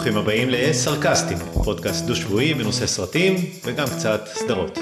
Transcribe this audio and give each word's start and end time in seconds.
ברוכים 0.00 0.18
הבאים 0.18 0.48
לסרקסטים, 0.50 1.38
פודקאסט 1.64 2.04
דו-שבועי 2.04 2.54
בנושא 2.54 2.86
סרטים 2.86 3.34
וגם 3.64 3.86
קצת 3.86 4.28
סדרות. 4.34 4.78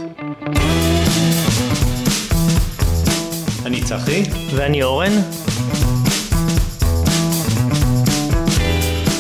אני 3.67 3.83
צחי. 3.85 4.23
ואני 4.55 4.83
אורן. 4.83 5.13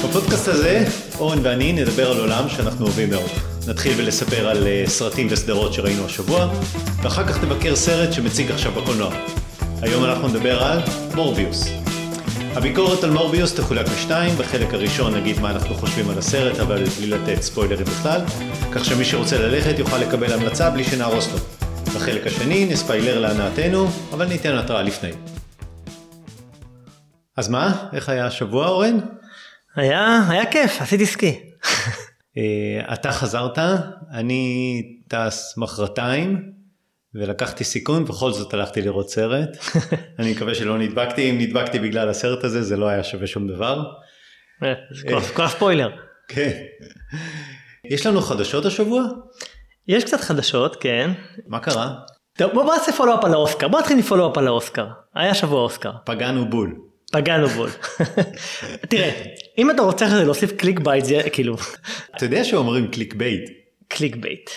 בפודקאסט 0.05 0.49
הזה, 0.49 0.85
אורן 1.19 1.39
ואני 1.43 1.73
נדבר 1.73 2.11
על 2.11 2.21
עולם 2.21 2.49
שאנחנו 2.49 2.85
אוהבים 2.85 3.11
מאוד. 3.11 3.31
נתחיל 3.67 3.93
בלספר 3.95 4.49
על 4.49 4.67
אה, 4.67 4.85
סרטים 4.87 5.27
וסדרות 5.31 5.73
שראינו 5.73 6.05
השבוע, 6.05 6.49
ואחר 7.03 7.27
כך 7.27 7.45
נבקר 7.45 7.77
סרט 7.77 8.13
שמציג 8.13 8.51
עכשיו 8.51 8.73
בקולנוע. 8.73 9.15
היום 9.83 10.05
אנחנו 10.05 10.29
נדבר 10.29 10.63
על 10.63 10.79
מורביוס. 11.15 11.88
הביקורת 12.59 13.05
על 13.05 13.11
מורביוס 13.11 13.55
תחולק 13.55 13.87
לשתיים, 13.87 14.35
בחלק 14.39 14.75
הראשון 14.75 15.15
נגיד 15.15 15.41
מה 15.41 15.51
אנחנו 15.51 15.75
חושבים 15.75 16.11
על 16.11 16.19
הסרט, 16.19 16.59
אבל 16.59 16.85
בלי 16.85 17.07
לתת 17.07 17.43
ספוילרים 17.43 17.87
בכלל, 17.87 18.21
כך 18.73 18.85
שמי 18.85 19.05
שרוצה 19.05 19.39
ללכת 19.39 19.79
יוכל 19.79 19.99
לקבל 19.99 20.33
המלצה 20.33 20.71
בלי 20.71 20.85
שנהרוס 20.85 21.33
לו. 21.33 21.39
בחלק 21.95 22.27
השני 22.27 22.67
נספיילר 22.67 23.21
להנאתנו, 23.21 23.87
אבל 24.13 24.29
ניתן 24.29 24.57
התראה 24.57 24.83
לפני. 24.83 25.11
אז 27.37 27.49
מה, 27.49 27.89
איך 27.93 28.09
היה 28.09 28.27
השבוע 28.27 28.69
אורן? 28.69 28.99
היה, 29.77 30.21
היה 30.29 30.47
כיף, 30.47 30.83
עשיתי 30.83 31.07
סקי. 31.07 31.41
אה, 32.37 32.95
אתה 32.95 33.13
חזרת, 33.13 33.59
אני 34.13 34.83
טס 35.09 35.55
מחרתיים, 35.57 36.53
ולקחתי 37.15 37.65
סיכון, 37.65 38.05
בכל 38.05 38.33
זאת 38.33 38.55
הלכתי 38.55 38.83
לראות 38.83 39.11
סרט. 39.11 39.49
אני 40.19 40.33
מקווה 40.33 40.55
שלא 40.55 40.79
נדבקתי, 40.79 41.31
אם 41.31 41.39
נדבקתי 41.39 41.79
בגלל 41.79 42.09
הסרט 42.09 42.45
הזה 42.45 42.63
זה 42.63 42.77
לא 42.77 42.89
היה 42.89 43.05
שווה 43.05 43.27
שום 43.27 43.49
דבר. 43.49 43.85
אה, 44.63 44.73
כל 45.35 45.45
הספוילר. 45.45 45.91
כן. 46.29 46.51
יש 47.91 48.07
לנו 48.07 48.21
חדשות 48.21 48.67
השבוע? 48.67 49.03
יש 49.89 50.05
קצת 50.05 50.21
חדשות, 50.21 50.77
כן. 50.77 51.11
מה 51.47 51.61
קרה? 51.61 51.95
טוב, 52.39 52.53
בוא 52.53 52.75
נעשה 52.75 52.93
follow-up 52.93 53.25
על 53.25 53.33
האוסקר, 53.33 53.69
בוא 53.69 53.81
נתחיל 53.81 53.97
מ 53.97 54.01
follow-up 54.01 54.39
על 54.39 54.47
האוסקר. 54.47 54.87
היה 55.15 55.35
שבוע 55.35 55.61
אוסקר. 55.61 55.93
פגענו 56.05 56.51
בול. 56.51 56.77
פגענו 57.13 57.49
בול. 57.49 57.71
תראה, 58.91 59.11
אם 59.59 59.71
אתה 59.71 59.83
רוצה 59.83 60.07
להוסיף 60.25 60.53
click 60.53 60.81
bait, 60.81 61.05
זה 61.05 61.21
כאילו... 61.33 61.57
אתה 62.17 62.25
יודע 62.25 62.45
שאומרים 62.45 62.91
click 62.91 63.15
bait. 63.15 63.51
click 63.89 64.17
bait. 64.17 64.51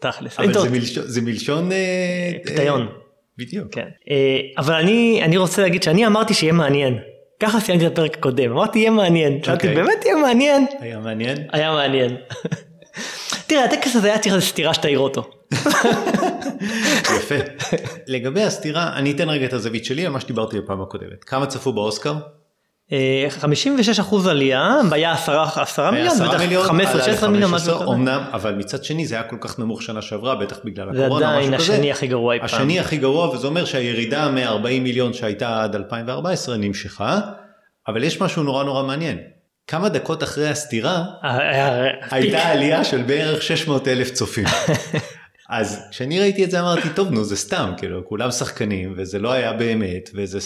תכלס. 0.00 0.38
אבל 0.38 0.52
זה 0.52 0.70
מלשון, 0.70 1.04
זה 1.06 1.20
מלשון... 1.20 1.72
אה. 1.72 2.32
אה, 2.58 2.76
בדיוק. 3.38 3.66
כן. 3.74 3.88
אה, 4.10 4.40
אבל 4.58 4.74
אני, 4.74 5.20
אני 5.24 5.36
רוצה 5.36 5.62
להגיד 5.62 5.82
שאני 5.82 6.06
אמרתי 6.06 6.34
שיהיה 6.34 6.52
מעניין. 6.52 6.98
ככה 7.40 7.60
סיימתי 7.60 7.86
את 7.86 7.92
הפרק 7.92 8.18
הקודם, 8.18 8.50
אמרתי 8.50 8.78
יהיה 8.78 8.90
מעניין. 8.90 9.42
שאלתי 9.42 9.68
אוקיי. 9.68 9.82
באמת 9.82 10.04
יהיה 10.04 10.16
מעניין? 10.16 10.66
היה 10.80 10.98
מעניין? 10.98 11.38
היה 11.52 11.72
מעניין. 11.72 12.16
תראה, 13.46 13.64
הטקס 13.64 13.96
הזה 13.96 14.08
היה 14.08 14.18
צריך 14.18 14.34
איזה 14.34 14.46
סטירה 14.46 14.74
שתעיר 14.74 14.98
אותו. 14.98 15.30
יפה. 17.16 17.34
לגבי 18.06 18.42
הסטירה, 18.42 18.96
אני 18.96 19.12
אתן 19.12 19.28
רגע 19.28 19.46
את 19.46 19.52
הזווית 19.52 19.84
שלי 19.84 20.06
על 20.06 20.12
מה 20.12 20.20
שדיברתי 20.20 20.60
בפעם 20.60 20.82
הקודמת. 20.82 21.24
כמה 21.24 21.46
צפו 21.46 21.72
באוסקר? 21.72 22.14
אה, 22.92 23.26
56 23.28 24.00
אחוז 24.00 24.26
עלייה, 24.26 24.74
היה 24.90 25.12
10 25.12 25.42
10 25.56 25.90
מיליון, 25.90 26.08
עשרה 26.08 26.28
בטח 26.28 26.40
מיליון, 26.40 26.66
15 26.66 26.94
עלה 26.94 27.04
16 27.04 27.28
מיליון, 27.30 27.50
משהו 27.50 27.66
15, 27.66 27.86
כזה. 27.86 27.94
אמנם, 27.94 28.22
אבל 28.32 28.54
מצד 28.54 28.84
שני 28.84 29.06
זה 29.06 29.14
היה 29.14 29.24
כל 29.24 29.36
כך 29.40 29.58
נמוך 29.58 29.82
שנה 29.82 30.02
שעברה, 30.02 30.34
בטח 30.34 30.58
בגלל 30.64 30.94
זה 30.94 31.04
הקורונה, 31.04 31.28
עדיין 31.28 31.54
משהו 31.54 31.64
כזה. 31.64 31.72
השני 31.74 31.90
הכי 31.90 32.06
גרוע 32.06 32.34
אי 32.34 32.38
פעם. 32.38 32.46
השני 32.46 32.80
הכי 32.80 32.96
גרוע, 32.96 33.28
וזה 33.28 33.46
אומר 33.46 33.64
שהירידה 33.64 34.28
מ-40 34.28 34.80
מיליון 34.80 35.12
שהייתה 35.12 35.62
עד 35.62 35.74
2014 35.74 36.56
נמשכה, 36.56 37.20
אבל 37.88 38.04
יש 38.04 38.20
משהו 38.20 38.42
נורא 38.42 38.64
נורא 38.64 38.82
מעניין. 38.82 39.18
כמה 39.66 39.88
דקות 39.88 40.22
אחרי 40.22 40.48
הסתירה, 40.48 41.04
אה, 41.24 41.88
פיק. 42.02 42.12
הייתה 42.12 42.38
עלייה 42.48 42.84
של 42.84 43.02
בערך 43.02 43.42
600 43.42 43.88
אלף 43.88 44.10
צופים. 44.10 44.44
אז 45.48 45.80
כשאני 45.90 46.20
ראיתי 46.20 46.44
את 46.44 46.50
זה 46.50 46.60
אמרתי 46.60 46.88
טוב 46.94 47.10
נו 47.10 47.24
זה 47.24 47.36
סתם 47.36 47.72
כאילו 47.76 48.04
כולם 48.04 48.30
שחקנים 48.30 48.94
וזה 48.96 49.18
לא 49.18 49.32
היה 49.32 49.52
באמת 49.52 50.10
וזה 50.14 50.38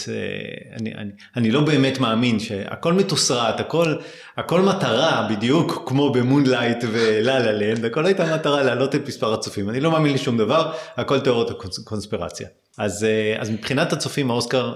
אני, 0.79 0.95
אני, 0.95 1.11
אני 1.35 1.51
לא 1.51 1.61
באמת 1.61 1.99
מאמין 1.99 2.39
שהכל 2.39 2.93
מתוסרט 2.93 3.59
הכל 3.59 3.95
הכל 4.37 4.61
מטרה 4.61 5.27
בדיוק 5.29 5.83
כמו 5.85 6.11
במונלייט 6.11 6.83
וללה 6.91 7.39
לה 7.39 7.51
לנד 7.51 7.85
הכל 7.85 8.05
הייתה 8.05 8.35
מטרה 8.35 8.63
להעלות 8.63 8.95
את 8.95 9.07
מספר 9.07 9.33
הצופים 9.33 9.69
אני 9.69 9.79
לא 9.79 9.91
מאמין 9.91 10.13
לשום 10.13 10.37
דבר 10.37 10.73
הכל 10.97 11.19
תיאוריות 11.19 11.51
הקונספירציה 11.51 12.47
אז 12.77 13.03
אה, 13.03 13.35
אז 13.39 13.49
מבחינת 13.49 13.93
הצופים 13.93 14.31
האוסקר 14.31 14.73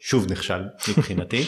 שוב 0.00 0.32
נכשל 0.32 0.62
מבחינתי 0.88 1.44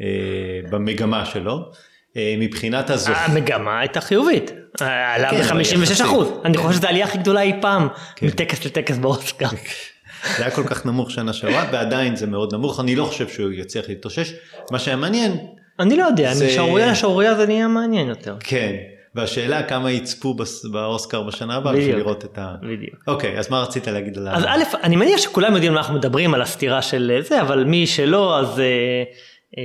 אה, 0.00 0.60
במגמה 0.70 1.26
שלו. 1.26 1.70
אה, 2.16 2.34
מבחינת 2.38 2.90
הזוכים. 2.90 3.16
המגמה 3.18 3.80
הייתה 3.80 4.00
חיובית, 4.00 4.52
עלה 4.80 5.30
כן, 5.30 5.36
אבל 5.36 5.62
ב-56 5.62 5.82
יחסית. 5.82 6.00
אחוז, 6.06 6.28
אני 6.44 6.56
חושב 6.56 6.78
שזו 6.78 6.86
העלייה 6.86 7.06
הכי 7.06 7.18
גדולה 7.18 7.42
אי 7.42 7.52
פעם, 7.60 7.88
כן. 8.16 8.26
מטקס 8.26 8.64
לטקס 8.64 8.96
באוסקר. 8.96 9.48
זה 10.36 10.42
היה 10.42 10.50
כל 10.50 10.64
כך 10.66 10.86
נמוך 10.86 11.10
שנה 11.10 11.32
שעברה 11.32 11.64
ועדיין 11.72 12.16
זה 12.16 12.26
מאוד 12.26 12.54
נמוך 12.54 12.80
אני 12.80 12.96
לא 12.96 13.04
חושב 13.04 13.28
שהוא 13.28 13.52
יצליח 13.52 13.88
להתאושש 13.88 14.32
מה 14.70 14.78
שהיה 14.78 14.96
מעניין 14.96 15.36
אני 15.80 15.96
לא 15.96 16.04
יודע, 16.04 16.32
משערורייה 16.46 16.90
לשערורייה 16.90 17.34
זה 17.34 17.46
נהיה 17.46 17.68
מעניין 17.68 18.08
יותר. 18.08 18.36
כן 18.40 18.76
והשאלה 19.14 19.62
כמה 19.62 19.90
יצפו 19.90 20.36
באוסקר 20.72 21.22
בשנה 21.22 21.56
הבאה 21.56 21.72
בשביל. 21.72 21.96
לראות 21.96 22.24
את 22.24 22.38
ה... 22.38 22.54
בדיוק. 22.62 22.94
אוקיי 23.06 23.38
אז 23.38 23.50
מה 23.50 23.62
רצית 23.62 23.88
להגיד 23.88 24.18
על 24.18 24.28
ה... 24.28 24.36
אז 24.36 24.44
א', 24.44 24.62
אני 24.82 24.96
מניח 24.96 25.20
שכולם 25.20 25.52
יודעים 25.52 25.72
על 25.72 25.74
מה 25.74 25.80
אנחנו 25.80 25.94
מדברים 25.94 26.34
על 26.34 26.42
הסתירה 26.42 26.82
של 26.82 27.12
אה, 27.16 27.22
זה, 27.22 27.40
אבל 27.40 27.64
מי 27.64 27.86
שלא, 27.86 28.38
אז 28.38 28.60
אה, 28.60 28.64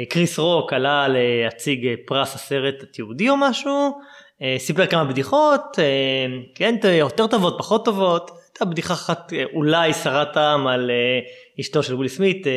קריס 0.10 0.40
רוק 0.40 0.74
עלה 0.74 1.08
להציג 1.08 1.88
אה, 1.88 1.94
פרס 2.06 2.36
הסרט 2.36 2.84
התיעודי 2.84 3.30
או 3.30 3.38
משהו, 3.38 4.00
אה, 4.42 4.56
סיפר 4.58 4.86
כמה 4.86 5.04
בדיחות, 5.04 5.80
אה, 5.80 6.26
כן, 6.56 6.76
יותר 6.90 7.28
טובות, 7.28 7.56
פחות 7.58 7.86
טובות, 7.86 8.32
הייתה 8.48 8.66
בדיחה 8.66 8.94
אחת 8.94 9.34
אה, 9.34 9.44
אולי 9.54 9.94
חסרת 9.94 10.34
טעם 10.34 10.68
על 10.68 10.92
אה, 10.92 11.20
אשתו 11.60 11.84
של 11.84 11.96
וויל 11.96 12.08
סמית, 12.08 12.48
אה, 12.48 12.52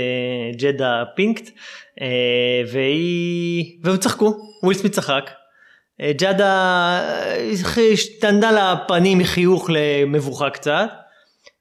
ג'דה 0.56 1.04
פינקט, 1.16 1.50
אה, 2.00 2.62
והיא, 2.72 3.78
והם 3.82 3.96
צחקו, 3.96 4.34
וויל 4.62 4.78
סמית 4.78 4.92
צחק. 4.92 5.30
אה, 6.00 6.12
אה, 6.40 7.92
השתנתה 7.92 8.50
לה 8.50 8.76
פנים 8.88 9.18
מחיוך 9.18 9.70
למבוכה 9.72 10.50
קצת. 10.50 11.01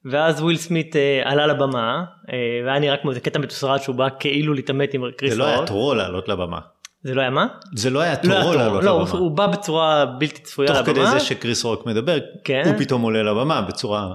ואז 0.06 0.42
וויל 0.42 0.58
סמית 0.58 0.96
אה, 0.96 1.22
עלה 1.26 1.48
לבמה, 1.48 2.04
אה, 2.34 2.36
והיה 2.66 2.80
נראה 2.80 2.98
כמו 2.98 3.10
איזה 3.10 3.20
קטע 3.22 3.40
מתוסרט 3.40 3.82
שהוא 3.82 3.96
בא 3.96 4.08
כאילו 4.20 4.54
להתעמת 4.54 4.94
עם 4.94 5.02
קריס 5.18 5.34
זה 5.34 5.40
לא 5.40 5.46
היה 5.46 5.58
רוק. 5.58 5.68
תורו 5.68 5.94
לעלות 5.94 6.30
לבמה. 6.30 6.60
זה 7.04 7.14
לא 7.16 7.22
היה 7.22 7.30
מה? 7.30 7.48
זה 7.76 7.90
לא 7.90 8.00
היה 8.00 8.12
לא 8.14 8.18
תורו 8.30 8.42
תורו, 8.42 8.54
לעלות 8.56 8.84
לא, 8.84 8.90
הוא- 8.92 9.02
לבמה. 9.02 9.20
הוא 9.20 9.32
בא 9.32 9.48
בצורה 9.48 10.06
בלתי 10.06 10.42
צפויה 10.42 10.68
תוך 10.68 10.78
לבמה. 10.78 10.94
כדי 10.94 11.20
זה 11.20 11.20
שקריס 11.20 11.64
רוק 11.64 11.86
מדבר 11.86 12.18
כן. 12.44 12.64
הוא 12.66 12.74
פתאום 12.80 13.02
עולה 13.02 13.24
לבמה 13.24 13.62
בצורה 13.62 14.08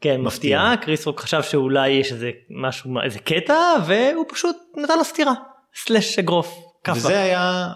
כן, 0.00 0.20
מפתיע. 0.20 0.26
מפתיעה, 0.26 0.76
קריס 0.76 1.06
רוק 1.06 1.20
חשב 1.20 1.42
שאולי 1.42 1.88
יש 1.88 2.12
איזה 2.12 2.30
משהו, 2.50 3.00
איזה 3.04 3.18
קטע, 3.18 3.54
והוא 3.86 4.24
פשוט 4.34 4.56
נתן 4.76 4.98
לו 4.98 5.04
סטירה. 5.04 5.32
slash 5.74 6.18
אגרוף. 6.18 6.54
וזה 6.94 7.20
היה 7.22 7.66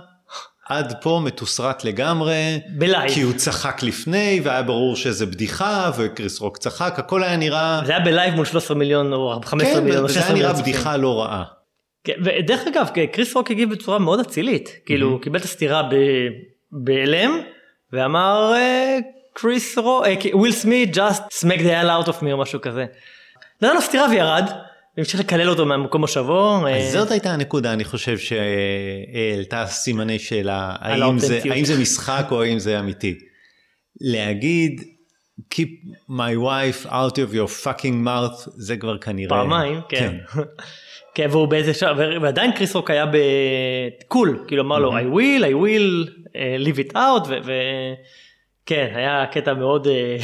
עד 0.69 0.95
פה 1.03 1.21
מתוסרט 1.25 1.85
לגמרי. 1.85 2.61
בלייב. 2.69 3.11
כי 3.11 3.23
הוא 3.23 3.33
צחק 3.33 3.83
לפני 3.83 4.41
והיה 4.45 4.63
ברור 4.63 4.97
שזה 4.97 5.27
בדיחה 5.27 5.91
וקריס 5.99 6.41
רוק 6.41 6.59
צחק 6.59 6.95
הכל 6.99 7.23
היה 7.23 7.37
נראה 7.37 7.81
זה 7.85 7.93
היה 7.93 8.05
בלייב 8.05 8.35
מול 8.35 8.45
13 8.45 8.77
מיליון 8.77 9.13
או 9.13 9.41
15 9.45 9.75
כן, 9.75 9.85
מיליון 9.85 10.03
או 10.03 10.05
וזה 10.05 10.15
16 10.15 10.37
היה 10.37 10.49
נראה. 10.49 10.63
בדיחה 10.63 10.97
לא 10.97 11.21
רעה. 11.21 11.45
כן, 12.05 12.13
ודרך 12.25 12.67
אגב, 12.67 12.89
קריס 13.13 13.37
רוק 13.37 13.51
הגיב 13.51 13.71
בצורה 13.71 13.99
מאוד 13.99 14.21
אצילית, 14.21 14.69
כאילו 14.87 15.09
הוא 15.09 15.21
קיבל 15.21 15.39
את 15.39 15.45
הסטירה 15.45 15.83
בהלם, 16.73 17.41
ואמר 17.93 18.53
אה, 18.55 18.99
קריס 19.35 19.79
רוק, 19.79 20.05
וויל 20.33 20.53
סמית 20.53 20.97
just 20.97 21.41
smacked 21.41 21.61
the 21.61 21.83
hell 21.83 22.07
out 22.07 22.09
of 22.09 22.23
me 22.23 22.33
או 22.33 22.39
משהו 22.39 22.61
כזה. 22.61 22.85
נתן 23.63 23.75
לו 23.75 23.81
סטירה 23.81 24.07
וירד, 24.11 24.51
והמשיך 24.99 25.21
לקלל 25.21 25.49
אותו 25.49 25.67
מהמקום 25.67 26.01
מושבו. 26.01 26.67
אה, 26.67 26.77
אז 26.77 26.93
זאת 26.93 27.11
הייתה 27.11 27.31
הנקודה 27.31 27.73
אני 27.73 27.85
חושב 27.85 28.19
שהעלתה 28.19 29.67
סימני 29.67 30.19
שאלה 30.19 30.77
האם 30.79 31.19
זה. 31.19 31.41
האם 31.51 31.65
זה 31.65 31.81
משחק 31.81 32.27
או 32.31 32.43
האם 32.43 32.59
זה 32.59 32.81
אמיתי. 32.81 33.19
להגיד 34.01 34.83
keep 35.55 35.69
my 36.11 36.35
wife 36.37 36.87
out 36.87 37.15
of 37.15 37.35
your 37.35 37.65
fucking 37.65 38.07
mouth 38.07 38.51
זה 38.57 38.77
כבר 38.77 38.99
כנראה 38.99 39.29
פעמיים, 39.29 39.81
כן. 39.89 40.17
כן, 41.15 41.27
והוא 41.31 41.49
באיזה 41.49 41.75
שעה, 41.75 41.93
ועדיין 42.23 42.53
קריס 42.53 42.75
רוק 42.75 42.91
היה 42.91 43.05
בקול, 43.07 44.45
כאילו 44.49 44.63
אמר 44.63 44.79
לו 44.79 44.93
I 44.93 45.03
will, 45.03 45.45
I 45.45 45.55
will 45.55 46.11
leave 46.37 46.89
it 46.89 46.93
out, 46.95 47.29
וכן, 47.29 48.93
היה 48.95 49.27
קטע 49.33 49.55
מאוד 49.55 49.87
אה, 49.87 50.17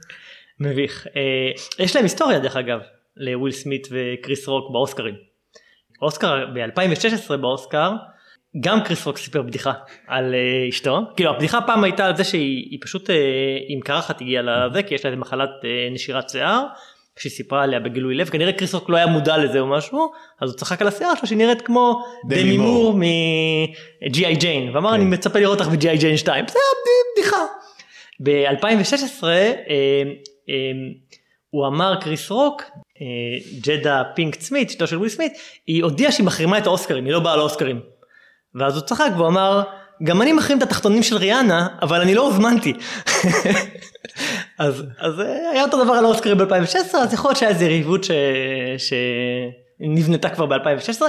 מביך. 0.60 1.06
אה, 1.16 1.84
יש 1.84 1.96
להם 1.96 2.04
היסטוריה 2.04 2.38
דרך 2.38 2.56
אגב, 2.56 2.80
לוויל 3.16 3.52
סמית 3.52 3.88
וקריס 3.90 4.48
רוק 4.48 4.72
באוסקרים. 4.72 5.14
אוסקר, 6.02 6.46
ב-2016 6.54 7.36
באוסקר, 7.36 7.90
גם 8.60 8.80
קריס 8.84 9.06
רוק 9.06 9.18
סיפר 9.18 9.42
בדיחה 9.42 9.72
על 10.06 10.34
אה, 10.34 10.68
אשתו, 10.68 11.00
כאילו 11.16 11.30
הבדיחה 11.30 11.60
פעם 11.60 11.84
הייתה 11.84 12.06
על 12.06 12.16
זה 12.16 12.24
שהיא 12.24 12.68
היא 12.70 12.78
פשוט 12.82 13.10
אה, 13.10 13.16
עם 13.68 13.80
קרחת 13.80 14.20
הגיעה 14.20 14.42
לזה, 14.42 14.82
כי 14.82 14.94
יש 14.94 15.04
לה 15.04 15.10
איזה 15.10 15.20
מחלת 15.20 15.50
אה, 15.64 15.88
נשירת 15.92 16.30
שיער, 16.30 16.64
שהיא 17.18 17.32
סיפרה 17.32 17.62
עליה 17.62 17.80
בגילוי 17.80 18.14
לב, 18.14 18.28
כנראה 18.28 18.52
קריס 18.52 18.74
רוק 18.74 18.90
לא 18.90 18.96
היה 18.96 19.06
מודע 19.06 19.38
לזה 19.38 19.60
או 19.60 19.66
משהו, 19.66 20.12
אז 20.40 20.50
הוא 20.50 20.58
צחק 20.58 20.82
על 20.82 20.88
השיער 20.88 21.14
שלה 21.14 21.26
שהיא 21.26 21.38
נראית 21.38 21.62
כמו 21.62 22.02
דמי 22.28 22.58
מור. 22.58 22.92
מ-G.I. 22.94 24.34
Jane, 24.38 24.76
ואמר 24.76 24.90
כן. 24.90 24.94
אני 24.94 25.04
מצפה 25.04 25.38
לראות 25.38 25.60
אותך 25.60 25.70
ב-G.I. 25.70 26.00
Jane 26.00 26.16
2, 26.16 26.44
זה 26.48 26.58
היה 26.58 27.16
בדיחה. 27.16 27.44
ב-2016 28.22 29.24
הוא 31.50 31.66
אמר 31.66 32.00
קריס 32.00 32.30
רוק, 32.30 32.62
ג'יידה 33.60 34.02
פינקט 34.14 34.40
סמית, 34.40 34.68
אשתו 34.68 34.86
של 34.86 34.96
וויל 34.96 35.10
סמית, 35.10 35.32
היא 35.66 35.82
הודיעה 35.82 36.12
שהיא 36.12 36.26
מחרימה 36.26 36.58
את 36.58 36.66
האוסקרים, 36.66 37.04
היא 37.04 37.12
לא 37.12 37.20
באה 37.20 37.36
לאוסקרים. 37.36 37.80
ואז 38.54 38.76
הוא 38.76 38.82
צחק 38.82 39.10
והוא 39.16 39.26
אמר, 39.26 39.62
גם 40.02 40.22
אני 40.22 40.32
מחרים 40.32 40.58
את 40.58 40.62
התחתונים 40.62 41.02
של 41.02 41.16
ריאנה, 41.16 41.68
אבל 41.82 42.00
אני 42.00 42.14
לא 42.14 42.26
הוזמנתי. 42.26 42.72
אז, 44.58 44.84
אז 44.98 45.20
אה, 45.20 45.50
היה 45.50 45.64
אותו 45.64 45.84
דבר 45.84 45.92
על 45.92 46.04
האוסקרים 46.04 46.38
ב-2016, 46.38 46.96
אז 46.96 47.14
יכול 47.14 47.28
להיות 47.28 47.38
שהיה 47.38 47.50
איזה 47.50 47.64
יריבות 47.64 48.04
ש... 48.04 48.10
שנבנתה 48.78 50.28
כבר 50.28 50.46
ב-2016. 50.46 51.02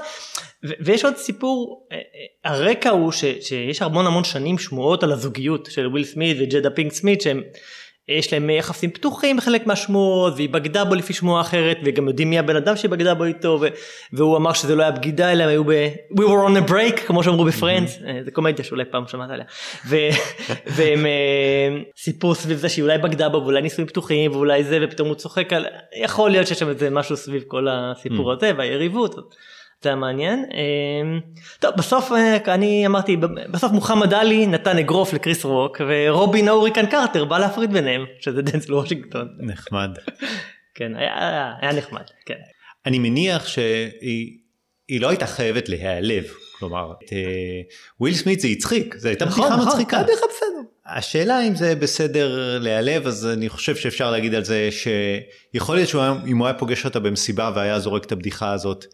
ו- 0.65 0.73
ויש 0.79 1.05
עוד 1.05 1.17
סיפור, 1.17 1.87
אה, 1.91 1.97
אה, 1.97 2.51
הרקע 2.51 2.89
הוא 2.89 3.11
ש- 3.11 3.25
שיש 3.41 3.81
המון 3.81 4.07
המון 4.07 4.23
שנים 4.23 4.57
שמועות 4.57 5.03
על 5.03 5.11
הזוגיות 5.11 5.67
של 5.71 5.87
וויל 5.87 6.03
סמית 6.03 6.37
וג'יידה 6.39 6.69
פינקט 6.69 6.93
סמית 6.93 7.21
שהם 7.21 7.41
יש 8.09 8.33
להם 8.33 8.49
יחסים 8.49 8.89
פתוחים 8.89 9.37
בחלק 9.37 9.67
מהשמועות 9.67 10.33
והיא 10.35 10.49
בגדה 10.49 10.85
בו 10.85 10.95
לפי 10.95 11.13
שמועה 11.13 11.41
אחרת 11.41 11.77
וגם 11.85 12.07
יודעים 12.07 12.29
מי 12.29 12.39
הבן 12.39 12.55
אדם 12.55 12.75
שהיא 12.75 12.91
בגדה 12.91 13.13
בו 13.13 13.23
איתו 13.23 13.57
ו- 13.61 13.67
והוא 14.13 14.37
אמר 14.37 14.53
שזה 14.53 14.75
לא 14.75 14.83
היה 14.83 14.91
בגידה 14.91 15.31
אלא 15.31 15.43
הם 15.43 15.49
היו 15.49 15.63
ב... 15.63 15.71
We 16.11 16.21
were 16.21 16.49
on 16.49 16.67
a 16.67 16.71
break 16.71 16.99
כמו 17.07 17.23
שאמרו 17.23 17.45
בפרנדס. 17.45 17.99
אה, 18.07 18.19
זה 18.25 18.31
קומדיה 18.31 18.65
שאולי 18.65 18.85
פעם 18.85 19.07
שמעת 19.07 19.29
עליה. 19.29 19.45
ו- 19.87 20.09
והם 20.75 21.05
אה, 21.05 21.81
סיפור 21.97 22.35
סביב 22.35 22.57
זה 22.57 22.69
שהיא 22.69 22.83
אולי 22.83 22.97
בגדה 22.97 23.29
בו 23.29 23.37
ואולי 23.37 23.61
נישואים 23.61 23.87
פתוחים 23.87 24.31
ואולי 24.31 24.63
זה 24.63 24.79
ופתאום 24.81 25.07
הוא 25.07 25.15
צוחק 25.15 25.53
על 25.53 25.65
יכול 26.03 26.31
להיות 26.31 26.47
שיש 26.47 26.59
שם 26.59 26.69
איזה 26.69 26.89
משהו 26.89 27.17
סביב 27.17 27.43
כל 27.47 27.67
הסיפור 27.69 28.31
הזה 28.31 28.51
והיריבות. 28.57 29.15
זה 29.83 29.89
היה 29.89 29.95
מעניין. 29.95 30.45
אה, 30.53 31.19
טוב 31.59 31.71
בסוף 31.77 32.11
אה, 32.11 32.53
אני 32.53 32.85
אמרתי 32.85 33.17
בסוף 33.51 33.71
מוחמד 33.71 34.13
עלי 34.13 34.47
נתן 34.47 34.77
אגרוף 34.77 35.13
לקריס 35.13 35.45
רוק 35.45 35.81
ורובין 35.87 36.49
הוריקן 36.49 36.85
קרטר 36.85 37.25
בא 37.25 37.37
להפריד 37.37 37.73
ביניהם 37.73 38.05
שזה 38.19 38.41
דנזל 38.41 38.69
וושינגטון. 38.69 39.27
נחמד. 39.39 39.89
כן 40.75 40.95
היה, 40.95 41.53
היה 41.61 41.73
נחמד. 41.73 42.03
כן. 42.25 42.39
אני 42.85 42.99
מניח 42.99 43.47
שהיא 43.47 44.37
היא 44.87 45.01
לא 45.01 45.09
הייתה 45.09 45.27
חייבת 45.27 45.69
להיעלב. 45.69 46.23
כלומר, 46.59 46.91
את 46.91 47.13
אה, 47.13 47.17
וויל 47.99 48.13
סמית 48.13 48.39
זה 48.39 48.47
הצחיק, 48.47 48.95
זו 48.97 49.07
הייתה 49.07 49.25
נכון, 49.25 49.43
בדיחה 49.43 49.55
נכון, 49.55 49.67
מצחיקה. 49.67 50.03
בדיחה 50.03 50.25
בסדר. 50.29 50.61
השאלה 50.85 51.47
אם 51.47 51.55
זה 51.55 51.75
בסדר 51.75 52.59
להיעלב, 52.59 53.07
אז 53.07 53.25
אני 53.25 53.49
חושב 53.49 53.75
שאפשר 53.75 54.11
להגיד 54.11 54.35
על 54.35 54.43
זה 54.43 54.69
שיכול 54.71 55.75
להיות 55.75 55.89
שאם 55.89 56.37
הוא 56.37 56.47
היה 56.47 56.53
פוגש 56.53 56.85
אותה 56.85 56.99
במסיבה 56.99 57.51
והיה 57.55 57.79
זורק 57.79 58.05
את 58.05 58.11
הבדיחה 58.11 58.51
הזאת, 58.51 58.85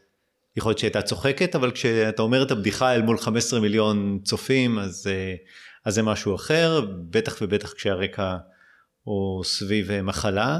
יכול 0.55 0.69
להיות 0.69 0.79
שהייתה 0.79 1.01
צוחקת, 1.01 1.55
אבל 1.55 1.71
כשאתה 1.71 2.21
אומר 2.21 2.43
את 2.43 2.51
הבדיחה 2.51 2.95
אל 2.95 3.01
מול 3.01 3.17
15 3.17 3.59
מיליון 3.59 4.19
צופים, 4.23 4.79
אז, 4.79 5.07
אה, 5.07 5.35
אז 5.85 5.93
זה 5.93 6.03
משהו 6.03 6.35
אחר, 6.35 6.85
בטח 7.09 7.35
ובטח 7.41 7.73
כשהרקע 7.73 8.37
הוא 9.03 9.43
סביב 9.43 9.91
אה, 9.91 10.01
מחלה. 10.01 10.59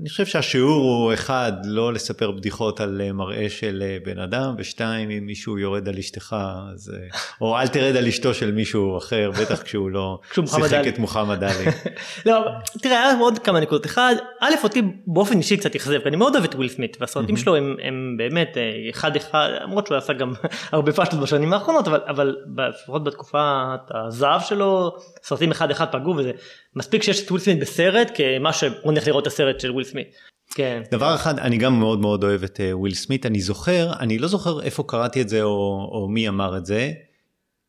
אני 0.00 0.08
חושב 0.08 0.26
שהשיעור 0.26 0.82
הוא 0.84 1.14
אחד, 1.14 1.52
לא 1.64 1.92
לספר 1.92 2.30
בדיחות 2.30 2.80
על 2.80 3.00
אה, 3.04 3.12
מראה 3.12 3.46
של 3.48 3.82
אה, 3.86 3.96
בן 4.04 4.18
אדם, 4.18 4.54
ושתיים, 4.58 5.10
אם 5.10 5.26
מישהו 5.26 5.58
יורד 5.58 5.88
על 5.88 5.98
אשתך, 5.98 6.36
אז, 6.74 6.94
אה, 6.94 7.18
או 7.40 7.58
אל 7.58 7.68
תרד 7.68 7.96
על 7.96 8.06
אשתו 8.06 8.34
של 8.34 8.52
מישהו 8.52 8.98
אחר, 8.98 9.30
בטח 9.40 9.62
כשהוא 9.62 9.90
לא 9.90 10.18
שיחק. 10.46 10.82
את 10.88 10.98
מוחמד 10.98 11.44
עלי. 11.44 11.64
לא, 12.26 12.44
תראה, 12.82 13.08
היה 13.08 13.18
עוד 13.18 13.38
כמה 13.38 13.60
נקודות. 13.60 13.86
אחד, 13.86 14.14
א', 14.40 14.54
אותי 14.62 14.82
באופן 15.06 15.38
אישי 15.38 15.56
קצת 15.56 15.74
אכזב, 15.74 15.98
כי 16.02 16.08
אני 16.08 16.16
מאוד 16.16 16.34
אוהב 16.34 16.44
את 16.44 16.54
וויל 16.54 16.68
סמית, 16.68 16.96
והסרטים 17.00 17.36
שלו 17.36 17.56
הם, 17.56 17.76
הם 17.82 18.14
באמת 18.18 18.56
אחד 18.90 19.16
אחד, 19.16 19.48
למרות 19.62 19.86
שהוא 19.86 19.96
עשה 19.96 20.12
גם 20.12 20.32
הרבה 20.72 20.92
פשטות 20.92 21.20
בשנים 21.20 21.52
האחרונות, 21.52 21.88
אבל, 21.88 22.00
אבל 22.08 22.36
לפחות 22.68 23.04
בתקופת 23.04 23.80
הזהב 23.90 24.40
שלו, 24.40 24.96
סרטים 25.22 25.50
אחד 25.50 25.70
אחד 25.70 25.86
פגעו, 25.92 26.16
וזה 26.16 26.32
מספיק 26.78 27.02
שיש 27.02 27.22
את 27.22 27.30
וויל 27.30 27.42
סמית 27.42 27.60
בסרט, 27.60 28.10
כמה 28.14 28.52
שהולך 28.52 29.06
לראות 29.06 29.22
את 29.22 29.26
הסרט 29.26 29.60
של 29.60 29.70
וויל 29.70 29.84
סמית. 29.84 30.08
כן. 30.54 30.82
דבר 30.90 31.14
אחד, 31.14 31.38
אני 31.38 31.56
גם 31.56 31.80
מאוד 31.80 32.00
מאוד 32.00 32.24
אוהב 32.24 32.42
את 32.42 32.60
אה, 32.60 32.76
וויל 32.76 32.94
סמית, 32.94 33.26
אני 33.26 33.40
זוכר, 33.40 33.92
אני 34.00 34.18
לא 34.18 34.28
זוכר 34.28 34.62
איפה 34.62 34.84
קראתי 34.86 35.22
את 35.22 35.28
זה 35.28 35.42
או, 35.42 35.88
או 35.92 36.08
מי 36.08 36.28
אמר 36.28 36.56
את 36.56 36.66
זה. 36.66 36.92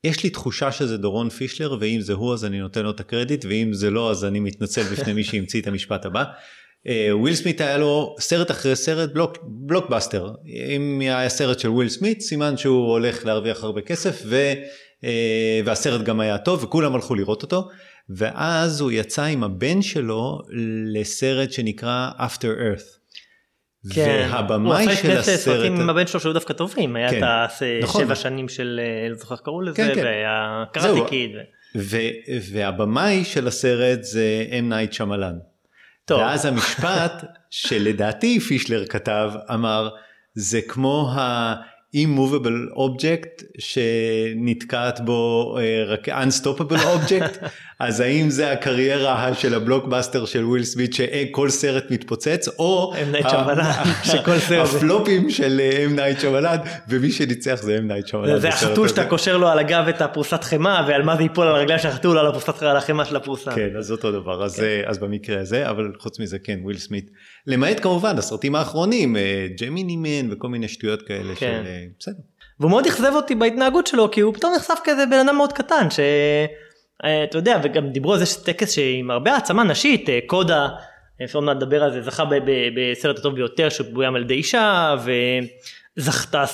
יש 0.04 0.24
לי 0.24 0.30
תחושה 0.30 0.72
שזה 0.72 0.98
דורון 0.98 1.30
פישלר, 1.30 1.78
ואם 1.80 2.02
זה 2.02 2.14
הוא 2.14 2.34
אז 2.34 2.46
אני 2.46 2.60
נותן 2.60 2.84
לו 2.84 2.92
את 2.92 3.00
הקרדיט, 3.00 3.46
ואם 3.50 3.74
זה 3.74 3.90
לא 3.90 4.12
אז 4.12 4.26
אני 4.26 4.40
מתנצל 4.40 4.84
בפני 4.84 5.14
מי 5.14 5.24
שהמציא 5.24 5.62
את 5.62 5.68
המשפט 5.68 6.06
הבא. 6.06 6.24
אה, 6.88 7.10
וויל 7.12 7.36
סמית 7.36 7.62
היה 7.62 7.78
לו 7.78 8.16
סרט 8.20 8.52
אחרי 8.52 8.76
סרט 8.76 9.14
בלוק, 9.14 9.38
בלוקבאסטר. 9.44 10.32
אם 10.76 11.00
היה 11.02 11.30
סרט 11.30 11.60
של 11.60 11.70
וויל 11.70 11.90
סמית, 11.90 12.22
סימן 12.22 12.58
שהוא 12.58 12.92
הולך 12.92 13.26
להרוויח 13.26 13.64
הרבה 13.64 13.82
כסף, 13.82 14.22
ו, 14.26 14.54
אה, 15.04 15.62
והסרט 15.66 16.02
גם 16.02 16.20
היה 16.20 16.38
טוב, 16.38 16.64
וכולם 16.64 16.96
הלכו 16.96 17.16
לראות 17.16 17.44
אותו. 17.44 17.70
ואז 18.10 18.82
הוא 18.82 18.92
יצא 18.92 19.24
עם 19.24 19.44
הבן 19.44 19.82
שלו 19.82 20.40
לסרט 20.94 21.52
שנקרא 21.52 22.12
After 22.18 22.42
Earth. 22.44 23.00
כן. 23.94 24.28
והבמאי 24.32 24.96
של 24.96 25.18
הסרט... 25.18 25.40
סרטים 25.40 25.82
עם 25.82 25.90
הבן 25.90 26.08
שלו 26.08 26.20
שהיו 26.20 26.34
דווקא 26.34 26.54
טובים, 26.54 26.96
היה 26.96 27.10
כן, 27.12 27.18
את 27.18 27.24
השבע 27.84 28.04
נכון. 28.04 28.16
שנים 28.16 28.50
של, 28.50 28.80
אה, 28.84 29.10
לא 29.10 29.16
זוכר 29.16 29.36
איך 29.36 29.42
קראו 29.44 29.62
לזה, 29.62 29.78
כן, 29.78 29.96
כן. 29.96 30.04
והיה. 30.04 30.64
קראטי 30.74 31.10
קיד. 31.10 31.32
והבמאי 32.52 33.26
של 33.26 33.48
הסרט 33.48 34.04
זה 34.04 34.46
אם 34.60 34.70
נייט 34.70 34.94
שאמלן. 34.94 35.36
ואז 36.10 36.46
המשפט 36.46 37.26
שלדעתי 37.50 38.40
פישלר 38.40 38.86
כתב 38.86 39.32
אמר 39.54 39.90
זה 40.34 40.62
כמו 40.62 41.12
ה-immovable 41.12 42.78
object 42.78 43.44
שנתקעת 43.60 45.00
בו 45.00 45.56
אה, 45.60 45.84
רק 45.86 46.10
unstoppable 46.10 46.82
object 46.98 47.46
אז 47.80 48.00
האם 48.00 48.30
זה 48.30 48.52
הקריירה 48.52 49.34
של 49.34 49.54
הבלוקבאסטר 49.56 50.26
של 50.26 50.46
וויל 50.46 50.64
סמית 50.64 50.94
שכל 50.94 51.50
סרט 51.50 51.84
מתפוצץ 51.92 52.48
או 52.60 52.94
M. 52.96 53.30
שכל 54.04 54.40
סרט- 54.40 54.68
הפלופים 54.76 55.30
של 55.30 55.62
אם 55.86 55.96
נייט 55.96 56.20
שאמלן 56.20 56.58
ומי 56.90 57.12
שניצח 57.12 57.60
זה 57.62 57.78
אם 57.78 57.88
נייט 57.88 58.08
שאמלן. 58.08 58.40
זה 58.40 58.48
החתול. 58.50 58.88
שאתה 58.88 59.06
קושר 59.06 59.38
לו 59.38 59.48
על 59.48 59.60
הגב 59.60 59.86
את 59.90 60.02
הפרוסת 60.02 60.44
חמאה 60.44 60.86
ועל 60.88 61.02
מה 61.04 61.16
זה 61.18 61.24
ייפול 61.24 61.48
על 61.48 61.56
הרגליים 61.56 61.80
של 61.80 61.88
החתול 61.88 62.18
על 62.18 62.28
הפרוסת 62.28 62.64
על 62.64 62.78
החמאה 62.78 63.06
של 63.06 63.16
הפרוסה. 63.16 63.52
כן, 63.52 63.70
אז 63.78 63.92
אותו 63.92 64.12
דבר, 64.12 64.44
אז, 64.46 64.64
אה, 64.64 64.82
אז 64.86 64.98
במקרה 64.98 65.42
הזה, 65.42 65.70
אבל 65.70 65.92
חוץ 66.00 66.20
מזה 66.20 66.40
כן, 66.40 66.60
וויל 66.64 66.78
סמית, 66.78 67.12
למעט 67.48 67.80
כמובן 67.80 68.18
הסרטים 68.18 68.56
האחרונים, 68.56 69.16
אה, 69.18 69.48
ג'מיני 69.62 69.96
מן 69.98 70.34
וכל 70.34 70.48
מיני 70.48 70.68
שטויות 70.68 71.02
כאלה, 71.02 71.36
כן. 71.36 71.62
של, 71.64 71.68
אה, 71.68 71.84
בסדר. 72.00 72.14
והוא 72.60 72.70
מאוד 72.72 72.86
אכזב 72.88 73.12
אותי 73.16 73.36
בהתנהגות 73.36 73.88
שלו 73.88 74.12
כי 74.12 74.22
הוא 74.22 74.34
פתאום 74.34 74.54
נחשף 74.56 74.80
כאיזה 74.84 75.06
בן 75.06 75.28
אדם 75.28 75.36
מאוד 75.38 75.54
קטן 75.54 75.88
שאתה 77.06 77.38
יודע 77.38 77.60
וגם 77.64 77.90
דיברו 77.90 78.14
על 78.14 78.20
זה 78.20 78.26
שטקס 78.26 78.72
שעם 78.72 79.12
הרבה 79.12 79.34
העצמה 79.34 79.64
נשית 79.64 80.10
אה, 80.10 80.20
קודה 80.26 80.68
אפשר 81.24 81.40
מעט 81.40 81.58
לדבר 81.58 81.84
על 81.84 81.92
זה 81.92 82.02
זכה 82.02 82.24
בסרט 82.76 83.20
הטוב 83.20 83.36
ביותר 83.36 83.70
שבוים 83.70 84.16
על 84.16 84.22
ידי 84.22 84.34
אישה 84.34 84.96
וזכתה 85.98 86.46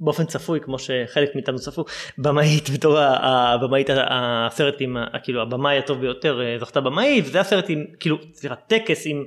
באופן 0.00 0.24
צפוי 0.24 0.60
כמו 0.60 0.78
שחלק 0.78 1.34
מאיתנו 1.34 1.58
צפו 1.58 1.84
במאית 2.18 2.70
בתור 2.74 2.98
הבמאית 3.00 3.90
הסרט 3.92 4.76
עם 4.80 4.96
כאילו 5.22 5.42
הבמאי 5.42 5.78
הטוב 5.78 6.00
ביותר 6.00 6.40
אה, 6.42 6.58
זכתה 6.58 6.80
במאית 6.80 7.24
וזה 7.26 7.40
הסרט 7.40 7.64
עם 7.68 7.84
כאילו 8.00 8.18
סליחה 8.34 8.54
טקס 8.54 9.02
עם 9.06 9.24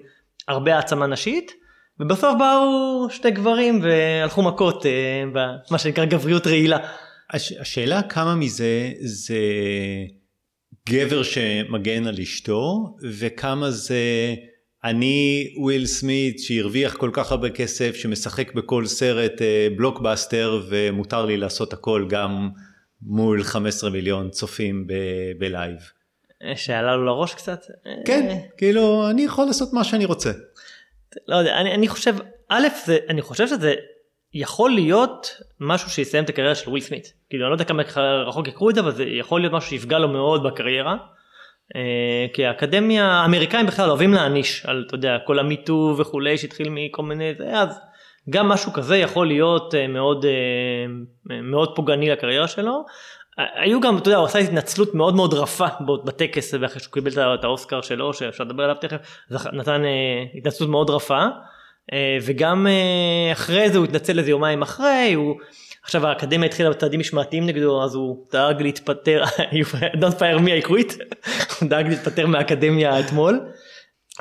הרבה 0.48 0.76
העצמה 0.76 1.08
נשית. 1.08 1.52
ובסוף 2.00 2.36
באו 2.40 3.10
שני 3.10 3.32
גברים 3.32 3.80
והלכו 3.84 4.42
מכות 4.42 4.86
אה, 4.86 5.24
במה 5.34 5.78
שנקרא 5.78 6.06
גבריות 6.06 6.48
רעילה. 6.48 6.78
הש, 7.30 7.52
השאלה 7.52 8.02
כמה 8.02 8.36
מזה 8.36 8.92
זה 9.00 9.38
גבר 10.90 11.24
שמגן 11.24 12.08
על 12.08 12.16
אשתו, 12.20 12.96
וכמה 13.20 13.72
זה 13.72 13.96
אני 14.84 15.54
וויל 15.58 15.86
סמית 15.86 16.40
שהרוויח 16.40 16.96
כל 16.96 17.10
כך 17.14 17.32
הרבה 17.32 17.50
כסף, 17.50 17.96
שמשחק 17.96 18.54
בכל 18.54 18.86
סרט 18.86 19.42
אה, 19.42 19.68
בלוקבאסטר, 19.78 20.62
ומותר 20.70 21.26
לי 21.26 21.38
לעשות 21.38 21.74
הכל 21.74 22.06
גם 22.10 22.50
מול 23.02 23.44
15 23.44 23.90
מיליון 23.90 24.30
צופים 24.30 24.88
ב- 24.88 24.94
בלייב. 25.40 25.78
אה, 26.44 26.56
שעלה 26.56 26.96
לו 26.96 27.06
לראש 27.06 27.34
קצת. 27.34 27.62
אה, 27.88 27.92
כן, 28.06 28.38
כאילו 28.58 29.10
אני 29.10 29.22
יכול 29.22 29.46
לעשות 29.46 29.74
מה 29.74 29.84
שאני 29.84 30.06
רוצה. 30.06 30.32
לא 31.28 31.36
יודע, 31.36 31.58
אני, 31.58 31.74
אני 31.74 31.88
חושב, 31.88 32.16
א', 32.50 32.68
זה, 32.86 32.98
אני 33.10 33.22
חושב 33.22 33.48
שזה 33.48 33.76
יכול 34.34 34.72
להיות 34.72 35.42
משהו 35.60 35.90
שיסיים 35.90 36.24
את 36.24 36.30
הקריירה 36.30 36.56
של 36.56 36.70
וויל 36.70 36.84
סמית. 36.84 37.14
כאילו 37.30 37.44
אני 37.44 37.50
לא 37.50 37.56
יודע 37.56 37.66
כמה 37.66 37.84
רחוק 38.28 38.48
יקרו 38.48 38.70
את 38.70 38.76
זה, 38.76 38.82
אבל 38.82 38.92
זה 38.92 39.04
יכול 39.04 39.42
להיות 39.42 39.54
משהו 39.54 39.70
שיפגע 39.70 40.00
לו 40.00 40.08
מאוד 40.08 40.44
בקריירה. 40.44 40.96
אה, 41.76 42.26
כי 42.34 42.46
האקדמיה, 42.46 43.12
האמריקאים 43.12 43.66
בכלל 43.66 43.90
אוהבים 43.90 44.14
להעניש 44.14 44.66
על, 44.66 44.84
אתה 44.88 44.96
יודע, 44.96 45.18
כל 45.26 45.40
המיטו 45.40 45.96
וכולי 45.98 46.38
שהתחיל 46.38 46.68
מכל 46.72 47.04
מיני, 47.04 47.34
זה, 47.38 47.60
אז 47.60 47.80
גם 48.30 48.48
משהו 48.48 48.74
כזה 48.74 48.98
יכול 48.98 49.28
להיות 49.28 49.76
אה, 49.76 49.88
מאוד, 49.88 50.26
אה, 50.26 51.42
מאוד 51.42 51.76
פוגעני 51.76 52.10
לקריירה 52.10 52.48
שלו. 52.48 52.86
היו 53.56 53.82
גם, 53.82 53.98
אתה 53.98 54.08
יודע, 54.08 54.18
הוא 54.18 54.26
עשה 54.26 54.40
התנצלות 54.40 54.96
מאוד 54.96 55.16
מאוד 55.16 55.34
רפה 55.34 55.66
בטקס, 56.06 56.54
ואחרי 56.60 56.80
שהוא 56.80 56.94
קיבל 56.94 57.34
את 57.34 57.44
האוסקר 57.44 57.82
שלו, 57.82 58.14
שאפשר 58.14 58.44
לדבר 58.44 58.64
עליו 58.64 58.76
תכף, 58.76 58.98
נתן 59.54 59.82
התנצלות 60.36 60.70
מאוד 60.70 60.90
רפה. 60.90 61.26
אה, 61.94 62.18
וגם 62.22 62.68
אה, 62.68 63.32
אחרי 63.32 63.70
זה 63.70 63.78
הוא 63.78 63.86
התנצל 63.86 64.20
איזה 64.20 64.32
יומיים 64.32 64.62
אחרי, 64.62 65.14
הוא... 65.16 65.36
עכשיו 65.84 66.08
האקדמיה 66.08 66.46
התחילה 66.46 66.70
בצעדים 66.70 67.00
משמעתיים 67.00 67.46
נגדו 67.46 67.84
אז 67.84 67.96
הוא 67.96 68.26
דאג 68.32 68.62
להתפטר, 68.62 69.24
Don't 70.02 70.20
fire 70.20 70.40
me 70.40 70.66
I 70.66 70.68
quit, 70.68 71.04
הוא 71.60 71.70
דאג 71.70 71.88
להתפטר 71.88 72.28
מהאקדמיה 72.28 73.00
אתמול. 73.00 73.40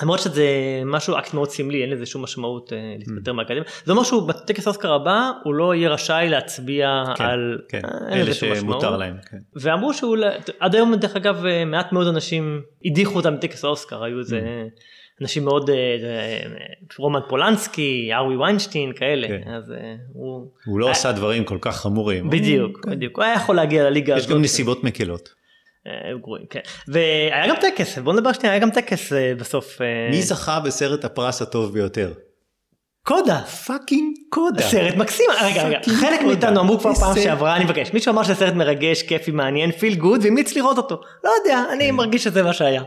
למרות 0.02 0.20
שזה 0.20 0.46
משהו 0.86 1.18
אקט 1.18 1.34
מאוד 1.34 1.50
סמלי 1.50 1.82
אין 1.82 1.90
לזה 1.90 2.06
שום 2.06 2.22
משמעות 2.22 2.72
אה, 2.72 2.94
להתפטר 2.98 3.32
מהאקדמיה 3.32 3.62
זה 3.84 3.92
אומר 3.92 4.02
שהוא 4.02 4.28
בטקס 4.28 4.68
אוסקר 4.68 4.92
הבא 4.92 5.30
הוא 5.44 5.54
לא 5.54 5.74
יהיה 5.74 5.90
רשאי 5.90 6.28
להצביע 6.28 7.04
כן, 7.16 7.24
על 7.24 7.58
כן, 7.68 7.80
אלה 8.12 8.34
שמותר. 8.34 8.96
להם. 8.96 9.16
כן. 9.30 9.36
ואמרו 9.60 9.94
שהוא 9.94 10.16
לא- 10.16 10.26
עד 10.60 10.74
היום 10.74 10.94
דרך 10.94 11.16
אגב 11.16 11.44
מעט 11.66 11.92
מאוד 11.92 12.06
אנשים 12.06 12.62
הדיחו 12.84 13.14
אותם 13.14 13.34
מטקס 13.34 13.64
האוסקר 13.64 14.04
היו 14.04 14.18
איזה 14.18 14.40
אנשים 15.22 15.44
מאוד 15.44 15.70
אה, 15.70 15.76
אה, 15.76 16.40
רומן 16.98 17.20
פולנסקי 17.28 18.10
הארווי 18.14 18.36
ויינשטיין 18.36 18.92
כאלה 18.92 19.28
כן. 19.28 19.50
אז 19.50 19.70
אה, 19.70 19.94
הוא 20.12 20.46
הוא 20.64 20.80
לא 20.80 20.90
עשה 20.90 21.12
דברים 21.12 21.44
כל 21.44 21.58
כך 21.60 21.76
חמורים. 21.76 22.30
בדיוק 22.30 22.86
בדיוק 22.86 23.16
הוא 23.16 23.24
היה 23.24 23.34
יכול 23.34 23.56
להגיע 23.56 23.84
לליגה 23.84 24.16
יש 24.16 24.24
הזאת. 24.24 24.30
גם 24.36 24.42
נסיבות 24.42 24.84
מקלות. 24.84 25.34
אה, 25.86 26.18
גרועים, 26.20 26.46
כן. 26.50 26.60
והיה 26.88 27.48
גם 27.48 27.56
טקס 27.60 27.98
בוא 27.98 28.12
נדבר 28.12 28.32
שנייה 28.32 28.52
היה 28.52 28.60
גם 28.60 28.70
טקס 28.70 29.12
אה, 29.12 29.32
בסוף 29.38 29.82
אה, 29.82 30.08
מי 30.10 30.22
זכה 30.22 30.60
בסרט 30.60 31.04
הפרס 31.04 31.42
הטוב 31.42 31.72
ביותר? 31.72 32.12
קודה 33.04 33.40
fucking 33.40 34.16
קודה. 34.28 34.62
סרט 34.62 34.94
מקסים 34.94 35.26
רגע 35.42 35.62
רגע 35.62 35.78
חלק 36.00 36.20
קודה. 36.20 36.26
מאיתנו 36.26 36.60
אמרו 36.60 36.78
כבר 36.78 36.94
פעם 36.94 37.14
שעברה 37.22 37.56
אני 37.56 37.64
מבקש 37.64 37.92
מישהו 37.92 38.12
אמר 38.12 38.22
שזה 38.22 38.34
סרט 38.34 38.54
מרגש 38.54 39.02
כיפי 39.02 39.30
מעניין 39.30 39.72
feel 39.72 39.94
good 39.94 40.20
והמליץ 40.24 40.56
לראות 40.56 40.76
אותו 40.76 41.00
לא 41.24 41.30
יודע 41.40 41.64
אני 41.72 41.88
כן. 41.88 41.94
מרגיש 41.94 42.24
שזה 42.24 42.42
מה 42.42 42.52
שהיה. 42.52 42.82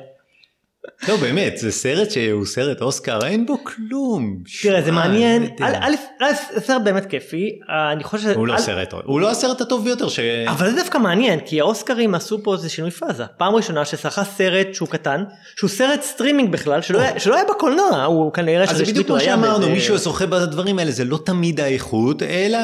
לא 1.08 1.16
באמת 1.18 1.58
זה 1.58 1.72
סרט 1.72 2.12
שהוא 2.12 2.46
סרט 2.46 2.82
אוסקר 2.82 3.20
אין 3.26 3.46
בו 3.46 3.58
כלום. 3.64 4.38
תראה 4.62 4.82
זה 4.82 4.92
מעניין. 4.92 5.48
א', 5.62 6.26
סרט 6.66 6.82
באמת 6.84 7.06
כיפי. 7.06 7.50
אה, 7.70 7.92
אני 7.92 8.04
חושב 8.04 8.30
הוא 8.36 8.48
לא 8.48 8.58
סרט 8.58 8.94
הוא 9.06 9.20
לא 9.20 9.32
הסרט 9.32 9.62
הטוב 9.62 9.84
ביותר 9.84 10.10
ש... 10.10 10.20
אבל 10.48 10.70
זה 10.70 10.76
דווקא 10.76 10.98
מעניין 10.98 11.40
כי 11.46 11.62
האוסקרים 11.62 12.16
עשו 12.16 12.44
פה 12.44 12.54
איזה 12.54 12.70
שינוי 12.70 12.92
פאזה. 12.92 13.24
פעם 13.38 13.56
ראשונה 13.56 13.86
שזכה 13.86 14.24
סרט 14.24 14.68
שהוא 14.74 14.88
קטן 14.90 15.24
שהוא 15.58 15.70
סרט 15.70 16.02
סטרימינג 16.02 16.52
בכלל 16.52 16.82
שלא 16.82 17.00
היה- 17.00 17.12
היה 17.34 17.44
בקולנוע. 17.50 18.04
הוא 18.04 18.34
כנראה 18.34 18.64
אז 18.64 18.70
זה 18.70 18.76
שרשמית 18.76 18.90
בדיוק 18.96 19.10
הוא 19.10 19.18
מה 19.18 19.22
היה 19.24 19.32
שאמרנו 19.36 19.70
מישהו 19.70 19.98
זוכה 19.98 20.26
בדברים 20.26 20.80
האלה 20.80 20.92
זה 20.92 21.04
לא 21.06 21.20
תמיד 21.26 21.60
האיכות 21.60 22.24
אלא 22.24 22.58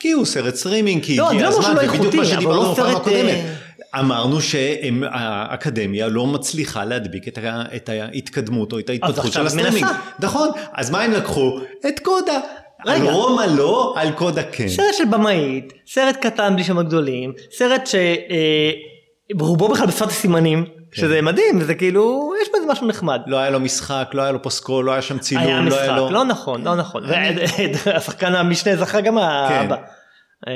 כי 0.00 0.10
הוא 0.12 0.24
סרט 0.24 0.54
סטרימינג 0.54 1.04
כי 1.04 1.16
לא, 1.16 1.30
הגיע 1.30 1.48
הזמן 1.48 1.74
לא 1.76 1.80
זה 1.82 1.98
בדיוק 1.98 2.14
מה 2.14 2.24
שדיברנו 2.24 2.62
לא 2.62 2.72
בפעם 2.72 2.96
הקודמת. 2.96 3.38
אה, 3.94 4.00
אמרנו 4.00 4.40
שהאקדמיה 4.40 6.08
לא 6.08 6.26
מצליחה 6.26 6.84
להדביק 6.84 7.28
את 7.28 7.38
ה- 7.38 7.62
את 7.76 7.88
ההתקדמות 7.88 8.72
או 8.72 8.78
את 8.78 8.90
ההתפתחות 8.90 9.32
של 9.32 9.46
הסטרימינג. 9.46 9.86
נכון, 10.18 10.48
אז 10.72 10.90
מה 10.90 11.02
הם 11.02 11.12
לקחו? 11.12 11.58
את 11.88 12.00
קודה. 12.00 12.40
על 12.86 13.00
רגע. 13.02 13.12
רומא 13.12 13.42
לא, 13.56 13.94
על 13.96 14.12
קודה 14.12 14.42
כן. 14.42 14.68
סרט 14.68 14.94
של 14.94 15.04
במאית, 15.04 15.72
סרט 15.86 16.16
קטן 16.16 16.54
בלי 16.54 16.64
שמות 16.64 16.86
גדולים, 16.86 17.32
סרט 17.52 17.88
שרובו 19.36 19.68
בכלל 19.68 19.86
בשפת 19.86 20.06
הסימנים, 20.06 20.64
שזה 20.92 21.22
מדהים, 21.22 21.58
וזה 21.60 21.74
כאילו, 21.74 22.32
יש 22.42 22.48
בזה 22.48 22.72
משהו 22.72 22.86
נחמד. 22.86 23.20
לא 23.26 23.36
היה 23.36 23.50
לו 23.50 23.60
משחק, 23.60 24.10
לא 24.14 24.22
היה 24.22 24.32
לו 24.32 24.42
פסקול, 24.42 24.84
לא 24.84 24.92
היה 24.92 25.02
שם 25.02 25.18
צילום, 25.18 25.44
היה 25.46 25.56
לא 25.60 25.62
משחק, 25.66 25.80
היה 25.80 25.96
לו... 25.96 26.10
לא 26.10 26.24
נכון, 26.24 26.64
לא 26.64 26.74
נכון. 26.76 27.02
והשחקן 27.84 28.34
המשנה 28.34 28.76
זכה 28.76 29.00
גם 29.00 29.18
האבא. 29.18 29.76
אה, 30.48 30.52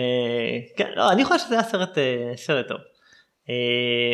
כן, 0.76 0.88
לא, 0.96 1.10
אני 1.12 1.24
חושב 1.24 1.38
שזה 1.46 1.54
היה 1.54 1.64
סרט 1.64 1.98
אה, 1.98 2.02
סרט 2.36 2.68
טוב. 2.68 2.78
אה, 3.50 3.54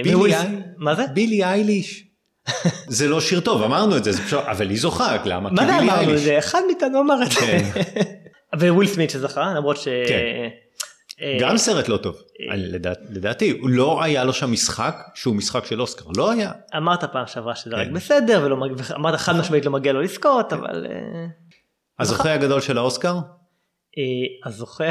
בילי 0.05 0.15
וויל- 0.15 0.35
איי- 0.35 0.63
מה 0.77 0.95
זה? 0.95 1.03
בילי 1.15 1.45
אייליש. 1.45 2.05
זה 2.89 3.09
לא 3.09 3.21
שיר 3.21 3.41
טוב, 3.41 3.63
אמרנו 3.63 3.97
את 3.97 4.05
זה, 4.05 4.13
זה 4.13 4.23
פשוט- 4.23 4.45
אבל 4.45 4.71
היא 4.71 4.79
זוכה, 4.81 5.17
למה? 5.25 5.51
מה 5.51 5.67
זה 5.67 5.79
אמרנו 5.79 5.91
את 5.93 5.99
אייליש. 5.99 6.21
זה? 6.21 6.39
אחד 6.39 6.61
מאיתנו 6.67 7.01
אמר 7.01 7.23
את 7.23 7.31
זה. 7.33 7.39
כן. 7.41 7.71
וויל 8.75 8.89
סמית 8.89 9.11
שזכה, 9.11 9.53
למרות 9.57 9.77
ש... 9.77 9.85
כן. 10.09 10.19
אה, 11.23 11.37
גם 11.41 11.57
סרט 11.59 11.89
לא 11.89 11.97
טוב, 11.97 12.17
לדעת- 12.57 12.99
לדעתי, 13.11 13.61
לא 13.63 14.03
היה 14.03 14.25
לו 14.25 14.33
שם 14.33 14.53
משחק 14.53 14.97
שהוא 15.15 15.35
משחק 15.37 15.65
של 15.67 15.81
אוסקר, 15.81 16.05
לא 16.17 16.31
היה. 16.31 16.51
אמרת 16.77 17.05
פעם 17.05 17.27
שעברה 17.27 17.55
שזה 17.57 17.71
רק 17.77 17.87
כן. 17.89 17.95
בסדר, 17.95 18.49
ואמרת 18.91 19.19
חד 19.21 19.37
משמעית 19.37 19.65
לא 19.65 19.73
מגיע 19.73 19.93
לו 19.93 20.01
לזכות, 20.01 20.53
אבל... 20.53 20.87
אה, 20.91 21.27
הזוכה 21.99 22.33
הגדול 22.35 22.61
של 22.61 22.79
האוסקר? 22.79 23.15
אה, 23.99 24.03
הזוכה, 24.49 24.85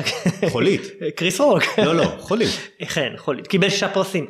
חולית. 0.49 0.81
קריס 1.17 1.41
רוק, 1.41 1.63
לא, 1.77 1.95
לא, 1.95 2.03
חולית. 2.19 2.49
כן, 2.93 3.13
חולית, 3.17 3.47
קיבל 3.47 3.69
שישה 3.69 3.89
פרסים, 3.89 4.25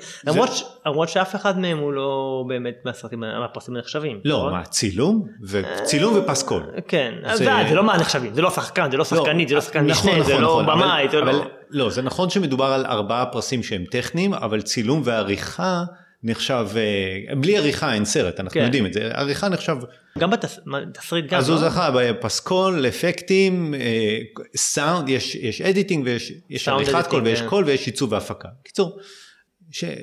למרות 0.86 1.10
שאף 1.10 1.36
אחד 1.36 1.60
מהם 1.60 1.78
הוא 1.78 1.94
לא 1.94 2.44
באמת 2.48 2.76
מהסרטים, 2.86 3.20
מהפרסים 3.20 3.76
הנחשבים. 3.76 4.20
לא, 4.26 4.38
נכון? 4.38 4.54
מה, 4.54 4.66
צילום? 4.66 5.28
וצילום 5.48 6.14
ופסקול. 6.18 6.64
כן, 6.88 7.14
זה- 7.34 7.46
לא 7.74 7.84
מהנחשבים, 7.84 8.34
זה 8.34 8.42
לא 8.42 8.50
שחקן, 8.50 8.92
זה 8.92 8.98
לא 8.98 9.04
שחקנית, 9.06 9.50
זה 9.50 9.56
לא 9.56 9.62
שחקן 9.62 9.86
משנה, 9.86 10.24
זה 10.24 10.40
לא 10.40 10.62
במאי, 10.68 11.08
לא... 11.14 11.46
לא, 11.70 11.90
זה 11.90 12.02
נכון 12.02 12.30
שמדובר 12.30 12.66
על 12.66 12.86
ארבעה 12.86 13.26
פרסים 13.26 13.64
שהם 13.64 13.84
טכניים, 13.92 14.34
אבל 14.34 14.62
צילום 14.62 15.02
ועריכה 15.06 15.84
נחשב, 16.24 16.68
אה, 16.76 17.36
בלי 17.36 17.58
עריכה 17.58 17.94
אין 17.94 18.06
סרט, 18.06 18.40
אנחנו 18.40 18.60
כן. 18.60 18.66
יודעים 18.66 18.86
את 18.86 18.94
זה, 18.94 19.12
עריכה 19.14 19.50
נחשב, 19.50 19.76
גם 20.18 20.30
בתסריט 20.30 21.26
גם, 21.26 21.40
אז 21.40 21.50
הוא 21.50 21.56
לא? 21.62 21.70
זכה 21.70 21.92
בפסקול, 21.96 22.88
אפקטים, 22.88 23.74
אה, 23.74 24.18
סאונד, 24.56 25.10
יש 25.10 25.36
יש 25.36 25.62
editing 25.62 26.06
ויש 26.06 26.34
יש 26.50 26.68
עריכת 26.68 27.08
קול 27.08 27.24
ויש 27.24 27.42
כן. 27.42 27.50
קול 27.50 27.64
ויש 27.64 27.86
עיצוב 27.86 28.12
והפקה. 28.12 28.50
קיצור, 28.64 29.00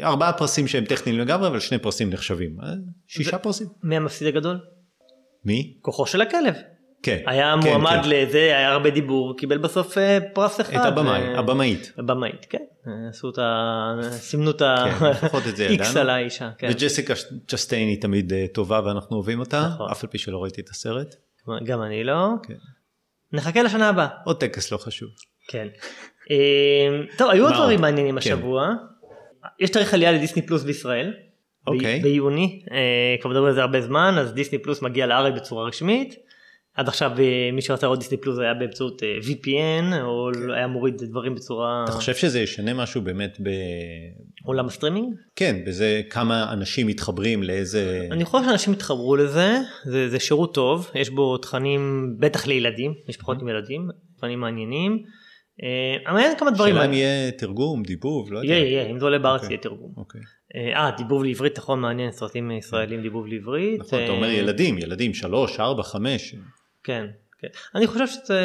ארבעה 0.02 0.32
פרסים 0.32 0.68
שהם 0.68 0.84
טכניים 0.84 1.18
לגמרי, 1.18 1.48
אבל 1.48 1.60
שני 1.60 1.78
פרסים 1.78 2.10
נחשבים. 2.10 2.56
אה, 2.62 2.68
שישה 3.06 3.38
פרסים. 3.38 3.66
מי 3.82 3.96
המפסיד 3.96 4.28
הגדול? 4.28 4.58
מי? 5.44 5.76
כוחו 5.82 6.06
של 6.06 6.20
הכלב. 6.20 6.54
כן. 7.06 7.22
היה 7.26 7.54
כן, 7.62 7.68
מועמד 7.68 8.00
כן. 8.02 8.08
לזה, 8.08 8.38
היה 8.38 8.72
הרבה 8.72 8.90
דיבור, 8.90 9.36
קיבל 9.36 9.58
בסוף 9.58 9.98
אה, 9.98 10.18
פרס 10.32 10.60
אחד. 10.60 10.76
את 10.76 10.84
הבמאי, 10.84 11.20
ו- 11.22 11.38
הבמאית. 11.38 11.92
הבמאית, 11.98 12.46
כן. 12.50 12.62
אה, 12.86 12.92
עשו 13.08 13.30
את 13.30 13.38
ה... 13.38 13.94
סימנו 14.10 14.50
את 14.50 14.62
ה... 14.62 14.74
כן, 14.98 15.06
לפחות 15.06 15.42
את 15.46 15.56
זה 15.56 15.66
X 15.70 15.90
ידענו. 15.90 16.00
על 16.00 16.10
האישה, 16.10 16.50
כן. 16.58 16.68
וג'סיקה 16.70 17.14
צ'סטיין 17.48 17.88
היא 17.88 18.00
תמיד 18.00 18.32
אה, 18.32 18.46
טובה 18.52 18.80
ואנחנו 18.84 19.16
אוהבים 19.16 19.40
אותה, 19.40 19.68
נכון. 19.74 19.90
אף 19.90 20.04
על 20.04 20.10
פי 20.10 20.18
שלא 20.18 20.42
ראיתי 20.42 20.60
את 20.60 20.68
הסרט. 20.68 21.14
גם 21.64 21.82
אני 21.82 22.04
לא. 22.04 22.28
כן. 22.42 22.54
נחכה 23.32 23.62
לשנה 23.62 23.88
הבאה. 23.88 24.08
עוד 24.24 24.40
טקס 24.40 24.72
לא 24.72 24.76
חשוב. 24.76 25.08
כן. 25.48 25.68
אה, 26.30 26.36
טוב, 27.18 27.30
היו 27.30 27.44
עוד 27.44 27.54
דברים? 27.54 27.80
מעניינים 27.80 28.14
כן. 28.14 28.18
השבוע. 28.18 28.70
יש 29.60 29.70
תאריך 29.70 29.94
עלייה 29.94 30.12
לדיסני 30.12 30.46
פלוס 30.46 30.62
בישראל. 30.62 31.12
אוקיי. 31.66 32.00
ביוני, 32.00 32.62
אה, 32.72 33.16
כבר 33.20 33.30
מדברים 33.30 33.48
על 33.48 33.54
זה 33.54 33.60
הרבה 33.60 33.80
זמן, 33.80 34.14
אז 34.18 34.32
דיסני 34.32 34.58
פלוס 34.58 34.82
מגיע 34.82 35.06
לארץ 35.06 35.34
בצורה 35.34 35.64
רשמית. 35.68 36.25
עד 36.76 36.88
עכשיו 36.88 37.10
אה, 37.18 37.50
מי 37.52 37.62
שרצה 37.62 37.86
לראות 37.86 37.98
דיסני 37.98 38.16
פלוס 38.16 38.38
היה 38.38 38.54
באמצעות 38.54 39.02
אה, 39.02 39.08
VPN, 39.22 40.02
או 40.02 40.30
היה 40.56 40.66
מוריד 40.66 40.94
דברים 40.96 41.34
בצורה... 41.34 41.84
אתה 41.84 41.92
חושב 41.92 42.14
שזה 42.14 42.40
ישנה 42.40 42.74
משהו 42.74 43.02
באמת 43.02 43.38
ב... 43.42 43.48
עולם 44.44 44.66
הסטרימינג? 44.66 45.14
כן, 45.36 45.56
בזה 45.66 46.02
כמה 46.10 46.52
אנשים 46.52 46.86
מתחברים 46.86 47.42
לאיזה... 47.42 48.08
אני 48.10 48.24
חושב 48.24 48.44
שאנשים 48.44 48.72
יתחברו 48.72 49.16
לזה, 49.16 49.56
זה, 49.84 50.08
זה 50.08 50.20
שירות 50.20 50.54
טוב, 50.54 50.90
יש 50.94 51.10
בו 51.10 51.38
תכנים 51.38 52.14
בטח 52.18 52.46
לילדים, 52.46 52.94
משפחות 53.08 53.42
עם 53.42 53.48
ילדים, 53.48 53.88
תכנים 54.16 54.40
מעניינים. 54.40 55.02
אה, 55.62 56.10
אבל 56.12 56.18
אין 56.18 56.38
כמה 56.38 56.50
דברים. 56.50 56.74
שאלה 56.74 56.84
אם 56.86 56.92
יהיה 56.92 57.30
תרגום, 57.30 57.82
דיבוב, 57.82 58.32
לא 58.32 58.38
יודע. 58.38 58.48
יהיה, 58.48 58.66
יהיה, 58.66 58.90
אם 58.90 58.98
זה 58.98 59.04
עולה 59.04 59.18
בארץ 59.18 59.40
אוקיי. 59.42 59.54
יהיה 59.54 59.62
תרגום. 59.62 59.92
אוקיי. 59.96 60.20
אה, 60.56 60.90
דיבוב 60.96 61.24
לעברית, 61.24 61.58
נכון, 61.58 61.80
מעניין, 61.80 62.12
סרטים 62.12 62.50
ישראלים 62.50 63.02
דיבוב 63.02 63.26
לעברית. 63.26 63.80
נכון, 63.80 64.04
אתה 64.04 64.12
אומר 64.12 64.30
ילדים, 64.30 64.78
ילדים, 64.78 65.14
שלוש, 65.14 65.60
ארבע, 65.60 65.82
חמש. 65.82 66.34
כן, 66.86 67.06
כן. 67.38 67.48
אני 67.74 67.86
חושב 67.86 68.06
שזה, 68.06 68.40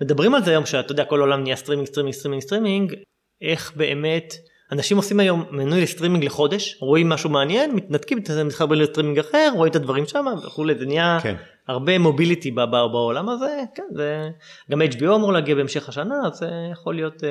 מדברים 0.00 0.34
על 0.34 0.44
זה 0.44 0.50
היום 0.50 0.66
שאתה 0.66 0.92
יודע 0.92 1.04
כל 1.04 1.18
העולם 1.18 1.42
נהיה 1.42 1.56
סטרימינג, 1.56 1.88
סטרימינג, 1.88 2.14
סטרימינג, 2.14 2.42
סטרימינג, 2.42 2.94
איך 3.42 3.72
באמת, 3.76 4.34
אנשים 4.72 4.96
עושים 4.96 5.20
היום 5.20 5.44
מנוי 5.50 5.82
לסטרימינג 5.82 6.24
לחודש, 6.24 6.76
רואים 6.80 7.08
משהו 7.08 7.30
מעניין, 7.30 7.74
מתנתקים, 7.74 8.18
מתחברים 8.44 8.80
לסטרימינג 8.80 9.18
אחר, 9.18 9.50
רואים 9.54 9.70
את 9.70 9.76
הדברים 9.76 10.06
שם 10.06 10.26
וכולי, 10.46 10.74
זה 10.78 10.86
נהיה 10.86 11.18
כן. 11.22 11.34
הרבה 11.68 11.98
mobility 11.98 12.50
בעולם 12.50 13.28
הזה, 13.28 13.62
כן, 13.74 13.86
זה, 13.94 14.30
גם 14.70 14.82
HBO 14.82 15.14
אמור 15.14 15.32
להגיע 15.32 15.54
בהמשך 15.54 15.88
השנה, 15.88 16.14
אז 16.26 16.38
זה 16.38 16.50
יכול 16.72 16.94
להיות, 16.94 17.24
אה, 17.24 17.30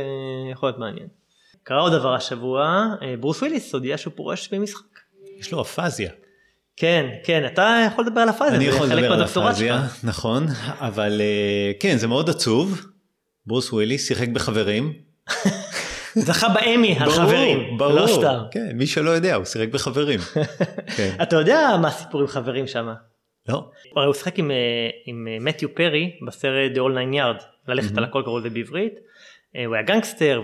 יכול 0.51 0.69
להיות 0.69 0.79
מעניין. 0.79 1.07
קרה 1.63 1.81
עוד 1.81 1.93
דבר 1.93 2.13
השבוע, 2.13 2.85
אה, 3.01 3.15
ברוס 3.19 3.41
וויליס 3.41 3.73
הודיע 3.73 3.97
שהוא 3.97 4.13
פורש 4.15 4.53
במשחק. 4.53 4.99
יש 5.39 5.51
לו 5.51 5.61
אפזיה. 5.61 6.11
כן, 6.77 7.09
כן, 7.23 7.45
אתה 7.45 7.87
יכול 7.87 8.05
לדבר 8.05 8.21
על 8.21 8.29
אפזיה, 8.29 8.55
אני 8.55 8.65
יכול 8.65 8.87
לדבר 8.87 9.13
על 9.13 9.55
שלך. 9.55 10.03
נכון, 10.03 10.45
אבל 10.79 11.21
אה, 11.21 11.71
כן, 11.79 11.97
זה 11.97 12.07
מאוד 12.07 12.29
עצוב. 12.29 12.81
ברוס 13.45 13.73
וויליס 13.73 14.07
שיחק 14.07 14.27
בחברים. 14.27 14.93
זכה 16.15 16.49
באמי 16.49 16.95
על 16.99 17.09
חברים, 17.09 17.77
ברור, 17.77 17.91
לא 17.91 18.07
סתם. 18.07 18.39
כן, 18.51 18.71
מי 18.73 18.87
שלא 18.87 19.09
יודע, 19.09 19.35
הוא 19.35 19.45
שיחק 19.45 19.67
בחברים. 19.67 20.19
כן. 20.97 21.15
אתה 21.21 21.35
יודע 21.35 21.69
מה 21.81 21.87
הסיפור 21.87 22.21
עם 22.21 22.27
חברים 22.27 22.67
שם? 22.67 22.87
לא, 23.49 23.69
הרי 23.95 24.05
הוא 24.05 24.13
שיחק 24.13 24.39
עם, 24.39 24.51
אה, 24.51 24.55
עם 25.05 25.27
אה, 25.27 25.37
מתיו 25.39 25.75
פרי 25.75 26.11
בסרט 26.27 26.71
The 26.75 26.77
Whole 26.77 26.95
Nine 26.95 27.15
Yards, 27.15 27.43
ללכת 27.67 27.97
על 27.97 28.03
הכל 28.03 28.21
קראו 28.25 28.39
לזה 28.39 28.49
בעברית. 28.49 28.93
הוא 29.65 29.75
היה 29.75 29.83
גנגסטר, 29.83 30.41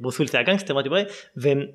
ברוס 0.00 0.16
ווילס 0.16 0.34
היה 0.34 0.44
גנגסטר, 0.44 0.74
מתיו 0.74 0.90
פרי, 0.90 1.04
והם 1.36 1.66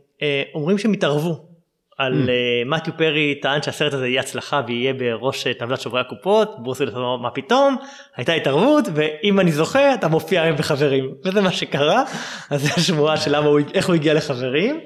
אומרים 0.53 0.77
שהם 0.77 0.93
התערבו 0.93 1.54
על 1.97 2.13
אה, 2.13 2.69
מתיו 2.69 2.93
פרי 2.97 3.35
טען 3.35 3.61
שהסרט 3.61 3.93
הזה 3.93 4.07
יהיה 4.07 4.21
הצלחה 4.21 4.61
ויהיה 4.67 4.93
בראש 4.93 5.47
טבלת 5.47 5.81
שוברי 5.81 6.01
הקופות, 6.01 6.63
ברוס 6.63 6.77
וויליס 6.77 6.95
אמר 6.95 7.17
מה 7.17 7.31
פתאום, 7.31 7.75
הייתה 8.15 8.33
התערבות 8.33 8.85
ואם 8.95 9.39
אני 9.39 9.51
זוכה 9.51 9.93
אתה 9.93 10.07
מופיע 10.07 10.41
היום 10.41 10.57
בחברים. 10.57 11.13
וזה 11.25 11.41
מה 11.41 11.51
שקרה. 11.51 12.03
אז 12.49 12.61
זו 12.61 12.73
השמועה 12.77 13.17
של 13.17 13.35
הוא, 13.35 13.59
איך 13.73 13.87
הוא 13.87 13.95
הגיע 13.95 14.13
לחברים. 14.13 14.79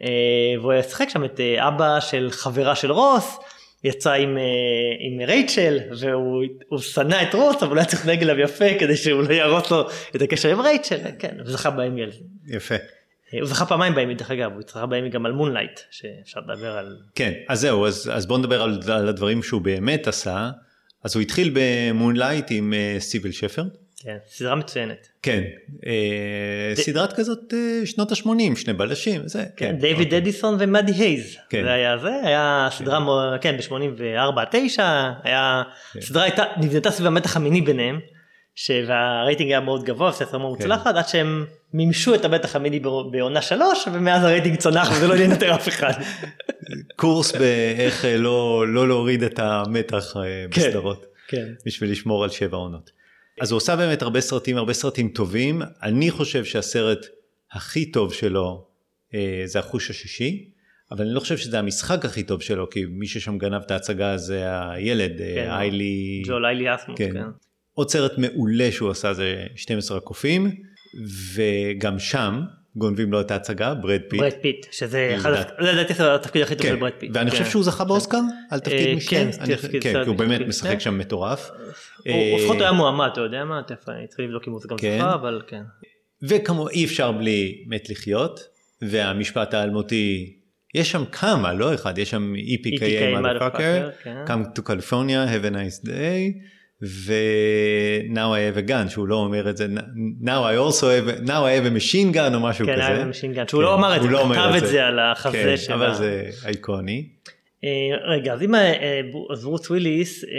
uh, 0.00 0.02
והוא 0.60 0.72
ישחק 0.72 1.08
שם 1.08 1.24
את 1.24 1.40
אבא 1.58 2.00
של 2.00 2.28
חברה 2.30 2.74
של 2.74 2.92
רוס. 2.92 3.38
יצא 3.84 4.12
עם, 4.12 4.38
עם 5.00 5.20
רייצ'ל 5.26 5.78
והוא 6.00 6.78
שנא 6.78 7.22
את 7.22 7.34
רוס 7.34 7.56
אבל 7.62 7.70
הוא 7.70 7.76
היה 7.76 7.84
צריך 7.84 8.06
לנהג 8.06 8.22
אליו 8.22 8.40
יפה 8.40 8.64
כדי 8.78 8.96
שהוא 8.96 9.22
לא 9.22 9.32
יהרוס 9.32 9.70
לו 9.70 9.88
את 10.16 10.22
הקשר 10.22 10.48
עם 10.48 10.60
רייצ'ל. 10.60 10.96
כן 11.18 11.36
וזכה 11.46 11.70
באמי 11.70 12.02
על 12.02 12.10
זה. 12.10 12.18
יפה. 12.56 12.74
הוא 13.40 13.48
זכה 13.48 13.66
פעמיים 13.66 13.94
באמי 13.94 14.14
דרך 14.14 14.30
אגב, 14.30 14.52
הוא 14.52 14.62
זכה 14.68 14.86
באמי 14.86 15.08
גם 15.08 15.26
על 15.26 15.32
מונלייט, 15.32 15.80
שאפשר 15.90 16.40
לדבר 16.40 16.76
על... 16.76 16.96
כן, 17.14 17.32
אז 17.48 17.60
זהו, 17.60 17.86
אז, 17.86 18.10
אז 18.14 18.26
בוא 18.26 18.38
נדבר 18.38 18.62
על, 18.62 18.80
על 18.92 19.08
הדברים 19.08 19.42
שהוא 19.42 19.60
באמת 19.60 20.08
עשה. 20.08 20.50
אז 21.04 21.14
הוא 21.14 21.22
התחיל 21.22 21.50
במונלייט 21.54 22.46
עם 22.50 22.72
אה, 22.72 23.00
סיביל 23.00 23.32
שפר. 23.32 23.64
כן, 23.96 24.16
סדרה 24.28 24.54
מצוינת. 24.54 25.08
כן, 25.22 25.42
אה, 25.68 25.84
ד... 26.72 26.74
סדרת 26.74 27.12
כזאת 27.12 27.52
uh, 27.52 27.86
שנות 27.86 28.12
ה-80, 28.12 28.56
שני 28.56 28.72
בלשים, 28.72 29.28
זה, 29.28 29.44
כן. 29.56 29.68
כן 29.68 29.76
דיוויד 29.76 30.06
אוקיי. 30.06 30.18
אדיסון 30.18 30.56
ומאדי 30.58 30.92
הייז, 30.92 31.36
כן. 31.48 31.62
זה 31.62 31.72
היה 31.72 31.98
זה, 31.98 32.10
היה 32.24 32.68
סדרה, 32.70 32.98
כן, 33.40 33.56
כן 33.60 33.76
ב-84-89, 33.76 34.80
היה, 35.22 35.62
כן. 35.92 36.00
סדרה 36.00 36.22
הייתה, 36.22 36.44
נבנתה 36.60 36.90
סביב 36.90 37.06
המתח 37.06 37.36
המיני 37.36 37.60
ביניהם. 37.60 38.00
שהרייטינג 38.54 39.50
היה 39.50 39.60
מאוד 39.60 39.84
גבוה, 39.84 40.12
ספר 40.12 40.38
מאוד 40.38 40.58
כן. 40.58 40.64
מוצלחת, 40.64 40.96
עד 40.96 41.08
שהם 41.08 41.44
מימשו 41.72 42.14
את 42.14 42.24
המתח 42.24 42.56
המיני 42.56 42.80
בעונה 43.10 43.42
שלוש, 43.42 43.88
ומאז 43.92 44.24
הרייטינג 44.24 44.56
צונח 44.56 44.90
וזה 44.92 45.08
לא 45.08 45.14
עניין 45.14 45.30
יותר 45.30 45.54
אף 45.54 45.68
אחד. 45.68 45.92
קורס 46.96 47.32
באיך 47.32 48.04
אה, 48.04 48.16
לא, 48.16 48.64
לא 48.68 48.88
להוריד 48.88 49.22
את 49.22 49.38
המתח 49.38 50.16
אה, 50.16 50.44
כן, 50.50 50.60
בסדרות, 50.60 51.06
כן. 51.28 51.46
בשביל 51.66 51.90
לשמור 51.90 52.24
על 52.24 52.30
שבע 52.30 52.56
עונות. 52.56 52.90
אז 53.40 53.50
הוא 53.50 53.56
עושה 53.56 53.76
באמת 53.76 54.02
הרבה 54.02 54.20
סרטים, 54.20 54.56
הרבה 54.56 54.72
סרטים 54.72 55.08
טובים, 55.08 55.62
אני 55.82 56.10
חושב 56.10 56.44
שהסרט 56.44 57.06
הכי 57.52 57.92
טוב 57.92 58.12
שלו 58.12 58.66
אה, 59.14 59.42
זה 59.44 59.58
החוש 59.58 59.90
השישי. 59.90 60.50
אבל 60.90 61.04
אני 61.04 61.14
לא 61.14 61.20
חושב 61.20 61.36
שזה 61.36 61.58
המשחק 61.58 62.04
הכי 62.04 62.22
טוב 62.22 62.42
שלו, 62.42 62.70
כי 62.70 62.84
מי 62.88 63.06
ששם 63.06 63.38
גנב 63.38 63.62
את 63.66 63.70
ההצגה 63.70 64.16
זה 64.16 64.42
הילד, 64.70 65.18
כן, 65.18 65.50
איילי... 65.50 66.22
ג'ול 66.26 66.46
איילי 66.46 66.74
אסמוס, 66.74 66.98
כן. 66.98 67.12
כן. 67.12 67.24
עוד 67.74 67.90
סרט 67.90 68.12
מעולה 68.18 68.72
שהוא 68.72 68.90
עשה 68.90 69.12
זה 69.12 69.46
12 69.56 69.98
הקופים, 69.98 70.50
וגם 71.34 71.98
שם 71.98 72.40
גונבים 72.76 73.12
לו 73.12 73.20
את 73.20 73.30
ההצגה, 73.30 73.74
ברד 73.74 74.00
פיט. 74.08 74.20
ברד 74.20 74.32
פיט, 74.42 74.66
שזה 74.72 75.12
אחד, 75.16 75.32
לדעתי 75.58 75.94
זה 75.94 76.14
התפקיד 76.14 76.42
הכי 76.42 76.56
טוב 76.56 76.66
של 76.66 76.76
ברד 76.76 76.92
פיט. 76.98 77.10
ואני 77.14 77.30
חושב 77.30 77.44
שהוא 77.44 77.64
זכה 77.64 77.84
באוסקר 77.84 78.20
על 78.50 78.60
תפקיד 78.60 78.88
אה, 78.88 78.94
משנה. 78.94 79.32
כן, 79.80 79.80
כי 79.80 79.92
הוא 80.06 80.16
באמת 80.16 80.40
משחק 80.40 80.78
שם 80.78 80.98
מטורף. 80.98 81.50
הוא 82.04 82.38
לפחות 82.40 82.60
היה 82.60 82.72
מועמד, 82.72 83.08
אתה 83.12 83.20
יודע 83.20 83.44
מה, 83.44 83.62
תכף 83.66 83.88
אני 83.88 84.06
צריך 84.06 84.20
לבדוק 84.20 84.48
אם 84.48 84.52
הוא 84.52 84.60
גם 84.68 84.76
כן. 84.76 84.98
זכה, 84.98 85.14
אבל 85.14 85.42
כן. 85.46 85.62
וכמו 86.22 86.68
אי 86.68 86.84
אפשר 86.84 87.12
בלי 87.12 87.64
מת 87.68 87.90
לחיות, 87.90 88.40
והמשפט 88.82 89.54
האלמותי 89.54 90.36
יש 90.74 90.90
שם 90.90 91.04
כמה, 91.12 91.54
לא 91.54 91.74
אחד, 91.74 91.98
יש 91.98 92.10
שם 92.10 92.34
Yippee-ki-yay 92.34 93.18
motherfucker, 93.18 94.04
כן. 94.04 94.24
come 94.26 94.58
to 94.58 94.62
California, 94.62 95.26
have 95.26 95.44
a 95.44 95.50
nice 95.50 95.86
day, 95.86 96.38
ו-Now 96.82 98.32
I 98.32 98.40
have 98.54 98.58
a 98.58 98.70
gun, 98.70 98.88
שהוא 98.88 99.08
לא 99.08 99.14
אומר 99.14 99.50
את 99.50 99.56
זה, 99.56 99.66
Now 100.20 100.42
I 100.44 100.56
also 100.56 100.84
have, 100.84 101.26
Now 101.26 101.44
I 101.44 101.60
have 101.60 101.66
a 101.66 101.70
machine 101.70 102.14
gun 102.14 102.34
או 102.34 102.40
משהו 102.40 102.66
כן, 102.66 102.72
כזה. 102.72 102.82
כן, 102.82 102.96
I 102.96 103.14
have 103.14 103.16
a 103.16 103.18
machine 103.18 103.38
gun, 103.38 103.50
שהוא 103.50 103.62
לא 103.62 103.68
כן, 103.68 103.74
אמר 103.74 103.96
את 103.96 104.02
זה, 104.02 104.08
הוא 104.08 104.34
כתב 104.34 104.52
את 104.56 104.66
זה 104.66 104.86
על 104.86 104.98
החזה 104.98 105.42
כן, 105.44 105.56
של 105.56 105.72
אבל 105.72 105.94
זה 105.94 106.30
אייקוני. 106.44 107.08
אה, 107.64 107.96
רגע, 108.06 108.32
אז 108.32 108.42
אם 108.42 108.54
אה, 108.54 109.00
ברוס 109.42 109.70
וויליס, 109.70 110.24
אה, 110.24 110.30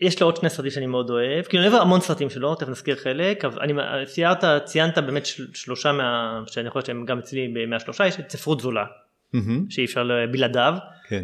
יש 0.00 0.20
לו 0.20 0.26
עוד 0.26 0.36
שני 0.36 0.50
סרטים 0.50 0.70
שאני 0.70 0.86
מאוד 0.86 1.10
אוהב, 1.10 1.44
כאילו 1.44 1.62
אני 1.62 1.72
אוהב 1.72 1.82
המון 1.82 2.00
סרטים 2.00 2.30
שלו, 2.30 2.54
תכף 2.54 2.68
נזכיר 2.68 2.96
חלק, 2.96 3.44
אבל 3.44 3.60
אני 3.60 3.72
ציירת, 4.06 4.44
ציינת 4.64 4.98
באמת 4.98 5.26
שלושה 5.54 5.92
מה, 5.92 6.40
שאני 6.46 6.70
חושב 6.70 6.86
שהם 6.86 7.04
גם 7.04 7.18
אצלי 7.18 7.66
מהשלושה, 7.66 8.06
יש 8.06 8.20
את 8.20 8.30
ספרות 8.30 8.60
זולה, 8.60 8.84
שאי 9.68 9.84
אפשר 9.84 10.08
בלעדיו, 10.30 10.74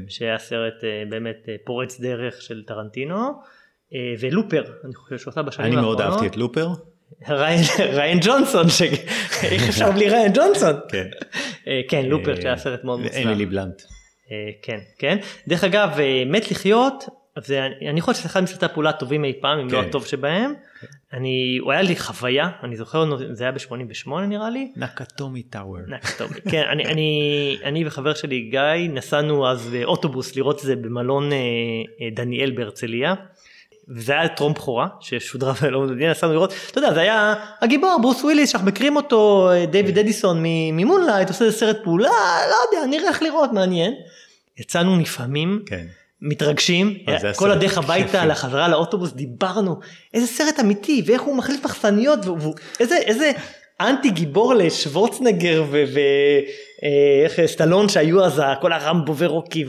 שהיה 0.09 0.39
סרט 0.39 0.75
באמת 1.09 1.49
פורץ 1.65 2.01
דרך 2.01 2.43
של 2.43 2.63
טרנטינו. 2.67 3.33
אה, 3.95 4.15
ולופר, 4.21 4.63
אני 4.85 4.95
חושב 4.95 5.19
שהוא 5.19 5.31
עשה 5.31 5.43
בשנים 5.43 5.67
האחרונות. 5.67 6.01
אני 6.01 6.07
מאוד 6.07 6.13
אהבתי 6.13 6.27
את 6.27 6.37
לופר. 6.37 6.69
ריין 7.79 8.19
ג'ונסון, 8.23 8.67
איך 9.43 9.69
אפשר 9.69 9.91
בלי 9.91 10.11
ריין 10.11 10.33
ג'ונסון? 10.35 10.75
כן. 10.89 11.07
אה, 11.69 11.81
כן, 11.89 12.07
לופר 12.07 12.41
שהיה 12.41 12.57
סרט 12.57 12.85
מאוד 12.85 13.01
מוצלח. 13.01 13.27
אמילי 13.27 13.47
בלנט. 13.47 13.83
אה, 14.31 14.37
כן, 14.63 14.79
כן. 14.99 15.19
דרך 15.49 15.65
אגב, 15.65 15.99
מת 16.27 16.51
לחיות, 16.51 17.05
אני 17.91 18.01
חושב 18.01 18.19
שזה 18.19 18.29
אחד 18.29 18.43
מסרטי 18.43 18.65
הפעולה 18.65 18.91
הטובים 18.91 19.25
אי 19.25 19.33
פעם, 19.41 19.59
אם 19.59 19.67
לא 19.71 19.83
כן. 19.83 19.89
הטוב 19.89 20.07
שבהם. 20.07 20.55
אני, 21.13 21.59
הוא 21.61 21.73
היה 21.73 21.83
לי 21.83 21.97
חוויה, 21.97 22.51
אני 22.63 22.77
זוכר, 22.77 23.05
זה 23.33 23.45
היה 23.45 23.53
ב-88 23.53 24.11
נראה 24.29 24.51
לי. 24.51 24.73
נקטומי 24.77 25.43
טאוור. 25.43 25.79
נקטומי, 25.89 26.41
כן, 26.51 26.63
אני, 26.73 26.85
אני, 26.85 27.59
אני 27.65 27.87
וחבר 27.87 28.15
שלי 28.15 28.41
גיא 28.41 28.89
נסענו 28.91 29.49
אז 29.49 29.71
באוטובוס 29.71 30.37
לראות 30.37 30.57
את 30.57 30.63
זה 30.63 30.77
במלון 30.77 31.31
דניאל 32.15 32.51
בהרצליה. 32.51 33.15
וזה 33.89 34.13
היה 34.13 34.29
טרום 34.29 34.53
בכורה 34.53 34.87
ששודרה 35.01 35.53
ולא 35.63 35.81
מדודיין, 35.81 36.11
נסענו 36.11 36.33
לראות, 36.33 36.53
אתה 36.71 36.79
יודע, 36.79 36.95
זה 36.95 37.01
היה 37.01 37.35
הגיבור, 37.61 37.99
ברוס 38.03 38.25
וויליס, 38.25 38.51
שאנחנו 38.51 38.69
מכירים 38.69 38.97
אותו, 38.97 39.51
דיוויד 39.71 39.99
אדיסון 39.99 40.39
ממונלייט, 40.43 41.29
עושה 41.29 41.45
איזה 41.45 41.59
סרט 41.59 41.77
פעולה, 41.85 42.11
לא 42.51 42.57
יודע, 42.77 42.87
נראה 42.87 43.09
איך 43.09 43.23
לראות, 43.23 43.53
מעניין. 43.53 43.95
יצאנו 44.59 44.97
נפעמים, 44.97 45.63
כן. 45.67 45.87
מתרגשים, 46.23 46.99
כל 47.37 47.51
הדרך 47.51 47.79
הביתה 47.79 48.27
לחזרה 48.27 48.69
לאוטובוס, 48.69 49.13
דיברנו, 49.13 49.81
איזה 50.15 50.27
סרט 50.27 50.61
אמיתי, 50.61 51.03
ואיך 51.07 51.23
הוא 51.23 51.37
מחליף 51.37 51.65
מחסניות, 51.65 52.19
ואיזה, 52.79 52.97
איזה 52.97 53.33
אנטי 53.89 54.11
גיבור 54.11 54.55
לשוורצנגר 54.55 55.65
ואיך 55.71 57.39
אה, 57.39 57.47
סטלון 57.47 57.89
שהיו 57.89 58.25
אז 58.25 58.43
כל 58.61 58.73
הרמבו 58.73 59.17
ורוקי 59.17 59.65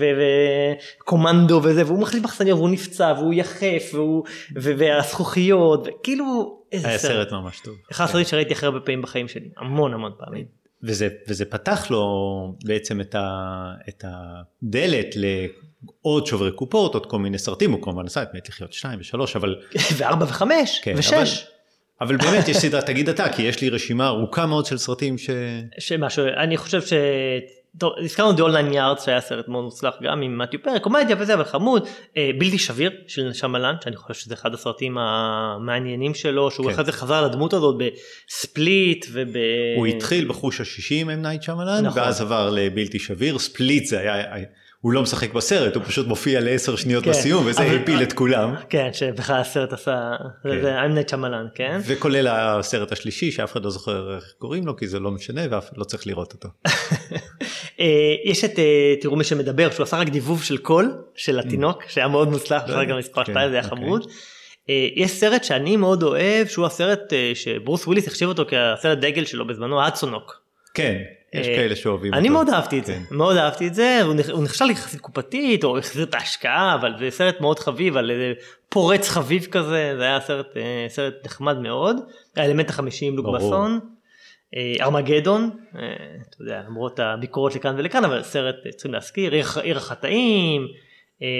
וקומנדו 1.00 1.62
וזה 1.64 1.86
והוא 1.86 2.00
מחליף 2.00 2.24
מחסניות 2.24 2.58
והוא 2.58 2.70
נפצע 2.70 3.14
והוא 3.18 3.34
יחף 3.34 3.92
והוא 3.94 4.24
והזכוכיות 4.56 5.88
וכאילו 5.88 6.58
איזה 6.72 6.88
היה 6.88 6.98
סרט 6.98 7.32
ממש 7.32 7.60
טוב. 7.64 7.76
אחד 7.92 8.04
הסרטים 8.04 8.26
שראיתי 8.26 8.54
הכי 8.54 8.66
הרבה 8.66 8.80
פעמים 8.80 9.02
בחיים 9.02 9.28
שלי 9.28 9.50
המון 9.58 9.94
המון 9.94 10.12
פעמים. 10.18 10.46
וזה, 10.84 11.08
וזה 11.28 11.46
פתח 11.46 11.88
לו 11.92 12.04
בעצם 12.66 13.02
את, 13.02 13.16
ה, 13.16 13.72
את 13.90 14.04
הדלת 14.08 15.16
לעוד 15.16 16.26
שוברי 16.26 16.52
קופות, 16.52 16.94
עוד 16.94 17.06
כל 17.06 17.20
מיני 17.20 17.38
סרטים, 17.38 17.72
הוא 17.72 17.82
כמובן 17.82 18.06
עשה 18.06 18.24
את 18.24 18.28
מת 18.34 18.50
לחיות 18.50 18.74
2 18.74 19.00
ו-3, 19.00 19.18
אבל... 19.36 19.56
ו-4 19.98 20.24
ו-5 20.24 20.44
ו-6. 20.96 21.53
אבל 22.04 22.18
באמת 22.18 22.48
יש 22.48 22.58
סדרה, 22.58 22.82
תגיד 22.82 23.10
אתה, 23.10 23.30
כי 23.30 23.42
יש 23.42 23.62
לי 23.62 23.70
רשימה 23.70 24.08
ארוכה 24.08 24.46
מאוד 24.46 24.66
של 24.66 24.78
סרטים 24.78 25.18
ש... 25.18 25.30
שמשהו, 25.80 26.26
אני 26.38 26.58
חושב 26.58 26.82
ש... 26.82 26.94
טוב, 27.78 27.94
הזכרנו 28.04 28.38
The 28.38 28.42
Whole 28.42 28.54
Nine 28.54 28.74
Yards 28.74 29.06
שהיה 29.06 29.22
סרט 29.22 29.48
מאוד 29.48 29.64
מוצלח 29.64 29.96
גם 30.02 30.22
עם 30.22 30.38
מתיו 30.38 30.64
פרי, 30.64 30.82
קומדיה 30.82 31.16
וזה, 31.20 31.34
אבל 31.34 31.44
חמוד, 31.44 31.88
אה, 32.18 32.32
בלתי 32.38 32.58
שביר 32.58 32.92
של 33.08 33.30
נשמלן, 33.30 33.76
שאני 33.84 33.96
חושב 33.96 34.14
שזה 34.14 34.34
אחד 34.34 34.54
הסרטים 34.54 34.98
המעניינים 34.98 36.14
שלו, 36.14 36.52
שהוא 36.52 36.66
כן. 36.66 36.74
אחרי 36.74 36.86
זה 36.86 36.92
חזר 36.92 37.26
לדמות 37.26 37.54
הזאת 37.54 37.76
בספליט 37.78 39.06
וב... 39.12 39.30
הוא 39.78 39.88
התחיל 39.88 40.28
בחוש 40.28 40.62
השישי 40.62 41.02
עם 41.02 41.10
נייט 41.10 41.44
שאמלאן, 41.44 41.86
נכון. 41.86 42.02
ואז 42.02 42.22
עבר 42.22 42.50
לבלתי 42.50 43.00
שביר, 43.00 43.40
ספליט 43.40 43.86
זה 43.86 44.00
היה... 44.00 44.46
הוא 44.84 44.94
לא 44.94 45.02
משחק 45.02 45.34
בסרט, 45.34 45.76
הוא 45.76 45.84
פשוט 45.84 46.08
מופיע 46.08 46.42
לעשר 46.42 46.76
שניות 46.76 47.04
כן, 47.04 47.10
בסיום 47.10 47.46
וזה 47.46 47.62
אבל... 47.62 47.78
הפיל 47.78 48.04
את 48.04 48.14
כולם. 48.14 48.56
כן, 48.70 48.90
שבכלל 48.94 49.36
הסרט 49.36 49.74
עשה, 49.74 50.12
כן. 50.44 50.62
זה 50.62 50.86
אמנט 50.86 51.10
שמלן, 51.10 51.46
כן? 51.56 51.80
וכולל 51.86 52.28
הסרט 52.28 52.92
השלישי 52.92 53.32
שאף 53.32 53.52
אחד 53.52 53.64
לא 53.64 53.70
זוכר 53.70 54.16
איך 54.16 54.34
קוראים 54.38 54.68
לו 54.68 54.78
כי 54.78 54.88
זה 54.88 55.00
לא 55.00 55.12
משנה 55.12 55.42
ואף 55.52 55.70
לא 55.78 55.84
צריך 55.84 56.08
לראות 56.08 56.34
אותו. 56.34 56.50
אה, 57.80 57.86
יש 58.26 58.44
את 58.44 58.60
אה, 58.60 58.94
תראו 59.02 59.16
מי 59.16 59.24
שמדבר 59.24 59.72
שהוא 59.72 59.84
עשה 59.84 59.98
רק 59.98 60.10
דיבוב 60.10 60.44
של 60.44 60.58
קול 60.58 60.94
של 61.16 61.40
התינוק 61.40 61.84
שהיה 61.88 62.08
מאוד 62.08 62.30
מוצלח, 62.30 62.64
אפשר 62.64 62.84
גם 62.84 62.98
מספר 62.98 63.24
2 63.24 63.50
זה 63.50 63.56
היה 63.56 63.64
אוקיי. 63.64 63.78
חמוד. 63.78 64.08
אה, 64.70 64.88
יש 64.96 65.12
סרט 65.12 65.44
שאני 65.44 65.78
מאוד 65.78 66.04
אוהב 66.04 66.48
שהוא 66.48 66.66
הסרט 66.66 67.14
שברוס 67.34 67.88
וויליס 67.88 68.08
החשיב 68.08 68.30
אותו 68.30 68.46
כסרט 68.46 68.98
דגל 68.98 69.26
שלו 69.26 69.48
בזמנו, 69.48 69.82
האדסון 69.82 70.18
הוק. 70.18 70.42
כן, 70.74 71.02
יש 71.34 71.48
אה, 71.48 71.56
כאלה 71.56 71.76
שאוהבים 71.76 72.14
אני 72.14 72.30
מאוד 72.30 72.50
אהבתי 72.50 72.80
את 72.80 72.86
זה, 72.86 72.94
כן. 72.94 73.16
מאוד 73.16 73.38
אהבתי 73.38 73.68
את 73.68 73.74
זה, 73.74 74.00
הוא 74.32 74.44
נכשל 74.44 74.72
יחסית 74.72 75.02
קופתית, 75.02 75.64
או 75.64 75.78
החזיר 75.78 76.04
את 76.04 76.14
ההשקעה, 76.14 76.76
אבל 76.76 76.94
זה 77.00 77.10
סרט 77.10 77.42
מאוד 77.42 77.60
חביב, 77.60 77.98
על 77.98 78.12
פורץ 78.70 79.10
חביב 79.10 79.46
כזה, 79.52 79.94
זה 79.98 80.04
היה 80.04 80.20
סרט, 80.20 80.58
אה, 80.58 80.86
סרט 80.88 81.14
נחמד 81.26 81.58
מאוד, 81.58 81.98
האלמנט 82.36 82.70
החמישי 82.70 83.06
עם 83.06 83.18
לוק 83.18 83.26
בסון, 83.36 83.80
אה, 84.56 84.74
ארמגדון, 84.82 85.50
אתה 85.70 86.38
יודע, 86.40 86.62
למרות 86.68 87.00
הביקורות 87.00 87.56
לכאן 87.56 87.76
ולכאן, 87.78 88.06
אבל 88.06 88.24
סרט 88.24 88.56
צריכים 88.70 88.94
להזכיר, 88.94 89.34
עיר 89.64 89.78
החטאים, 89.78 90.68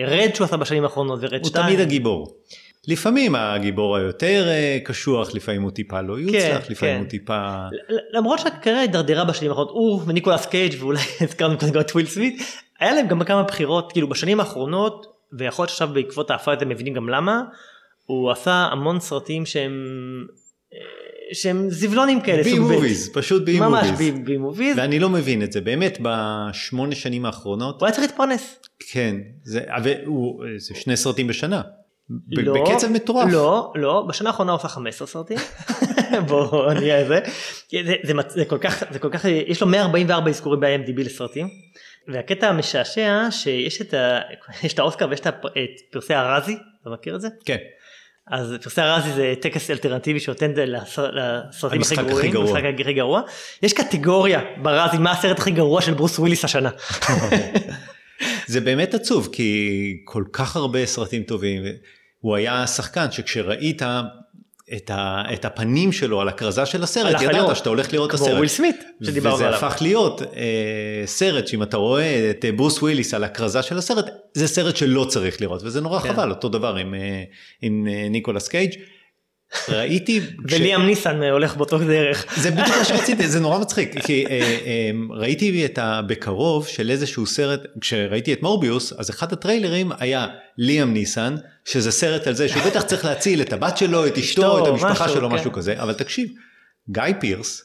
רד 0.08 0.30
שהוא 0.36 0.46
עשה 0.46 0.58
בשנים 0.58 0.84
האחרונות 0.84 1.20
ורד 1.22 1.46
2. 1.46 1.64
הוא 1.64 1.70
תמיד 1.70 1.80
הגיבור. 1.80 2.36
לפעמים 2.88 3.36
הגיבור 3.36 3.98
היותר 3.98 4.48
אה, 4.48 4.78
קשוח, 4.86 5.36
לפעמים 5.36 5.62
הוא 5.62 5.72
טיפה 5.72 6.02
לא 6.02 6.20
יוצלח, 6.20 6.66
כן, 6.66 6.72
לפעמים 6.72 6.96
כן. 6.96 7.02
הוא 7.02 7.10
טיפה... 7.10 7.58
למרות 8.14 8.40
שהקריירה 8.40 8.82
הידרדרה 8.82 9.26
בשנים 9.26 9.52
האחרונות, 9.52 9.74
הוא 9.74 10.02
וניקולס 10.06 10.46
קייג' 10.46 10.76
ואולי 10.80 11.00
הזכרנו 11.22 11.58
קודם 11.58 11.80
את 11.80 11.92
וויל 11.92 12.06
סמית, 12.06 12.42
היה 12.80 12.94
להם 12.94 13.08
גם 13.08 13.24
כמה 13.24 13.44
בחירות, 13.44 13.92
כאילו 13.92 14.10
בשנים 14.10 14.40
האחרונות, 14.40 15.06
ויכול 15.34 15.64
להיות 15.64 15.70
שעכשיו 15.70 15.88
בעקבות 15.88 16.32
התופעה 16.32 16.54
אתם 16.54 16.70
מבינים 16.70 16.94
גם 16.94 17.10
למה, 17.10 17.42
הוא 18.06 18.32
עשה 18.32 18.68
המון 18.72 19.00
סרטים 19.00 19.46
שהם, 19.46 19.74
אה, 20.74 20.78
שהם 21.34 21.70
זבלונים 21.70 22.22
כאלה, 22.22 22.44
בי 22.44 22.50
סוג 22.50 22.60
ב'. 22.60 22.72
מוביז, 22.72 23.10
פשוט 23.14 23.44
בי 23.44 23.60
ממש 23.60 23.88
מוביז. 23.88 24.16
בי 24.24 24.38
מוביז, 24.38 24.78
ואני 24.78 25.00
לא 25.00 25.10
מבין 25.10 25.44
את 25.44 25.52
זה, 25.52 25.62
באמת 25.62 25.98
בשמונה 26.02 26.96
שנים 26.96 27.26
האחרונות, 27.26 27.82
הוא 27.82 27.88
היה 27.88 27.94
צריך 27.96 28.08
להתפרנס. 28.08 28.60
כן, 28.92 29.16
זה, 29.44 29.62
והוא, 29.84 30.44
זה 30.58 30.76
שני 30.76 30.98
סרטים 30.98 31.28
בשנה, 31.28 31.62
לא, 32.32 32.54
בקצב 32.54 32.88
מטורף. 32.88 33.28
לא, 33.32 33.72
לא, 33.76 34.06
בשנה 34.10 34.30
האחרונה 34.30 34.52
הוא 34.52 34.60
עשה 34.60 34.68
15 34.68 35.08
סרטים. 35.08 35.38
בואו 36.28 36.74
נהיה. 36.74 37.08
זה, 37.08 37.20
זה, 38.04 38.14
מצ- 38.14 38.34
זה 38.34 38.46
כל 38.46 38.58
כך, 38.58 38.84
זה 38.92 39.00
כל 39.00 39.10
כך, 39.10 39.26
יש 39.26 39.62
לו 39.62 39.68
144 39.68 40.30
אזכורים 40.30 40.60
ב-IMDb 40.60 41.04
לסרטים. 41.04 41.48
והקטע 42.08 42.48
המשעשע 42.50 43.28
שיש 43.32 43.82
את, 43.82 43.94
ה, 43.94 44.20
יש 44.64 44.74
את 44.74 44.80
האוסקר 44.80 45.08
ויש 45.10 45.20
את, 45.20 45.28
הפ- 45.28 45.46
את 45.46 45.92
פרסי 45.92 46.14
ארזי, 46.16 46.56
אתה 46.82 46.90
מכיר 46.90 47.16
את 47.16 47.22
זה? 47.22 47.28
כן, 47.46 47.58
אז 48.32 48.56
פרסי 48.64 48.82
הרזי 48.82 49.12
זה 49.12 49.34
טקס 49.42 49.70
אלטרנטיבי 49.72 50.20
שנותן 50.20 50.52
לס- 50.56 51.00
לסרטים 51.00 51.82
הכי 51.82 51.96
גרועים, 51.96 52.32
גרוע. 52.32 52.50
המשחק 52.50 52.80
הכי 52.80 52.94
גרוע. 52.94 53.22
יש 53.64 53.74
קטגוריה 53.74 54.42
ברזי 54.62 54.98
מה 54.98 55.12
הסרט 55.12 55.40
הכי 55.40 55.52
גרוע 55.52 55.82
של 55.82 55.94
ברוס 55.94 56.20
וויליס 56.20 56.46
השנה. 56.46 56.70
זה 58.48 58.62
באמת 58.62 58.94
עצוב, 58.94 59.30
כי 59.32 60.02
כל 60.06 60.24
כך 60.34 60.56
הרבה 60.56 60.86
סרטים 60.86 61.24
טובים, 61.24 61.64
הוא 62.20 62.36
היה 62.36 62.68
שחקן 62.68 63.12
שכשראית 63.12 63.82
את, 64.78 64.90
ה, 64.90 65.24
את 65.34 65.46
הפנים 65.46 65.92
שלו 65.92 66.22
על 66.22 66.28
הכרזה 66.28 66.66
של 66.66 66.84
הסרט, 66.84 67.22
ידעת 67.22 67.36
לראות. 67.36 67.56
שאתה 67.56 67.70
הולך 67.70 67.94
לראות 67.94 68.10
את 68.10 68.16
כמו 68.16 68.26
הסרט. 68.26 68.38
וויל 68.38 68.50
סמית 68.50 68.84
שדיברנו 69.04 69.36
וזה 69.36 69.48
עליו. 69.48 69.66
הפך 69.66 69.82
להיות 69.82 70.22
אה, 70.22 71.04
סרט 71.06 71.48
שאם 71.48 71.64
אתה 71.64 71.78
רואה 71.78 72.30
את 72.30 72.46
אה, 72.46 72.52
ברוס 72.52 72.82
וויליס 72.82 73.14
על 73.14 73.24
הכרזה 73.24 73.62
של 73.62 73.78
הסרט, 73.78 74.06
זה 74.34 74.48
סרט 74.48 74.78
שלא 74.78 75.06
צריך 75.10 75.42
לראות, 75.42 75.64
וזה 75.64 75.82
נורא 75.82 76.00
כן. 76.00 76.14
חבל, 76.14 76.30
אותו 76.30 76.50
דבר 76.50 76.76
עם, 76.76 76.94
אה, 76.94 77.24
עם 77.62 77.88
אה, 77.88 78.08
ניקולס 78.10 78.48
קייג'. 78.48 78.74
ראיתי, 79.70 80.20
וליאם 80.50 80.82
ניסן 80.82 81.24
הולך 81.24 81.56
באותו 81.56 81.78
דרך. 81.78 82.26
זה 82.38 82.52
בדיוק 82.52 82.78
מה 82.78 82.86
שרציתי, 82.86 83.28
זה 83.28 83.40
נורא 83.40 83.60
מצחיק, 83.60 84.06
כי 84.06 84.26
אה, 84.26 84.32
אה, 84.66 84.92
ראיתי 85.10 85.66
את 85.66 85.80
הבקרוב 85.82 86.68
של 86.68 86.90
איזשהו 86.90 87.26
סרט, 87.26 87.62
כשראיתי 87.82 88.34
את 88.34 88.42
מורביוס, 88.42 88.94
אז 88.98 89.10
אחד 89.10 89.34
הטריילרים 89.34 89.92
היה 90.00 90.28
ליאם 90.58 90.94
ניסן, 90.94 91.36
שזה 91.66 91.92
סרט 91.92 92.28
על 92.28 92.34
זה 92.34 92.50
שהוא 92.50 92.64
בטח 92.64 92.82
צריך 92.82 93.06
להציל 93.06 93.42
את 93.42 93.54
הבת 93.54 93.78
שלו, 93.78 94.08
את 94.08 94.18
אשתו, 94.18 94.64
את 94.64 94.68
המשפחה 94.68 95.10
שלו, 95.10 95.30
כן. 95.30 95.36
משהו 95.36 95.52
כזה, 95.52 95.82
אבל 95.82 95.94
תקשיב, 95.94 96.30
גיא 96.90 97.04
פירס, 97.20 97.62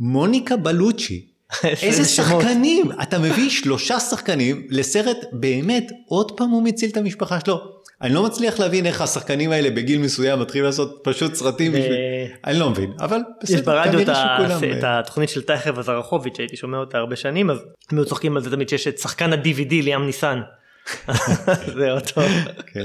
מוניקה 0.00 0.56
בלוצ'י, 0.56 1.26
איזה. 1.82 2.04
שחקנים, 2.04 2.90
אתה 3.02 3.18
מביא 3.18 3.50
שלושה 3.50 4.00
שחקנים 4.00 4.66
לסרט 4.70 5.16
באמת, 5.32 5.92
עוד 6.06 6.32
פעם 6.36 6.50
הוא 6.50 6.62
מציל 6.62 6.90
את 6.90 6.96
המשפחה 6.96 7.38
שלו. 7.40 7.77
אני 8.02 8.14
לא 8.14 8.22
מצליח 8.22 8.58
להבין 8.60 8.86
איך 8.86 9.00
השחקנים 9.00 9.50
האלה 9.52 9.70
בגיל 9.70 10.00
מסוים 10.00 10.40
מתחילים 10.40 10.64
לעשות 10.64 11.00
פשוט 11.04 11.34
סרטים 11.34 11.72
בשביל... 11.72 11.92
אני 12.44 12.58
לא 12.58 12.70
מבין, 12.70 12.92
אבל 13.00 13.16
יש 13.44 13.50
בסדר, 13.50 13.64
ברדיו 13.64 14.00
את, 14.00 14.06
כנראה 14.06 14.34
ה- 14.34 14.48
שכולם... 14.58 14.78
את 14.78 14.84
התוכנית 14.84 15.28
של 15.28 15.42
טייכר 15.42 15.72
וזרחוביץ' 15.76 16.36
שהייתי 16.36 16.56
שומע 16.56 16.78
אותה 16.78 16.98
הרבה 16.98 17.16
שנים 17.16 17.50
אז 17.50 17.58
הם 17.90 17.98
היו 17.98 18.04
צוחקים 18.06 18.36
על 18.36 18.42
זה 18.42 18.50
תמיד 18.50 18.68
שיש 18.68 18.88
את 18.88 18.98
שחקן 18.98 19.32
ה-DVD 19.32 19.70
ליאם 19.70 20.06
ניסן. 20.06 20.40
זה 21.78 21.92
אותו. 21.92 22.20
כן. 22.72 22.84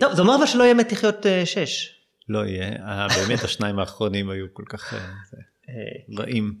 טוב 0.00 0.12
זה 0.12 0.22
אומר 0.22 0.36
אבל 0.36 0.46
שלא 0.46 0.62
יהיה 0.64 0.74
מת 0.74 0.92
לחיות 0.92 1.26
6. 1.44 1.94
לא 2.28 2.46
יהיה, 2.46 2.68
אה, 2.68 3.06
באמת 3.08 3.44
השניים 3.44 3.78
האחרונים 3.78 4.30
היו 4.30 4.46
כל 4.52 4.64
כך 4.68 4.94
אה, 4.94 5.74
רעים. 6.18 6.54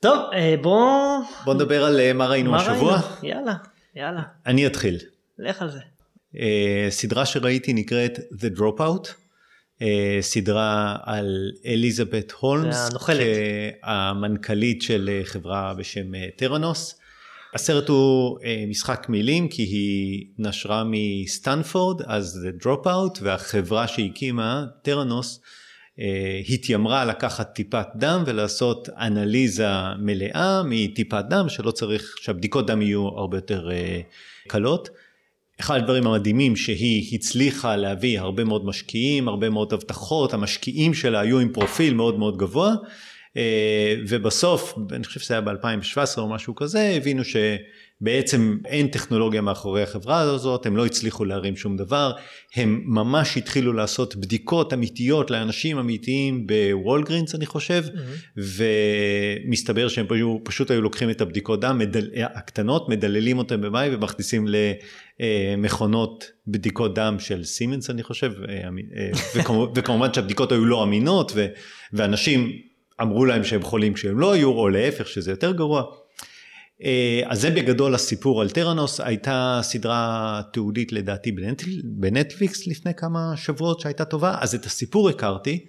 טוב 0.00 0.18
אה, 0.32 0.54
בוא. 0.62 1.18
בוא 1.44 1.54
נדבר 1.54 1.84
על 1.84 2.00
אה, 2.00 2.12
מה 2.12 2.26
ראינו 2.26 2.56
השבוע. 2.56 3.00
יאללה 3.22 3.54
יאללה 3.96 4.22
אני 4.46 4.66
אתחיל. 4.66 4.98
לך 5.38 5.62
על 5.62 5.70
זה. 5.70 5.80
אה, 6.40 6.86
סדרה 6.90 7.26
שראיתי 7.26 7.72
נקראת 7.72 8.18
The 8.18 8.58
Dropout, 8.58 9.08
אה, 9.82 10.18
סדרה 10.20 10.96
על 11.02 11.50
אליזבת 11.66 12.32
הולמס. 12.32 12.76
המנכ"לית 13.82 14.82
של 14.82 15.10
אה, 15.12 15.24
חברה 15.24 15.74
בשם 15.74 16.12
טרנוס. 16.36 16.94
הסרט 17.54 17.88
הוא 17.88 18.38
משחק 18.68 19.06
מילים 19.08 19.48
כי 19.48 19.62
היא 19.62 20.26
נשרה 20.38 20.84
מסטנפורד 20.86 22.02
אז 22.02 22.46
The 22.46 22.64
Dropout 22.64 23.18
והחברה 23.22 23.88
שהקימה 23.88 24.64
טרנוס 24.82 25.40
התיימרה 26.48 27.04
לקחת 27.04 27.54
טיפת 27.54 27.86
דם 27.96 28.22
ולעשות 28.26 28.88
אנליזה 28.88 29.68
מלאה 29.98 30.62
מטיפת 30.64 31.24
דם 31.30 31.48
שלא 31.48 31.70
צריך 31.70 32.14
שהבדיקות 32.20 32.66
דם 32.66 32.82
יהיו 32.82 33.08
הרבה 33.08 33.36
יותר 33.36 33.68
קלות. 34.48 34.88
אחד 35.60 35.76
הדברים 35.76 36.06
המדהימים 36.06 36.56
שהיא 36.56 37.14
הצליחה 37.14 37.76
להביא 37.76 38.20
הרבה 38.20 38.44
מאוד 38.44 38.64
משקיעים, 38.64 39.28
הרבה 39.28 39.50
מאוד 39.50 39.72
הבטחות, 39.72 40.34
המשקיעים 40.34 40.94
שלה 40.94 41.20
היו 41.20 41.38
עם 41.38 41.52
פרופיל 41.52 41.94
מאוד 41.94 42.18
מאוד 42.18 42.36
גבוה, 42.36 42.74
אה, 43.36 43.94
ובסוף, 44.08 44.74
אני 44.92 45.04
חושב 45.04 45.20
שזה 45.20 45.34
היה 45.34 45.40
ב-2017 45.40 46.18
או 46.18 46.28
משהו 46.28 46.54
כזה, 46.54 46.94
הבינו 46.96 47.22
שבעצם 47.24 48.58
אין 48.64 48.86
טכנולוגיה 48.86 49.40
מאחורי 49.40 49.82
החברה 49.82 50.20
הזאת, 50.20 50.66
הם 50.66 50.76
לא 50.76 50.86
הצליחו 50.86 51.24
להרים 51.24 51.56
שום 51.56 51.76
דבר, 51.76 52.12
הם 52.56 52.82
ממש 52.86 53.36
התחילו 53.36 53.72
לעשות 53.72 54.16
בדיקות 54.16 54.72
אמיתיות 54.72 55.30
לאנשים 55.30 55.78
אמיתיים 55.78 56.46
בוולגרינס 56.46 57.34
אני 57.34 57.46
חושב, 57.46 57.84
ומסתבר 58.36 59.88
שהם 59.88 60.06
פשוט, 60.08 60.40
פשוט 60.44 60.70
היו 60.70 60.82
לוקחים 60.82 61.10
את 61.10 61.20
הבדיקות 61.20 61.60
דם 61.60 61.78
מדל, 61.78 62.10
הקטנות, 62.34 62.88
מדללים 62.88 63.38
אותם 63.38 63.60
במים 63.60 63.94
ומכניסים 63.94 64.46
למכונות 65.20 66.24
בדיקות 66.46 66.94
דם 66.94 67.16
של 67.18 67.44
סימנס 67.44 67.90
אני 67.90 68.02
חושב, 68.02 68.32
אה, 68.48 68.68
אה, 68.96 69.10
וכמובן, 69.74 70.14
שהבדיקות 70.14 70.52
היו 70.52 70.64
לא 70.64 70.82
אמינות 70.82 71.32
ואנשים 71.92 72.52
אמרו 73.02 73.24
להם 73.24 73.44
שהם 73.44 73.62
חולים 73.62 73.94
כשהם 73.94 74.18
לא 74.18 74.32
היו, 74.32 74.50
או 74.50 74.68
להפך 74.68 75.08
שזה 75.08 75.30
יותר 75.30 75.52
גרוע. 75.52 75.84
אה, 76.84 77.22
אז 77.26 77.40
זה 77.40 77.50
בגדול 77.50 77.94
הסיפור 77.94 78.40
על 78.40 78.50
טרנוס, 78.50 79.00
הייתה 79.00 79.60
סדרה 79.62 80.42
תיעודית 80.52 80.92
לדעתי 80.92 81.32
בנטפליקס 81.84 82.66
לפני 82.66 82.94
כמה 82.94 83.32
שבועות 83.36 83.80
שהייתה 83.80 84.04
טובה, 84.04 84.36
אז 84.40 84.54
את 84.54 84.64
הסיפור 84.66 85.08
הכרתי. 85.08 85.66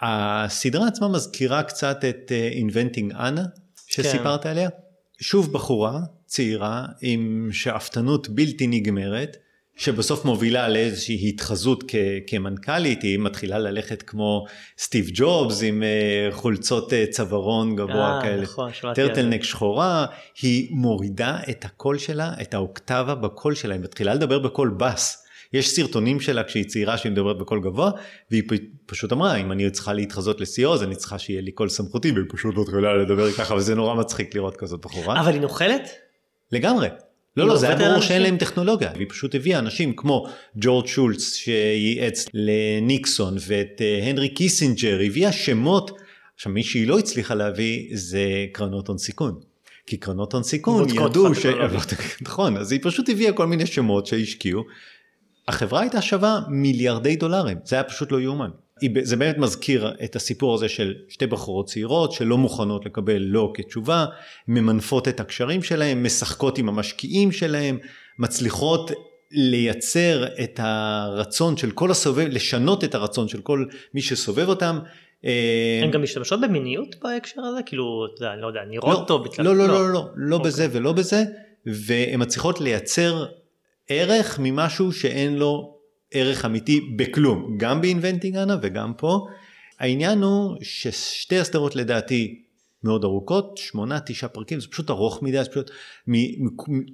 הסדרה 0.00 0.88
עצמה 0.88 1.08
מזכירה 1.08 1.62
קצת 1.62 2.04
את 2.08 2.32
אה, 2.32 2.50
Inventing 2.50 3.14
Anna 3.14 3.40
שסיפרת 3.86 4.46
עליה. 4.46 4.68
שוב 5.20 5.52
בחורה 5.52 6.00
צעירה 6.32 6.84
עם 7.00 7.48
שאפתנות 7.52 8.28
בלתי 8.28 8.66
נגמרת. 8.66 9.36
שבסוף 9.76 10.24
מובילה 10.24 10.68
לאיזושהי 10.68 11.28
התחזות 11.28 11.84
כ- 11.88 11.94
כמנכ"לית, 12.26 13.02
היא 13.02 13.18
מתחילה 13.18 13.58
ללכת 13.58 14.02
כמו 14.02 14.44
סטיב 14.78 15.06
ג'ובס 15.14 15.62
עם 15.62 15.82
אה, 15.82 16.28
חולצות 16.32 16.92
אה, 16.92 17.04
צווארון 17.10 17.76
גבוה 17.76 18.16
אה, 18.16 18.22
כאלה, 18.22 18.42
נכון. 18.42 18.70
טרטלנק 18.94 19.42
שחורה, 19.42 20.06
היא 20.42 20.68
מורידה 20.70 21.38
את 21.50 21.64
הקול 21.64 21.98
שלה, 21.98 22.32
את 22.42 22.54
האוקטבה 22.54 23.14
בקול 23.14 23.54
שלה, 23.54 23.74
היא 23.74 23.82
מתחילה 23.82 24.14
לדבר 24.14 24.38
בקול 24.38 24.74
בס. 24.78 25.26
יש 25.52 25.68
סרטונים 25.68 26.20
שלה 26.20 26.44
כשהיא 26.44 26.64
צעירה 26.64 26.98
שהיא 26.98 27.12
מדברת 27.12 27.38
בקול 27.38 27.60
גבוה, 27.60 27.90
והיא 28.30 28.42
פשוט 28.86 29.12
אמרה, 29.12 29.36
אם 29.36 29.52
אני 29.52 29.70
צריכה 29.70 29.92
להתחזות 29.92 30.40
ל-CEO 30.40 30.68
אז 30.68 30.82
אני 30.82 30.96
צריכה 30.96 31.18
שיהיה 31.18 31.40
לי 31.40 31.52
קול 31.52 31.68
סמכותי, 31.68 32.10
והיא 32.10 32.24
פשוט 32.28 32.54
מתחילה 32.54 32.96
לדבר 32.96 33.32
ככה, 33.32 33.54
וזה 33.54 33.74
נורא 33.74 33.94
מצחיק 33.94 34.34
לראות 34.34 34.56
כזאת 34.56 34.80
בחורה. 34.80 35.20
אבל 35.20 35.32
היא 35.32 35.40
נוכלת? 35.40 35.90
לגמרי. 36.52 36.88
לא, 37.36 37.46
לא, 37.46 37.56
זה 37.56 37.66
היה 37.68 37.76
ברור? 37.76 38.00
שאין 38.00 38.22
להם 38.22 38.36
טכנולוגיה, 38.36 38.90
והיא 38.94 39.06
פשוט 39.10 39.34
הביאה 39.34 39.58
אנשים 39.58 39.96
כמו 39.96 40.26
ג'ורג' 40.56 40.86
שולץ 40.86 41.34
שייעץ 41.34 42.26
לניקסון 42.34 43.36
ואת 43.46 43.80
אה, 43.80 44.08
הנרי 44.08 44.28
קיסינג'ר, 44.28 45.00
הביאה 45.06 45.32
שמות, 45.32 45.90
עכשיו 46.34 46.52
מי 46.52 46.62
שהיא 46.62 46.88
לא 46.88 46.98
הצליחה 46.98 47.34
להביא 47.34 47.88
זה 47.92 48.46
קרנות 48.52 48.88
הון 48.88 48.98
סיכון. 48.98 49.40
כי 49.86 49.96
קרנות 49.96 50.32
הון 50.32 50.42
סיכון 50.42 50.88
ידעו 50.88 51.34
ש... 51.34 51.46
נכון, 52.22 52.56
אז 52.56 52.72
היא 52.72 52.80
פשוט 52.82 53.08
הביאה 53.08 53.32
כל 53.32 53.46
מיני 53.46 53.66
שמות 53.66 54.06
שהשקיעו. 54.06 54.62
החברה 55.48 55.80
הייתה 55.80 56.02
שווה 56.02 56.40
מיליארדי 56.48 57.16
דולרים, 57.16 57.58
זה 57.64 57.76
היה 57.76 57.84
פשוט 57.84 58.12
לא 58.12 58.20
יאומן. 58.20 58.50
זה 59.02 59.16
באמת 59.16 59.38
מזכיר 59.38 59.92
את 60.04 60.16
הסיפור 60.16 60.54
הזה 60.54 60.68
של 60.68 60.94
שתי 61.08 61.26
בחורות 61.26 61.66
צעירות 61.66 62.12
שלא 62.12 62.38
מוכנות 62.38 62.86
לקבל 62.86 63.18
לא 63.18 63.52
כתשובה, 63.54 64.06
ממנפות 64.48 65.08
את 65.08 65.20
הקשרים 65.20 65.62
שלהם, 65.62 66.04
משחקות 66.04 66.58
עם 66.58 66.68
המשקיעים 66.68 67.32
שלהם, 67.32 67.78
מצליחות 68.18 68.90
לייצר 69.30 70.26
את 70.44 70.60
הרצון 70.62 71.56
של 71.56 71.70
כל 71.70 71.90
הסובב, 71.90 72.26
לשנות 72.30 72.84
את 72.84 72.94
הרצון 72.94 73.28
של 73.28 73.40
כל 73.40 73.64
מי 73.94 74.00
שסובב 74.02 74.48
אותם. 74.48 74.78
אה, 75.24 75.80
הן 75.82 75.90
גם 75.90 76.02
משתמשות 76.02 76.40
במיניות 76.40 76.96
בהקשר 77.02 77.40
הזה? 77.42 77.60
כאילו, 77.66 78.06
אתה 78.14 78.24
יודע, 78.24 78.36
לא 78.36 78.46
יודע, 78.46 78.60
לא, 78.60 78.70
נראות 78.70 79.08
טוב. 79.08 79.24
בגלל- 79.28 79.46
לא, 79.46 79.56
לא, 79.56 79.68
לא, 79.68 79.92
לא, 79.92 80.04
לא 80.16 80.36
אוקיי. 80.36 80.48
בזה 80.50 80.68
ולא 80.72 80.92
בזה, 80.92 81.22
והן 81.66 82.22
מצליחות 82.22 82.60
לייצר 82.60 83.24
ערך 83.88 84.38
ממשהו 84.42 84.92
שאין 84.92 85.36
לו 85.36 85.71
ערך 86.12 86.44
אמיתי 86.44 86.80
בכלום, 86.96 87.56
גם 87.58 87.80
באינבנטינג 87.80 88.36
אנה 88.36 88.56
וגם 88.62 88.92
פה. 88.96 89.26
העניין 89.80 90.22
הוא 90.22 90.56
ששתי 90.62 91.38
הסדרות 91.38 91.76
לדעתי 91.76 92.42
מאוד 92.84 93.04
ארוכות, 93.04 93.58
שמונה, 93.58 94.00
תשעה 94.00 94.28
פרקים, 94.28 94.60
זה 94.60 94.68
פשוט 94.68 94.90
ארוך 94.90 95.22
מדי, 95.22 95.44
זה 95.44 95.50
פשוט, 95.50 95.70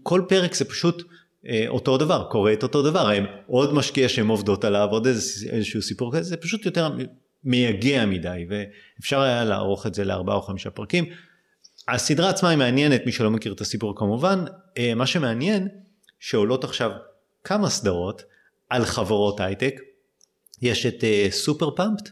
כל 0.02 0.22
פרק 0.28 0.54
זה 0.54 0.64
פשוט 0.64 1.02
אה, 1.46 1.64
אותו 1.68 1.98
דבר, 1.98 2.26
קורה 2.31 2.52
את 2.52 2.62
אותו 2.62 2.83
דבר, 2.83 3.09
הם 3.09 3.24
עוד 3.46 3.74
משקיע 3.74 4.09
שהן 4.09 4.28
עובדות 4.28 4.64
עליו, 4.64 4.88
עוד 4.90 5.07
איזשהו 5.07 5.83
סיפור 5.83 6.12
כזה, 6.12 6.22
זה 6.22 6.37
פשוט 6.37 6.66
יותר 6.66 6.96
מייגע 7.44 8.07
מדי, 8.07 8.46
ואפשר 8.48 9.20
היה 9.20 9.44
לערוך 9.44 9.87
את 9.87 9.94
זה 9.94 10.04
לארבעה 10.04 10.37
או 10.37 10.42
חמישה 10.42 10.70
פרקים. 10.70 11.04
הסדרה 11.88 12.28
עצמה 12.31 12.48
היא 12.48 12.59
מעניינת, 12.59 13.07
מי 13.07 13.12
שלא 13.12 13.31
מכיר 13.31 13.52
את 13.52 13.61
הסיפור 13.61 13.96
כמובן, 13.96 14.44
אה, 14.78 14.94
מה 14.94 15.07
שמעניין, 15.07 15.68
שעולות 16.20 16.64
עכשיו 16.64 16.90
כמה 17.44 17.70
סדרות 17.70 18.22
על 18.70 18.85
חברות 18.85 19.40
הייטק, 19.40 19.81
יש 20.62 20.87
את 20.87 21.04
סופר 21.31 21.68
uh, 21.68 21.76
פאמפט 21.76 22.09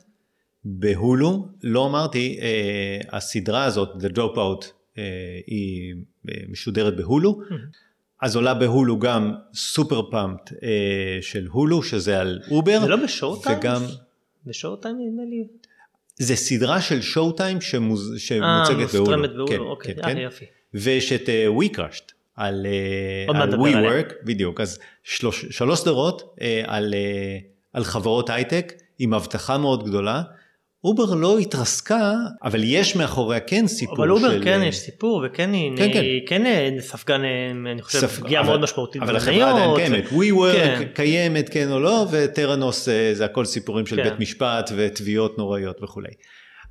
בהולו, 0.65 1.49
לא 1.63 1.87
אמרתי, 1.87 2.39
uh, 2.41 3.17
הסדרה 3.17 3.65
הזאת, 3.65 3.89
The 3.89 4.17
Dropout, 4.17 4.65
uh, 4.65 4.99
היא 5.47 5.95
uh, 6.27 6.31
משודרת 6.49 6.97
בהולו, 6.97 7.41
mm-hmm. 7.41 7.55
אז 8.23 8.37
עולה 8.37 8.55
בהולו 8.55 8.99
גם 8.99 9.35
סופר 9.55 10.11
פאמפט 10.11 10.53
uh, 10.53 10.57
של 11.21 11.47
הולו, 11.47 11.83
שזה 11.83 12.21
על 12.21 12.41
אובר. 12.51 12.81
זה 12.81 12.89
לא 12.89 12.97
ב 13.05 13.43
Showtime? 13.43 13.59
וגם... 13.59 13.83
ב 14.47 14.77
Showtime 14.77 14.97
נדמה 15.01 15.23
לי. 15.25 15.47
זה 16.19 16.37
סדרה 16.37 16.81
של 16.81 17.01
Showtime 17.01 17.61
שמוז... 17.61 18.15
שמוצגת 18.19 18.93
בהולו. 18.93 19.13
אה, 19.13 19.29
בהולו, 19.29 19.47
כן, 19.49 19.59
אוקיי, 19.59 19.95
כן, 19.95 20.03
כן. 20.03 20.19
יופי. 20.19 20.45
ויש 20.75 21.13
את 21.13 21.29
We 21.49 21.67
uh, 21.67 21.75
Crashed. 21.75 22.13
על, 22.37 22.67
על 23.35 23.55
WeWork, 23.55 24.13
בדיוק, 24.25 24.61
אז 24.61 24.79
שלוש, 25.05 25.47
שלוש 25.51 25.81
סדרות 25.81 26.37
על, 26.67 26.95
על 27.73 27.85
חברות 27.85 28.31
הייטק 28.31 28.73
עם 28.99 29.15
הבטחה 29.15 29.59
מאוד 29.59 29.85
גדולה. 29.85 30.23
אובר 30.85 31.15
לא 31.15 31.39
התרסקה, 31.39 32.13
אבל 32.43 32.61
יש 32.65 32.97
מאחוריה 32.97 33.41
כן 33.41 33.67
סיפור 33.67 33.97
אבל 33.97 34.11
אובר 34.11 34.33
של... 34.33 34.45
כן 34.45 34.61
יש 34.63 34.77
סיפור 34.77 35.25
וכן 35.27 35.53
היא 35.53 35.77
כן, 35.77 35.93
כן. 35.93 36.05
כן 36.27 36.77
ספגה, 36.81 37.17
אני 37.73 37.83
חושב, 37.83 37.99
ספ... 37.99 38.21
פגיעה 38.21 38.43
מאוד 38.43 38.61
משמעותית 38.61 39.03
אבל 39.03 39.17
החברה 39.17 39.51
עדיין 39.51 39.77
קיימת, 39.77 40.05
WeWork 40.09 40.57
כן. 40.57 40.85
קיימת 40.95 41.49
כן 41.49 41.73
או 41.73 41.81
לא, 41.81 42.07
וטרנוס 42.11 42.89
זה 43.13 43.25
הכל 43.25 43.45
סיפורים 43.45 43.87
של 43.87 43.97
כן. 43.97 44.03
בית 44.03 44.21
משפט 44.21 44.71
ותביעות 44.77 45.39
נוראיות 45.39 45.83
וכולי. 45.83 46.11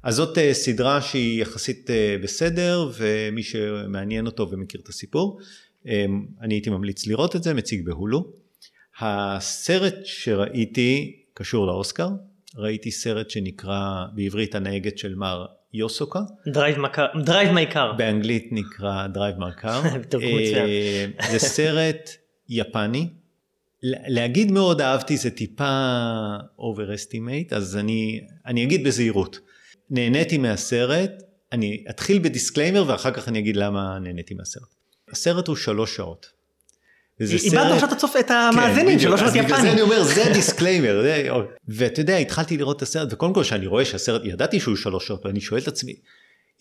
אז 0.05 0.15
זאת 0.15 0.37
סדרה 0.51 1.01
שהיא 1.01 1.41
יחסית 1.41 1.89
בסדר, 2.23 2.91
ומי 2.97 3.43
שמעניין 3.43 4.25
אותו 4.25 4.51
ומכיר 4.51 4.81
את 4.83 4.89
הסיפור, 4.89 5.39
אני 6.41 6.53
הייתי 6.53 6.69
ממליץ 6.69 7.07
לראות 7.07 7.35
את 7.35 7.43
זה, 7.43 7.53
מציג 7.53 7.85
בהולו. 7.85 8.33
הסרט 8.99 9.95
שראיתי 10.03 11.15
קשור 11.33 11.67
לאוסקר, 11.67 12.09
ראיתי 12.55 12.91
סרט 12.91 13.29
שנקרא 13.29 14.05
בעברית 14.15 14.55
הנהגת 14.55 14.97
של 14.97 15.15
מר 15.15 15.45
יוסוקה. 15.73 16.19
Drive 17.25 17.51
My 17.51 17.65
Car. 17.65 17.93
באנגלית 17.97 18.47
נקרא 18.51 19.07
Drive 19.07 19.35
My 19.43 19.56
Car. 19.56 19.81
זה 21.31 21.39
סרט 21.39 22.09
יפני. 22.49 23.07
להגיד 24.07 24.51
מאוד 24.51 24.81
אהבתי 24.81 25.17
זה 25.17 25.31
טיפה 25.31 25.91
overstatement, 26.59 27.55
אז 27.55 27.77
אני, 27.77 28.21
אני 28.45 28.63
אגיד 28.63 28.83
בזהירות. 28.83 29.39
נהניתי 29.89 30.37
מהסרט, 30.37 31.11
אני 31.51 31.83
אתחיל 31.89 32.19
ב 32.19 32.25
disclaimer 32.25 32.83
ואחר 32.87 33.11
כך 33.11 33.27
אני 33.27 33.39
אגיד 33.39 33.55
למה 33.55 33.99
נהניתי 33.99 34.33
מהסרט. 34.33 34.75
הסרט 35.11 35.47
הוא 35.47 35.55
שלוש 35.55 35.95
שעות. 35.95 36.35
איבדת 37.21 37.81
עכשיו 37.91 38.09
את 38.19 38.31
המאזינים 38.31 38.99
שלוש 38.99 39.19
שעות 39.19 39.35
יפני. 39.35 39.45
בגלל 39.45 39.61
זה 39.61 39.71
אני 39.71 39.81
אומר 39.81 40.03
זה 40.03 40.25
ה 40.25 40.32
disclaimer. 40.32 41.05
ואתה 41.67 42.01
יודע 42.01 42.17
התחלתי 42.17 42.57
לראות 42.57 42.77
את 42.77 42.81
הסרט 42.81 43.07
וקודם 43.11 43.33
כל 43.33 43.43
שאני 43.43 43.67
רואה 43.67 43.85
שהסרט 43.85 44.21
ידעתי 44.25 44.59
שהוא 44.59 44.75
שלוש 44.75 45.07
שעות 45.07 45.25
ואני 45.25 45.41
שואל 45.41 45.61
את 45.61 45.67
עצמי 45.67 45.93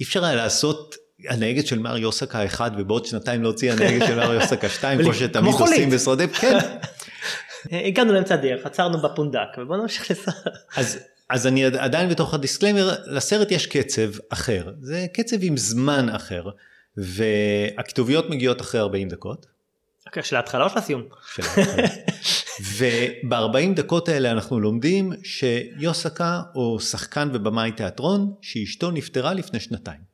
אי 0.00 0.04
אפשר 0.04 0.24
היה 0.24 0.34
לעשות 0.34 0.94
הנהגת 1.28 1.66
של 1.66 1.78
מר 1.78 1.96
יוסקה 1.96 2.44
אחד 2.44 2.70
ובעוד 2.78 3.06
שנתיים 3.06 3.42
להוציא 3.42 3.72
הנהגת 3.72 4.06
של 4.06 4.16
מר 4.16 4.32
יוסקה 4.32 4.68
שתיים 4.68 5.02
כמו 5.02 5.14
שתמיד 5.20 5.54
עושים 5.60 5.90
בסרטי 5.90 6.28
כן. 6.28 6.58
הגענו 7.86 8.12
לאמצע 8.12 8.34
הדרך 8.34 8.66
עצרנו 8.66 9.02
בפונדק 9.02 9.58
ובוא 9.58 9.76
נמשיך 9.76 10.10
לסרט. 10.10 10.54
אז 10.76 10.98
אני 11.30 11.64
עדיין 11.64 12.10
בתוך 12.10 12.34
ה 12.34 12.39
disclaimer, 12.39 12.94
לסרט 13.06 13.50
יש 13.50 13.66
קצב 13.66 14.10
אחר, 14.28 14.72
זה 14.80 15.06
קצב 15.12 15.36
עם 15.40 15.56
זמן 15.56 16.08
אחר, 16.08 16.44
והכתוביות 16.96 18.30
מגיעות 18.30 18.60
אחרי 18.60 18.80
40 18.80 19.08
דקות. 19.08 19.46
אוקיי, 20.06 20.22
של 20.22 20.36
ההתחלה 20.36 20.64
או 20.64 20.70
של 20.70 20.78
הסיום? 20.78 21.02
של 21.34 21.42
ההתחלה. 21.42 21.86
וב-40 22.76 23.74
דקות 23.76 24.08
האלה 24.08 24.30
אנחנו 24.30 24.60
לומדים 24.60 25.12
שיוסקה 25.24 26.42
הוא 26.52 26.80
שחקן 26.80 27.28
ובמאי 27.32 27.72
תיאטרון 27.72 28.34
שאשתו 28.40 28.90
נפטרה 28.90 29.34
לפני 29.34 29.60
שנתיים. 29.60 30.13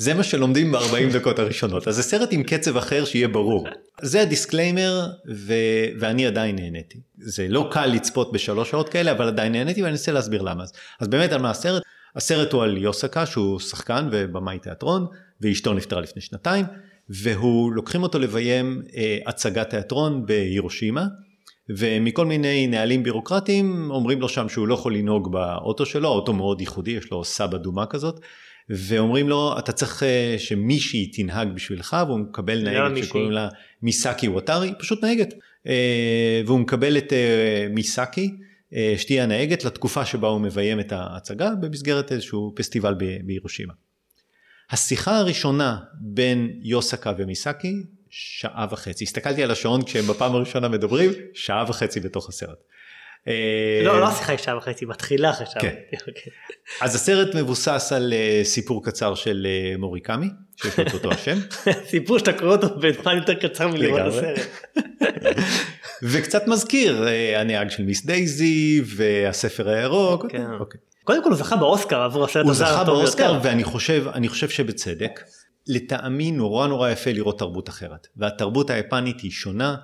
זה 0.00 0.14
מה 0.14 0.22
שלומדים 0.22 0.72
ב-40 0.72 1.14
דקות 1.14 1.38
הראשונות, 1.38 1.88
אז 1.88 1.96
זה 1.96 2.02
סרט 2.02 2.28
עם 2.32 2.42
קצב 2.42 2.76
אחר 2.76 3.04
שיהיה 3.04 3.28
ברור. 3.28 3.66
זה 4.02 4.20
ה 4.20 4.28
disclaimer 4.28 5.06
ו... 5.28 5.54
ואני 6.00 6.26
עדיין 6.26 6.56
נהניתי. 6.56 6.98
זה 7.18 7.46
לא 7.48 7.68
קל 7.72 7.86
לצפות 7.86 8.32
בשלוש 8.32 8.70
שעות 8.70 8.88
כאלה, 8.88 9.12
אבל 9.12 9.26
עדיין 9.26 9.52
נהניתי 9.52 9.82
ואני 9.82 9.92
אנסה 9.92 10.12
להסביר 10.12 10.42
למה. 10.42 10.62
אז, 10.62 10.72
אז 11.00 11.08
באמת 11.08 11.32
על 11.32 11.42
מה 11.42 11.50
הסרט? 11.50 11.82
הסרט 12.16 12.52
הוא 12.52 12.62
על 12.62 12.76
יוסקה 12.76 13.26
שהוא 13.26 13.58
שחקן 13.58 14.08
ובמאי 14.12 14.58
תיאטרון, 14.58 15.06
ואשתו 15.40 15.74
נפטרה 15.74 16.00
לפני 16.00 16.22
שנתיים, 16.22 16.66
והוא 17.08 17.72
לוקחים 17.72 18.02
אותו 18.02 18.18
לביים 18.18 18.82
אה, 18.96 19.18
הצגת 19.26 19.70
תיאטרון 19.70 20.26
בהירושימה. 20.26 21.06
ומכל 21.76 22.26
מיני 22.26 22.66
נהלים 22.66 23.02
בירוקרטיים 23.02 23.90
אומרים 23.90 24.20
לו 24.20 24.28
שם 24.28 24.48
שהוא 24.48 24.68
לא 24.68 24.74
יכול 24.74 24.94
לנהוג 24.94 25.32
באוטו 25.32 25.86
שלו, 25.86 26.08
האוטו 26.08 26.32
מאוד 26.32 26.60
ייחודי, 26.60 26.90
יש 26.90 27.10
לו 27.10 27.24
סאאב 27.24 27.54
אדומה 27.54 27.86
כזאת, 27.86 28.20
ואומרים 28.70 29.28
לו 29.28 29.54
אתה 29.58 29.72
צריך 29.72 30.02
אה, 30.02 30.34
שמישהי 30.38 31.06
תנהג 31.06 31.48
בשבילך 31.54 31.96
והוא 32.06 32.18
מקבל 32.18 32.62
נהגת 32.62 33.04
שקוראים 33.04 33.30
לה 33.30 33.48
מיסקי 33.82 34.28
ווטארי 34.28 34.72
פשוט 34.78 35.04
נהגת 35.04 35.34
אה, 35.66 36.42
והוא 36.46 36.60
מקבל 36.60 36.98
את 36.98 37.12
אה, 37.12 37.66
מיסקי 37.70 38.30
שתהיה 38.96 39.22
הנהגת 39.22 39.64
לתקופה 39.64 40.04
שבה 40.04 40.28
הוא 40.28 40.40
מביים 40.40 40.80
את 40.80 40.92
ההצגה 40.92 41.50
במסגרת 41.60 42.12
איזשהו 42.12 42.52
פסטיבל 42.56 42.94
בירושימה. 43.24 43.72
השיחה 44.70 45.16
הראשונה 45.16 45.78
בין 46.00 46.50
יוסקה 46.62 47.12
ומיסקי 47.18 47.74
שעה 48.10 48.66
וחצי 48.70 49.04
הסתכלתי 49.04 49.42
על 49.42 49.50
השעון 49.50 49.84
כשהם 49.84 50.06
בפעם 50.06 50.34
הראשונה 50.34 50.68
מדברים 50.68 51.10
שעה 51.34 51.64
וחצי 51.68 52.00
בתוך 52.00 52.28
הסרט. 52.28 52.58
אה, 53.28 53.82
לא, 53.84 54.00
לא 54.00 54.08
השיחה 54.08 54.32
היא 54.32 54.38
שעה 54.38 54.56
וחצי, 54.56 54.84
מתחילה 54.84 55.30
אחרי 55.30 55.46
שעה. 55.46 55.62
כן. 55.62 55.74
אוקיי. 56.08 56.32
אז 56.80 56.94
הסרט 56.94 57.34
מבוסס 57.34 57.92
על 57.96 58.12
אה, 58.12 58.40
סיפור 58.44 58.84
קצר 58.84 59.14
של 59.14 59.46
אה, 59.46 59.76
מוריקמי, 59.78 60.28
שיש 60.56 60.78
לו 60.78 60.84
אותו 60.92 61.10
השם. 61.12 61.38
סיפור 61.90 62.18
שאתה 62.18 62.32
קורא 62.32 62.50
אותו 62.50 62.68
בזמן 62.78 63.16
יותר 63.16 63.34
קצר 63.34 63.68
מלראות 63.68 64.00
את 64.00 64.06
הסרט. 64.06 64.46
וקצת 66.12 66.48
מזכיר, 66.48 67.06
הנהג 67.36 67.70
של 67.70 67.82
מיס 67.82 68.06
דייזי 68.06 68.82
והספר 68.96 69.68
הירוק. 69.68 70.26
כן. 70.28 70.46
אוקיי. 70.60 70.80
קודם 71.04 71.22
כל 71.24 71.28
הוא 71.28 71.38
זכה 71.38 71.56
באוסקר 71.56 72.00
עבור 72.00 72.24
הסרט 72.24 72.46
הזה. 72.48 72.64
הוא 72.64 72.72
זכה 72.72 72.84
באוסקר 72.84 73.38
ואני 73.42 73.64
חושב, 73.64 74.04
אני 74.14 74.28
חושב 74.28 74.48
שבצדק. 74.48 75.20
לטעמי 75.66 76.30
נורא 76.30 76.66
נורא 76.66 76.90
יפה 76.90 77.12
לראות 77.12 77.38
תרבות 77.38 77.68
אחרת. 77.68 78.06
והתרבות 78.16 78.70
היפנית 78.70 79.20
היא 79.20 79.30
שונה. 79.30 79.76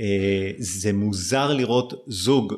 אה, 0.00 0.50
זה 0.58 0.92
מוזר 0.92 1.52
לראות 1.52 2.04
זוג 2.06 2.54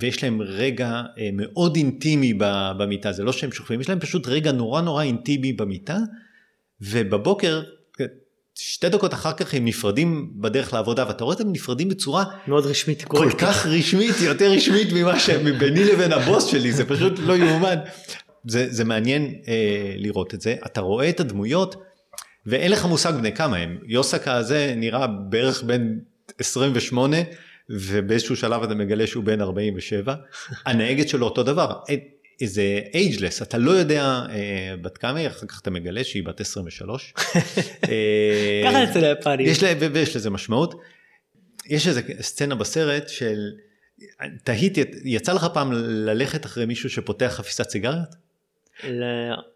ויש 0.00 0.22
להם 0.22 0.42
רגע 0.42 1.02
אה, 1.18 1.30
מאוד 1.32 1.76
אינטימי 1.76 2.34
במיטה, 2.78 3.12
זה 3.12 3.24
לא 3.24 3.32
שהם 3.32 3.52
שוכבים, 3.52 3.80
יש 3.80 3.88
להם 3.88 4.00
פשוט 4.00 4.26
רגע 4.26 4.52
נורא 4.52 4.80
נורא 4.80 5.02
אינטימי 5.02 5.52
במיטה, 5.52 5.98
ובבוקר, 6.80 7.62
שתי 8.54 8.88
דקות 8.88 9.14
אחר 9.14 9.32
כך 9.32 9.54
הם 9.54 9.64
נפרדים 9.64 10.32
בדרך 10.34 10.74
לעבודה, 10.74 11.04
ואתה 11.08 11.24
רואה 11.24 11.36
אותם 11.36 11.52
נפרדים 11.52 11.88
בצורה 11.88 12.24
מאוד 12.48 12.66
רשמית, 12.66 13.04
כל 13.04 13.30
כך 13.38 13.66
רשמית, 13.66 14.14
יותר 14.20 14.52
רשמית 14.52 14.88
ממה 14.92 15.20
שביני 15.20 15.84
לבין 15.84 16.12
הבוס 16.12 16.46
שלי, 16.46 16.72
זה 16.72 16.84
פשוט 16.84 17.18
לא 17.18 17.36
יאומן. 17.36 17.76
זה, 18.46 18.66
זה 18.70 18.84
מעניין 18.84 19.34
אה, 19.48 19.94
לראות 19.96 20.34
את 20.34 20.40
זה, 20.40 20.56
אתה 20.66 20.80
רואה 20.80 21.08
את 21.08 21.20
הדמויות, 21.20 21.76
ואין 22.46 22.70
לך 22.70 22.84
מושג 22.84 23.12
בני 23.12 23.32
כמה 23.32 23.56
הם. 23.56 23.78
יוסקה 23.86 24.34
הזה 24.34 24.74
נראה 24.76 25.06
בערך 25.06 25.62
בין 25.64 26.00
28 26.38 27.16
ובאיזשהו 27.70 28.36
שלב 28.36 28.62
אתה 28.62 28.74
מגלה 28.74 29.06
שהוא 29.06 29.24
בן 29.24 29.40
47 29.40 30.14
הנהגת 30.66 31.08
שלו 31.08 31.26
אותו 31.26 31.42
דבר 31.42 31.72
איזה 32.40 32.80
אייג'לס 32.94 33.42
אתה 33.42 33.58
לא 33.58 33.70
יודע 33.70 34.02
אה, 34.30 34.74
בת 34.82 34.98
כמה 34.98 35.18
היא 35.18 35.28
אחר 35.28 35.46
כך 35.46 35.60
אתה 35.60 35.70
מגלה 35.70 36.04
שהיא 36.04 36.24
בת 36.24 36.40
23. 36.40 37.14
אה, 37.88 38.62
ככה 38.64 38.84
אצל 38.84 39.04
היפנים. 39.04 39.46
יש, 39.46 39.62
ויש 39.92 40.16
לזה 40.16 40.30
משמעות. 40.30 40.80
יש 41.66 41.88
איזה 41.88 42.00
סצנה 42.20 42.54
בסרט 42.54 43.08
של 43.08 43.52
תהיתי 44.44 44.84
יצא 45.04 45.32
לך 45.32 45.46
פעם 45.54 45.72
ללכת 45.72 46.46
אחרי 46.46 46.66
מישהו 46.66 46.90
שפותח 46.90 47.32
חפיסת 47.36 47.70
סיגריות? 47.70 48.08
לא. 48.84 49.53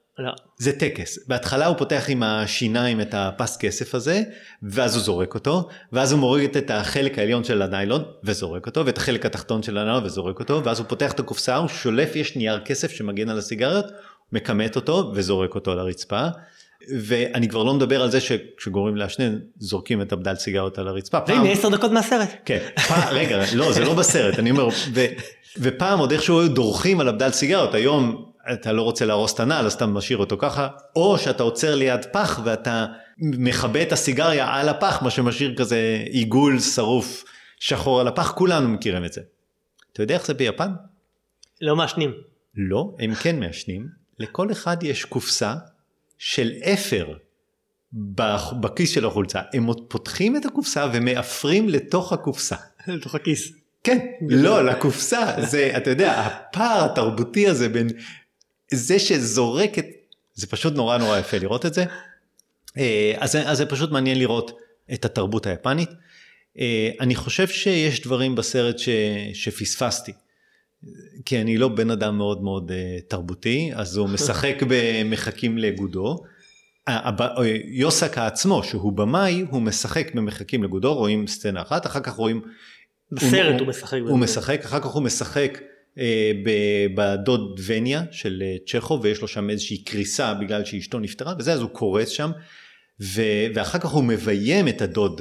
זה 0.56 0.72
טקס. 0.72 1.18
בהתחלה 1.28 1.66
הוא 1.66 1.76
פותח 1.76 2.04
עם 2.08 2.22
השיניים 2.22 3.00
את 3.00 3.14
הפס 3.14 3.56
כסף 3.56 3.94
הזה, 3.94 4.22
ואז 4.62 4.94
הוא 4.96 5.02
זורק 5.02 5.34
אותו, 5.34 5.68
ואז 5.92 6.12
הוא 6.12 6.20
מוריד 6.20 6.56
את 6.56 6.70
החלק 6.70 7.18
העליון 7.18 7.44
של 7.44 7.62
הניילון 7.62 8.02
וזורק 8.24 8.66
אותו, 8.66 8.86
ואת 8.86 8.98
החלק 8.98 9.26
התחתון 9.26 9.62
של 9.62 9.78
הניילון 9.78 10.04
וזורק 10.04 10.40
אותו, 10.40 10.64
ואז 10.64 10.78
הוא 10.78 10.86
פותח 10.88 11.12
את 11.12 11.20
הקופסה, 11.20 11.56
הוא 11.56 11.68
שולף, 11.68 12.16
יש 12.16 12.36
נייר 12.36 12.60
כסף 12.64 12.90
שמגן 12.90 13.28
על 13.28 13.38
הסיגריות, 13.38 13.86
מכמת 14.32 14.76
אותו 14.76 15.12
וזורק 15.14 15.54
אותו 15.54 15.72
על 15.72 15.78
הרצפה. 15.78 16.26
ואני 16.98 17.48
כבר 17.48 17.62
לא 17.62 17.74
מדבר 17.74 18.02
על 18.02 18.10
זה 18.10 18.20
שכשגורמים 18.20 18.96
לעשן 18.96 19.38
זורקים 19.58 20.02
את 20.02 20.12
הבדל 20.12 20.34
סיגריות 20.34 20.78
על 20.78 20.88
הרצפה. 20.88 21.18
והנה 21.28 21.50
10 21.50 21.68
דקות 21.68 21.90
מהסרט. 21.90 22.28
כן, 22.44 22.58
פעם, 22.88 23.08
רגע, 23.10 23.44
לא, 23.54 23.72
זה 23.72 23.84
לא 23.84 23.94
בסרט, 23.94 24.38
אני 24.38 24.50
אומר, 24.50 24.68
ו, 24.94 25.04
ופעם 25.58 25.98
עוד 25.98 26.12
איכשהו 26.12 26.40
היו 26.40 26.48
דורכים 26.48 27.00
על 27.00 27.08
הבדל 27.08 27.30
סיגריות, 27.30 27.74
היום 27.74 28.27
אתה 28.52 28.72
לא 28.72 28.82
רוצה 28.82 29.06
להרוס 29.06 29.34
את 29.34 29.40
הנעל 29.40 29.66
אז 29.66 29.72
אתה 29.72 29.86
משאיר 29.86 30.18
אותו 30.18 30.36
ככה, 30.38 30.68
או 30.96 31.18
שאתה 31.18 31.42
עוצר 31.42 31.74
ליד 31.74 32.04
פח 32.12 32.40
ואתה 32.44 32.86
מכבה 33.18 33.82
את 33.82 33.92
הסיגריה 33.92 34.54
על 34.54 34.68
הפח, 34.68 35.02
מה 35.02 35.10
שמשאיר 35.10 35.54
כזה 35.56 36.04
עיגול 36.10 36.60
שרוף 36.60 37.24
שחור 37.60 38.00
על 38.00 38.08
הפח, 38.08 38.30
כולנו 38.30 38.68
מכירים 38.68 39.04
את 39.04 39.12
זה. 39.12 39.20
אתה 39.92 40.02
יודע 40.02 40.14
איך 40.14 40.26
זה 40.26 40.34
ביפן? 40.34 40.70
לא 41.60 41.76
מעשנים. 41.76 42.10
לא, 42.54 42.94
הם 42.98 43.14
כן 43.14 43.40
מעשנים. 43.40 43.88
לכל 44.18 44.52
אחד 44.52 44.82
יש 44.82 45.04
קופסה 45.04 45.54
של 46.18 46.52
אפר 46.72 47.14
בכיס 48.60 48.90
של 48.90 49.06
החולצה. 49.06 49.40
הם 49.54 49.64
עוד 49.64 49.80
פותחים 49.88 50.36
את 50.36 50.44
הקופסה 50.44 50.86
ומאפרים 50.92 51.68
לתוך 51.68 52.12
הקופסה. 52.12 52.56
לתוך 52.86 53.14
הכיס. 53.14 53.52
כן, 53.84 53.98
לא, 54.28 54.64
לקופסה. 54.64 55.26
זה, 55.38 55.72
אתה 55.76 55.90
יודע, 55.90 56.20
הפער 56.20 56.84
התרבותי 56.84 57.48
הזה 57.48 57.68
בין 57.68 57.88
זה 58.72 58.98
שזורק 58.98 59.78
את... 59.78 59.86
זה 60.34 60.46
פשוט 60.46 60.74
נורא 60.74 60.98
נורא 60.98 61.18
יפה 61.18 61.38
לראות 61.38 61.66
את 61.66 61.74
זה. 61.74 61.84
אה, 62.78 63.14
אז, 63.18 63.36
אז 63.36 63.58
זה 63.58 63.66
פשוט 63.66 63.90
מעניין 63.90 64.18
לראות 64.18 64.58
את 64.92 65.04
התרבות 65.04 65.46
היפנית. 65.46 65.90
אה, 66.58 66.90
אני 67.00 67.14
חושב 67.14 67.48
שיש 67.48 68.02
דברים 68.02 68.34
בסרט 68.34 68.78
ש, 68.78 68.88
שפספסתי. 69.34 70.12
כי 71.24 71.40
אני 71.40 71.58
לא 71.58 71.68
בן 71.68 71.90
אדם 71.90 72.18
מאוד 72.18 72.42
מאוד 72.42 72.70
uh, 72.70 73.02
תרבותי, 73.08 73.70
אז 73.74 73.96
הוא 73.96 74.08
משחק 74.08 74.62
במחכים 74.68 75.58
לגודו. 75.58 76.22
יוסקה 77.64 78.26
עצמו, 78.26 78.62
שהוא 78.64 78.92
במאי, 78.92 79.44
הוא 79.50 79.62
משחק 79.62 80.14
במחכים 80.14 80.62
לגודו, 80.62 80.94
רואים 80.94 81.26
סצנה 81.26 81.62
אחת, 81.62 81.86
אחר 81.86 82.00
כך 82.00 82.12
רואים... 82.12 82.42
בסרט 83.12 83.52
הוא, 83.52 83.60
הוא 83.60 83.68
משחק. 83.68 83.98
הוא 84.08 84.18
משחק, 84.18 84.60
אחר 84.64 84.80
כך 84.80 84.86
הוא 84.86 85.02
משחק 85.02 85.58
אה, 85.62 85.67
בדוד 86.94 87.60
וניה 87.66 88.02
של 88.10 88.42
אה, 88.46 88.56
צ'כו, 88.66 89.00
ויש 89.02 89.20
לו 89.20 89.28
שם 89.28 89.50
איזושהי 89.50 89.84
קריסה 89.84 90.34
בגלל 90.34 90.64
שאשתו 90.64 90.98
נפטרה, 90.98 91.34
וזה, 91.38 91.52
אז 91.52 91.60
הוא 91.60 91.70
קורס 91.70 92.08
שם, 92.08 92.30
ו, 93.00 93.22
ואחר 93.54 93.78
כך 93.78 93.90
הוא 93.90 94.04
מביים 94.04 94.68
את 94.68 94.82
הדוד 94.82 95.20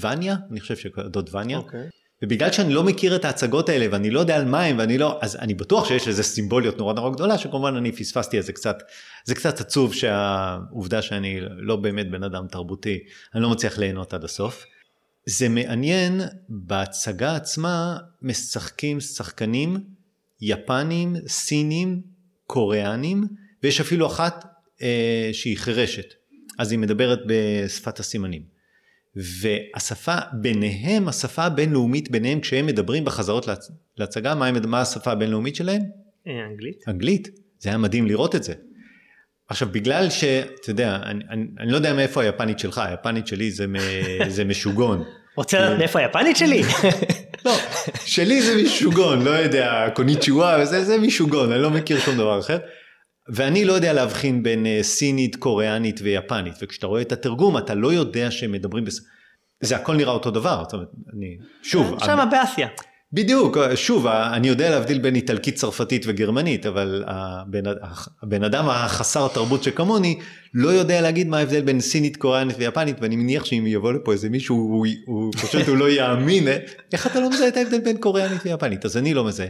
וניה, 0.00 0.36
אני 0.50 0.60
חושב 0.60 0.76
שהדוד 0.76 1.34
וניה. 1.34 1.58
Okay. 1.58 1.60
אוקיי. 1.60 1.88
ובגלל 2.22 2.52
שאני 2.52 2.74
לא 2.74 2.84
מכיר 2.84 3.16
את 3.16 3.24
ההצגות 3.24 3.68
האלה 3.68 3.86
ואני 3.90 4.10
לא 4.10 4.20
יודע 4.20 4.36
על 4.36 4.44
מה 4.44 4.62
הם 4.62 4.78
ואני 4.78 4.98
לא, 4.98 5.18
אז 5.20 5.36
אני 5.36 5.54
בטוח 5.54 5.88
שיש 5.88 6.08
לזה 6.08 6.22
סימבוליות 6.22 6.78
נורא 6.78 6.94
נורא 6.94 7.10
גדולה 7.10 7.38
שכמובן 7.38 7.76
אני 7.76 7.92
פספסתי 7.92 8.38
את 8.38 8.44
זה 8.44 8.52
קצת, 8.52 8.82
זה 9.24 9.34
קצת 9.34 9.60
עצוב 9.60 9.94
שהעובדה 9.94 11.02
שאני 11.02 11.40
לא 11.40 11.76
באמת 11.76 12.10
בן 12.10 12.22
אדם 12.22 12.46
תרבותי, 12.46 12.98
אני 13.34 13.42
לא 13.42 13.50
מצליח 13.50 13.78
ליהנות 13.78 14.14
עד 14.14 14.24
הסוף. 14.24 14.66
זה 15.26 15.48
מעניין, 15.48 16.20
בהצגה 16.48 17.36
עצמה 17.36 17.96
משחקים 18.22 19.00
שחקנים 19.00 19.76
יפנים, 20.40 21.16
סינים, 21.28 22.02
קוריאנים, 22.46 23.24
ויש 23.62 23.80
אפילו 23.80 24.06
אחת 24.06 24.44
אה, 24.82 25.30
שהיא 25.32 25.58
חירשת, 25.58 26.14
אז 26.58 26.72
היא 26.72 26.78
מדברת 26.78 27.18
בשפת 27.26 28.00
הסימנים. 28.00 28.42
והשפה 29.16 30.16
ביניהם, 30.40 31.08
השפה 31.08 31.42
הבינלאומית 31.44 32.10
ביניהם, 32.10 32.40
כשהם 32.40 32.66
מדברים 32.66 33.04
בחזרות 33.04 33.46
להצ... 33.46 33.70
להצגה, 33.96 34.34
מה, 34.34 34.52
מה 34.52 34.80
השפה 34.80 35.12
הבינלאומית 35.12 35.56
שלהם? 35.56 35.82
אה, 36.26 36.46
אנגלית. 36.50 36.76
אנגלית. 36.88 37.28
זה 37.58 37.68
היה 37.68 37.78
מדהים 37.78 38.06
לראות 38.06 38.34
את 38.34 38.42
זה. 38.42 38.54
עכשיו 39.52 39.68
בגלל 39.72 40.10
שאתה 40.10 40.70
יודע, 40.70 40.96
אני, 41.04 41.24
אני, 41.30 41.46
אני 41.60 41.70
לא 41.70 41.76
יודע 41.76 41.92
מאיפה 41.92 42.22
היפנית 42.22 42.58
שלך, 42.58 42.78
היפנית 42.78 43.26
שלי 43.26 43.50
זה, 43.50 43.66
מ, 43.66 43.74
זה 44.36 44.44
משוגון. 44.44 45.04
רוצה 45.36 45.60
לדעת 45.60 45.78
מאיפה 45.78 45.98
היפנית 45.98 46.36
שלי? 46.36 46.62
לא, 47.44 47.52
שלי 48.04 48.42
זה 48.42 48.62
משוגון, 48.62 49.22
לא 49.22 49.30
יודע, 49.30 49.88
קוניצ'ואה 49.94 50.62
וזה, 50.62 50.84
זה 50.84 50.98
משוגון, 50.98 51.52
אני 51.52 51.62
לא 51.62 51.70
מכיר 51.70 52.00
שום 52.00 52.14
דבר 52.14 52.38
אחר. 52.38 52.58
ואני 53.34 53.64
לא 53.64 53.72
יודע 53.72 53.92
להבחין 53.92 54.42
בין 54.42 54.66
אה, 54.66 54.78
סינית, 54.82 55.36
קוריאנית 55.36 56.00
ויפנית, 56.02 56.54
וכשאתה 56.62 56.86
רואה 56.86 57.02
את 57.02 57.12
התרגום 57.12 57.58
אתה 57.58 57.74
לא 57.74 57.92
יודע 57.92 58.30
שהם 58.30 58.52
מדברים, 58.52 58.84
בס... 58.84 59.00
זה 59.60 59.76
הכל 59.76 59.96
נראה 59.96 60.12
אותו 60.12 60.30
דבר, 60.30 60.62
זאת 60.62 60.72
אומרת, 60.72 60.88
אני, 61.16 61.36
שוב, 61.62 61.98
שם 62.04 62.20
אני... 62.20 62.30
באסיה. 62.30 62.68
בדיוק, 63.14 63.56
שוב, 63.74 64.06
אני 64.06 64.48
יודע 64.48 64.70
להבדיל 64.70 64.98
בין 64.98 65.14
איטלקית, 65.14 65.54
צרפתית 65.54 66.04
וגרמנית, 66.06 66.66
אבל 66.66 67.04
הבן, 67.06 67.62
הבן 68.22 68.44
אדם 68.44 68.68
החסר 68.68 69.28
תרבות 69.28 69.62
שכמוני 69.62 70.18
לא 70.54 70.68
יודע 70.68 71.00
להגיד 71.00 71.28
מה 71.28 71.38
ההבדל 71.38 71.62
בין 71.62 71.80
סינית, 71.80 72.16
קוריאנית 72.16 72.56
ויפנית, 72.58 72.96
ואני 73.00 73.16
מניח 73.16 73.44
שאם 73.44 73.64
יבוא 73.66 73.92
לפה 73.92 74.12
איזה 74.12 74.28
מישהו, 74.28 74.56
הוא, 75.06 75.32
פשוט 75.32 75.68
לא 75.68 75.90
יאמין, 75.90 76.48
איך 76.92 77.06
אתה 77.06 77.20
לא 77.20 77.30
מזהה 77.30 77.48
את 77.48 77.56
ההבדל 77.56 77.80
בין 77.80 77.96
קוריאנית 77.96 78.40
ויפנית, 78.44 78.84
אז 78.84 78.96
אני 78.96 79.14
לא 79.14 79.24
מזהה. 79.24 79.48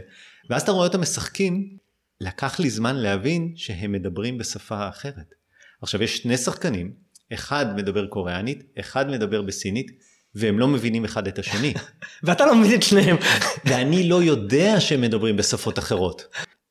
ואז 0.49 0.61
אתה 0.61 0.71
רואה 0.71 0.87
אותם 0.87 1.01
משחקים, 1.01 1.77
לקח 2.21 2.59
לי 2.59 2.69
זמן 2.69 2.95
להבין 2.95 3.53
שהם 3.55 3.91
מדברים 3.91 4.37
בשפה 4.37 4.89
אחרת. 4.89 5.35
עכשיו 5.81 6.03
יש 6.03 6.17
שני 6.17 6.37
שחקנים, 6.37 6.91
אחד 7.33 7.75
מדבר 7.75 8.07
קוריאנית, 8.07 8.63
אחד 8.79 9.09
מדבר 9.09 9.41
בסינית, 9.41 9.91
והם 10.35 10.59
לא 10.59 10.67
מבינים 10.67 11.05
אחד 11.05 11.27
את 11.27 11.39
השני. 11.39 11.73
ואתה 12.23 12.45
לא 12.45 12.55
מבין 12.55 12.75
את 12.75 12.83
שניהם. 12.83 13.17
ואני 13.65 14.09
לא 14.09 14.23
יודע 14.23 14.79
שהם 14.79 15.01
מדברים 15.01 15.37
בשפות 15.37 15.79
אחרות. 15.79 16.27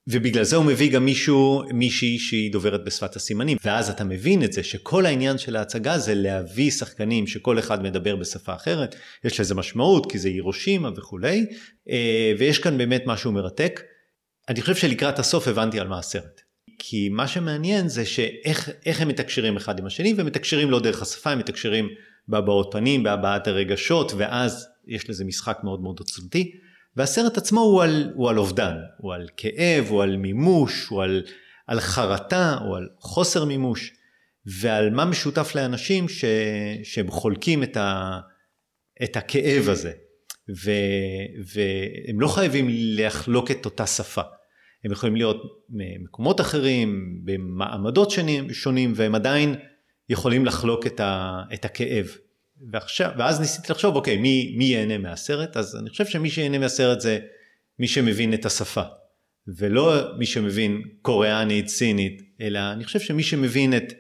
ובגלל 0.07 0.45
זה 0.45 0.57
הוא 0.57 0.65
מביא 0.65 0.93
גם 0.93 1.05
מישהו, 1.05 1.63
מישהי 1.75 2.19
שהיא 2.19 2.53
דוברת 2.53 2.85
בשפת 2.85 3.17
הסימנים. 3.17 3.59
ואז 3.65 3.91
אתה 3.91 4.05
מבין 4.05 4.45
את 4.45 4.53
זה 4.53 4.63
שכל 4.63 5.07
העניין 5.07 5.39
של 5.39 5.57
ההצגה 5.57 5.99
זה 5.99 6.15
להביא 6.15 6.71
שחקנים 6.71 7.27
שכל 7.27 7.59
אחד 7.59 7.83
מדבר 7.83 8.17
בשפה 8.17 8.55
אחרת. 8.55 8.97
יש 9.25 9.41
לזה 9.41 9.55
משמעות 9.55 10.13
כי 10.13 10.19
זה 10.19 10.29
הירושימה 10.29 10.91
וכולי. 10.97 11.47
אה, 11.91 12.33
ויש 12.39 12.59
כאן 12.59 12.79
באמת 12.79 13.03
משהו 13.07 13.33
מרתק. 13.33 13.81
אני 14.49 14.61
חושב 14.61 14.75
שלקראת 14.75 15.19
הסוף 15.19 15.49
הבנתי 15.49 15.81
על 15.81 15.89
מה 15.89 15.99
הסרט. 15.99 16.41
כי 16.79 17.09
מה 17.09 17.29
שמעניין 17.29 17.89
זה 17.89 18.07
שאיך 18.07 19.01
הם 19.01 19.09
מתקשרים 19.09 19.57
אחד 19.57 19.79
עם 19.79 19.87
השני 19.87 20.15
ומתקשרים 20.17 20.71
לא 20.71 20.81
דרך 20.81 21.03
השפה, 21.03 21.31
הם 21.31 21.39
מתקשרים 21.39 21.89
בהבעות 22.29 22.69
פנים, 22.73 23.03
בהבעת 23.03 23.47
הרגשות, 23.47 24.13
ואז 24.17 24.69
יש 24.87 25.11
לזה 25.11 25.25
משחק 25.25 25.59
מאוד 25.65 25.81
מאוד 25.83 25.97
עוצמתי. 25.99 26.53
והסרט 26.97 27.37
עצמו 27.37 27.61
הוא 27.61 27.83
על, 27.83 28.11
הוא 28.15 28.31
על 28.31 28.39
אובדן, 28.39 28.77
הוא 28.99 29.15
על 29.15 29.29
כאב, 29.37 29.87
הוא 29.89 30.03
על 30.03 30.17
מימוש, 30.17 30.87
הוא 30.87 31.03
על, 31.03 31.23
על 31.67 31.81
חרטה, 31.81 32.55
הוא 32.55 32.77
על 32.77 32.89
חוסר 32.99 33.45
מימוש, 33.45 33.93
ועל 34.61 34.91
מה 34.91 35.05
משותף 35.05 35.53
לאנשים 35.55 36.09
ש, 36.09 36.25
שהם 36.85 37.11
חולקים 37.11 37.63
את, 37.63 37.77
ה, 37.77 38.19
את 39.05 39.17
הכאב 39.17 39.69
הזה. 39.69 39.93
ו, 40.65 40.71
והם 41.55 42.21
לא 42.21 42.29
חייבים 42.29 42.67
לחלוק 42.71 43.51
את 43.51 43.65
אותה 43.65 43.87
שפה. 43.87 44.23
הם 44.85 44.93
יכולים 44.93 45.17
להיות 45.17 45.43
ממקומות 45.71 46.41
אחרים, 46.41 47.21
במעמדות 47.25 48.11
שונים, 48.11 48.53
שונים, 48.53 48.93
והם 48.97 49.15
עדיין 49.15 49.55
יכולים 50.13 50.45
לחלוק 50.45 50.87
את, 50.87 51.01
ה, 51.01 51.43
את 51.55 51.65
הכאב. 51.65 52.07
ועכשיו, 52.73 53.11
ואז 53.19 53.41
ניסיתי 53.41 53.73
לחשוב, 53.73 53.97
אוקיי, 53.97 54.17
מי, 54.17 54.55
מי 54.59 54.65
ייהנה 54.65 54.99
מהסרט? 54.99 55.57
אז 55.57 55.77
אני 55.77 55.91
חושב 55.91 56.07
שמי 56.07 56.31
שייהנה 56.31 56.59
מהסרט 56.59 57.01
זה 57.01 57.19
מי 57.79 57.89
שמבין 57.89 58.35
את 58.35 58.47
השפה. 58.47 58.83
ולא 59.49 60.17
מי 60.19 60.27
שמבין 60.27 60.83
קוריאנית, 61.03 61.69
סינית, 61.69 62.23
אלא 62.41 62.61
אני 62.73 62.85
חושב 62.85 63.01
שמי 63.01 63.23
שמבין 63.23 63.77
את, 63.77 63.93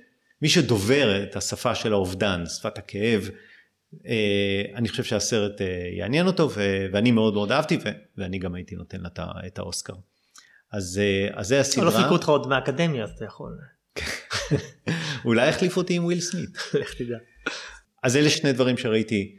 מי 0.43 0.49
שדובר 0.49 1.23
את 1.23 1.37
השפה 1.37 1.75
של 1.75 1.93
האובדן, 1.93 2.45
שפת 2.47 2.79
הכאב, 2.79 3.29
אה, 4.07 4.63
אני 4.75 4.89
חושב 4.89 5.05
שהסרט 5.05 5.61
אה, 5.61 5.89
יעניין 5.97 6.27
אותו 6.27 6.51
ואני 6.93 7.11
מאוד 7.11 7.35
מאוד 7.35 7.53
אהבתי 7.53 7.79
ואני 8.19 8.39
גם 8.39 8.55
הייתי 8.55 8.75
נותן 8.75 9.01
לה 9.01 9.09
את 9.47 9.59
האוסקר. 9.59 9.95
אז, 10.73 11.01
אה, 11.03 11.29
אז 11.41 11.47
זה 11.47 11.61
הסדרה. 11.61 11.85
לא 11.85 11.91
חיכו 11.91 12.13
אותך 12.13 12.29
עוד 12.29 12.49
מהאקדמיה 12.49 13.05
אז 13.05 13.11
אתה 13.11 13.25
יכול. 13.25 13.59
אולי 15.25 15.49
החליף 15.49 15.77
אותי 15.77 15.95
עם 15.95 16.05
וויל 16.05 16.21
סמית. 16.21 16.51
לך 16.81 16.95
תדע. 16.95 17.17
אז 18.03 18.17
אלה 18.17 18.31
שני 18.31 18.53
דברים 18.53 18.77
שראיתי 18.77 19.37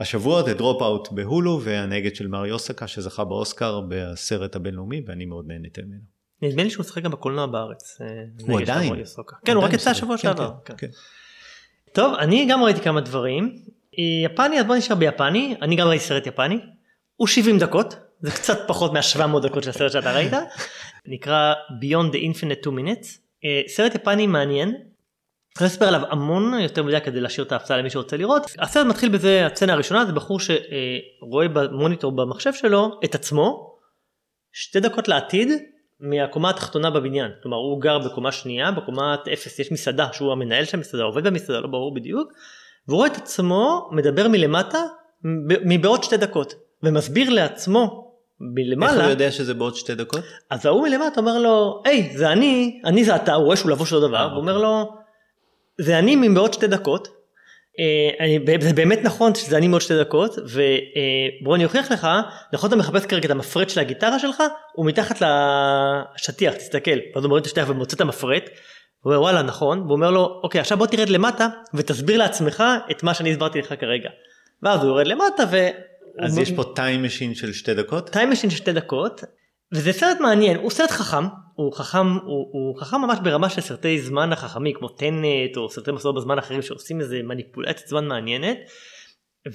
השבוע, 0.00 0.42
The 0.42 0.58
Dropout 0.58 1.14
בהולו 1.14 1.60
והנגד 1.62 2.14
של 2.14 2.26
מרי 2.26 2.50
אוסקה 2.50 2.86
שזכה 2.86 3.24
באוסקר 3.24 3.80
בסרט 3.88 4.56
הבינלאומי 4.56 5.02
ואני 5.06 5.24
מאוד 5.24 5.44
נהניתי 5.48 5.80
ממנו. 5.82 6.00
נדמה 6.42 6.62
לי 6.62 6.70
שהוא 6.70 6.84
משחק 6.84 7.02
גם 7.02 7.10
בקולנוע 7.10 7.46
בארץ. 7.46 7.98
הוא 8.40 8.60
עדיין. 8.60 9.04
כן, 9.44 9.54
הוא 9.54 9.64
רק 9.64 9.72
יצא 9.72 9.90
השבוע 9.90 10.16
כן, 10.16 10.22
שעבר. 10.22 10.52
כן, 10.64 10.74
כן. 10.76 10.86
טוב, 11.92 12.14
אני 12.14 12.46
גם 12.50 12.62
ראיתי 12.62 12.80
כמה 12.80 13.00
דברים. 13.00 13.58
יפני, 14.24 14.60
אז 14.60 14.66
בוא 14.66 14.76
נשאר 14.76 14.96
ביפני, 14.96 15.54
אני 15.62 15.76
גם 15.76 15.88
ראיתי 15.88 16.04
סרט 16.04 16.26
יפני. 16.26 16.58
הוא 17.16 17.28
70 17.28 17.58
דקות, 17.58 17.96
זה 18.20 18.30
קצת 18.30 18.58
פחות 18.68 18.92
מה-700 18.92 19.40
דקות 19.42 19.62
של 19.62 19.70
הסרט 19.70 19.92
שאתה 19.92 20.12
ראית. 20.12 20.32
נקרא 21.06 21.54
Beyond 21.82 22.14
the 22.14 22.18
Infinite 22.18 22.60
2 22.62 22.78
Minutes. 22.78 23.21
אה, 23.44 23.62
סרט 23.66 23.94
יפני 23.94 24.26
מעניין. 24.26 24.74
אני 25.60 25.66
אספר 25.66 25.84
עליו 25.84 26.00
המון 26.10 26.54
יותר 26.60 26.82
מדי 26.82 27.00
כדי 27.04 27.20
להשאיר 27.20 27.46
את 27.46 27.52
ההפצה 27.52 27.76
למי 27.76 27.90
שרוצה 27.90 28.16
לראות. 28.16 28.42
הסרט 28.58 28.86
מתחיל 28.86 29.08
בזה, 29.08 29.46
הסצנה 29.46 29.72
הראשונה 29.72 30.06
זה 30.06 30.12
בחור 30.12 30.38
שרואה 30.40 31.48
במוניטור 31.48 32.12
במחשב 32.12 32.52
שלו 32.52 33.00
את 33.04 33.14
עצמו 33.14 33.76
שתי 34.52 34.80
דקות 34.80 35.08
לעתיד 35.08 35.48
מהקומה 36.00 36.50
התחתונה 36.50 36.90
בבניין. 36.90 37.30
כלומר 37.42 37.56
הוא 37.56 37.80
גר 37.80 37.98
בקומה 37.98 38.32
שנייה, 38.32 38.70
בקומת 38.70 39.28
אפס 39.32 39.58
יש 39.58 39.72
מסעדה 39.72 40.08
שהוא 40.12 40.32
המנהל 40.32 40.64
של 40.64 40.76
המסעדה, 40.76 41.02
עובד 41.02 41.26
במסעדה, 41.26 41.60
לא 41.60 41.66
ברור 41.66 41.94
בדיוק. 41.94 42.32
והוא 42.88 42.96
רואה 42.96 43.08
את 43.08 43.16
עצמו 43.16 43.88
מדבר 43.92 44.28
מלמטה 44.28 44.82
מבעוד 45.64 46.04
שתי 46.04 46.16
דקות 46.16 46.54
ומסביר 46.82 47.30
לעצמו 47.30 48.11
מלמעלה. 48.54 48.92
איך 48.92 49.02
הוא 49.02 49.10
יודע 49.10 49.30
שזה 49.30 49.54
בעוד 49.54 49.76
שתי 49.76 49.94
דקות? 49.94 50.20
אז 50.50 50.66
ההוא 50.66 50.88
מלמטה 50.88 51.20
אומר 51.20 51.38
לו, 51.38 51.82
היי 51.84 52.12
זה 52.16 52.32
אני, 52.32 52.80
אני 52.84 53.04
זה 53.04 53.16
אתה, 53.16 53.34
הוא 53.34 53.44
רואה 53.44 53.56
שהוא 53.56 53.70
לבוש 53.70 53.92
אותו 53.92 54.08
דבר, 54.08 54.16
אה, 54.16 54.24
הוא 54.24 54.40
אומר 54.40 54.58
לו, 54.58 54.92
זה 55.80 55.98
אני 55.98 56.16
מבעוד 56.16 56.52
שתי 56.52 56.66
דקות. 56.66 57.08
אה, 57.78 58.24
אני, 58.24 58.38
זה 58.60 58.72
באמת 58.72 58.98
נכון 59.02 59.34
שזה 59.34 59.56
אני 59.56 59.68
מעוד 59.68 59.80
שתי 59.80 59.98
דקות 60.00 60.38
ובוא 60.38 61.56
אני 61.56 61.64
אוכיח 61.64 61.92
לך 61.92 62.08
נכון 62.52 62.68
אתה 62.68 62.76
מחפש 62.76 63.06
כרגע 63.06 63.26
את 63.26 63.30
המפרט 63.30 63.70
של 63.70 63.80
הגיטרה 63.80 64.18
שלך 64.18 64.42
הוא 64.72 64.86
מתחת 64.86 65.22
לשטיח 65.22 66.54
תסתכל 66.54 66.98
ואז 67.14 67.24
הוא 67.24 67.28
מוריד 67.28 67.40
את 67.40 67.46
השטיח 67.46 67.68
ומוצא 67.68 67.96
את 67.96 68.00
המפרט. 68.00 68.50
הוא 69.00 69.12
אומר 69.12 69.22
וואלה 69.22 69.42
נכון 69.42 69.80
והוא 69.80 69.92
אומר 69.92 70.10
לו 70.10 70.40
אוקיי 70.42 70.60
עכשיו 70.60 70.78
בוא 70.78 70.86
תרד 70.86 71.08
למטה 71.08 71.48
ותסביר 71.74 72.18
לעצמך 72.18 72.64
את 72.90 73.02
מה 73.02 73.14
שאני 73.14 73.30
הסברתי 73.30 73.58
לך 73.58 73.74
כרגע. 73.80 74.08
ואז 74.62 74.80
הוא 74.80 74.88
יורד 74.88 75.06
למטה 75.06 75.44
ו... 75.50 75.68
אז 76.18 76.38
יש 76.38 76.52
פה 76.52 76.62
time 76.74 77.02
machine 77.02 77.34
של 77.34 77.52
שתי 77.52 77.74
דקות? 77.74 78.10
time 78.10 78.30
machine 78.30 78.50
של 78.50 78.56
שתי 78.56 78.72
דקות 78.72 79.24
וזה 79.72 79.92
סרט 79.92 80.20
מעניין 80.20 80.56
הוא 80.56 80.70
סרט 80.70 80.90
חכם 80.90 81.24
הוא 81.54 81.72
חכם 81.72 82.06
הוא, 82.06 82.48
הוא 82.52 82.78
חכם 82.80 82.96
ממש 83.00 83.18
ברמה 83.22 83.48
של 83.48 83.60
סרטי 83.60 84.02
זמן 84.02 84.32
החכמים 84.32 84.74
כמו 84.78 84.88
Tenet 84.88 85.56
או 85.56 85.70
סרטי 85.70 85.92
מסעות 85.92 86.14
בזמן 86.14 86.38
אחרים 86.38 86.62
שעושים 86.62 87.00
איזה 87.00 87.20
מניפולציית 87.22 87.88
זמן 87.88 88.08
מעניינת. 88.08 88.58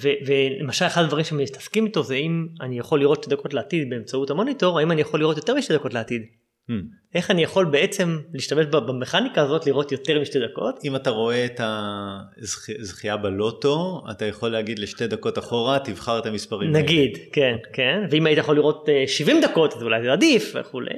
ו, 0.02 0.08
ולמשל 0.26 0.86
אחד 0.86 1.02
הדברים 1.02 1.24
שמתעסקים 1.24 1.86
איתו 1.86 2.02
זה 2.02 2.14
אם 2.14 2.46
אני 2.60 2.78
יכול 2.78 3.00
לראות 3.00 3.22
שתי 3.22 3.30
דקות 3.30 3.54
לעתיד 3.54 3.90
באמצעות 3.90 4.30
המוניטור 4.30 4.78
האם 4.78 4.92
אני 4.92 5.00
יכול 5.00 5.20
לראות 5.20 5.36
יותר 5.36 5.54
משתי 5.54 5.74
דקות 5.74 5.94
לעתיד. 5.94 6.22
Hmm. 6.70 6.98
איך 7.14 7.30
אני 7.30 7.42
יכול 7.42 7.64
בעצם 7.64 8.18
להשתמש 8.34 8.66
במכניקה 8.66 9.42
הזאת 9.42 9.66
לראות 9.66 9.92
יותר 9.92 10.20
משתי 10.20 10.38
דקות. 10.40 10.80
אם 10.84 10.96
אתה 10.96 11.10
רואה 11.10 11.44
את 11.44 11.60
הזכייה 12.80 13.16
בלוטו 13.16 14.04
אתה 14.10 14.24
יכול 14.24 14.48
להגיד 14.48 14.78
לשתי 14.78 15.06
דקות 15.06 15.38
אחורה 15.38 15.78
תבחר 15.78 16.18
את 16.18 16.26
המספרים. 16.26 16.72
נגיד 16.72 17.16
האלה. 17.16 17.26
כן 17.32 17.56
כן 17.72 18.02
ואם 18.10 18.26
היית 18.26 18.38
יכול 18.38 18.56
לראות 18.56 18.88
70 19.06 19.36
אה, 19.36 19.42
דקות 19.42 19.74
אז 19.74 19.82
אולי 19.82 20.02
זה 20.02 20.12
עדיף 20.12 20.52
וכולי. 20.54 20.94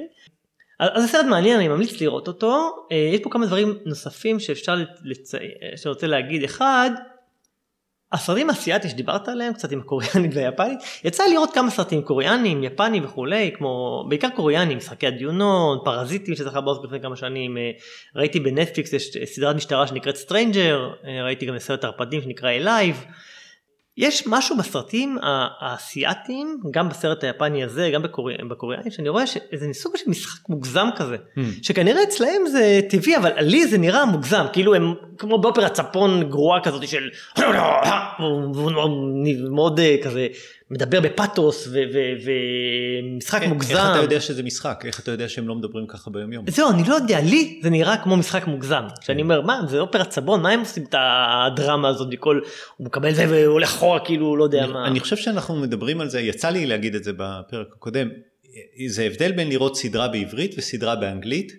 אז 0.79 1.03
הסרט 1.03 1.25
מעניין 1.25 1.57
אני 1.57 1.67
ממליץ 1.67 2.01
לראות 2.01 2.27
אותו 2.27 2.85
אה, 2.91 2.97
יש 3.13 3.19
פה 3.23 3.29
כמה 3.29 3.45
דברים 3.45 3.77
נוספים 3.85 4.39
שאפשר 4.39 4.75
לציין 5.03 5.51
שרוצה 5.75 6.07
להגיד 6.07 6.43
אחד 6.43 6.91
הסרטים 8.13 8.49
האסייתיים 8.49 8.91
שדיברת 8.91 9.29
עליהם 9.29 9.53
קצת 9.53 9.71
עם 9.71 9.79
הקוריאנית 9.79 10.31
והיפנית 10.35 10.79
יצא 11.03 11.23
לי 11.23 11.33
לראות 11.33 11.53
כמה 11.53 11.69
סרטים 11.69 12.01
קוריאנים 12.01 12.63
יפנים 12.63 13.05
וכולי 13.05 13.51
כמו 13.53 14.03
בעיקר 14.09 14.29
קוריאנים 14.29 14.77
משחקי 14.77 15.07
הדיונון 15.07 15.79
פרזיטים 15.83 16.35
שזכה 16.35 16.61
באוסקר 16.61 16.85
לפני 16.85 17.01
כמה 17.01 17.15
שנים 17.15 17.57
אה, 17.57 17.71
ראיתי 18.15 18.39
בנטפליקס 18.39 18.93
יש 18.93 19.17
סדרת 19.25 19.55
משטרה 19.55 19.87
שנקראת 19.87 20.15
Stranger 20.15 20.89
אה, 21.05 21.23
ראיתי 21.23 21.45
גם 21.45 21.59
סרט 21.59 21.83
ערפדים 21.83 22.21
שנקרא 22.21 22.49
Alive 22.49 23.05
יש 23.97 24.27
משהו 24.27 24.57
בסרטים 24.57 25.17
האסייתיים, 25.59 26.59
גם 26.71 26.89
בסרט 26.89 27.23
היפני 27.23 27.63
הזה, 27.63 27.89
גם 27.93 28.01
בקורי... 28.01 28.33
בקוריאנים, 28.49 28.91
שאני 28.91 29.09
רואה 29.09 29.27
שזה 29.27 29.67
סוג 29.73 29.97
של 29.97 30.09
משחק 30.09 30.49
מוגזם 30.49 30.87
כזה, 30.95 31.15
mm. 31.15 31.41
שכנראה 31.61 32.03
אצלהם 32.03 32.47
זה 32.51 32.81
טבעי, 32.89 33.17
אבל 33.17 33.31
לי 33.39 33.67
זה 33.67 33.77
נראה 33.77 34.05
מוגזם, 34.05 34.45
כאילו 34.53 34.75
הם 34.75 34.93
כמו 35.17 35.41
באופרת 35.41 35.69
סבון 35.69 36.23
גרועה 36.29 36.63
כזאת 36.63 36.87
של, 36.87 37.09
מאוד 39.51 39.79
אה, 39.79 39.95
כזה 40.03 40.27
מדבר 40.71 41.01
בפתוס 41.01 41.67
ומשחק 42.25 43.41
כן, 43.41 43.49
מוגזם. 43.49 43.73
איך 43.73 43.89
אתה 43.91 44.01
יודע 44.01 44.21
שזה 44.21 44.43
משחק? 44.43 44.83
איך 44.85 44.99
אתה 44.99 45.11
יודע 45.11 45.29
שהם 45.29 45.47
לא 45.47 45.55
מדברים 45.55 45.87
ככה 45.87 46.09
ביום 46.09 46.33
יום? 46.33 46.45
זהו, 46.49 46.69
אני 46.69 46.83
לא 46.87 46.95
יודע, 46.95 47.21
לי 47.21 47.59
זה 47.63 47.69
נראה 47.69 47.97
כמו 47.97 48.17
משחק 48.17 48.47
מוגזם. 48.47 48.83
שאני 49.01 49.21
אומר, 49.21 49.41
מה, 49.41 49.61
זה 49.69 49.79
אופרת 49.79 50.09
צבון, 50.09 50.41
מה 50.41 50.49
הם 50.49 50.59
עושים 50.59 50.83
את 50.83 50.95
הדרמה 50.97 51.89
הזאת 51.89 52.07
מכל, 52.11 52.39
הוא 52.77 52.85
מקבל 52.85 53.13
זה 53.13 53.25
והוא 53.29 53.53
הולך 53.53 53.69
אחורה, 53.69 53.99
כאילו, 53.99 54.37
לא 54.37 54.43
יודע 54.43 54.67
מה. 54.67 54.87
אני 54.87 54.99
חושב 54.99 55.17
שאנחנו 55.17 55.55
מדברים 55.55 56.01
על 56.01 56.09
זה, 56.09 56.21
יצא 56.21 56.49
לי 56.49 56.65
להגיד 56.65 56.95
את 56.95 57.03
זה 57.03 57.11
בפרק 57.17 57.67
הקודם, 57.73 58.09
זה 58.87 59.03
הבדל 59.03 59.31
בין 59.31 59.49
לראות 59.49 59.77
סדרה 59.77 60.07
בעברית 60.07 60.55
וסדרה 60.57 60.95
באנגלית, 60.95 61.51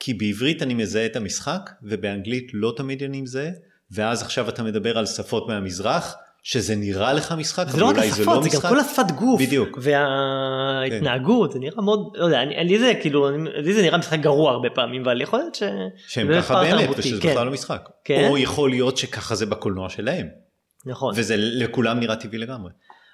כי 0.00 0.14
בעברית 0.14 0.62
אני 0.62 0.74
מזהה 0.74 1.06
את 1.06 1.16
המשחק, 1.16 1.70
ובאנגלית 1.82 2.50
לא 2.54 2.74
תמיד 2.76 3.02
אני 3.02 3.20
מזהה, 3.20 3.50
ואז 3.90 4.22
עכשיו 4.22 4.48
אתה 4.48 4.62
מדבר 4.62 4.98
על 4.98 5.06
שפות 5.06 5.48
מהמזרח. 5.48 6.14
שזה 6.42 6.76
נראה 6.76 7.12
לך 7.12 7.32
משחק, 7.32 7.66
אבל 7.68 7.80
לא 7.80 7.90
אולי 7.90 8.10
זה 8.10 8.24
לא 8.24 8.40
משחק. 8.40 8.50
זה 8.50 8.68
גם 8.68 8.74
כל 8.74 8.80
השפת 8.80 9.10
גוף. 9.10 9.40
בדיוק. 9.40 9.78
וההתנהגות, 9.82 11.48
כן. 11.48 11.52
זה 11.52 11.58
נראה 11.58 11.82
מאוד, 11.82 12.12
לא 12.14 12.24
יודע, 12.24 12.44
לי 12.44 12.78
זה 12.78 12.92
כאילו, 13.00 13.30
לי 13.38 13.74
זה 13.74 13.82
נראה 13.82 13.98
משחק 13.98 14.18
גרוע 14.18 14.50
הרבה 14.52 14.70
פעמים, 14.70 15.02
אבל 15.02 15.20
יכול 15.20 15.38
להיות 15.38 15.54
ש... 15.54 15.62
שהם 16.08 16.34
ככה 16.34 16.62
באמת, 16.62 16.88
ושזה 16.98 17.20
כן. 17.20 17.30
בכלל 17.30 17.46
לא 17.46 17.52
משחק. 17.52 17.88
כן. 18.04 18.28
או 18.28 18.38
יכול 18.38 18.70
להיות 18.70 18.96
שככה 18.96 19.34
זה 19.34 19.46
בקולנוע 19.46 19.88
שלהם. 19.88 20.26
נכון. 20.86 21.14
וזה 21.16 21.34
לכולם 21.36 22.00
נראה 22.00 22.16
טבעי 22.16 22.38
לגמרי. 22.38 22.70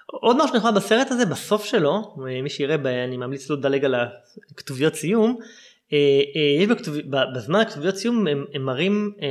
עוד 0.06 0.36
משהו 0.44 0.56
נחמד 0.56 0.74
בסרט 0.74 1.10
הזה, 1.10 1.26
בסוף 1.26 1.64
שלו, 1.64 2.14
מי 2.42 2.50
שיראה, 2.50 3.04
אני 3.04 3.16
ממליץ 3.16 3.50
לו 3.50 3.56
לדלג 3.56 3.84
על 3.84 3.94
הכתוביות 4.50 4.94
סיום, 4.94 5.38
אה, 5.92 5.98
אה, 6.36 6.62
יש 6.62 6.66
בכתוב, 6.66 6.96
בזמן 7.34 7.60
הכתוביות 7.60 7.96
סיום 7.96 8.26
הם, 8.26 8.44
הם 8.54 8.62
מראים 8.62 9.12
אה, 9.22 9.28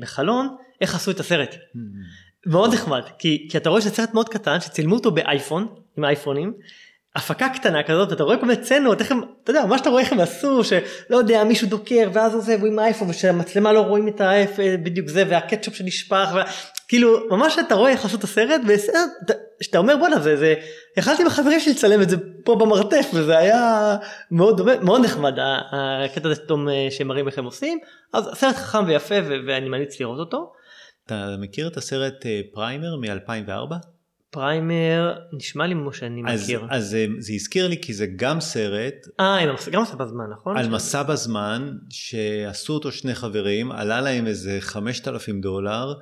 בחלון 0.00 0.48
איך 0.80 0.94
עשו 0.94 1.10
את 1.10 1.20
הסרט. 1.20 1.54
Mm-hmm. 1.54 2.27
מאוד 2.46 2.74
נחמד 2.74 3.02
כי, 3.18 3.48
כי 3.50 3.58
אתה 3.58 3.68
רואה 3.70 3.80
שזה 3.80 3.90
סרט 3.90 4.14
מאוד 4.14 4.28
קטן 4.28 4.60
שצילמו 4.60 4.94
אותו 4.94 5.10
באייפון 5.10 5.66
עם 5.96 6.04
אייפונים 6.04 6.52
הפקה 7.16 7.48
קטנה 7.48 7.82
כזאת 7.82 8.12
אתה 8.12 8.22
רואה 8.22 8.36
כל 8.36 8.46
מיני 8.46 8.62
צנות 8.62 9.00
איך 9.00 9.12
הם 9.12 9.20
אתה 9.42 9.50
יודע 9.50 9.66
מה 9.66 9.78
שאתה 9.78 9.90
רואה 9.90 10.02
איך 10.02 10.12
הם 10.12 10.20
עשו 10.20 10.64
שלא 10.64 11.16
יודע 11.16 11.44
מישהו 11.44 11.68
דוקר 11.68 12.10
ואז 12.12 12.34
הוא 12.34 12.42
זה 12.42 12.56
והוא 12.56 12.68
עם 12.68 12.78
האייפון 12.78 13.10
ושהמצלמה 13.10 13.72
לא 13.72 13.80
רואים 13.80 14.08
את 14.08 14.20
האייפ 14.20 14.50
בדיוק 14.82 15.08
זה 15.08 15.24
והקטשופ 15.28 15.74
שנשפך 15.74 16.28
כאילו 16.88 17.18
ממש 17.30 17.58
אתה 17.58 17.74
רואה 17.74 17.90
איך 17.90 18.04
עשו 18.04 18.16
את 18.16 18.24
הסרט 18.24 18.60
וסרט 18.66 19.10
שאתה 19.62 19.78
אומר 19.78 19.96
בואנה 19.96 20.20
זה 20.20 20.36
זה 20.36 20.54
יכלתי 20.96 21.22
עם 21.22 21.28
החברים 21.28 21.60
שלי 21.60 21.72
לצלם 21.72 22.02
את 22.02 22.08
זה 22.10 22.16
פה 22.44 22.54
במרתף 22.54 23.10
וזה 23.14 23.38
היה 23.38 23.96
מאוד 24.30 24.84
מאוד 24.84 25.04
נחמד 25.04 25.34
הקטע 25.72 26.28
הזה 26.28 26.42
אה, 26.50 26.90
שמראים 26.90 27.26
איך 27.26 27.38
הם 27.38 27.44
עושים 27.44 27.78
אז 28.12 28.30
סרט 28.34 28.56
חכם 28.56 28.84
ויפה 28.86 29.14
ואני 29.46 29.68
ממליץ 29.68 30.00
לראות 30.00 30.18
אותו. 30.18 30.52
אתה 31.08 31.36
מכיר 31.38 31.68
את 31.68 31.76
הסרט 31.76 32.26
אה, 32.26 32.40
פריימר 32.52 32.96
מ-2004? 32.96 33.74
פריימר 34.30 35.14
נשמע 35.32 35.66
לי 35.66 35.74
כמו 35.74 35.92
שאני 35.92 36.22
אז, 36.26 36.42
מכיר. 36.42 36.66
אז 36.70 36.94
אה, 36.94 37.06
זה 37.18 37.32
הזכיר 37.32 37.68
לי 37.68 37.80
כי 37.80 37.94
זה 37.94 38.06
גם 38.16 38.40
סרט. 38.40 38.94
אה, 39.20 39.36
גם 39.72 39.82
מסע 39.82 39.96
בזמן, 39.96 40.24
נכון? 40.32 40.56
על 40.56 40.68
מסע 40.68 41.02
בזמן 41.02 41.72
שעשו 41.90 42.72
אותו 42.72 42.92
שני 42.92 43.14
חברים, 43.14 43.72
עלה 43.72 44.00
להם 44.00 44.26
איזה 44.26 44.56
5,000 44.60 45.40
דולר. 45.40 45.94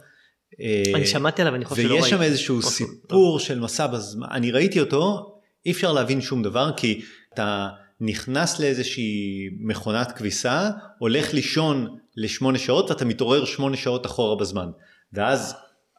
אה, 0.61 0.83
אני 0.95 1.07
שמעתי 1.07 1.43
עליו, 1.43 1.55
אני 1.55 1.65
חושב 1.65 1.83
שלא 1.83 1.91
ראיתי. 1.91 2.03
ויש 2.03 2.11
שם 2.11 2.23
איזשהו 2.23 2.57
אוקיי, 2.57 2.71
סיפור 2.71 3.39
טוב. 3.39 3.41
של 3.41 3.61
מסע 3.61 3.87
בזמן, 3.87 4.27
אני 4.31 4.51
ראיתי 4.51 4.81
אותו, 4.81 5.33
אי 5.67 5.71
אפשר 5.71 5.93
להבין 5.93 6.21
שום 6.21 6.43
דבר 6.43 6.71
כי 6.77 7.03
אתה 7.35 7.69
נכנס 8.01 8.61
לאיזושהי 8.61 9.49
מכונת 9.61 10.13
כביסה, 10.13 10.71
הולך 10.99 11.35
לישון 11.35 11.97
לשמונה 12.17 12.59
שעות 12.59 12.91
ואתה 12.91 13.05
מתעורר 13.05 13.45
שמונה 13.45 13.77
שעות 13.77 14.07
אחורה 14.07 14.37
בזמן. 14.37 14.69
ואז 15.13 15.55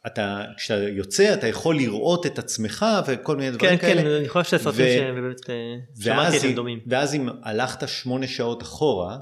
אתה, 0.06 0.42
כשאתה 0.56 0.82
יוצא 0.88 1.34
אתה 1.34 1.46
יכול 1.46 1.76
לראות 1.76 2.26
את 2.26 2.38
עצמך 2.38 2.86
וכל 3.06 3.36
מיני 3.36 3.50
דברים 3.50 3.78
כן, 3.78 3.86
כאלה. 3.86 4.02
כן, 4.02 4.08
כן, 4.08 4.14
אני 4.14 4.28
חושב 4.28 4.44
שזה 4.44 4.58
סרטים 4.58 5.02
שבאמת 5.02 5.50
אה, 5.50 5.54
שמעתי 6.02 6.36
את 6.36 6.40
זה 6.40 6.52
דומים. 6.52 6.78
ואז 6.86 7.14
אם 7.14 7.28
הלכת 7.42 7.88
שמונה 7.88 8.26
שעות 8.26 8.62
אחורה, 8.62 9.18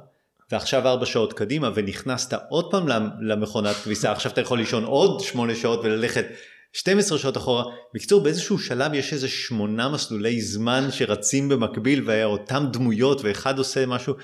ועכשיו 0.52 0.88
ארבע 0.88 1.06
שעות 1.06 1.32
קדימה 1.32 1.70
ונכנסת 1.74 2.38
עוד 2.48 2.70
פעם 2.70 2.88
למכונת 3.20 3.76
כביסה, 3.76 4.12
עכשיו 4.12 4.32
אתה 4.32 4.40
יכול 4.40 4.58
לישון 4.58 4.84
עוד 4.84 5.20
שמונה 5.20 5.54
שעות 5.54 5.80
וללכת 5.84 6.26
12 6.72 7.18
שעות 7.18 7.36
אחורה. 7.36 7.64
בקיצור, 7.94 8.20
באיזשהו 8.20 8.58
שלב 8.58 8.94
יש 8.94 9.12
איזה 9.12 9.28
שמונה 9.28 9.88
מסלולי 9.88 10.40
זמן 10.40 10.88
שרצים 10.90 11.48
במקביל 11.48 12.02
ואותם 12.06 12.66
דמויות 12.72 13.20
ואחד 13.24 13.58
עושה 13.58 13.86
משהו. 13.86 14.14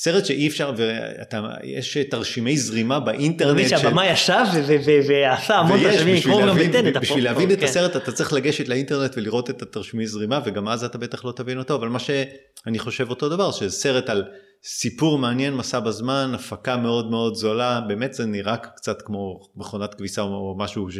סרט 0.00 0.24
שאי 0.26 0.48
אפשר, 0.48 0.72
ויש 0.76 1.98
תרשימי 1.98 2.56
זרימה 2.56 3.00
באינטרנט. 3.00 3.68
שהבמה 3.68 4.06
ישב 4.06 4.44
ועשה 5.08 5.56
המון 5.56 5.82
תרשימים, 5.82 6.22
כמו 6.22 6.40
גם 6.40 6.58
בטנט. 6.58 6.96
בשביל 6.96 7.24
להבין 7.24 7.52
את 7.52 7.60
כן. 7.60 7.64
הסרט 7.64 7.96
אתה 7.96 8.12
צריך 8.12 8.32
לגשת 8.32 8.68
לאינטרנט 8.68 9.14
ולראות 9.16 9.50
את 9.50 9.62
התרשימי 9.62 10.06
זרימה, 10.06 10.40
וגם 10.44 10.68
אז 10.68 10.84
אתה 10.84 10.98
בטח 10.98 11.24
לא 11.24 11.32
תבין 11.32 11.58
אותו, 11.58 11.74
אבל 11.74 11.88
מה 11.88 11.98
שאני 11.98 12.78
חושב 12.78 13.10
אותו 13.10 13.28
דבר, 13.28 13.52
שזה 13.52 13.70
סרט 13.70 14.10
על 14.10 14.24
סיפור 14.64 15.18
מעניין, 15.18 15.54
מסע 15.54 15.80
בזמן, 15.80 16.30
הפקה 16.34 16.76
מאוד 16.76 17.10
מאוד 17.10 17.34
זולה, 17.34 17.80
באמת 17.88 18.14
זה 18.14 18.26
נראה 18.26 18.56
קצת 18.56 19.02
כמו 19.02 19.40
מכונת 19.56 19.94
כביסה 19.94 20.22
או 20.22 20.56
משהו 20.58 20.90
ש... 20.90 20.98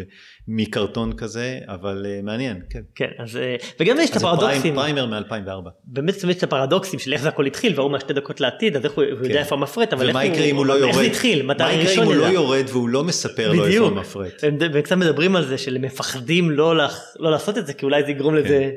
מקרטון 0.49 1.13
כזה, 1.17 1.59
אבל 1.67 2.07
uh, 2.07 2.25
מעניין, 2.25 2.61
כן. 2.71 2.81
כן, 2.95 3.09
אז, 3.19 3.37
uh, 3.37 3.65
וגם 3.81 3.97
יש 4.01 4.11
את 4.11 4.17
הפרדוקסים. 4.17 4.75
זה 4.75 4.81
פריימר 4.81 5.07
מ-2004. 5.07 5.69
באמת 5.85 6.15
יש 6.15 6.25
את 6.25 6.43
הפרדוקסים 6.43 6.99
של 6.99 7.13
איך 7.13 7.23
זה 7.23 7.29
הכל 7.29 7.47
התחיל, 7.47 7.73
והוא 7.77 7.91
מהשתי 7.91 8.13
דקות 8.13 8.41
לעתיד, 8.41 8.77
אז 8.77 8.85
איך 8.85 8.93
הוא, 8.93 9.05
כן. 9.05 9.25
יודע 9.25 9.41
איפה 9.41 9.55
המפרט, 9.55 9.93
אבל 9.93 10.09
איך, 10.09 10.17
הוא, 10.17 10.57
הוא 10.57 10.67
לא 10.67 10.73
יורד, 10.73 10.89
איך 10.89 10.97
זה 10.97 11.03
התחיל, 11.03 11.43
מתי 11.43 11.63
הראשון 11.63 11.79
מה 11.79 11.85
יקרה 11.85 12.05
אם 12.05 12.07
הוא 12.07 12.15
לא 12.15 12.27
יורד 12.27 12.65
והוא 12.69 12.89
לא 12.89 13.05
מספר 13.05 13.53
לו 13.53 13.67
איפה 13.67 13.87
המפרט. 13.87 14.45
והם 14.73 14.83
קצת 14.83 14.97
מדברים 14.97 15.37
על 15.37 15.47
זה 15.47 15.59
של 15.59 15.79
מפחדים 15.79 16.51
לא, 16.51 16.77
לא 17.19 17.31
לעשות 17.31 17.59
את 17.59 17.67
זה, 17.67 17.73
כי 17.73 17.85
אולי 17.85 18.03
זה 18.03 18.11
יגרום 18.11 18.35
כן. 18.35 18.45
לזה 18.45 18.71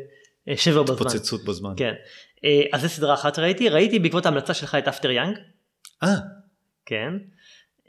אה, 0.50 0.58
שבר 0.58 0.84
בזמן. 0.84 0.96
התפוצצות 0.96 1.46
בזמן. 1.46 1.74
כן. 1.78 1.94
אז 2.74 2.82
זו 2.82 2.90
סדרה 2.90 3.14
אחת 3.14 3.40
ראיתי, 3.40 3.70
ראיתי 3.70 4.00
בעקבות 4.00 4.26
ההמלצה 4.26 4.54
שלך 4.54 4.76
את 4.76 4.88
אפטר 4.88 5.12
יאנג. 5.12 5.38
אה. 6.04 6.16
כן. 6.86 7.14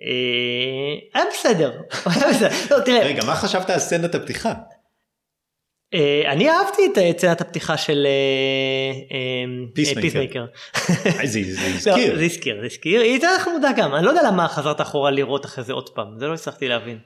אה, 0.03 0.95
היה 1.15 1.25
בסדר. 1.33 1.73
לא, 2.71 2.77
רגע, 2.87 3.25
מה 3.25 3.35
חשבת 3.35 3.71
על 3.71 3.79
סצנת 3.79 4.15
הפתיחה? 4.15 4.53
אה, 5.95 6.23
אני 6.33 6.51
אהבתי 6.51 6.83
את 6.87 7.19
סצנת 7.19 7.41
הפתיחה 7.41 7.77
של 7.77 8.07
Peacemaker. 9.75 10.47
זה 11.25 11.39
הזכיר. 11.81 11.97
לא, 11.97 12.17
זה 12.17 12.25
הזכיר, 12.25 12.61
זה 12.61 12.67
הזכיר. 12.67 13.01
היא 13.01 13.11
הייתה 13.11 13.29
חמודה 13.39 13.71
גם, 13.77 13.95
אני 13.95 14.05
לא 14.05 14.11
יודע 14.11 14.23
למה 14.23 14.49
חזרת 14.49 14.81
אחורה 14.81 15.11
לראות 15.11 15.45
אחרי 15.45 15.65
זה 15.65 15.73
עוד 15.73 15.89
פעם, 15.89 16.19
זה 16.19 16.27
לא 16.27 16.35
הצלחתי 16.35 16.69
להבין. 16.69 16.99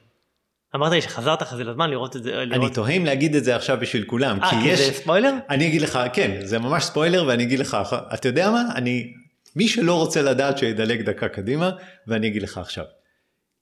אמרת 0.75 0.91
לי 0.91 1.01
שחזרת 1.01 1.41
אחרי 1.41 1.57
זה 1.57 1.63
לזמן 1.63 1.89
לראות 1.89 2.15
את 2.15 2.23
זה. 2.23 2.43
אני 2.43 2.69
תוהה 2.69 2.91
אם 2.91 3.05
להגיד 3.05 3.35
את 3.35 3.43
זה 3.43 3.55
עכשיו 3.55 3.77
בשביל 3.81 4.03
כולם. 4.03 4.43
אה, 4.43 4.49
כי 4.49 4.75
זה 4.75 4.93
ספוילר? 4.93 5.33
אני 5.49 5.67
אגיד 5.67 5.81
לך, 5.81 5.99
כן, 6.13 6.37
זה 6.43 6.59
ממש 6.59 6.83
ספוילר 6.83 7.25
ואני 7.27 7.43
אגיד 7.43 7.59
לך, 7.59 7.77
אתה 8.13 8.27
יודע 8.27 8.51
מה? 8.51 8.63
אני 8.75 9.13
מי 9.55 9.67
שלא 9.67 9.93
רוצה 9.93 10.21
לדעת 10.21 10.57
שידלג 10.57 11.01
דקה 11.01 11.27
קדימה, 11.27 11.71
ואני 12.07 12.27
אגיד 12.27 12.41
לך 12.41 12.57
עכשיו. 12.57 12.85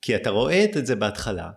כי 0.01 0.15
אתה 0.15 0.29
רואה 0.29 0.65
את 0.65 0.85
זה 0.85 0.95
בהתחלה, 0.95 1.49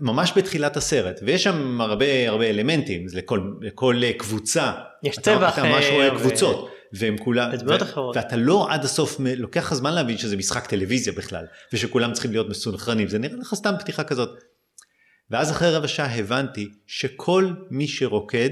ממש 0.00 0.32
בתחילת 0.36 0.76
הסרט, 0.76 1.20
ויש 1.22 1.44
שם 1.44 1.80
הרבה 1.80 2.28
הרבה 2.28 2.50
אלמנטים, 2.50 3.06
לכל, 3.14 3.40
לכל 3.60 4.00
קבוצה. 4.18 4.72
יש 5.02 5.18
צבע 5.18 5.48
אחר. 5.48 5.62
אתה 5.62 5.72
ממש 5.72 5.84
רואה 5.92 6.10
קבוצות. 6.10 6.70
והם 6.96 7.16
כולם, 7.18 7.50
ו- 7.66 8.14
ואתה 8.14 8.36
לא 8.36 8.66
עד 8.70 8.84
הסוף 8.84 9.20
לוקח 9.36 9.60
לך 9.60 9.74
זמן 9.74 9.94
להבין 9.94 10.18
שזה 10.18 10.36
משחק 10.36 10.66
טלוויזיה 10.66 11.12
בכלל, 11.12 11.44
ושכולם 11.72 12.12
צריכים 12.12 12.30
להיות 12.30 12.48
מסונכרנים, 12.48 13.08
זה 13.08 13.18
נראה 13.18 13.36
לך 13.36 13.54
סתם 13.54 13.74
פתיחה 13.78 14.04
כזאת. 14.04 14.38
ואז 15.30 15.50
אחרי 15.50 15.70
רבע 15.70 15.88
שעה 15.88 16.18
הבנתי 16.18 16.68
שכל 16.86 17.50
מי 17.70 17.88
שרוקד 17.88 18.50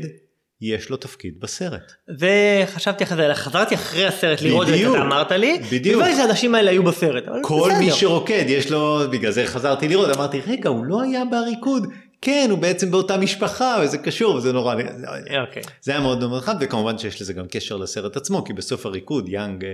יש 0.61 0.91
לו 0.91 0.97
תפקיד 0.97 1.35
בסרט. 1.41 1.93
וחשבתי 2.19 3.05
אחרי 3.05 3.17
זה, 3.17 3.35
חזרתי 3.35 3.75
אחרי 3.75 4.07
הסרט 4.07 4.43
לראות 4.43 4.69
את 4.69 4.79
זה, 4.79 4.91
אתה 4.91 5.03
אמרת 5.03 5.33
לי, 5.33 5.59
בדיוק, 5.73 6.01
והבנתי 6.01 6.17
שהאנשים 6.17 6.55
האלה 6.55 6.71
היו 6.71 6.83
בסרט, 6.83 7.25
כל 7.43 7.69
בסדר. 7.71 7.79
מי 7.79 7.91
שרוקד 7.91 8.45
יש 8.49 8.71
לו, 8.71 9.01
בגלל 9.11 9.31
זה 9.31 9.47
חזרתי 9.47 9.89
לראות, 9.89 10.17
אמרתי 10.17 10.41
רגע 10.47 10.69
הוא 10.69 10.85
לא 10.85 11.03
היה 11.03 11.23
בריקוד, 11.31 11.87
כן 12.23 12.47
הוא 12.51 12.59
בעצם 12.59 12.91
באותה 12.91 13.17
משפחה 13.17 13.79
וזה 13.83 13.99
קשור 13.99 14.35
וזה 14.35 14.53
נורא, 14.53 14.75
okay. 14.75 15.37
אוקיי. 15.47 15.63
זה 15.81 15.93
היה 15.93 16.01
מאוד 16.01 16.29
מאוד 16.29 16.43
חד 16.43 16.55
וכמובן 16.61 16.99
שיש 16.99 17.23
לזה 17.23 17.33
גם 17.33 17.47
קשר 17.51 17.77
לסרט 17.77 18.17
עצמו 18.17 18.45
כי 18.45 18.53
בסוף 18.53 18.87
הריקוד 18.87 19.29
יאנג 19.29 19.65
אה, 19.65 19.71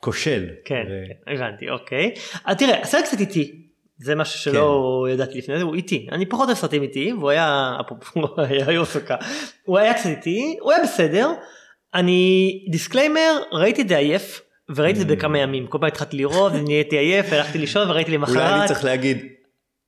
כושל. 0.00 0.46
כן, 0.64 0.74
ו... 0.74 1.06
כן, 1.26 1.32
הבנתי, 1.32 1.70
אוקיי. 1.70 2.10
אז 2.44 2.56
תראה, 2.56 2.80
הסרט 2.82 3.04
קצת 3.04 3.20
איטי, 3.20 3.65
זה 3.98 4.14
משהו 4.14 4.40
שלא 4.40 5.04
כן. 5.06 5.12
ידעתי 5.14 5.38
לפני 5.38 5.58
זה, 5.58 5.62
הוא 5.62 5.74
איטי, 5.74 6.06
אני 6.12 6.26
פחות 6.26 6.46
אוהב 6.46 6.58
סרטים 6.58 6.82
איטי, 6.82 7.12
והוא 7.12 7.30
היה, 7.30 7.76
אפרופו, 7.80 8.20
היה 8.48 8.72
יוסקה, 8.72 9.16
הוא 9.64 9.78
היה 9.78 9.94
קצת 9.94 10.06
איטי, 10.06 10.56
הוא 10.60 10.72
היה 10.72 10.82
בסדר, 10.82 11.30
אני, 11.94 12.50
disclaimer, 12.70 13.42
ראיתי 13.52 13.82
את 13.82 13.88
זה 13.88 13.96
עייף, 13.96 14.42
וראיתי 14.76 15.02
את 15.02 15.08
זה 15.08 15.14
mm. 15.14 15.16
בכמה 15.16 15.38
ימים, 15.38 15.66
כל 15.66 15.78
פעם 15.78 15.88
התחלתי 15.88 16.16
לראות, 16.16 16.52
נהייתי 16.66 16.98
עייף, 16.98 17.32
הלכתי 17.32 17.58
לישון 17.58 17.90
וראיתי 17.90 18.10
למחרת. 18.10 18.36
אולי 18.36 18.54
אני 18.54 18.68
צריך 18.68 18.84
להגיד, 18.84 19.26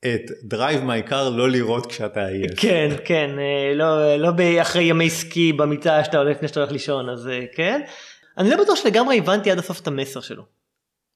את 0.01 0.31
Drive 0.45 0.85
My 0.85 1.03
Car 1.03 1.29
לא 1.29 1.51
לראות 1.51 1.87
כשאתה 1.87 2.27
עייף. 2.27 2.51
כן, 2.57 2.91
כן, 3.05 3.31
אה, 3.39 3.75
לא, 3.75 4.17
לא 4.17 4.33
אחרי 4.63 4.83
ימי 4.83 5.11
סקי 5.11 5.53
במיטה 5.53 6.05
שאתה 6.05 6.19
הולך 6.19 6.37
לפני 6.37 6.49
שאתה 6.49 6.61
הולך 6.61 6.73
לישון, 6.73 7.09
אז 7.09 7.29
אה, 7.29 7.45
כן. 7.55 7.81
אני 8.39 8.51
לא 8.51 8.63
בטוח 8.63 8.77
שלגמרי 8.77 9.19
הבנתי 9.19 9.51
עד 9.51 9.59
הסוף 9.59 9.81
את 9.81 9.87
המסר 9.87 10.21
שלו. 10.21 10.43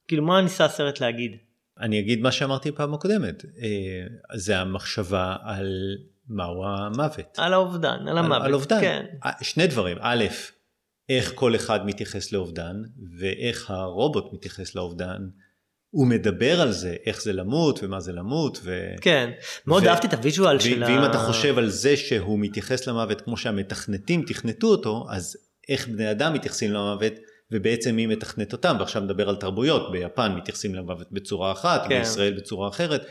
כאילו 0.08 0.22
מה 0.22 0.40
ניסה 0.40 0.64
הסרט 0.64 1.00
להגיד. 1.00 1.36
אני 1.80 2.00
אגיד 2.00 2.20
מה 2.20 2.32
שאמרתי 2.32 2.72
פעם 2.72 2.94
הקודמת, 2.94 3.44
אה, 3.44 4.36
זה 4.36 4.58
המחשבה 4.58 5.36
על 5.42 5.96
מהו 6.28 6.64
המוות. 6.64 7.38
על 7.38 7.52
האובדן, 7.52 8.08
על 8.08 8.18
המוות, 8.18 8.42
על 8.42 8.54
אובדן. 8.54 8.80
כן. 8.80 9.06
אה, 9.24 9.30
שני 9.42 9.66
דברים, 9.66 9.96
א', 10.00 10.24
איך 11.08 11.32
כל 11.34 11.54
אחד 11.54 11.86
מתייחס 11.86 12.32
לאובדן, 12.32 12.76
ואיך 13.18 13.70
הרובוט 13.70 14.32
מתייחס 14.32 14.74
לאובדן. 14.74 15.22
הוא 15.90 16.06
מדבר 16.06 16.60
על 16.60 16.72
זה, 16.72 16.96
איך 17.06 17.22
זה 17.22 17.32
למות 17.32 17.80
ומה 17.82 18.00
זה 18.00 18.12
למות. 18.12 18.58
ו... 18.62 18.94
כן, 19.00 19.30
מאוד 19.66 19.82
ו... 19.82 19.88
אהבתי 19.88 20.06
את 20.06 20.12
ה 20.12 20.19
visual 20.19 20.58
של 20.58 20.82
ה... 20.82 20.86
ואם 20.86 21.10
אתה 21.10 21.18
חושב 21.18 21.58
על 21.58 21.70
זה 21.70 21.96
שהוא 21.96 22.38
מתייחס 22.38 22.86
למוות 22.86 23.20
כמו 23.20 23.36
שהמתכנתים 23.36 24.24
תכנתו 24.26 24.66
אותו, 24.66 25.06
אז 25.10 25.36
איך 25.68 25.88
בני 25.88 26.10
אדם 26.10 26.32
מתייחסים 26.32 26.72
למוות 26.72 27.12
ובעצם 27.52 27.96
מי 27.96 28.06
מתכנת 28.06 28.52
אותם, 28.52 28.76
ועכשיו 28.78 29.02
נדבר 29.02 29.28
על 29.28 29.36
תרבויות, 29.36 29.92
ביפן 29.92 30.32
מתייחסים 30.36 30.74
למוות 30.74 31.12
בצורה 31.12 31.52
אחת, 31.52 31.86
כן. 31.88 31.98
בישראל 31.98 32.32
בצורה 32.32 32.68
אחרת, 32.68 33.06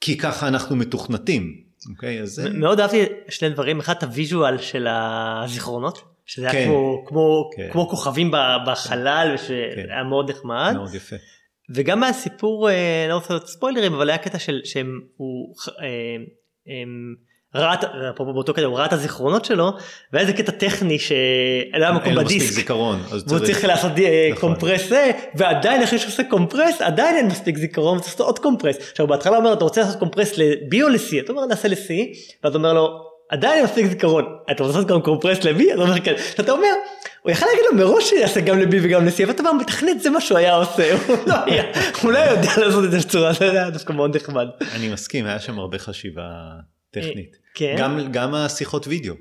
כי 0.00 0.18
ככה 0.18 0.48
אנחנו 0.48 0.76
מתוכנתים. 0.76 1.62
אוקיי, 1.90 2.22
אז... 2.22 2.38
מאוד 2.54 2.80
אהבתי 2.80 3.04
שני 3.28 3.50
דברים, 3.50 3.78
אחד 3.78 3.94
ה 4.02 4.10
visual 4.10 4.58
של 4.58 4.86
הזיכרונות, 4.90 6.02
שזה 6.26 6.48
כן, 6.50 6.56
היה 6.56 6.66
כמו, 6.66 7.04
כמו, 7.06 7.50
כן. 7.56 7.68
כמו 7.72 7.88
כוכבים 7.88 8.30
בחלל, 8.66 9.34
ושהיה 9.34 9.74
כן. 9.74 10.06
מאוד 10.06 10.30
נחמד. 10.30 10.72
מאוד 10.74 10.94
יפה. 10.94 11.16
וגם 11.74 12.00
מהסיפור, 12.00 12.70
אה, 12.70 13.06
לא 13.08 13.14
רוצה 13.14 13.34
להיות 13.34 13.48
ספוילרים, 13.48 13.94
אבל 13.94 14.10
היה 14.10 14.18
קטע 14.18 14.38
של 14.38 14.60
שהם, 14.64 15.00
הוא, 15.16 15.54
אה, 15.80 15.86
הם, 16.82 17.14
ראה, 17.54 17.76
באותו 18.18 18.54
קטע 18.54 18.64
הוא 18.64 18.78
ראה 18.78 18.86
את 18.86 18.92
הזיכרונות 18.92 19.44
שלו 19.44 19.72
והיה 20.12 20.26
איזה 20.26 20.42
קטע 20.42 20.52
טכני 20.52 20.98
שלא 20.98 21.16
היה 21.72 21.92
מקום 21.92 22.14
בדיסק. 22.14 22.30
אין 22.30 22.38
מספיק 22.38 22.50
זיכרון. 22.50 23.02
והוא 23.26 23.38
צריך 23.38 23.64
לעשות 23.64 23.92
אה, 23.98 24.28
נכון. 24.32 24.40
compress 24.40 24.88
זה 24.88 25.10
ועדיין 25.34 25.82
אחרי 25.82 25.98
שהוא 25.98 26.08
עושה 26.08 26.22
compress 26.24 26.82
עדיין 26.82 27.16
אין 27.16 27.26
מספיק 27.26 27.58
זיכרון 27.58 28.00
צריך 28.00 28.12
לעשות 28.12 28.26
עוד 28.26 28.38
compress. 28.38 28.76
עכשיו 28.90 29.06
בהתחלה 29.06 29.36
הוא 29.36 29.44
אומר 29.44 29.52
אתה 29.52 29.64
רוצה 29.64 29.80
לעשות 29.80 29.98
compress 29.98 30.38
ל-B 30.38 30.82
או 30.82 30.88
ל-C? 30.88 31.24
אתה 31.24 31.32
אומר 31.32 31.46
נעשה 31.46 31.68
ל-C 31.68 31.90
ואז 32.44 32.54
אומר 32.54 32.72
לו 32.72 32.88
עדיין 33.30 33.54
אין 33.54 33.64
מספיק 33.64 33.86
זיכרון. 33.86 34.24
אתה 34.50 34.62
רוצה 34.62 34.78
לעשות 34.78 34.90
גם 34.90 35.00
קומפרס 35.00 35.44
ל-B? 35.44 35.74
אתה 35.74 35.82
אומר 35.82 36.00
כן. 36.00 36.14
אתה 36.40 36.52
אומר 36.52 36.68
הוא 37.22 37.32
יכל 37.32 37.46
להגיד 37.46 37.64
לו 37.70 37.76
מראש 37.76 38.08
שיעשה 38.08 38.40
גם 38.40 38.58
ל-B 38.58 38.74
וגם 38.82 39.06
ל-C 39.06 39.24
אבל 39.24 39.30
אתה 39.30 39.42
אומר 39.42 39.52
מתכנת 39.52 40.00
זה 40.00 40.10
מה 40.10 40.20
שהוא 40.20 40.38
היה 40.38 40.54
עושה 40.54 40.96
הוא 42.02 42.12
לא 42.12 42.18
יודע 42.18 42.50
לעשות 42.56 42.84
את 42.84 42.90
זה 42.90 42.98
בצורה 42.98 43.32
זה 43.32 43.50
היה 43.50 43.70
דווקא 43.70 43.92
מאוד 43.92 44.16
נחמד. 44.16 44.46
אני 44.74 44.88
מסכים 44.88 45.26
היה 45.26 45.40
שם 45.40 45.58
הרבה 45.58 45.78
חשיבה. 45.78 46.22
טכנית. 46.90 47.34
אה, 47.34 47.40
כן. 47.54 47.76
גם, 47.78 48.12
גם 48.12 48.34
השיחות 48.34 48.86
וידאו. 48.86 49.14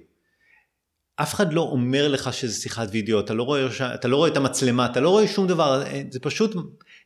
אף 1.22 1.34
אחד 1.34 1.54
לא 1.54 1.62
אומר 1.62 2.08
לך 2.08 2.34
שזה 2.34 2.56
שיחת 2.62 2.88
וידאו, 2.92 3.20
אתה 3.20 3.34
לא, 3.34 3.44
רואה, 3.44 3.68
אתה 3.96 4.08
לא 4.08 4.18
רואה 4.18 4.30
את 4.30 4.38
המצלמה, 4.38 4.86
אתה 4.86 5.00
לא 5.00 5.10
רואה 5.10 5.28
שום 5.28 5.48
דבר, 5.48 5.84
אה, 5.86 6.02
זה 6.12 6.20
פשוט 6.20 6.56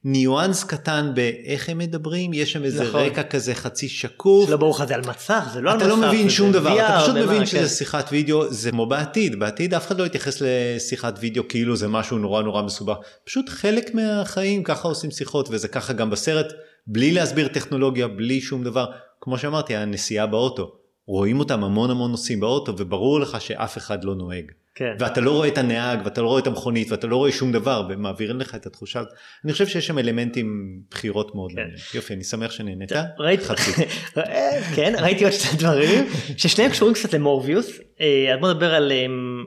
ניואנס 0.03 0.64
קטן 0.64 1.12
באיך 1.16 1.70
הם 1.70 1.78
מדברים, 1.78 2.34
יש 2.34 2.51
שם 2.51 2.64
איזה 2.64 2.84
נכון. 2.84 3.01
רקע 3.01 3.24
כזה 3.24 3.55
חצי 3.55 3.89
שקוף. 3.89 4.49
לא 4.49 4.57
ברור 4.57 4.76
לך 4.76 4.84
זה 4.88 4.95
על 4.95 5.01
מסך, 5.01 5.49
זה 5.53 5.62
לא 5.62 5.72
על 5.72 5.78
מסך. 5.78 5.86
אתה 5.86 5.95
לא 5.95 6.07
מבין 6.07 6.30
שום 6.30 6.51
דבר, 6.51 6.86
אתה 6.86 6.97
פשוט 7.01 7.16
מבין 7.16 7.39
כן. 7.39 7.45
שזה 7.45 7.70
שיחת 7.70 8.09
וידאו, 8.12 8.53
זה 8.53 8.72
כמו 8.72 8.86
בעתיד, 8.86 9.39
בעתיד 9.39 9.74
אף 9.74 9.88
אחד 9.88 9.99
לא 9.99 10.05
יתייחס 10.05 10.41
לשיחת 10.41 11.18
וידאו 11.20 11.47
כאילו 11.47 11.76
זה 11.76 11.88
משהו 11.88 12.18
נורא 12.18 12.41
נורא 12.41 12.62
מסובך, 12.62 12.95
פשוט 13.26 13.49
חלק 13.49 13.95
מהחיים, 13.95 14.64
ככה 14.64 14.88
עושים 14.88 15.12
שיחות 15.12 15.49
וזה 15.51 15.68
ככה 15.68 15.93
גם 15.93 16.09
בסרט, 16.09 16.53
בלי 16.88 17.12
להסביר 17.12 17.47
טכנולוגיה, 17.47 18.07
בלי 18.07 18.41
שום 18.41 18.64
דבר. 18.64 18.86
כמו 19.22 19.38
שאמרתי, 19.38 19.76
הנסיעה 19.76 20.28
באוטו. 20.28 20.72
רואים 21.06 21.40
אותם 21.40 21.64
המון 21.64 21.92
המון 21.92 22.12
נוסעים 22.12 22.40
באוטו 22.40 22.78
וברור 22.78 23.20
לך 23.20 23.42
שאף 23.42 23.78
אחד 23.78 24.04
לא 24.04 24.16
נוהג. 24.16 24.52
כן. 24.76 24.96
ואתה 25.00 25.22
לא 25.22 25.32
רואה 25.32 25.48
את 25.48 25.58
הנהג 25.58 26.00
ואתה 26.06 26.22
לא 26.22 26.28
רואה 26.28 26.40
את 26.42 26.48
המכונית 26.48 26.92
ואתה 26.92 27.08
לא 27.08 27.16
רואה 27.16 27.32
שום 27.32 27.52
דבר 27.52 27.88
ומעבירים 27.90 28.40
לך 28.40 28.56
את 28.56 28.66
התחושה. 28.66 29.04
אני 29.46 29.52
חושב 29.52 29.68
שיש 29.68 29.88
שם 29.88 30.00
אלמנטים 30.00 30.80
בחירות 30.92 31.36
מאוד 31.36 31.52
כן. 31.56 31.98
יופי 31.98 32.14
אני 32.14 32.24
שמח 32.24 32.52
שנהנית. 32.52 32.92
ראיתי, 33.20 33.44
כן 34.76 34.94
ראיתי 35.00 35.24
עוד 35.24 35.34
שני 35.34 35.60
דברים 35.60 36.06
ששניהם 36.38 36.72
קשורים 36.72 36.94
קצת 36.94 37.14
למורביוס. 37.14 37.80
אה, 38.02 38.34
אז 38.34 38.40
בוא 38.40 38.52
נדבר 38.52 38.74
על 38.74 38.92
אה, 38.92 39.06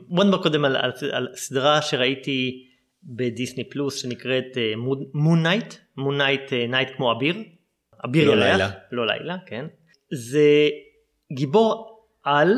בוא 0.09 0.25
נדבר 0.25 0.43
קודם 0.43 0.65
על, 0.65 0.77
על, 0.77 0.93
על 1.13 1.29
סדרה 1.35 1.83
שראיתי 1.83 2.65
בדיסני 3.05 3.65
פלוס 3.65 4.03
שנקראת 4.03 4.59
Moon 5.15 5.43
Knight 5.43 5.75
Moon 5.97 6.19
Knight 6.19 6.53
Knight 6.69 6.89
כמו 6.97 7.13
אביר. 7.13 7.37
אביר 8.05 8.35
לא 8.35 8.45
ירח, 8.45 8.53
לילה. 8.53 8.71
לא 8.93 9.07
לילה, 9.07 9.37
כן. 9.47 9.65
זה 10.13 10.69
גיבור 11.33 12.01
על 12.25 12.53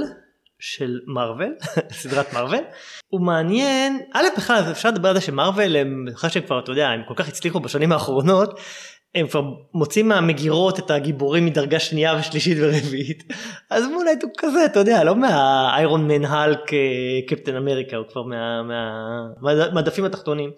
של 0.59 1.01
מארוול, 1.07 1.55
סדרת 1.90 2.32
מארוול. 2.32 2.64
הוא 3.09 3.20
מעניין, 3.20 4.01
א' 4.14 4.24
בכלל 4.36 4.62
אפשר 4.70 4.88
לדבר 4.88 5.09
על 5.09 5.14
זה 5.14 5.20
שמארוול 5.20 5.76
הם, 5.76 6.07
אחרי 6.14 6.30
שהם 6.30 6.42
כבר, 6.42 6.59
אתה 6.59 6.72
יודע, 6.72 6.88
הם 6.88 7.03
כל 7.09 7.14
כך 7.16 7.28
הצליחו 7.28 7.61
בשנים 7.61 7.92
האחרונות, 7.92 8.61
הם 9.14 9.26
כבר 9.26 9.42
מוצאים 9.74 10.09
מהמגירות 10.09 10.78
את 10.78 10.90
הגיבורים 10.90 11.47
מדרגה 11.47 11.78
שנייה 11.78 12.16
ושלישית 12.18 12.59
ורביעית. 12.61 13.32
אז 13.70 13.84
Moon 13.87 14.01
Knight 14.01 14.22
הוא 14.22 14.30
כזה, 14.38 14.64
אתה 14.64 14.78
יודע, 14.78 15.05
לא 15.05 15.16
מה 15.16 15.47
Iron 15.47 16.09
Man 16.09 16.24
Hulk 16.24 16.61
Captain 17.28 17.57
America, 17.57 17.97
הוא 17.97 18.07
כבר 18.09 18.22
מהמדפים 19.42 20.05
התחתונים. 20.05 20.51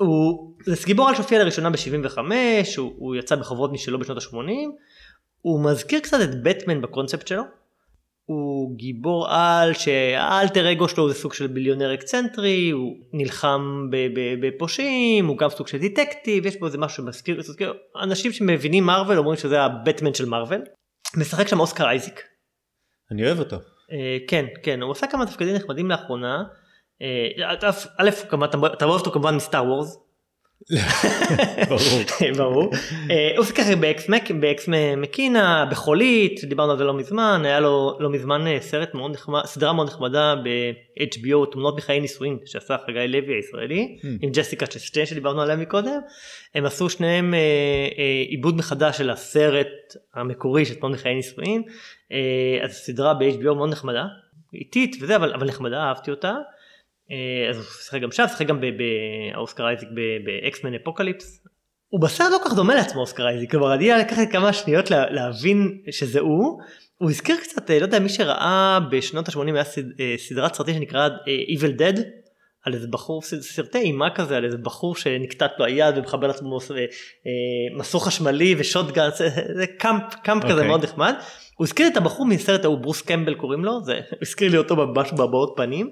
הוא, 0.00 0.54
זה 0.64 0.76
גיבור 0.86 1.08
על 1.08 1.14
שהופיע 1.14 1.38
לראשונה 1.38 1.70
ב-75, 1.70 2.18
הוא, 2.76 2.92
הוא 2.96 3.16
יצא 3.16 3.36
בחוברות 3.36 3.72
משלו 3.72 3.98
בשנות 3.98 4.18
ה-80, 4.18 4.36
הוא 5.40 5.64
מזכיר 5.64 6.00
קצת 6.00 6.18
את 6.24 6.42
בטמן 6.42 6.82
בקונספט 6.82 7.26
שלו. 7.26 7.42
הוא 8.24 8.76
גיבור 8.76 9.28
על 9.28 9.74
שהאלטר 9.74 10.72
אגו 10.72 10.88
שלו 10.88 11.08
זה 11.08 11.14
סוג 11.14 11.34
של 11.34 11.46
billionaire 11.46 11.94
אקצנטרי, 11.94 12.70
הוא 12.70 12.96
נלחם 13.12 13.88
בפושעים, 14.40 15.26
הוא 15.26 15.38
גם 15.38 15.50
סוג 15.50 15.66
של 15.66 15.78
detective, 15.78 16.46
יש 16.46 16.56
פה 16.56 16.66
איזה 16.66 16.78
משהו 16.78 17.04
שמזכיר, 17.04 17.40
אנשים 18.02 18.32
שמבינים 18.32 18.84
מרוויל 18.84 19.18
אומרים 19.18 19.36
שזה 19.36 19.62
הבטמן 19.62 20.14
של 20.14 20.24
מרוויל. 20.24 20.60
משחק 21.16 21.48
שם 21.48 21.60
אוסקר 21.60 21.84
אייזיק. 21.84 22.22
אני 23.10 23.26
אוהב 23.26 23.38
אותו. 23.38 23.56
אה, 23.92 24.18
כן, 24.28 24.44
כן, 24.62 24.82
הוא 24.82 24.90
עושה 24.90 25.06
כמה 25.06 25.26
תפקידים 25.26 25.54
נחמדים 25.54 25.90
לאחרונה. 25.90 26.44
אה, 27.02 27.28
א', 27.98 28.10
אתה 28.66 28.84
אוהב 28.84 29.00
אותו 29.00 29.10
כמובן 29.10 29.34
מ 29.34 29.40
Star 29.40 29.64
Wars. 29.64 29.98
ברור. 31.68 32.02
ברור. 32.38 32.70
אה, 33.10 33.32
הוא 33.36 33.44
שיחק 33.44 33.76
ב 34.40 34.49
Ex 34.49 34.68
Machina, 34.96 35.66
בחולית, 35.70 36.44
דיברנו 36.44 36.72
על 36.72 36.78
זה 36.78 36.84
לא 36.84 36.94
מזמן, 36.94 37.42
היה 37.44 37.60
לו 37.60 37.96
לא 38.00 38.10
מזמן 38.10 38.44
סרט 38.60 38.94
מאוד 38.94 39.10
נחמד, 39.10 39.44
סדרה 39.44 39.72
מאוד 39.72 39.86
נחמדה 39.86 40.34
ב-HBO, 40.44 41.52
תמונות 41.52 41.76
מחיי 41.76 42.00
נישואין, 42.00 42.38
שעשה 42.46 42.76
חגי 42.86 43.08
לוי 43.08 43.34
הישראלי, 43.34 43.98
hmm. 44.00 44.06
עם 44.22 44.30
ג'סיקה 44.30 44.66
צ'סטיין 44.66 45.06
שדיברנו 45.06 45.42
עליה 45.42 45.56
מקודם. 45.56 46.00
הם 46.54 46.66
עשו 46.66 46.90
שניהם 46.90 47.34
עיבוד 48.28 48.56
מחדש 48.56 48.98
של 48.98 49.10
הסרט 49.10 49.96
המקורי 50.14 50.64
של 50.64 50.74
תמונות 50.74 50.98
מחיי 50.98 51.14
נישואין. 51.14 51.62
אז 52.62 52.72
סדרה 52.72 53.14
ב-HBO 53.14 53.54
מאוד 53.54 53.70
נחמדה, 53.70 54.04
איטית 54.54 54.96
וזה, 55.00 55.16
אבל 55.16 55.46
נחמדה, 55.46 55.82
אהבתי 55.82 56.10
אותה. 56.10 56.34
אה, 57.10 57.50
אז 57.50 57.56
הוא 57.56 57.64
שיחק 57.64 58.00
גם 58.00 58.12
שם, 58.12 58.24
שיחק 58.28 58.46
גם 58.46 58.60
באוסקר 58.60 59.68
אייזיק 59.68 59.88
ב 60.24 60.32
X-Men 60.32 60.74
Apocalypse. 60.74 61.44
הוא 61.88 62.00
בסרט 62.00 62.32
לא 62.32 62.38
כל 62.42 62.48
כך 62.48 62.56
דומה 62.56 62.74
לעצמו 62.74 63.00
אוסקר 63.00 63.28
אייזיק, 63.28 63.50
כלומר 63.50 63.74
אני 63.74 63.88
לקחתי 63.88 64.30
כמה 64.30 64.52
שניות 64.52 64.90
להבין 64.90 65.78
שזה 65.90 66.20
הוא. 66.20 66.60
הוא 66.96 67.10
הזכיר 67.10 67.36
קצת, 67.36 67.70
אה, 67.70 67.78
לא 67.78 67.84
יודע, 67.84 67.98
מי 67.98 68.08
שראה 68.08 68.78
בשנות 68.90 69.28
ה-80 69.28 69.38
היה 69.54 69.64
אה, 70.00 70.14
סדרת 70.18 70.54
סרטים 70.54 70.74
שנקרא 70.74 71.08
Evil 71.56 71.80
Dead, 71.80 72.00
על 72.64 72.74
איזה 72.74 72.86
בחור, 72.90 73.22
סרטי 73.22 73.78
אימה 73.78 74.14
כזה, 74.14 74.36
על 74.36 74.44
איזה 74.44 74.58
בחור 74.58 74.96
שנקטע 74.96 75.50
לו 75.58 75.64
היד 75.64 75.98
ומחבר 75.98 76.26
לעצמו 76.26 76.58
מסור 77.76 78.06
חשמלי 78.06 78.54
ו 78.58 78.64
shotgun, 78.64 79.08
זה 79.54 79.66
camp, 79.78 80.02
camp 80.22 80.42
okay. 80.42 80.46
כזה 80.46 80.54
אוקיי. 80.54 80.68
מאוד 80.68 80.84
נחמד. 80.84 81.14
הוא 81.56 81.66
הזכיר 81.66 81.86
את 81.86 81.96
הבחור 81.96 82.26
מסרט 82.26 82.64
ההוא, 82.64 82.78
ברוס 82.78 83.02
קמבל 83.02 83.34
קוראים 83.34 83.64
לו, 83.64 83.80
זה 83.84 84.00
הזכיר 84.22 84.50
לי 84.50 84.56
אותו 84.56 84.76
ממש 84.76 85.12
בהבעות 85.12 85.52
פנים. 85.56 85.90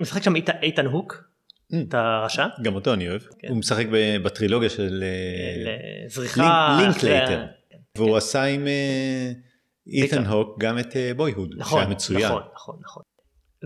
משחק 0.00 0.22
שם 0.22 0.34
איתן 0.62 0.86
הוק, 0.86 1.24
mm. 1.72 1.76
את 1.88 1.94
הרשע. 1.94 2.46
גם 2.62 2.74
אותו 2.74 2.94
אני 2.94 3.08
אוהב. 3.08 3.22
כן. 3.38 3.48
הוא 3.48 3.56
משחק 3.56 3.86
בטרילוגיה 4.22 4.70
של 4.70 5.04
אה, 5.66 6.08
זריחה. 6.08 6.78
לינקלייטר. 6.80 7.44
והוא 7.96 8.16
עשה 8.16 8.44
עם 8.44 8.66
אה, 8.66 9.32
איתן 9.86 10.26
הוק 10.26 10.60
גם 10.60 10.78
את 10.78 10.96
Boyhood, 11.16 11.54
נכון, 11.56 11.78
שהיה 11.78 11.90
מצוין. 11.90 12.24
נכון, 12.24 12.42
נכון, 12.54 12.76
נכון. 12.84 13.02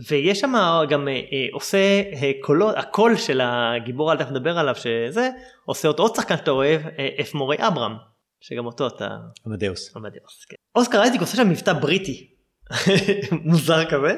ויש 0.09 0.41
שם 0.41 0.55
גם 0.89 1.09
עושה 1.53 2.03
קולות, 2.41 2.75
הקול 2.77 3.17
של 3.17 3.41
הגיבור 3.43 4.13
אל 4.13 4.19
תכף 4.19 4.31
נדבר 4.31 4.59
עליו 4.59 4.75
שזה, 4.75 5.31
עושה 5.65 5.89
אותו 5.89 6.03
עוד 6.03 6.15
שחקן 6.17 6.37
שאתה 6.37 6.51
אוהב, 6.51 6.81
אפ 7.21 7.35
מורי 7.35 7.57
אברהם, 7.59 7.93
שגם 8.41 8.67
אותו 8.67 8.87
אתה... 8.87 9.09
עמדאוס. 9.47 9.97
עמדאוס, 9.97 10.45
כן. 10.49 10.57
אוסקר 10.75 11.03
אייזיק 11.03 11.21
עושה 11.21 11.37
שם 11.37 11.51
מבטא 11.51 11.73
בריטי, 11.73 12.31
מוזר 13.45 13.85
כזה. 13.85 14.17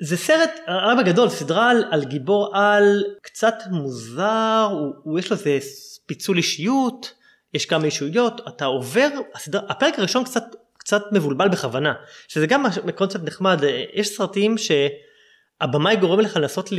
זה 0.00 0.16
סרט, 0.16 0.50
הרב 0.66 0.98
הגדול, 0.98 1.28
סדרה 1.28 1.70
על, 1.70 1.84
על 1.90 2.04
גיבור 2.04 2.56
על 2.56 3.04
קצת 3.22 3.54
מוזר, 3.70 4.68
הוא, 4.70 4.94
הוא 5.02 5.18
יש 5.18 5.30
לו 5.30 5.36
איזה 5.36 5.58
פיצול 6.06 6.36
אישיות, 6.36 7.14
יש 7.54 7.66
כמה 7.66 7.84
אישויות, 7.84 8.40
אתה 8.48 8.64
עובר, 8.64 9.08
הסדרה, 9.34 9.62
הפרק 9.68 9.98
הראשון 9.98 10.24
קצת, 10.24 10.44
קצת 10.78 11.02
מבולבל 11.12 11.48
בכוונה, 11.48 11.92
שזה 12.28 12.46
גם 12.46 12.64
קונספט 12.94 13.22
נחמד, 13.24 13.62
יש 13.92 14.16
סרטים 14.16 14.54
שהבמאי 14.58 15.96
גורם 15.96 16.20
לך 16.20 16.36
לנסות 16.36 16.72
ל, 16.72 16.76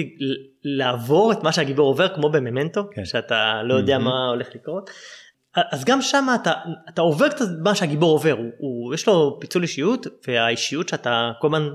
לעבור 0.63 1.31
את 1.31 1.43
מה 1.43 1.51
שהגיבור 1.51 1.87
עובר 1.87 2.15
כמו 2.15 2.29
בממנטו, 2.29 2.83
כן. 2.91 3.05
שאתה 3.05 3.61
לא 3.63 3.73
יודע 3.73 3.95
mm-hmm. 3.95 3.99
מה 3.99 4.27
הולך 4.29 4.47
לקרות. 4.55 4.89
אז 5.55 5.85
גם 5.85 6.01
שם 6.01 6.27
אתה, 6.41 6.53
אתה 6.89 7.01
עובר 7.01 7.29
קצת 7.29 7.45
מה 7.63 7.75
שהגיבור 7.75 8.11
עובר, 8.11 8.31
הוא, 8.31 8.51
הוא, 8.57 8.93
יש 8.93 9.07
לו 9.07 9.37
פיצול 9.39 9.61
אישיות 9.61 10.07
והאישיות 10.27 10.89
שאתה 10.89 11.31
כל 11.39 11.47
הזמן 11.47 11.69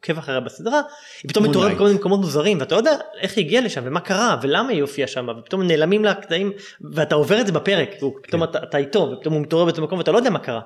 עוקב 0.00 0.18
אחריה 0.18 0.40
בסדרה, 0.40 0.80
היא 1.22 1.28
פתאום 1.28 1.48
מתעוררת 1.48 1.74
בכל 1.74 1.84
מיני 1.84 1.96
מקומות 1.96 2.20
מוזרים 2.20 2.60
ואתה 2.60 2.74
לא 2.74 2.80
יודע 2.80 2.96
איך 3.20 3.36
היא 3.36 3.44
הגיעה 3.44 3.64
לשם 3.64 3.82
ומה 3.84 4.00
קרה 4.00 4.36
ולמה 4.42 4.68
היא 4.68 4.80
הופיעה 4.80 5.08
שם 5.08 5.26
ופתאום 5.38 5.62
נעלמים 5.62 6.04
לה 6.04 6.14
קטעים 6.14 6.52
ואתה 6.80 7.14
עובר 7.14 7.40
את 7.40 7.46
זה 7.46 7.52
בפרק 7.52 7.90
פתאום 8.22 8.46
כן. 8.46 8.50
אתה, 8.50 8.62
אתה 8.62 8.78
איתו 8.78 9.12
ופתאום 9.12 9.34
הוא 9.34 9.42
מתעורר 9.42 9.64
באותו 9.64 9.82
מקום 9.82 9.98
ואתה 9.98 10.12
לא 10.12 10.16
יודע 10.16 10.30
מה 10.30 10.38
קרה. 10.38 10.60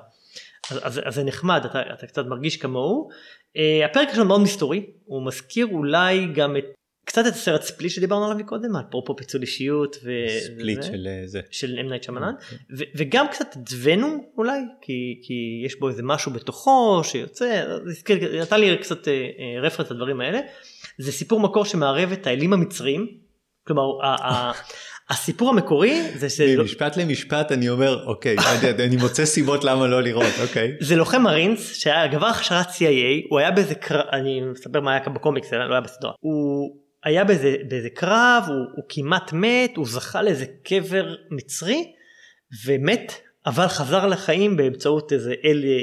אז, 0.71 0.79
אז, 0.83 1.01
אז 1.05 1.15
זה 1.15 1.23
נחמד 1.23 1.65
אתה, 1.65 1.81
אתה 1.93 2.07
קצת 2.07 2.25
מרגיש 2.25 2.57
כמוהו. 2.57 3.09
Uh, 3.57 3.85
הפרק 3.85 4.09
שלנו 4.13 4.25
מאוד 4.25 4.41
מסתורי 4.41 4.85
הוא 5.05 5.25
מזכיר 5.25 5.67
אולי 5.71 6.27
גם 6.33 6.57
את 6.57 6.63
קצת 7.05 7.27
את 7.27 7.33
הסרט 7.33 7.61
Split 7.61 7.91
שדיברנו 7.91 8.25
עליו 8.25 8.37
מקודם, 8.37 8.75
אפרופו 8.75 9.15
פיצול 9.15 9.41
אישיות. 9.41 9.95
ו... 10.03 10.11
Split 10.39 10.83
של 10.83 11.07
אה, 11.07 11.21
זה. 11.27 11.41
של 11.51 11.77
אם 11.81 11.89
נייט 11.89 12.03
שאמאלן, 12.03 12.33
וגם 12.95 13.27
קצת 13.27 13.57
את 13.57 13.69
Venom 13.81 14.25
אולי, 14.37 14.59
כי, 14.81 15.21
כי 15.23 15.63
יש 15.65 15.79
בו 15.79 15.89
איזה 15.89 16.03
משהו 16.03 16.31
בתוכו 16.31 17.01
שיוצא, 17.03 17.63
נתן 18.41 18.59
לי 18.59 18.77
קצת 18.77 19.07
reference 19.61 19.91
אה, 19.91 19.95
לדברים 19.95 20.21
האלה. 20.21 20.39
זה 20.97 21.11
סיפור 21.11 21.39
מקור 21.39 21.65
שמערב 21.65 22.11
את 22.11 22.27
האלים 22.27 22.53
המצריים, 22.53 23.07
כלומר 23.67 23.83
הסיפור 25.09 25.49
המקורי 25.49 26.01
זה 26.15 26.29
ש... 26.29 26.41
ממשפט 26.41 26.97
למשפט 26.97 27.51
אני 27.51 27.69
אומר 27.69 28.05
אוקיי 28.05 28.35
אני 28.79 28.95
מוצא 28.95 29.25
סיבות 29.25 29.63
למה 29.63 29.87
לא 29.87 30.03
לראות 30.03 30.33
אוקיי. 30.41 30.71
זה 30.79 30.95
לוחם 30.95 31.21
מרינס 31.21 31.75
שהיה 31.75 32.07
גבר 32.07 32.25
הכשרת 32.25 32.69
CIA 32.69 33.27
הוא 33.29 33.39
היה 33.39 33.51
באיזה 33.51 33.75
קרב 33.75 34.05
אני 34.11 34.41
מספר 34.41 34.81
מה 34.81 34.91
היה 34.91 35.09
בקומיקס 35.09 35.53
לא 35.53 35.73
היה 35.73 35.81
בסדרה 35.81 36.11
הוא 36.19 36.82
היה 37.03 37.23
באיזה, 37.23 37.55
באיזה 37.67 37.89
קרב, 37.89 38.43
הוא, 38.47 38.55
הוא 38.75 38.85
כמעט 38.89 39.33
מת, 39.33 39.77
הוא 39.77 39.85
זכה 39.87 40.21
לאיזה 40.21 40.45
קבר 40.63 41.15
מצרי, 41.31 41.93
ומת, 42.65 43.13
אבל 43.45 43.67
חזר 43.67 44.07
לחיים 44.07 44.57
באמצעות 44.57 45.13
איזה 45.13 45.33
אל 45.45 45.63
אה, 45.65 45.69
אה, 45.69 45.75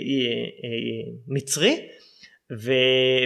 אה, 0.64 1.12
מצרי, 1.28 1.88
ו... 2.64 2.72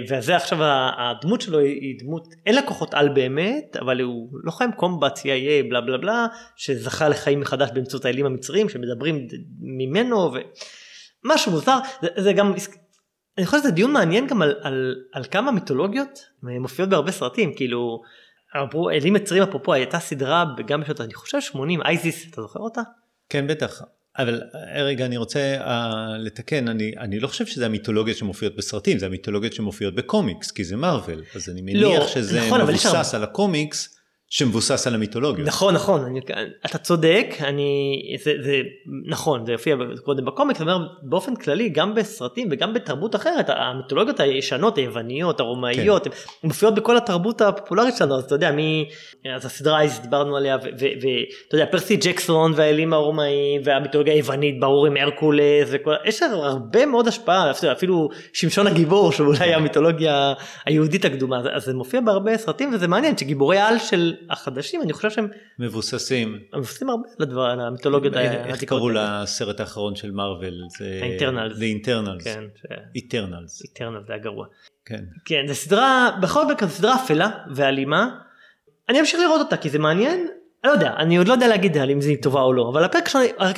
וזה 0.09 0.37
עכשיו 0.37 0.59
הדמות 0.99 1.41
שלו 1.41 1.59
היא 1.59 1.99
דמות, 1.99 2.35
אין 2.47 2.55
לה 2.55 2.63
כוחות 2.63 2.95
על 2.95 3.09
באמת, 3.09 3.77
אבל 3.81 4.01
הוא 4.01 4.29
לוחם 4.45 4.71
קומבט 4.77 5.19
CIA 5.19 5.69
בלה 5.71 5.81
בלה 5.81 5.99
בלה, 5.99 6.27
שזכה 6.57 7.09
לחיים 7.09 7.41
מחדש 7.41 7.71
באמצעות 7.75 8.05
האלים 8.05 8.27
המצריים 8.27 8.69
שמדברים 8.69 9.29
ממנו, 9.61 10.33
ומשהו 11.25 11.53
מוזר, 11.53 11.79
זה, 12.03 12.09
זה 12.17 12.33
גם 12.33 12.55
אני 13.39 13.47
חושב 13.47 13.59
שזה 13.59 13.71
דיון 13.71 13.93
מעניין 13.93 14.27
גם 14.27 14.43
על, 14.43 14.55
על, 14.63 14.95
על 15.13 15.25
כמה 15.31 15.53
מיתולוגיות 15.53 16.19
מופיעות 16.43 16.91
בהרבה 16.91 17.13
סרטים 17.13 17.55
כאילו 17.57 18.03
אמרו 18.57 18.91
אלים 18.91 19.13
מצרים 19.13 19.43
אפרופו 19.43 19.73
הייתה 19.73 19.99
סדרה 19.99 20.45
גם 20.67 20.81
בשנות 20.81 21.01
אני 21.01 21.15
חושב 21.15 21.41
80 21.41 21.83
אייזיס 21.83 22.27
אתה 22.31 22.43
זוכר 22.43 22.61
אותה? 22.61 22.81
כן 23.29 23.47
בטח 23.47 23.83
אבל 24.19 24.43
רגע 24.75 25.07
אני 25.07 25.17
רוצה 25.17 25.57
uh, 25.61 25.69
לתקן 26.19 26.69
אני 26.69 26.93
אני 26.99 27.21
לא 27.21 27.29
חושב 27.29 27.47
שזה 27.47 27.67
המיתולוגיות 27.67 28.17
שמופיעות 28.17 28.57
בסרטים 28.57 28.99
זה 28.99 29.07
המיתולוגיות 29.07 29.53
שמופיעות 29.53 29.95
בקומיקס 29.95 30.51
כי 30.51 30.65
זה 30.65 30.77
מארוול 30.77 31.23
אז 31.35 31.49
אני 31.49 31.63
מניח 31.63 32.01
לא, 32.01 32.07
שזה 32.07 32.47
נכון, 32.47 32.61
מבוסס 32.61 33.15
על 33.15 33.23
הקומיקס 33.23 33.94
שמבוסס 34.35 34.87
על 34.87 34.95
המיתולוגיה. 34.95 35.45
נכון 35.45 35.75
נכון 35.75 36.05
אני, 36.05 36.21
אתה 36.67 36.79
צודק 36.79 37.35
אני 37.41 38.01
זה, 38.25 38.33
זה 38.41 38.61
נכון 39.07 39.47
זה 39.47 39.53
יופיע 39.53 39.77
קודם 40.05 40.25
בקומיקס 40.25 40.61
אומר 40.61 40.79
באופן 41.03 41.37
כללי 41.37 41.69
גם 41.69 41.95
בסרטים 41.95 42.49
וגם 42.51 42.75
בתרבות 42.75 43.17
אחרת 43.17 43.47
המיתולוגיות 43.49 44.21
הישנות 44.21 44.79
היווניות 44.79 45.41
הרומאיות 45.41 46.05
כן. 46.05 46.11
הן 46.43 46.49
מופיעות 46.49 46.75
בכל 46.75 46.97
התרבות 46.97 47.41
הפופולרית 47.41 47.97
שלנו 47.97 48.19
אז 48.19 48.25
אתה 48.25 48.35
יודע 48.35 48.51
מי 48.51 48.89
אז 49.35 49.47
הסדרה 49.47 49.81
אייס 49.81 49.99
דיברנו 49.99 50.37
עליה 50.37 50.57
ואתה 50.63 51.55
יודע 51.57 51.67
פרסי 51.67 51.97
ג'קסון 51.97 52.53
והאלים 52.57 52.93
הרומאים 52.93 53.61
והמיתולוגיה 53.65 54.15
היוונית 54.15 54.61
ברור 54.61 54.87
עם 54.87 54.97
הרקולס 54.97 55.69
וכל 55.71 55.95
יש 56.05 56.23
הרבה 56.23 56.87
מאוד 56.87 57.09
השפעה 57.09 57.51
אפילו 57.73 58.09
שמשון 58.33 58.67
הגיבור 58.67 59.13
שאולי 59.13 59.55
המיתולוגיה 59.55 60.33
היהודית 60.67 61.05
הקדומה 61.05 61.43
אז 61.55 61.65
זה 61.65 61.75
מופיע 61.75 62.01
בהרבה 62.01 62.37
סרטים 62.37 62.75
וזה 62.75 62.89
מעניין 62.89 63.17
שגיבורי 63.17 63.59
על 63.59 63.79
של 63.79 64.15
החדשים 64.31 64.83
אני 64.83 64.93
חושב 64.93 65.11
שהם 65.11 65.29
מבוססים. 65.59 66.39
מבוססים 66.55 66.91
הרבה 66.91 67.09
על 67.19 67.23
הדבר 67.23 67.43
על 67.43 67.61
המיתולוגיות 67.61 68.15
איך 68.17 68.65
קראו 68.65 68.91
לסרט 68.91 69.61
האחרון 69.61 69.97
של 69.97 70.11
מארוול 70.11 70.55
זה 70.79 70.99
ה 71.03 71.09
Eternals 71.09 71.63
Eternals 71.63 72.25
כן 72.25 72.45
Eternals 72.95 73.63
Eternals 73.63 74.07
זה 74.07 74.13
היה 74.13 74.23
גרוע. 74.23 74.47
כן. 74.85 75.05
כן 75.25 75.45
זה 75.49 75.55
סדרה 75.55 76.19
בכל 76.23 76.47
מקרה 76.47 76.69
סדרה 76.69 76.95
אפלה 77.05 77.31
ואלימה. 77.55 78.09
אני 78.89 79.01
אמשיך 79.01 79.21
לראות 79.21 79.41
אותה 79.41 79.57
כי 79.57 79.71
זה 79.71 79.79
מעניין. 79.79 80.29
אני 80.65 80.71
לא 80.71 80.75
יודע 80.75 80.95
אני 80.99 81.17
עוד 81.17 81.29
לא 81.29 81.33
יודע 81.33 81.49
להגיד 81.49 81.77
אם 81.77 82.01
זה 82.01 82.13
טובה 82.23 82.41
או 82.41 82.53
לא 82.53 82.69
אבל 82.73 82.85
הפרק 82.85 83.09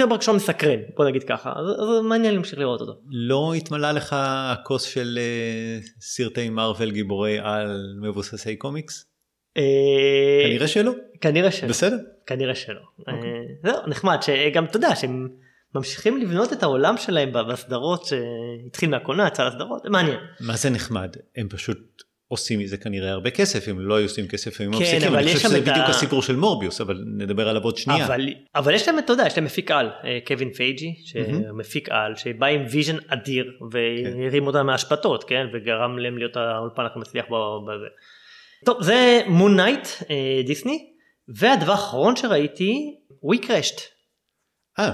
הראשון 0.00 0.36
מסקרן 0.36 0.78
בוא 0.96 1.04
נגיד 1.04 1.24
ככה. 1.24 1.52
אז, 1.56 2.04
מעניין 2.04 2.34
להמשיך 2.34 2.58
לראות 2.58 2.80
אותו. 2.80 2.92
לא 3.10 3.54
התמלא 3.54 3.92
לך 3.92 4.16
הכוס 4.18 4.82
של 4.82 5.18
uh, 5.18 5.88
סרטי 6.00 6.48
מארוול 6.48 6.90
גיבורי 6.90 7.38
על 7.38 7.82
מבוססי 8.02 8.56
קומיקס? 8.56 9.15
אה, 9.56 9.62
כנראה 10.48 10.68
שלא. 10.68 10.92
כנראה 11.20 11.50
שלא. 11.50 11.68
בסדר. 11.68 11.96
כנראה 12.26 12.54
שלא. 12.54 12.80
אוקיי. 12.98 13.14
אה, 13.14 13.72
זהו, 13.72 13.86
נחמד, 13.86 14.18
שגם 14.22 14.64
אתה 14.64 14.76
יודע 14.76 14.96
שהם 14.96 15.28
ממשיכים 15.74 16.20
לבנות 16.20 16.52
את 16.52 16.62
העולם 16.62 16.96
שלהם 16.96 17.32
בסדרות 17.52 18.04
שהתחיל 18.06 18.90
מהקולנוע, 18.90 19.26
יצא 19.26 19.46
לסדרות, 19.46 19.82
זה 19.82 19.90
מעניין. 19.90 20.18
מה 20.40 20.56
זה 20.56 20.70
נחמד? 20.70 21.16
הם 21.36 21.48
פשוט 21.48 21.78
עושים 22.28 22.58
מזה 22.60 22.76
כנראה 22.76 23.10
הרבה 23.10 23.30
כסף, 23.30 23.68
אם 23.68 23.80
לא 23.80 23.94
היו 23.94 24.04
עושים 24.04 24.28
כסף 24.28 24.60
הם 24.60 24.72
כן, 24.72 24.78
מפסיקים. 24.78 25.14
אני 25.14 25.26
חושב 25.26 25.38
שזה 25.48 25.60
בדיוק 25.60 25.76
ה- 25.76 25.88
הסיפור 25.90 26.22
של 26.22 26.36
מורביוס, 26.36 26.80
אבל 26.80 27.04
נדבר 27.18 27.48
עליו 27.48 27.62
עוד 27.62 27.76
שנייה. 27.76 28.06
אבל, 28.06 28.28
אבל 28.54 28.74
יש 28.74 28.88
להם, 28.88 28.98
אתה 28.98 29.12
יודע, 29.12 29.24
יש 29.26 29.36
להם 29.36 29.44
מפיק 29.44 29.70
על, 29.70 29.90
אה, 30.04 30.18
קווין 30.26 30.52
פייגי, 30.52 30.94
שמפיק 31.04 31.88
על, 31.90 32.16
שבא 32.16 32.46
עם 32.46 32.64
vision 32.70 32.96
אדיר, 33.08 33.44
והרים 33.72 34.46
אותם 34.46 34.66
מהאשפתות, 34.66 35.24
כן, 35.24 35.46
וגרם 35.52 35.98
להם 35.98 36.18
להיות 36.18 36.36
האולפן 36.36 36.86
הכי 36.86 36.98
מצליח 36.98 37.24
בזה. 37.26 37.86
טוב, 38.64 38.82
זה 38.82 39.20
Moon 39.26 39.56
Knight, 39.60 39.88
דיסני, 40.46 40.86
והדבר 41.28 41.72
האחרון 41.72 42.16
שראיתי, 42.16 42.94
We 43.24 43.44
Crashed. 43.44 43.80
אה, 44.78 44.90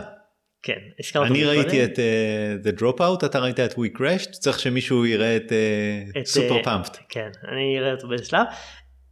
כן, 0.62 0.78
הזכרנו 1.00 1.26
אני 1.26 1.44
ראיתי. 1.44 1.84
את 1.84 1.98
uh, 1.98 2.66
The 2.66 2.80
Dropout, 2.80 3.26
אתה 3.26 3.38
ראית 3.38 3.60
את 3.60 3.72
We 3.72 3.98
Crashed, 3.98 4.30
צריך 4.30 4.58
שמישהו 4.58 5.06
יראה 5.06 5.36
את 5.36 5.52
סופר 6.24 6.56
אה, 6.56 6.64
Pumped. 6.64 6.96
כן, 7.08 7.30
אני 7.52 7.78
אראה 7.78 7.92
אותו 7.92 8.08
באיזה 8.08 8.24
שלב. 8.24 8.46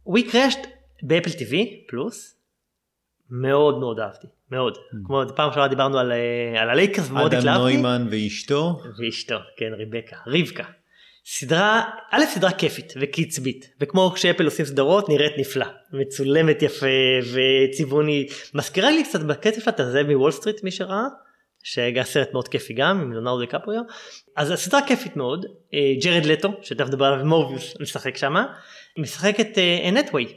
We 0.09 0.19
Crashed 0.31 0.67
ב 1.03 1.07
Apple 1.07 1.29
TV 1.29 1.55
Plus, 1.87 2.35
מאוד 3.29 3.79
מאוד 3.79 3.99
אהבתי, 3.99 4.27
מאוד. 4.51 4.77
כמו 5.05 5.21
פעם 5.35 5.49
שעברה 5.51 5.67
דיברנו 5.67 5.97
על, 5.99 6.11
אה, 6.11 6.61
הלייקרס 6.61 7.09
ומאוד 7.09 7.33
Mm. 7.33 7.35
אדם 7.35 7.39
התלהבתי. 7.39 7.61
נוימן 7.63 8.07
ואשתו, 8.11 8.77
ואשתו, 8.99 9.37
כן, 9.57 9.73
ריבקה, 9.73 10.17
רבקה. 10.27 10.63
סדרה, 11.33 11.89
א' 12.11 12.25
סדרה 12.25 12.51
כיפית 12.51 12.93
וקצבית, 13.01 13.73
וכמו 13.79 14.11
כשאפל 14.15 14.45
עושים 14.45 14.65
סדרות 14.65 15.09
נראית 15.09 15.33
נפלא, 15.37 15.65
מצולמת 15.93 16.61
יפה 16.61 16.85
וצבעונית, 17.33 18.31
מזכירה 18.53 18.91
לי 18.91 19.03
קצת 19.03 19.21
בקצב 19.21 19.61
שלה 19.61 19.73
את 19.73 19.79
הזאב 19.79 20.07
מוול 20.07 20.31
סטריט 20.31 20.63
מי 20.63 20.71
שראה, 20.71 21.03
שהיה 21.63 22.03
סרט 22.03 22.33
מאוד 22.33 22.47
כיפי 22.47 22.73
גם 22.73 23.01
עם 23.01 23.13
לאונרדו 23.13 23.39
דיקפריו, 23.39 23.81
אז 24.35 24.51
הסדרה 24.51 24.87
כיפית 24.87 25.15
מאוד, 25.15 25.45
אה, 25.73 25.93
ג'רד 26.03 26.25
לטו, 26.25 26.49
שתכף 26.61 26.87
נדבר 26.87 27.05
עליו, 27.05 27.25
מורביוס 27.25 27.79
משחק 27.79 28.17
שמה, 28.17 28.45
משחק 28.97 29.39
את 29.39 29.57
אן 29.89 29.98
האת'ווי, 29.98 30.33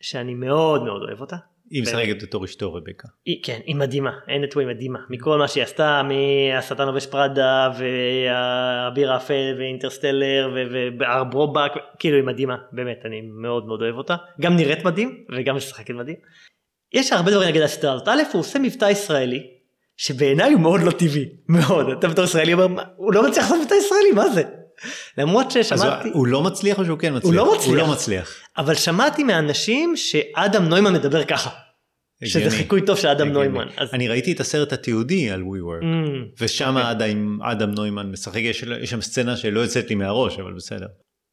שאני 0.00 0.34
מאוד 0.34 0.82
מאוד 0.82 1.02
אוהב 1.02 1.20
אותה. 1.20 1.36
היא. 1.70 1.82
משחקת 1.82 2.22
בתור 2.22 2.44
אשתו 2.44 2.74
רבקה. 2.74 3.08
היא, 3.26 3.42
כן, 3.44 3.58
היא 3.66 3.76
מדהימה, 3.76 4.10
אנטווי 4.36 4.64
מדהימה, 4.64 4.98
מכל 5.10 5.38
מה 5.38 5.48
שהיא 5.48 5.64
עשתה, 5.64 6.02
מהשטן 6.02 6.86
לובש 6.86 7.06
פראדה, 7.06 7.70
והאביר 7.78 9.12
האפל, 9.12 9.54
ואינטרסטלר, 9.58 10.50
והברובק, 10.98 11.72
כאילו 11.98 12.16
היא 12.16 12.24
מדהימה, 12.24 12.56
באמת, 12.72 12.98
אני 13.04 13.20
מאוד 13.42 13.66
מאוד 13.66 13.82
אוהב 13.82 13.94
אותה, 13.94 14.16
גם 14.40 14.56
נראית 14.56 14.84
מדהים, 14.84 15.24
וגם 15.36 15.56
משחקת 15.56 15.94
מדהים. 15.94 16.16
יש 16.92 17.12
הרבה 17.12 17.30
דברים 17.30 17.54
על 17.56 17.62
הסדרה 17.62 17.92
הזאת, 17.92 18.08
א', 18.08 18.22
הוא 18.32 18.40
עושה 18.40 18.58
מבטא 18.58 18.84
ישראלי, 18.84 19.46
שבעיניי 19.96 20.52
הוא 20.52 20.60
מאוד 20.60 20.80
לא 20.80 20.90
טבעי, 20.90 21.28
מאוד, 21.48 21.86
אתה 21.98 22.08
בתור 22.08 22.24
ישראלי 22.24 22.52
אומר, 22.52 22.68
"מה, 22.68 22.82
הוא 22.96 23.14
לא 23.14 23.28
מצליח 23.28 23.44
לעשות 23.44 23.58
מבטא 23.60 23.74
ישראלי, 23.74 24.10
מה 24.14 24.28
זה? 24.28 24.42
למרות 25.18 25.46
אז 25.56 25.66
ששמעתי, 25.66 26.08
הוא 26.12 26.26
לא 26.26 26.42
מצליח 26.42 26.78
או 26.78 26.84
שהוא 26.84 26.98
כן 26.98 27.16
מצליח? 27.16 27.24
הוא 27.24 27.34
לא 27.34 27.52
מצליח. 27.54 27.68
הוא 27.68 27.76
לא 27.76 27.86
מצליח. 27.86 28.34
אבל 28.58 28.74
שמעתי 28.74 29.24
מאנשים 29.24 29.96
שאדם 29.96 30.64
נוימן 30.68 30.92
מדבר 30.92 31.24
ככה, 31.24 31.50
שזה 32.24 32.38
הגיוני. 32.38 32.56
חיקוי 32.56 32.86
טוב 32.86 32.98
של 32.98 33.08
אדם 33.08 33.28
הגיוני. 33.28 33.48
נוימן. 33.48 33.66
אז- 33.76 33.88
אני 33.92 34.08
ראיתי 34.08 34.32
את 34.32 34.40
הסרט 34.40 34.72
התיעודי 34.72 35.30
על 35.30 35.40
WeWork, 35.42 35.82
Mm. 35.82 36.40
ושם 36.40 36.76
אדם 36.78 37.42
אדם 37.42 37.70
נוימן 37.70 38.10
משחק, 38.12 38.40
יש 38.40 38.62
יש 38.82 38.90
שם 38.90 39.00
סצנה 39.00 39.36
שלא 39.36 39.60
יוצאת 39.60 39.88
לי 39.88 39.94
מהראש, 39.94 40.38
אבל 40.38 40.52
בסדר. 40.52 40.86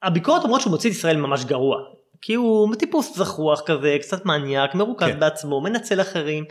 הביקורת 0.03 0.43
אומרות 0.43 0.61
שהוא 0.61 0.71
מוציא 0.71 0.89
את 0.89 0.95
ישראל 0.95 1.17
ממש 1.17 1.45
גרוע. 1.45 1.78
כי 2.21 2.34
הוא 2.34 2.75
טיפוס 2.75 3.17
זחוח 3.17 3.61
כזה, 3.65 3.97
קצת 4.01 4.25
מניאק, 4.25 4.75
מרוכז 4.75 5.07
כן. 5.07 5.19
בעצמו, 5.19 5.61
מנצל 5.61 6.01
אחרים. 6.01 6.43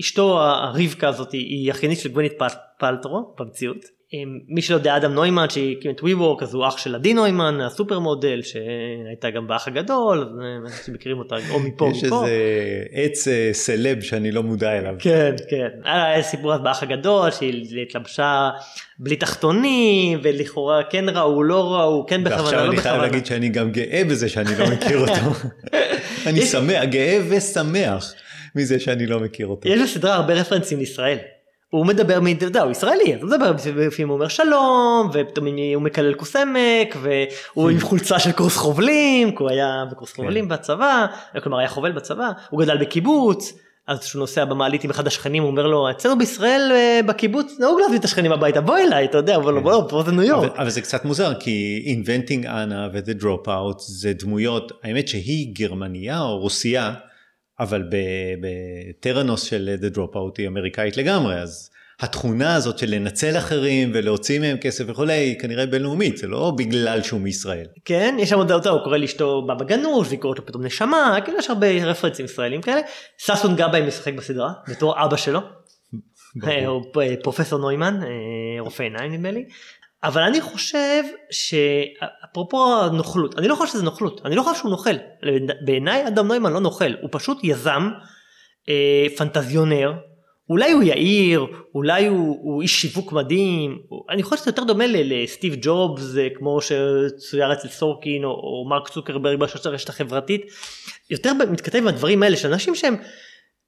אשתו 0.00 0.40
הרבקה 0.42 1.08
הזאת 1.08 1.32
היא 1.32 1.70
אחיינית 1.70 1.98
של 1.98 2.08
גווינית 2.08 2.32
פל- 2.38 2.46
פלטרו 2.78 3.34
במציאות. 3.38 3.99
מי 4.48 4.62
שלא 4.62 4.76
יודע 4.76 4.96
אדם 4.96 5.12
נוימן 5.14 5.46
שהקים 5.48 5.90
את 5.90 6.00
WeWork 6.00 6.42
אז 6.42 6.54
הוא 6.54 6.66
אח 6.68 6.76
של 6.78 6.94
עדי 6.94 7.14
נוימן 7.14 7.60
הסופר 7.60 7.98
מודל 7.98 8.40
שהייתה 8.42 9.30
גם 9.30 9.46
באח 9.46 9.68
הגדול 9.68 10.38
אה, 10.42 10.72
שמכירים 10.86 11.18
אותה 11.18 11.36
או 11.50 11.60
מפה 11.60 11.84
או 11.84 11.90
יש 11.90 12.04
מפה. 12.04 12.24
איזה 12.24 12.32
עץ 12.92 13.28
אה, 13.28 13.50
סלב 13.52 14.00
שאני 14.00 14.30
לא 14.32 14.42
מודע 14.42 14.78
אליו. 14.78 14.94
כן 14.98 15.34
כן 15.50 15.68
היה 15.84 16.22
סיפור 16.22 16.54
אז 16.54 16.60
באח 16.60 16.82
הגדול 16.82 17.30
שהיא 17.30 17.82
התלבשה 17.82 18.50
בלי 18.98 19.16
תחתונים 19.16 20.18
ולכאורה 20.22 20.80
כן 20.90 21.04
ראו 21.08 21.42
לא 21.42 21.74
ראו 21.74 22.06
כן 22.06 22.24
בכוונה 22.24 22.42
ועכשיו 22.42 22.58
לא 22.60 22.66
אני 22.72 22.76
חייב 22.76 22.94
בכוונה. 22.94 23.02
להגיד 23.02 23.26
שאני 23.26 23.48
גם 23.48 23.70
גאה 23.72 24.02
בזה 24.10 24.28
שאני 24.28 24.50
לא 24.58 24.66
מכיר 24.70 24.98
אותו. 25.08 25.48
אני 26.26 26.38
יש- 26.38 26.52
שמח, 26.52 26.84
גאה 26.84 27.18
ושמח 27.30 28.14
מזה 28.56 28.80
שאני 28.80 29.06
לא 29.06 29.20
מכיר 29.20 29.46
אותו. 29.46 29.68
יש 29.68 29.80
בסדרה 29.80 30.14
הרבה 30.14 30.34
רפרנסים 30.34 30.78
לישראל. 30.78 31.18
הוא 31.70 31.86
מדבר, 31.86 32.18
אתה 32.36 32.44
יודע, 32.44 32.62
הוא 32.62 32.70
ישראלי, 32.70 33.14
אז 33.14 33.22
הוא 33.22 33.30
מדבר 33.30 33.52
בפעמים 33.52 34.08
הוא 34.08 34.14
אומר 34.14 34.28
שלום, 34.28 35.10
ופתאום 35.12 35.46
הוא 35.74 35.82
מקלל 35.82 36.14
כוס 36.14 36.36
עמק, 36.36 36.96
והוא 37.00 37.70
עם 37.70 37.80
חולצה 37.80 38.18
של 38.18 38.32
קורס 38.32 38.56
חובלים, 38.56 39.30
כי 39.30 39.36
הוא 39.38 39.50
היה 39.50 39.84
בקורס 39.90 40.12
חובלים 40.12 40.48
בצבא, 40.48 41.06
כלומר 41.42 41.58
היה 41.58 41.68
חובל 41.68 41.92
בצבא, 41.92 42.30
הוא 42.50 42.60
גדל 42.60 42.78
בקיבוץ, 42.78 43.52
אז 43.86 44.00
כשהוא 44.00 44.20
נוסע 44.20 44.44
במעלית 44.44 44.84
עם 44.84 44.90
אחד 44.90 45.06
השכנים, 45.06 45.42
הוא 45.42 45.50
אומר 45.50 45.66
לו, 45.66 45.90
אצלנו 45.90 46.18
בישראל 46.18 46.70
אה, 46.72 47.00
בקיבוץ 47.06 47.56
נהוג 47.60 47.80
להביא 47.80 47.98
את 47.98 48.04
השכנים 48.04 48.32
הביתה, 48.32 48.60
בוא 48.60 48.78
אליי, 48.78 49.04
אתה 49.04 49.18
יודע, 49.18 49.36
אבל 49.36 49.60
בוא, 49.60 49.88
פה 49.88 50.02
זה 50.06 50.12
ניו 50.12 50.22
יורק. 50.22 50.52
אבל 50.56 50.70
זה 50.70 50.80
קצת 50.80 51.04
מוזר 51.04 51.34
כי 51.34 51.84
Inventing 51.86 52.44
Anna 52.44 52.92
ו-The 52.92 53.22
Dropout 53.22 53.78
זה 53.78 54.12
דמויות, 54.12 54.72
האמת 54.82 55.08
שהיא 55.08 55.54
גרמניה 55.54 56.20
או 56.20 56.38
רוסייה, 56.38 56.92
אבל 57.60 57.82
בטרנוס 58.40 59.42
של 59.42 59.76
The 59.82 59.96
Dropout 59.96 60.34
היא 60.38 60.48
אמריקאית 60.48 60.96
לגמרי, 60.96 61.34
אז 61.34 61.70
התכונה 62.00 62.54
הזאת 62.54 62.78
של 62.78 62.86
לנצל 62.90 63.38
אחרים 63.38 63.90
ולהוציא 63.94 64.40
מהם 64.40 64.56
כסף 64.56 64.84
וכולי, 64.86 65.12
היא 65.12 65.38
כנראה 65.38 65.66
בינלאומית, 65.66 66.16
זה 66.16 66.26
לא 66.26 66.52
בגלל 66.58 67.02
שהוא 67.02 67.20
מישראל. 67.20 67.66
כן, 67.84 68.16
יש 68.18 68.28
שם 68.30 68.36
עוד 68.36 68.52
אותו, 68.52 68.70
הוא 68.70 68.84
קורא 68.84 68.96
לאשתו 68.96 69.42
בבא 69.42 69.64
גנוש, 69.64 70.08
והיא 70.08 70.18
קוראת 70.20 70.38
לו 70.38 70.46
פתאום 70.46 70.64
נשמה, 70.64 71.18
כאילו 71.24 71.38
יש 71.38 71.50
הרבה 71.50 71.66
רפרנסים 71.84 72.24
ישראלים 72.24 72.62
כאלה. 72.62 72.80
ששון 73.18 73.56
גבאי 73.56 73.86
משחק 73.86 74.14
בסדרה, 74.14 74.52
בתור 74.68 75.04
אבא 75.04 75.16
שלו. 75.16 75.40
אה, 76.44 76.66
הוא 76.66 76.82
פ- 76.92 77.22
פרופסור 77.22 77.58
נוימן, 77.58 78.00
אה, 78.02 78.08
רופא 78.60 78.82
עיניים 78.82 79.12
נדמה 79.12 79.30
לי. 79.30 79.44
אבל 80.04 80.22
אני 80.22 80.40
חושב 80.40 81.02
שאפרופו 81.30 82.82
הנוכלות, 82.82 83.38
אני 83.38 83.48
לא 83.48 83.54
חושב 83.54 83.72
שזה 83.72 83.82
נוכלות, 83.82 84.20
אני 84.24 84.34
לא 84.34 84.42
חושב 84.42 84.58
שהוא 84.58 84.70
נוכל. 84.70 84.94
בעיניי 85.64 86.08
אדם 86.08 86.26
נוימן 86.26 86.52
לא 86.52 86.60
נוכל, 86.60 86.92
הוא 87.00 87.08
פשוט 87.12 87.38
יזם, 87.42 87.88
אה, 88.68 89.06
פנטזיונר, 89.16 89.92
אולי 90.50 90.72
הוא 90.72 90.82
יאיר, 90.82 91.46
אולי 91.74 92.06
הוא, 92.06 92.38
הוא 92.42 92.62
איש 92.62 92.80
שיווק 92.80 93.12
מדהים, 93.12 93.78
אני 94.10 94.22
חושב 94.22 94.42
שזה 94.42 94.50
יותר 94.50 94.64
דומה 94.64 94.84
לסטיב 94.88 95.54
ג'ובס, 95.62 96.16
אה, 96.18 96.28
כמו 96.34 96.58
שצויר 96.60 97.52
אצל 97.52 97.68
סורקין, 97.68 98.24
או, 98.24 98.30
או 98.30 98.68
מרק 98.70 98.88
צוקרברג 98.88 99.38
ברשת 99.38 99.88
החברתית, 99.88 100.46
יותר 101.10 101.32
מתכתב 101.34 101.78
עם 101.78 101.88
הדברים 101.88 102.22
האלה 102.22 102.36
של 102.36 102.52
אנשים 102.52 102.74
שהם 102.74 102.96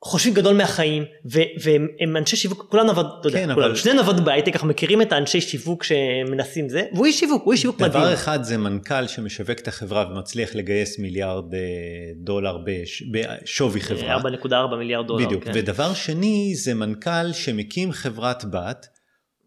חושבים 0.04 0.34
גדול 0.34 0.56
מהחיים 0.56 1.04
ו- 1.32 1.40
והם 1.62 1.88
הם 2.00 2.16
אנשי 2.16 2.36
שיווק 2.36 2.66
כולנו 2.70 2.90
עבד, 2.90 3.04
אתה 3.20 3.30
כן, 3.30 3.50
אבל- 3.50 3.76
שנינו 3.76 4.00
עבדנו 4.00 4.24
בהייטק 4.24 4.52
אנחנו 4.52 4.68
מכירים 4.68 5.02
את 5.02 5.12
האנשי 5.12 5.40
שיווק 5.40 5.84
שמנסים 5.84 6.68
זה 6.68 6.82
והוא 6.94 7.06
איש 7.06 7.20
שיווק 7.20 7.42
הוא 7.44 7.52
איש 7.52 7.60
שיווק 7.62 7.76
מדהים. 7.80 7.90
דבר 8.04 8.14
אחד 8.14 8.42
זה 8.42 8.58
מנכ"ל 8.58 9.06
שמשווק 9.06 9.58
את 9.58 9.68
החברה 9.68 10.06
ומצליח 10.10 10.54
לגייס 10.54 10.98
מיליארד 10.98 11.54
אה, 11.54 11.58
דולר 12.16 12.58
בש- 12.64 13.02
בשווי 13.12 13.80
חברה. 13.80 14.16
4.4 14.18 14.76
מיליארד 14.78 15.06
דולר. 15.06 15.26
בדיוק. 15.26 15.44
כן. 15.44 15.50
ודבר 15.54 15.94
שני 15.94 16.52
זה 16.54 16.74
מנכ"ל 16.74 17.32
שמקים 17.32 17.92
חברת 17.92 18.44
בת 18.50 18.86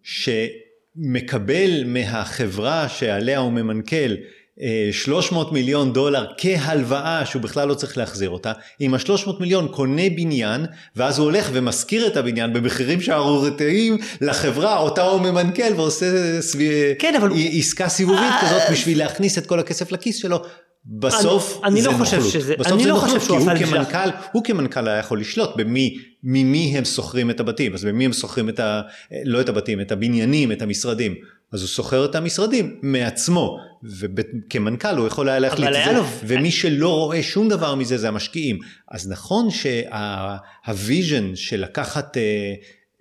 שמקבל 0.03 1.84
מהחברה 1.86 2.89
שעליה 2.89 3.39
הוא 3.39 3.51
ממנכ"ל 3.51 3.95
אה, 3.95 4.16
300 4.91 5.51
מיליון 5.51 5.93
דולר 5.93 6.26
כהלוואה 6.38 7.26
שהוא 7.26 7.41
בכלל 7.41 7.68
לא 7.68 7.74
צריך 7.74 7.97
להחזיר 7.97 8.30
אותה, 8.30 8.51
עם 8.80 8.93
ה-300 8.93 9.30
מיליון 9.39 9.68
קונה 9.68 10.10
בניין 10.16 10.66
ואז 10.95 11.20
הוא 11.20 11.26
הולך 11.26 11.49
ומשכיר 11.53 12.08
את 12.08 12.18
הבניין 12.18 12.53
במחירים 12.53 13.01
שערורתיים 13.01 13.97
לחברה 14.22 14.78
אותה 14.78 15.01
הוא 15.03 15.22
ממנכ"ל 15.22 15.74
ועושה 15.76 16.06
סביב... 16.41 16.72
כן, 16.99 17.14
אבל- 17.18 17.30
עסקה 17.53 17.89
סיבובית 17.89 18.20
אה, 18.22 18.39
כזאת 18.41 18.62
בשביל 18.72 18.97
להכניס 18.99 19.38
את 19.38 19.45
כל 19.45 19.60
הכסף 19.60 19.91
לכיס 19.91 20.16
שלו. 20.18 20.41
בסוף 20.88 21.60
אני 21.64 21.82
זה 21.82 21.88
לא 21.89 21.93
חושב 21.93 22.16
נוכלות. 22.18 22.34
שזה- 22.34 22.56
בסוף 22.60 22.74
אני 22.74 22.84
זה 22.84 22.89
לא 22.89 22.95
נוכלות, 22.95 23.18
חושב 23.22 23.28
כי 23.28 23.38
הוא 23.43 23.58
זה 23.58 23.66
כמנכ"ל, 23.66 24.10
הוא 24.32 24.43
כמנכ"ל 24.43 24.88
היה 24.88 24.97
יכול 24.99 25.20
לשלוט 25.20 25.49
במי, 25.56 25.95
ממי 26.24 26.78
הם 26.78 26.86
שוכרים 26.86 27.30
את 27.30 27.39
הבתים, 27.39 27.74
אז 27.74 27.86
ממי 27.86 28.05
הם 28.06 28.14
שוכרים 28.14 28.49
את 28.49 28.60
ה... 28.60 28.82
לא 29.26 29.41
את 29.41 29.49
הבתים, 29.49 29.82
את 29.82 29.91
הבניינים, 29.91 30.51
את 30.51 30.62
המשרדים. 30.62 31.16
אז 31.54 31.62
הוא 31.62 31.68
שוכר 31.68 32.06
את 32.06 32.16
המשרדים 32.16 32.80
מעצמו, 32.82 33.58
וכמנכ"ל 33.84 34.98
הוא 34.98 35.08
יכול 35.08 35.30
היה 35.30 35.39
להחליט 35.39 35.70
את 35.70 35.86
זה, 35.86 35.91
לו- 35.91 36.06
ומי 36.24 36.52
שלא 36.52 36.96
רואה 36.96 37.24
שום 37.24 37.50
דבר 37.50 37.76
מזה 37.76 37.98
זה 37.98 38.08
המשקיעים. 38.08 38.60
אז 38.91 39.10
נכון 39.10 39.48
שה 39.51 40.13
vision 40.13 41.36
של 41.36 41.62
לקחת 41.62 42.18
אה, 42.18 42.54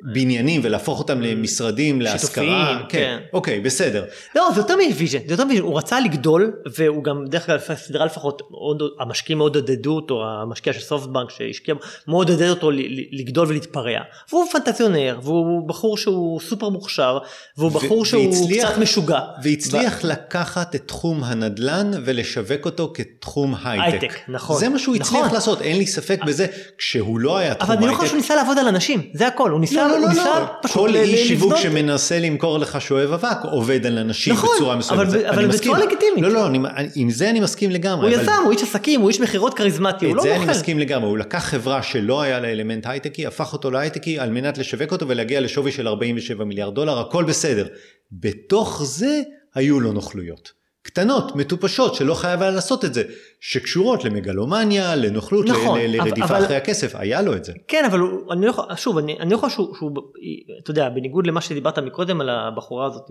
בניינים 0.02 0.60
ולהפוך 0.64 0.98
אותם 0.98 1.20
למשרדים, 1.20 2.00
להשכרה. 2.02 2.44
שיתופיים, 2.44 2.78
כן. 2.88 3.18
אוקיי, 3.32 3.60
בסדר. 3.60 4.04
לא, 4.36 4.48
זה 4.54 4.60
יותר 4.60 4.74
מ 4.88 4.92
vision, 4.92 5.18
זה 5.26 5.32
יותר 5.34 5.44
מ 5.44 5.46
vision, 5.47 5.62
הוא 5.62 5.78
רצה 5.78 6.00
לגדול, 6.00 6.52
והוא 6.76 7.04
גם, 7.04 7.24
דרך 7.26 7.50
אגב, 7.50 7.60
הסדרה 7.68 8.06
לפחות, 8.06 8.42
מאוד, 8.50 8.82
המשקיעים 9.00 9.38
מאוד 9.38 9.56
עודדו 9.56 9.94
אותו, 9.96 10.22
המשקיע 10.42 10.72
של 10.72 10.80
סופטבנק 10.80 11.30
שהשקיע, 11.30 11.74
מאוד 12.08 12.30
עודד 12.30 12.48
אותו 12.48 12.70
לגדול 13.12 13.48
ולהתפרע. 13.48 13.98
והוא 14.32 14.44
פנטזיונר, 14.52 15.18
והוא 15.22 15.68
בחור 15.68 15.96
שהוא 15.98 16.40
סופר 16.40 16.68
מוכשר, 16.68 17.18
והוא 17.58 17.70
בחור 17.70 17.98
ו- 18.00 18.04
שהוא 18.04 18.24
והצליח- 18.34 18.68
קצת 18.70 18.78
משוגע. 18.78 19.20
והצליח 19.42 20.04
לקחת 20.04 20.74
את 20.74 20.82
תחום 20.88 21.24
הנדל"ן 21.24 21.90
ולשווק 22.04 22.64
אותו 22.64 22.92
כתחום 22.94 23.54
הייטק. 23.64 24.02
הייטק, 24.02 24.18
נכון. 24.28 24.58
זה 24.60 24.68
מה 24.68 24.78
שהוא 24.78 24.96
הצליח 24.96 25.20
נכון. 25.24 25.34
לעשות, 25.34 25.62
אין 25.62 25.78
לי 25.78 25.86
ספק 25.86 26.20
בזה. 26.26 26.46
כשהוא 26.78 27.18
לא 27.20 27.38
היה 27.38 27.54
תחום 27.54 27.66
אבל 27.70 27.76
אני 27.76 27.86
לא 27.86 27.90
הייטק... 27.90 27.98
חושב 28.00 28.10
שהוא 28.10 28.20
ניסה 28.20 28.34
לעבוד 28.36 28.58
על 28.58 28.68
אנשים, 28.68 29.02
זה 29.14 29.26
הכל, 29.26 29.50
הוא 29.50 29.60
ניסה, 29.60 29.83
לא, 29.88 29.98
לא, 30.00 30.06
הוא 30.06 30.14
לא, 30.16 30.24
לא. 30.24 30.46
פשוט 30.62 30.76
כל 30.76 30.90
ל- 30.92 30.96
איש 30.96 31.28
שיווק 31.28 31.52
לבנות- 31.52 31.62
שמנסה 31.62 32.18
למכור 32.18 32.58
לך 32.58 32.80
שואב 32.80 33.12
אבק 33.12 33.36
עובד 33.42 33.86
על 33.86 33.98
אנשים 33.98 34.32
נכון, 34.32 34.50
בצורה 34.56 34.76
מסוימת. 34.76 35.00
אבל- 35.02 35.10
זה- 35.10 35.30
אבל 35.30 35.44
אני 35.44 35.52
בצורה. 35.52 35.78
לגיטימית. 35.78 36.22
לא, 36.22 36.28
לא, 36.30 36.46
אני- 36.46 36.58
עם 36.94 37.10
זה 37.10 37.30
אני 37.30 37.40
מסכים 37.40 37.70
לגמרי. 37.70 38.06
הוא 38.06 38.14
אבל 38.14 38.22
יזם, 38.22 38.32
הוא 38.44 38.52
איש 38.52 38.62
עסקים, 38.62 39.00
הוא 39.00 39.08
איש 39.08 39.20
מכירות 39.20 39.54
כריזמטי, 39.54 40.04
הוא 40.04 40.12
את 40.12 40.16
לא 40.16 40.22
זה 40.22 40.30
אני 40.30 40.38
מוכר. 40.38 40.50
מסכים 40.50 40.78
לגמרי, 40.78 41.08
הוא 41.08 41.18
לקח 41.18 41.38
חברה 41.38 41.82
שלא 41.82 42.22
היה 42.22 42.40
לה 42.40 42.48
אלמנט 42.52 42.86
הייטקי, 42.86 43.26
הפך 43.26 43.52
אותו 43.52 43.70
להייטקי 43.70 44.18
על 44.18 44.30
מנת 44.30 44.58
לשווק 44.58 44.92
אותו 44.92 45.08
ולהגיע 45.08 45.40
לשווי 45.40 45.72
של 45.72 45.88
47 45.88 46.44
מיליארד 46.44 46.74
דולר, 46.74 46.98
הכל 47.00 47.24
בסדר. 47.24 47.66
בתוך 48.12 48.82
זה 48.84 49.20
היו 49.54 49.80
לו 49.80 49.92
נוכלויות. 49.92 50.63
קטנות, 50.86 51.36
מטופשות, 51.36 51.94
שלא 51.94 52.14
חייב 52.14 52.42
היה 52.42 52.50
לעשות 52.50 52.84
את 52.84 52.94
זה, 52.94 53.02
שקשורות 53.40 54.04
למגלומניה, 54.04 54.94
לנוכלות, 54.96 55.46
נכון, 55.46 55.80
ל- 55.80 55.96
לרדיפה 55.96 56.24
אבל- 56.26 56.44
אחרי 56.44 56.56
הכסף, 56.56 56.94
היה 56.94 57.22
לו 57.22 57.34
את 57.36 57.44
זה. 57.44 57.52
כן, 57.68 57.84
אבל 57.90 57.98
הוא, 57.98 58.32
אני 58.32 58.44
לא 58.46 58.50
יכול, 58.50 58.64
שוב, 58.76 58.98
אני, 58.98 59.16
אני 59.20 59.30
לא 59.30 59.36
יכול 59.36 59.50
שהוא, 59.50 59.74
שהוא, 59.76 59.90
אתה 60.62 60.70
יודע, 60.70 60.88
בניגוד 60.88 61.26
למה 61.26 61.40
שדיברת 61.40 61.78
מקודם 61.78 62.20
על 62.20 62.28
הבחורה 62.28 62.86
הזאת 62.86 63.02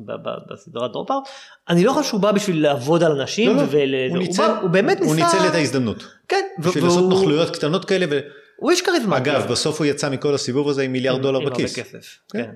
בסדרת 0.52 0.92
דרופארט, 0.92 1.24
אני 1.70 1.84
לא 1.84 1.92
חושב 1.94 2.10
שהוא 2.10 2.22
בא 2.22 2.32
בשביל 2.32 2.64
לעבוד 2.64 3.04
על 3.04 3.12
אנשים, 3.22 3.50
לא, 3.50 3.56
לא, 3.64 3.68
ול, 3.72 3.96
הוא 4.10 4.18
הוא, 4.18 4.18
ניצל- 4.18 4.38
בא, 4.48 4.60
הוא 4.62 4.70
באמת 4.70 5.00
הוא 5.02 5.16
ניסה, 5.16 5.28
ניצל 5.34 5.48
את 5.48 5.56
ההזדמנות. 5.56 6.04
כן, 6.28 6.46
בשביל 6.60 6.84
והוא- 6.84 6.96
לעשות 6.96 7.10
נוכלויות 7.10 7.50
קטנות 7.56 7.86
כאלה, 7.86 8.06
ו- 8.12 8.20
הוא 8.58 8.72
איש 8.72 8.82
כריזמטי. 8.82 9.18
אגב, 9.22 9.48
בסוף 9.52 9.80
הוא 9.80 9.86
יצא 9.86 10.10
מכל 10.10 10.34
הסיבוב 10.36 10.70
הזה 10.70 10.82
עם 10.84 10.92
מיליארד 10.92 11.22
דולר 11.22 11.40
עם 11.40 11.46
הרבה 11.48 11.56
בכיס. 11.56 11.80
כסף, 11.80 12.18
כן. 12.34 12.50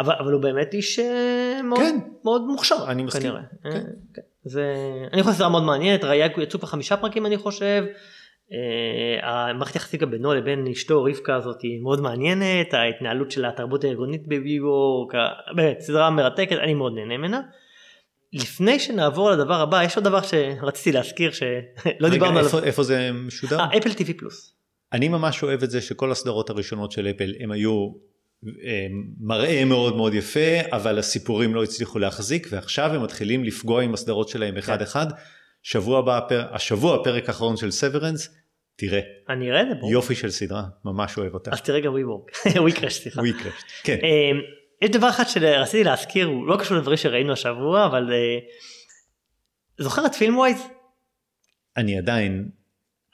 אבל, 0.00 0.14
אבל 0.20 0.32
הוא 0.32 0.42
באמת 0.42 0.74
איש 0.74 0.98
אה, 0.98 1.60
מאוד, 1.64 1.78
כן. 1.80 1.98
מאוד 2.24 2.42
מוכשר, 2.46 2.84
אני 2.88 3.02
מסכים, 3.02 3.22
כנראה. 3.22 3.40
כן. 3.62 3.68
אה, 3.68 3.80
כן. 4.14 4.22
זה, 4.44 4.74
אני 5.12 5.22
חושב 5.22 5.34
שזו 5.34 5.50
מאוד 5.50 5.62
מעניינת, 5.62 6.04
ראיה, 6.04 6.28
יצאו 6.42 6.60
פה 6.60 6.66
חמישה 6.66 6.96
פרקים 6.96 7.26
אני 7.26 7.36
חושב. 7.36 7.84
אה, 8.52 9.48
המערכת 9.50 9.76
יחסית 9.76 10.00
גם 10.00 10.10
בינו 10.10 10.34
לבין 10.34 10.66
אשתו 10.66 11.04
רבקה 11.04 11.36
הזאת 11.36 11.62
היא 11.62 11.82
מאוד 11.82 12.00
מעניינת, 12.00 12.74
ההתנהלות 12.74 13.30
של 13.30 13.44
התרבות 13.44 13.84
הארגונית 13.84 14.26
בביבורק, 14.28 15.12
באמת 15.56 15.80
סדרה 15.80 16.10
מרתקת, 16.10 16.56
אני 16.58 16.74
מאוד 16.74 16.92
נהנה 16.94 17.16
ממנה. 17.18 17.40
לפני 18.32 18.78
שנעבור 18.78 19.30
לדבר 19.30 19.60
הבא, 19.60 19.82
יש 19.82 19.96
עוד 19.96 20.04
דבר 20.04 20.20
שרציתי 20.22 20.92
להזכיר 20.92 21.30
שלא 21.32 21.46
רגע, 22.00 22.08
דיברנו 22.10 22.38
עליו. 22.38 22.44
איפה- 22.44 22.62
איפה 22.66 22.82
זה 22.82 23.10
משודר? 23.12 23.58
אפל 23.78 23.92
טיווי 23.92 24.14
פלוס. 24.14 24.54
אני 24.92 25.08
ממש 25.08 25.42
אוהב 25.42 25.62
את 25.62 25.70
זה 25.70 25.80
שכל 25.80 26.10
הסדרות 26.12 26.50
הראשונות 26.50 26.92
של 26.92 27.06
אפל 27.06 27.32
הם 27.40 27.50
היו 27.50 27.88
מראה 29.20 29.64
מאוד 29.64 29.96
מאוד 29.96 30.14
יפה 30.14 30.60
אבל 30.72 30.98
הסיפורים 30.98 31.54
לא 31.54 31.62
הצליחו 31.62 31.98
להחזיק 31.98 32.46
ועכשיו 32.50 32.94
הם 32.94 33.02
מתחילים 33.02 33.44
לפגוע 33.44 33.82
עם 33.82 33.94
הסדרות 33.94 34.28
שלהם 34.28 34.56
אחד 34.56 34.82
אחד. 34.82 35.06
שבוע 35.62 35.98
הבא, 35.98 36.20
השבוע 36.50 37.00
הפרק 37.00 37.28
האחרון 37.28 37.56
של 37.56 37.70
סוורנס, 37.70 38.34
תראה, 38.76 39.00
אני 39.28 39.50
אראה 39.50 39.62
את 39.62 39.66
זה, 39.68 39.74
ברור. 39.74 39.92
יופי 39.92 40.14
של 40.14 40.30
סדרה, 40.30 40.62
ממש 40.84 41.18
אוהב 41.18 41.34
אותה. 41.34 41.50
אז 41.50 41.62
תראה 41.62 41.80
גם 41.80 41.92
וויבורק, 41.92 42.30
WeCrashed 42.56 42.94
סליחה. 43.00 43.20
WeCrashed, 43.20 43.64
כן. 43.82 43.98
אה, 44.02 44.30
יש 44.82 44.90
דבר 44.90 45.08
אחד 45.08 45.24
שרציתי 45.24 45.84
להזכיר, 45.84 46.26
הוא 46.26 46.46
לא 46.46 46.56
קשור 46.56 46.76
לדברים 46.76 46.96
שראינו 46.96 47.32
השבוע, 47.32 47.86
אבל 47.86 48.12
אה, 48.12 48.38
זוכר 49.78 50.06
את 50.06 50.14
Filmwise? 50.14 50.62
אני 51.76 51.98
עדיין 51.98 52.48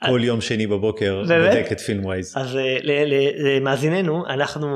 כל 0.05 0.19
יום 0.23 0.41
שני 0.41 0.67
בבוקר? 0.67 1.21
בודק 1.21 1.67
את 1.71 1.79
Filmwise. 1.79 2.33
אז 2.37 2.57
אה, 2.57 2.77
למאזיננו, 3.37 4.23
אנחנו 4.27 4.67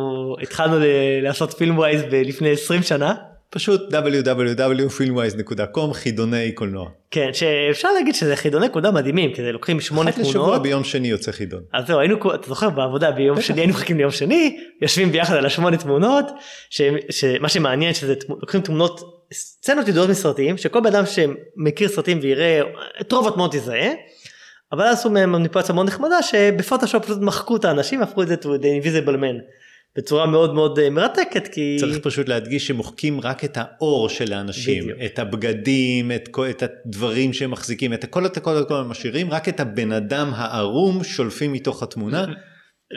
התחלנו 0.41 0.75
לעשות 1.21 1.53
Filmwise 1.53 2.01
ב- 2.01 2.21
לפני 2.25 2.49
20 2.51 2.83
שנה. 2.83 3.13
פשוט 3.49 3.81
www.filmwise.com 3.93 5.93
חידוני 5.93 6.51
קולנוע. 6.51 6.89
כן, 7.11 7.29
שאפשר 7.33 7.93
להגיד 7.93 8.15
שזה 8.15 8.35
חידוני 8.35 8.65
נקודה 8.65 8.91
מדהימים, 8.91 9.33
כי 9.33 9.41
זה 9.41 9.51
לוקחים 9.51 9.79
שמונה 9.79 10.09
אחת 10.09 10.19
לשבוע 10.19 10.43
תמונות. 10.43 10.61
ביום 10.63 10.83
שני 10.83 11.07
יוצא 11.07 11.31
חידון. 11.31 11.61
אז 11.73 11.87
זהו, 11.87 11.99
היינו, 11.99 12.35
אתה 12.35 12.47
זוכר 12.47 12.69
בעבודה 12.69 13.11
ביום 13.11 13.41
שני, 13.41 13.61
היינו 13.61 13.73
מחכים 13.73 13.97
ליום 13.97 14.11
שני, 14.11 14.57
יושבים 14.81 15.11
ביחד 15.11 15.35
על 15.35 15.45
השמונה 15.45 15.77
תמונות, 15.77 16.25
שמה 17.09 17.49
שמעניין 17.49 17.93
שזה 17.93 18.13
לוקחים 18.29 18.61
תמונות, 18.61 19.01
סצנות 19.33 19.87
ידועות 19.87 20.09
מסרטים, 20.09 20.57
שכל 20.57 20.79
בן 20.79 20.95
אדם 20.95 21.03
שמכיר 21.05 21.87
סרטים 21.87 22.19
ויראה 22.21 22.61
את 23.01 23.11
רוב 23.11 23.27
התמונות 23.27 23.53
יזהה, 23.53 23.89
אבל 24.71 24.83
אז 24.83 24.99
עשו 24.99 25.09
מהם 25.09 25.31
מניפולציה 25.31 25.75
מאוד 25.75 25.87
נחמדה, 25.87 26.21
שבפוטושופ 26.21 27.05
פשוט 27.05 27.21
מחקו 27.21 27.55
את 27.55 27.65
האנשים, 27.65 28.01
הפכו 28.01 28.23
את 28.23 28.27
זה 28.27 28.35
to 28.35 28.45
the 28.45 28.83
invisible 28.83 29.15
man, 29.15 29.41
בצורה 29.95 30.25
מאוד 30.25 30.53
מאוד 30.53 30.79
אה, 30.79 30.89
מרתקת, 30.89 31.47
כי... 31.47 31.77
צריך 31.79 31.97
פשוט 31.97 32.29
להדגיש 32.29 32.67
שמוחקים 32.67 33.21
רק 33.21 33.43
את 33.43 33.57
האור 33.61 34.09
של 34.09 34.33
האנשים, 34.33 34.83
בדיוק. 34.83 34.99
את 35.05 35.19
הבגדים, 35.19 36.11
את, 36.11 36.27
כל, 36.27 36.49
את 36.49 36.63
הדברים 36.63 37.33
שהם 37.33 37.51
מחזיקים, 37.51 37.93
את 37.93 38.03
הכל, 38.03 38.25
את 38.25 38.37
הכל, 38.37 38.57
את 38.57 38.65
הכל 38.65 38.75
הם 38.75 38.89
משאירים, 38.89 39.31
רק 39.31 39.49
את 39.49 39.59
הבן 39.59 39.91
אדם 39.91 40.31
הערום 40.35 41.03
שולפים 41.03 41.53
מתוך 41.53 41.83
התמונה, 41.83 42.25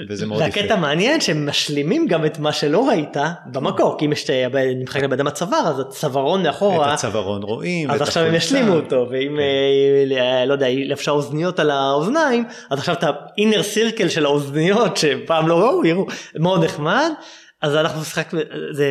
וזה 0.09 0.27
מאוד 0.27 0.43
יפה. 0.43 0.59
והקטע 0.59 0.77
מעניין 0.77 1.21
שהם 1.21 1.49
משלימים 1.49 2.07
גם 2.07 2.27
את 2.27 2.39
מה 2.39 2.53
שלא 2.53 2.89
ראית 2.89 3.17
במקור, 3.47 3.99
כי 3.99 4.07
אם 4.07 4.13
יש, 4.13 4.31
אה, 4.31 4.47
נמחק 4.77 5.03
לבן 5.03 5.13
אדם 5.13 5.27
הצוואר, 5.27 5.69
אז 5.69 5.81
הצווארון 5.81 6.41
את 6.41 6.47
מאחורה, 6.47 6.93
הצווארון 6.93 7.43
רואים, 7.43 7.91
אז 7.91 8.01
עכשיו 8.01 8.25
הם. 8.25 8.35
ישלימו 8.35 8.73
אותו, 8.73 9.07
ואם, 9.11 9.37
כן. 9.37 10.17
אה, 10.17 10.45
לא 10.47 10.53
יודע, 10.53 10.67
לבשה 10.71 11.11
אוזניות 11.11 11.59
על 11.59 11.71
האוזניים, 11.71 12.45
אז 12.71 12.79
עכשיו 12.79 12.95
את 12.95 13.05
האינר 13.05 13.63
סירקל 13.63 14.09
של 14.09 14.25
האוזניות 14.25 14.97
שפעם 14.97 15.49
לא 15.49 15.61
ראו, 15.61 15.85
יראו, 15.85 16.07
מאוד 16.39 16.65
נחמד. 16.65 17.11
אז 17.63 17.77
אנחנו 17.77 18.01
משחק, 18.01 18.33
זה, 18.73 18.91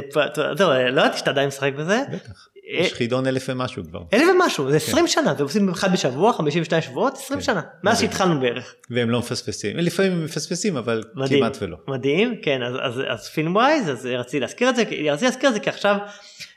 זהו, 0.57 0.69
לא 0.69 1.01
ידעתי 1.01 1.17
שאתה 1.17 1.29
עדיין 1.29 1.47
משחק 1.47 1.73
בזה. 1.73 2.03
בטח, 2.11 2.47
יש 2.73 2.93
חידון 2.93 3.27
אלף 3.27 3.45
ומשהו 3.49 3.83
כבר, 3.83 4.01
אלף 4.13 4.23
ומשהו, 4.35 4.71
זה 4.71 4.77
20 4.77 5.07
שנה, 5.07 5.33
זה 5.33 5.43
עושים 5.43 5.69
אחד 5.69 5.93
בשבוע, 5.93 6.33
52 6.33 6.81
שבועות, 6.81 7.13
20 7.13 7.39
כן. 7.39 7.45
שנה, 7.45 7.61
מאז. 7.83 7.99
שהתחלנו 7.99 8.39
בערך. 8.39 8.75
והם 8.89 9.09
לא 9.09 9.19
מפספסים, 9.19 9.77
לפעמים 9.77 10.11
הם 10.11 10.23
מפספסים 10.23 10.77
אבל. 10.77 11.03
כמעט 11.29 11.57
ולא. 11.61 11.77
מדהים, 11.87 12.35
כן, 12.41 12.63
אז, 12.63 12.75
אז, 12.81 13.01
אז 13.09 14.05
רציתי 14.05 14.39
להזכיר 14.39 14.69
את 14.69 14.75
זה, 14.75 14.81
רציתי 14.81 15.25
להזכיר 15.25 15.49
את 15.49 15.53
זה 15.53 15.59
כי 15.59 15.69
עכשיו, 15.69 15.97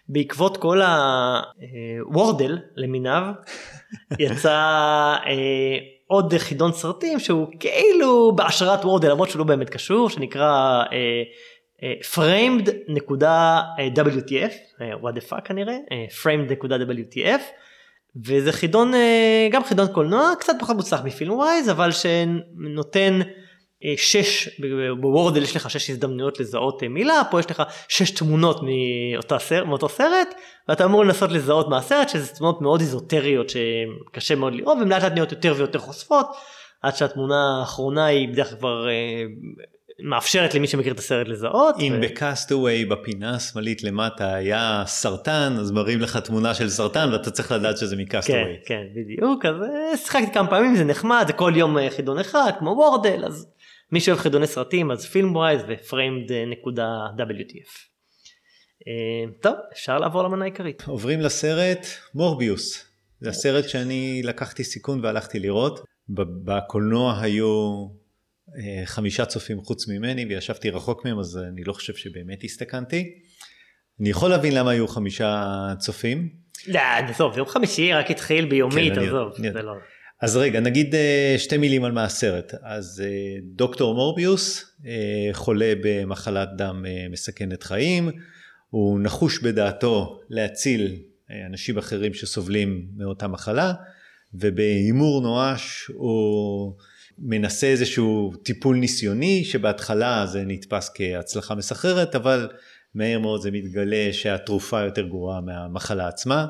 בעקבות 0.09 0.57
כל 0.57 0.81
הוורדל 0.83 2.59
למיניו, 2.77 3.23
יצא 4.19 4.51
אה, 5.27 5.79
עוד 6.07 6.35
חידון 6.39 6.73
סרטים 6.73 7.19
שהוא 7.19 7.47
כאילו 7.61 8.33
בהשראת 8.37 8.85
וורדל, 8.85 9.11
למרות 9.11 9.31
שהוא 9.31 9.39
לא 9.39 9.45
באמת 9.45 9.71
קשור, 9.71 10.11
שנקרא 10.11 10.43
אה, 10.43 10.87
אה, 10.93 11.23
framed.wtf, 12.15 13.33
אה, 14.81 14.93
what 15.03 15.15
the 15.15 15.31
fuck 15.31 15.41
כנראה, 15.45 15.77
אה, 15.93 16.05
framed.wtf. 16.23 17.43
וזה 18.25 18.53
חידון 18.53 18.95
אה, 18.95 19.49
גם 19.51 19.65
חידון 19.65 19.87
קולנוע 19.93 20.33
קצת 20.41 20.53
פחות 20.61 20.77
מוצלח 20.77 21.01
מפילמווייז 21.05 21.71
אבל 21.71 21.91
שנותן 21.93 23.21
אה, 23.85 23.95
שש 23.97 24.61
בוורדל 25.01 25.43
יש 25.43 25.57
לך 25.57 25.71
שש 25.71 25.91
הזדמנויות 25.91 26.41
לזהות 26.41 26.83
אה, 26.83 26.89
מילה 26.89 27.23
פה 27.31 27.41
יש 27.41 27.51
לך 27.51 27.63
שש 27.89 28.11
תמונות 28.11 28.61
מאותה 28.63 29.39
סרט, 29.39 29.67
מאותו 29.67 29.89
סרט 29.89 30.35
ואתה 30.69 30.85
אמור 30.85 31.05
לנסות 31.05 31.33
לזהות 31.33 31.69
מהסרט 31.69 32.09
שזה 32.09 32.35
תמונות 32.35 32.61
מאוד 32.61 32.81
איזוטריות 32.81 33.47
שקשה 33.51 34.35
מאוד 34.35 34.55
לראות 34.55 34.79
והן 34.79 34.89
לאט 34.89 35.03
לאט 35.03 35.13
נהיות 35.13 35.33
יותר 35.33 35.55
ויותר 35.57 35.79
חושפות 35.79 36.27
עד 36.83 36.97
שהתמונה 36.97 37.59
האחרונה 37.61 38.07
היא 38.07 38.29
בדרך 38.29 38.49
כלל 38.49 38.59
כבר 38.59 38.89
אה, 38.89 39.25
מאפשרת 40.01 40.55
למי 40.55 40.67
שמכיר 40.67 40.93
את 40.93 40.99
הסרט 40.99 41.29
לזהות. 41.29 41.75
אם 41.81 41.93
ו- 41.97 42.01
בקאסטווי 42.01 42.85
בפינה 42.85 43.37
השמאלית 43.37 43.83
למטה 43.83 44.35
היה 44.35 44.83
סרטן 44.87 45.57
אז 45.61 45.71
מראים 45.71 46.01
לך 46.01 46.17
תמונה 46.17 46.55
של 46.55 46.69
סרטן 46.69 47.09
ואתה 47.13 47.31
צריך 47.31 47.53
לדעת 47.53 47.79
שזה 47.79 47.97
כן, 47.97 48.03
מקאסטווי. 48.03 48.57
כן, 48.67 48.83
בדיוק, 48.95 49.45
אז 49.45 49.55
אה, 49.63 49.97
שיחקתי 49.97 50.33
כמה 50.35 50.51
פעמים, 50.51 50.77
זה 50.77 50.85
נחמד, 50.85 51.25
זה 51.27 51.33
כל 51.33 51.53
יום 51.57 51.79
אה, 51.79 51.91
חידון 51.91 52.19
אחד, 52.19 52.53
כמו 52.59 52.71
וורדל, 52.71 53.25
אז 53.25 53.47
מי 53.93 54.01
שאוהב 54.01 54.21
חידוני 54.21 54.47
סרטים, 54.47 54.91
אז 54.91 55.07
פילמווייז 55.07 55.63
ופריימד.wtf. 55.69 57.71
אה, 58.89 58.93
טוב, 59.41 59.55
אפשר 59.73 59.99
לעבור 59.99 60.23
למנה 60.23 60.45
העיקרית. 60.45 60.83
עוברים 60.87 61.21
לסרט 61.21 61.87
מורביוס. 62.15 62.85
זה 63.21 63.31
הסרט 63.31 63.69
שאני 63.69 64.23
לקחתי 64.25 64.65
סיכון 64.65 65.05
והלכתי 65.05 65.39
לראות. 65.39 65.81
בקולנוע 66.09 67.21
היו 67.21 67.87
חמישה 68.85 69.25
צופים 69.25 69.61
חוץ 69.61 69.89
ממני 69.89 70.25
וישבתי 70.25 70.71
רחוק 70.71 71.05
מהם 71.05 71.19
אז 71.19 71.41
אני 71.53 71.65
לא 71.65 71.73
חושב 71.73 71.95
שבאמת 71.95 72.45
הסתכנתי. 72.45 73.11
אני 74.01 74.09
יכול 74.09 74.31
להבין 74.31 74.55
למה 74.55 74.71
היו 74.71 74.89
חמישה 74.89 75.53
צופים. 75.79 76.29
לא, 76.67 76.81
עזוב, 77.09 77.39
יום 77.39 77.47
חמישי 77.47 77.93
רק 77.93 78.11
התחיל 78.11 78.45
ביומית, 78.45 78.95
כן, 78.95 79.01
עזוב, 79.01 79.33
אני- 79.39 79.53
זה 79.53 79.63
לא... 79.63 79.73
אז 80.23 80.37
רגע, 80.37 80.61
נגיד 80.61 80.95
אה, 80.95 81.35
שתי 81.39 81.57
מילים 81.57 81.85
על 81.85 81.93
מה 81.93 82.05
הסרט. 82.05 82.55
אז 82.63 83.03
אה, 83.07 83.09
דוקטור 83.43 83.95
מורביוס 83.95 84.65
אה, 84.87 85.29
חולה 85.33 85.73
במחלת 85.83 86.49
דם 86.57 86.85
מסכנת 87.11 87.63
חיים, 87.63 88.11
הוא 88.71 89.01
נחוש 89.01 89.39
בדעתו 89.43 90.21
להציל 90.31 90.97
אנשים 91.47 91.79
אחרים 91.79 92.15
שסובלים 92.15 92.87
מאותה 92.97 93.29
מחלה, 93.29 93.73
ובהימור 94.35 95.21
נואש 95.23 95.85
הוא 95.95 96.75
מנסה 97.19 97.67
איזשהו 97.67 98.33
טיפול 98.43 98.77
ניסיוני, 98.77 99.45
שבהתחלה 99.45 100.27
זה 100.27 100.43
נתפס 100.47 100.91
כהצלחה 100.95 101.55
מסחררת, 101.55 102.15
אבל 102.15 102.49
מהר 102.95 103.19
מאוד 103.19 103.41
זה 103.41 103.51
מתגלה 103.51 104.13
שהתרופה 104.13 104.81
יותר 104.81 105.07
גרועה 105.07 105.41
מהמחלה 105.41 106.09
עצמה. 106.09 106.47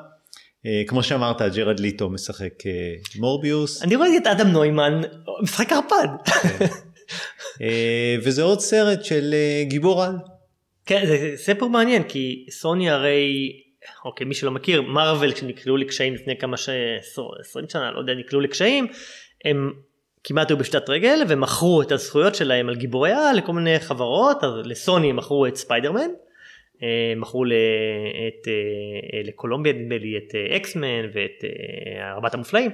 אה, 0.66 0.82
כמו 0.86 1.02
שאמרת 1.02 1.42
ג'רד 1.42 1.80
לטו 1.80 2.10
משחק 2.10 2.66
אה, 2.66 2.94
מורביוס. 3.18 3.82
אני 3.82 3.96
רואה 3.96 4.16
את 4.16 4.26
אדם 4.26 4.48
נוימן 4.48 5.00
משחק 5.42 5.72
ערפד. 5.72 6.08
כן. 6.24 6.66
אה, 7.62 8.16
וזה 8.22 8.42
עוד 8.42 8.60
סרט 8.60 9.04
של 9.04 9.34
גיבור 9.62 10.04
על. 10.04 10.16
כן 10.86 11.06
זה 11.06 11.32
סיפור 11.36 11.70
מעניין 11.70 12.02
כי 12.02 12.46
סוני 12.50 12.90
הרי 12.90 13.52
אוקיי 14.04 14.26
מי 14.26 14.34
שלא 14.34 14.50
מכיר 14.50 14.82
מרוויל 14.82 15.32
כשנקלעו 15.32 15.76
לקשיים 15.76 16.14
לפני 16.14 16.38
כמה 16.38 16.56
ש... 16.56 16.68
20 17.40 17.68
שנה 17.68 17.90
לא 17.90 18.00
יודע 18.00 18.14
נקלעו 18.14 18.40
לקשיים 18.42 18.86
הם 19.44 19.72
כמעט 20.28 20.50
היו 20.50 20.56
בפשיטת 20.56 20.90
רגל 20.90 21.18
ומכרו 21.28 21.82
את 21.82 21.92
הזכויות 21.92 22.34
שלהם 22.34 22.68
על 22.68 22.74
גיבורי 22.74 23.12
על 23.12 23.36
לכל 23.36 23.52
מיני 23.52 23.80
חברות 23.80 24.44
אז 24.44 24.50
לסוני 24.64 25.12
מכרו 25.12 25.46
את 25.46 25.56
ספיידרמן 25.56 26.10
אה, 26.82 27.12
מכרו 27.16 27.44
את, 27.44 28.48
אה, 28.48 29.20
לקולומביה 29.24 29.72
נדמה 29.72 29.98
לי 29.98 30.16
את 30.16 30.34
אקסמן 30.56 30.84
אה, 30.84 31.00
ואת 31.14 31.44
ארבעת 32.14 32.34
המופלאים. 32.34 32.70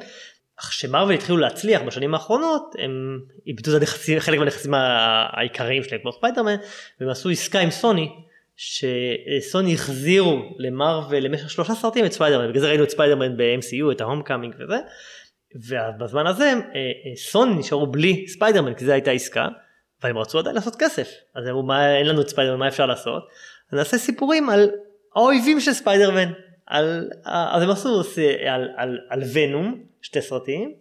אך 0.60 0.68
כשמרוויל 0.68 1.18
התחילו 1.18 1.38
להצליח 1.38 1.82
בשנים 1.82 2.14
האחרונות 2.14 2.74
הם 2.78 3.20
איבדו 3.46 3.70
את 3.70 3.76
הנכסים, 3.76 4.20
חלק 4.20 4.38
מהנכסים 4.38 4.74
העיקריים 4.74 5.82
שלהם 5.82 6.00
כמו 6.00 6.12
ספיידרמן 6.12 6.56
והם 7.00 7.10
עשו 7.10 7.30
עסקה 7.30 7.60
עם 7.60 7.70
סוני 7.70 8.08
שסוני 8.56 9.74
החזירו 9.74 10.54
למרוויל 10.58 11.24
למשך 11.24 11.50
שלושה 11.50 11.74
סרטים 11.74 12.04
את 12.04 12.12
ספיידרמן 12.12 12.48
בגלל 12.48 12.60
זה 12.60 12.68
ראינו 12.68 12.84
את 12.84 12.90
ספיידרמן 12.90 13.36
ב-MCU 13.36 13.92
את 13.92 14.00
ה 14.00 14.22
Homecoming 14.22 14.54
וזה 14.58 14.76
ובזמן 15.54 16.26
הזה 16.26 16.52
סוני 17.16 17.54
נשארו 17.54 17.86
בלי 17.86 18.28
ספיידרמן 18.28 18.74
כי 18.74 18.84
זו 18.84 18.92
הייתה 18.92 19.10
עסקה 19.10 19.48
והם 20.02 20.18
רצו 20.18 20.38
עדיין 20.38 20.56
לעשות 20.56 20.76
כסף 20.76 21.08
אז 21.34 21.48
אמרו 21.48 21.62
מה 21.62 21.96
אין 21.96 22.06
לנו 22.06 22.20
את 22.20 22.28
ספיידרמן 22.28 22.58
מה 22.58 22.68
אפשר 22.68 22.86
לעשות 22.86 23.22
נעשה 23.72 23.98
סיפורים 23.98 24.50
על 24.50 24.70
האויבים 25.16 25.60
של 25.60 25.72
ספיידרמן. 25.72 26.32
על, 26.66 27.08
אז 27.24 27.62
הם 27.62 27.70
עשו 27.70 28.02
על, 28.46 28.68
על, 28.76 28.98
על 29.08 29.22
ונום, 29.32 29.82
שתי 30.02 30.22
סרטים, 30.22 30.72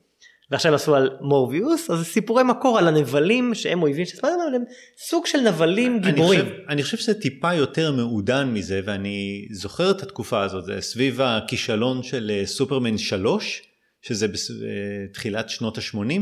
ועכשיו 0.51 0.72
הם 0.72 0.76
עשו 0.76 0.95
על 0.95 1.09
מורביוס, 1.22 1.89
אז 1.89 2.05
סיפורי 2.05 2.43
מקור 2.43 2.78
על 2.78 2.88
הנבלים 2.88 3.53
שהם 3.55 3.82
אויבים 3.82 4.05
של 4.05 4.17
ספיידרמן, 4.17 4.53
הם 4.55 4.63
סוג 4.97 5.26
של 5.26 5.39
נבלים 5.39 5.99
גיבורים. 5.99 6.39
אני 6.39 6.49
חושב, 6.49 6.69
אני 6.69 6.84
חושב 6.84 6.97
שזה 6.97 7.13
טיפה 7.13 7.53
יותר 7.53 7.91
מעודן 7.91 8.47
מזה, 8.53 8.82
ואני 8.86 9.47
זוכר 9.51 9.91
את 9.91 10.03
התקופה 10.03 10.43
הזאת, 10.43 10.65
זה 10.65 10.82
סביב 10.82 11.22
הכישלון 11.22 12.03
של 12.03 12.32
אה, 12.34 12.45
סופרמן 12.45 12.97
3, 12.97 13.61
שזה 14.02 14.28
בתחילת 14.28 15.49
שנות 15.49 15.78
ה-80. 15.78 16.22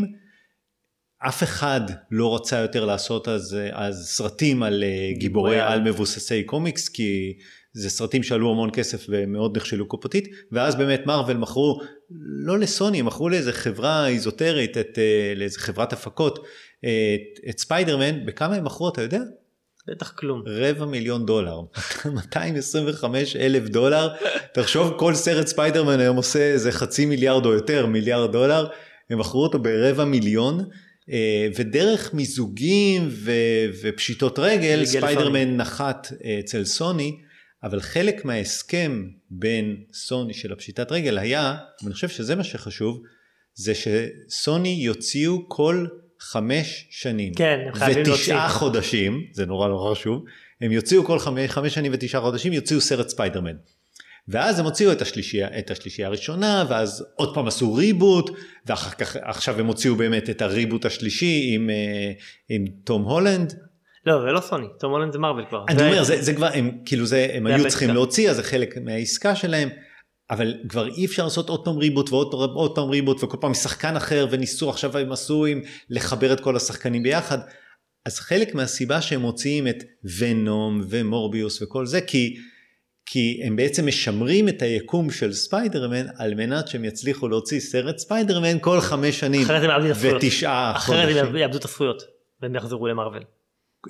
אף 1.28 1.44
אחד 1.44 1.82
לא 2.12 2.36
רצה 2.36 2.58
יותר 2.58 2.86
לעשות 2.86 3.28
אז, 3.28 3.58
אז 3.72 4.08
סרטים 4.10 4.64
על 4.64 4.84
אה, 4.84 5.12
גיבורי 5.18 5.60
על 5.60 5.82
מבוססי 5.82 6.44
קומיקס 6.44 6.90
כי 6.90 7.34
זה 7.74 7.90
סרטים 7.90 8.24
שעלו 8.24 8.52
המון 8.52 8.70
כסף 8.74 9.06
ומאוד 9.10 9.58
נכשלו 9.58 9.88
קופתית 9.88 10.28
ואז 10.52 10.76
באמת 10.76 11.06
מרוויל 11.06 11.38
מכרו 11.38 11.82
לא 12.46 12.60
לסוני 12.60 13.02
מכרו 13.02 13.30
לאיזה 13.30 13.54
חברה 13.54 14.08
איזוטרית 14.08 14.78
את, 14.78 15.00
אה, 15.00 15.34
לאיזה 15.36 15.60
חברת 15.60 15.94
הפקות 15.94 16.40
את, 16.80 17.50
את 17.50 17.60
ספיידרמן 17.60 18.26
בכמה 18.26 18.56
הם 18.56 18.64
מכרו 18.64 18.90
אתה 18.90 19.02
יודע? 19.02 19.22
בטח 19.90 20.12
כלום. 20.12 20.44
רבע 20.46 20.86
מיליון 20.86 21.26
דולר. 21.26 21.62
225 22.16 23.36
אלף 23.36 23.70
דולר. 23.70 24.10
תחשוב 24.54 24.94
כל 24.98 25.16
סרט 25.16 25.48
ספיידרמן 25.48 26.00
היום 26.00 26.18
עושה 26.18 26.40
איזה 26.40 26.72
חצי 26.72 27.06
מיליארד 27.06 27.46
או 27.46 27.54
יותר 27.54 27.86
מיליארד 27.86 28.32
דולר. 28.32 28.68
הם 29.10 29.20
מכרו 29.20 29.44
אותו 29.44 29.60
ברבע 29.60 30.06
מיליון. 30.06 30.66
אה, 31.12 31.48
ודרך 31.56 32.14
מיזוגים 32.14 33.08
ו, 33.12 33.32
ופשיטות 33.82 34.40
רגל 34.40 34.86
ספיידרמן 34.86 35.58
נחת 35.58 36.08
אה, 36.26 36.40
אצל 36.40 36.66
סוני. 36.66 37.18
אבל 37.64 37.82
חלק 37.82 38.26
מההסכם 38.26 39.08
בין 39.30 39.76
סוני 39.94 40.34
של 40.34 40.54
הפשיטת 40.54 40.92
רגל 40.92 41.18
היה 41.18 41.56
ואני 41.84 41.94
חושב 41.94 42.10
שזה 42.10 42.36
מה 42.36 42.44
שחשוב 42.44 43.02
זה 43.54 43.74
שסוני 43.76 44.70
יוציאו 44.70 45.38
כל 45.48 45.86
חמש 46.20 46.88
שנים 46.90 47.34
כן, 47.34 47.60
ותשעה 47.96 48.50
חודשים 48.50 49.26
זה 49.32 49.46
נורא 49.46 49.68
נורא 49.68 49.92
חשוב 49.92 50.24
הם 50.62 50.72
יוציאו 50.72 51.04
כל 51.04 51.20
חמש, 51.20 51.50
חמש 51.50 51.74
שנים 51.74 51.92
ותשעה 51.96 52.22
חודשים 52.22 52.54
יוציאו 52.54 52.82
סרט 52.82 53.10
ספיידרמן. 53.10 53.56
ואז 54.28 54.60
הם 54.60 54.66
הוציאו 54.66 54.92
את 54.92 55.02
השלישייה, 55.02 55.48
את 55.60 55.72
השלישייה 55.72 56.08
הראשונה, 56.08 56.66
ואז 56.70 57.06
עוד 57.16 57.36
פעם 57.36 57.48
עשו 57.48 57.74
ריבוט, 57.74 58.30
ואחר 58.66 58.90
כך, 58.90 59.16
עכשיו 59.22 59.60
הם 59.60 59.66
הוציאו 59.66 59.96
באמת 59.96 60.30
את 60.30 60.42
הריבוט 60.42 60.86
השלישי 60.86 61.52
עם, 61.54 61.70
אה, 61.70 62.12
עם 62.50 62.66
תום 62.84 63.04
הולנד. 63.04 63.54
לא, 64.06 64.22
זה 64.22 64.32
לא 64.32 64.40
סוני, 64.40 64.68
תום 64.80 64.92
הולנד 64.92 65.14
זה 65.14 65.20
מרוויל 65.20 65.46
כבר. 65.46 65.66
אני 65.70 65.78
זה 65.80 65.88
אומר, 65.88 66.04
זה, 66.04 66.22
זה 66.22 66.34
כבר, 66.34 66.50
הם 66.54 66.72
כאילו 66.86 67.06
זה, 67.06 67.28
הם 67.34 67.48
זה 67.48 67.56
היו 67.56 67.68
צריכים 67.68 67.90
להוציא, 67.90 68.30
אז 68.30 68.36
זה 68.36 68.44
חלק 68.44 68.78
מהעסקה 68.78 69.36
שלהם, 69.36 69.70
אבל 70.32 70.54
כבר 70.70 70.88
אי 70.88 71.06
אפשר 71.06 71.24
לעשות 71.24 71.50
עוד 71.50 71.66
פעם 71.66 71.78
ריבוט 71.78 72.10
ועוד 72.10 72.34
עוד 72.34 72.76
פעם 72.76 72.90
ריבוט, 72.90 73.24
וכל 73.24 73.38
פעם 73.42 73.54
שחקן 73.54 73.96
אחר, 73.96 74.28
וניסו, 74.32 74.70
עכשיו 74.70 74.98
הם 74.98 75.12
עשו 75.12 75.46
עם 75.46 75.62
לחבר 75.90 76.34
את 76.34 76.40
כל 76.40 76.56
השחקנים 76.56 77.04
ביחד. 77.04 77.38
אז 78.06 78.20
חלק 78.20 78.56
מהסיבה 78.56 79.02
שהם 79.02 79.22
מוציאים 79.22 79.68
את 79.68 79.84
ונום 80.18 80.82
ומורביוס 80.90 81.62
וכל 81.62 81.86
זה, 81.86 82.02
כי 82.02 82.36
כי 83.12 83.42
הם 83.44 83.56
בעצם 83.56 83.88
משמרים 83.88 84.50
את 84.50 84.62
היקום 84.62 85.12
של 85.12 85.34
ספיידרמן 85.34 86.06
על 86.18 86.36
מנת 86.36 86.68
שהם 86.68 86.86
יצליחו 86.86 87.28
להוציא 87.28 87.60
סרט 87.60 87.98
ספיידרמן 87.98 88.60
כל 88.62 88.82
חמש 88.82 89.20
שנים 89.20 89.48
ותשעה 90.02 90.74
חודשים. 90.80 91.06
אחרת 91.06 91.28
הם 91.28 91.36
יאבדו 91.36 91.58
את 91.58 91.66
הזכויות 91.66 92.04
והם 92.42 92.56
יחזרו 92.56 92.88
למרוויל. 92.88 93.24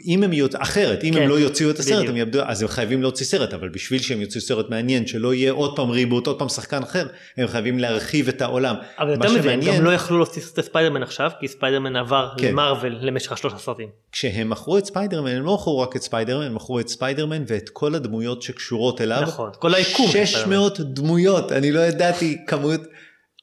אם 0.05 0.23
הם 0.23 0.33
יוצאו, 0.33 0.61
אחרת, 0.61 1.03
אם 1.03 1.13
כן, 1.13 1.21
הם 1.21 1.29
לא 1.29 1.39
יוציאו 1.39 1.69
את 1.69 1.79
הסרט, 1.79 2.09
הם 2.09 2.17
יאבדו, 2.17 2.41
אז 2.41 2.61
הם 2.61 2.67
חייבים 2.67 3.01
להוציא 3.01 3.25
סרט, 3.25 3.53
אבל 3.53 3.69
בשביל 3.69 4.01
שהם 4.01 4.21
יוציאו 4.21 4.41
סרט 4.41 4.69
מעניין, 4.69 5.07
שלא 5.07 5.33
יהיה 5.33 5.51
עוד 5.51 5.75
פעם 5.75 5.89
reboot, 5.89 6.27
עוד 6.27 6.39
פעם 6.39 6.49
שחקן 6.49 6.83
אחר, 6.83 7.07
הם 7.37 7.47
חייבים 7.47 7.79
להרחיב 7.79 8.27
את 8.27 8.41
העולם. 8.41 8.75
אבל 8.99 9.09
יותר 9.09 9.33
מזה, 9.33 9.51
הם 9.51 9.59
גם 9.61 9.85
לא 9.85 9.93
יכלו 9.93 10.17
להוציא 10.17 10.41
את 10.41 10.65
ספיידרמן 10.65 11.03
עכשיו, 11.03 11.31
כי 11.39 11.47
ספיידרמן 11.47 11.95
עבר 11.95 12.29
כן. 12.37 12.47
למרוויל 12.47 12.97
למשך 13.01 13.31
השלושה 13.31 13.57
סרטים. 13.57 13.89
כשהם 14.11 14.49
מכרו 14.49 14.77
את 14.77 14.85
ספיידרמן, 14.85 15.31
הם 15.31 15.43
לא 15.45 15.53
מכרו 15.53 15.79
רק 15.79 15.95
את 15.95 16.01
ספיידרמן, 16.01 16.45
הם 16.45 16.55
מכרו 16.55 16.79
את 16.79 16.87
ספיידרמן 16.87 17.43
ואת 17.47 17.69
כל 17.69 17.95
הדמויות 17.95 18.41
שקשורות 18.41 19.01
אליו. 19.01 19.21
נכון, 19.21 19.49
כל 19.59 19.73
היקום. 19.73 20.07
600 20.07 20.79
דמויות, 20.79 21.51
אני 21.51 21.71
לא 21.71 21.79
ידעתי 21.79 22.37
כמות, 22.47 22.81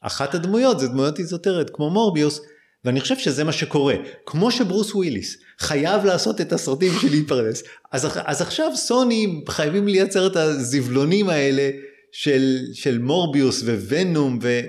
אחת 0.03 0.35
הדמויות 0.35 0.81
זה 0.81 0.89
דמויות 0.89 1.19
איזוטריות 1.19 1.71
כמו 1.71 1.91
מורביוס. 1.91 2.41
ואני 2.85 3.01
חושב 3.01 3.19
שזה 3.19 3.45
מה 3.45 3.53
שקורה. 3.53 3.95
כמו 4.27 4.51
שברוס 4.51 4.95
וויליס 4.95 5.37
חייב 5.61 6.05
לעשות 6.05 6.41
את 6.41 6.53
הסרטים 6.53 6.93
של 7.01 7.11
להתפרנס, 7.11 7.63
אז, 7.93 8.07
אז 8.25 8.43
עכשיו 8.43 8.77
סוני 8.77 9.45
חייבים 9.49 9.89
לייצר 9.89 10.27
את 10.27 10.37
הזבלונים 10.37 11.29
האלה 11.29 11.71
של, 12.13 12.59
של 12.73 12.99
מורביוס 12.99 13.63
וונום 13.63 14.39
ו, 14.43 14.61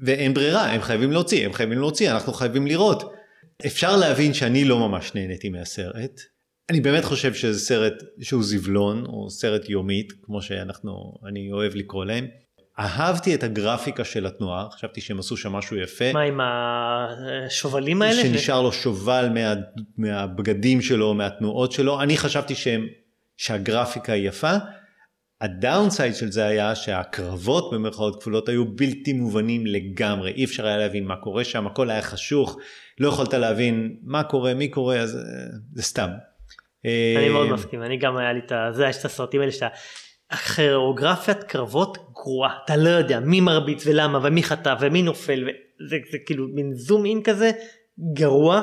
ואין 0.00 0.34
ברירה, 0.34 0.72
הם 0.72 0.82
חייבים 0.82 1.12
להוציא, 1.12 1.46
הם 1.46 1.52
חייבים 1.52 1.78
להוציא, 1.78 2.10
אנחנו 2.12 2.32
חייבים 2.32 2.66
לראות. 2.66 3.12
אפשר 3.66 3.96
להבין 3.96 4.34
שאני 4.34 4.64
לא 4.64 4.78
ממש 4.78 5.14
נהניתי 5.14 5.48
מהסרט. 5.48 6.20
אני 6.70 6.80
באמת 6.80 7.04
חושב 7.04 7.34
שזה 7.34 7.60
סרט 7.60 7.92
שהוא 8.20 8.42
זבלון, 8.44 9.04
או 9.06 9.30
סרט 9.30 9.68
יומית, 9.68 10.12
כמו 10.22 10.42
שאנחנו, 10.42 10.92
אני 11.28 11.52
אוהב 11.52 11.74
לקרוא 11.74 12.04
להם. 12.04 12.26
אהבתי 12.82 13.34
את 13.34 13.42
הגרפיקה 13.42 14.04
של 14.04 14.26
התנועה, 14.26 14.66
חשבתי 14.70 15.00
שהם 15.00 15.18
עשו 15.18 15.36
שם 15.36 15.52
משהו 15.52 15.76
יפה. 15.76 16.12
מה 16.12 16.20
עם 16.20 16.40
השובלים 16.42 18.02
האלה? 18.02 18.22
שנשאר 18.22 18.62
לו 18.62 18.72
שובל 18.72 19.28
מה, 19.34 19.54
מהבגדים 19.98 20.82
שלו, 20.82 21.14
מהתנועות 21.14 21.72
שלו. 21.72 22.02
אני 22.02 22.16
חשבתי 22.16 22.54
שהם, 22.54 22.86
שהגרפיקה 23.36 24.12
היא 24.12 24.28
יפה. 24.28 24.52
הדאונסייד 25.40 26.14
של 26.14 26.32
זה 26.32 26.46
היה 26.46 26.74
שהקרבות 26.74 27.70
במרכאות 27.72 28.20
כפולות 28.20 28.48
היו 28.48 28.64
בלתי 28.76 29.12
מובנים 29.12 29.66
לגמרי, 29.66 30.32
אי 30.32 30.44
אפשר 30.44 30.66
היה 30.66 30.76
להבין 30.76 31.04
מה 31.04 31.16
קורה 31.16 31.44
שם, 31.44 31.66
הכל 31.66 31.90
היה 31.90 32.02
חשוך, 32.02 32.58
לא 33.00 33.08
יכולת 33.08 33.34
להבין 33.34 33.96
מה 34.02 34.24
קורה, 34.24 34.54
מי 34.54 34.68
קורה, 34.68 34.98
אז 34.98 35.16
אה, 35.16 35.20
זה 35.72 35.82
סתם. 35.82 36.08
אני 37.18 37.28
מאוד 37.28 37.46
אה, 37.46 37.54
מסכים, 37.54 37.82
אני 37.82 37.96
גם 37.96 38.16
היה 38.16 38.32
לי 38.32 38.40
את, 38.46 38.52
זה, 38.74 38.86
יש 38.86 38.96
את 38.96 39.04
הסרטים 39.04 39.40
האלה 39.40 39.52
שאתה 39.52 39.68
הכיאוגרפיית 40.32 41.42
קרבות 41.42 41.98
גרועה, 42.14 42.58
אתה 42.64 42.76
לא 42.76 42.88
יודע 42.88 43.20
מי 43.20 43.40
מרביץ 43.40 43.86
ולמה 43.86 44.18
ומי 44.22 44.42
חטא 44.42 44.74
ומי 44.80 45.02
נופל, 45.02 45.42
וזה 45.42 45.96
זה 46.12 46.18
כאילו 46.26 46.46
מין 46.54 46.74
זום 46.74 47.04
אין 47.04 47.22
כזה 47.22 47.50
גרוע. 48.12 48.62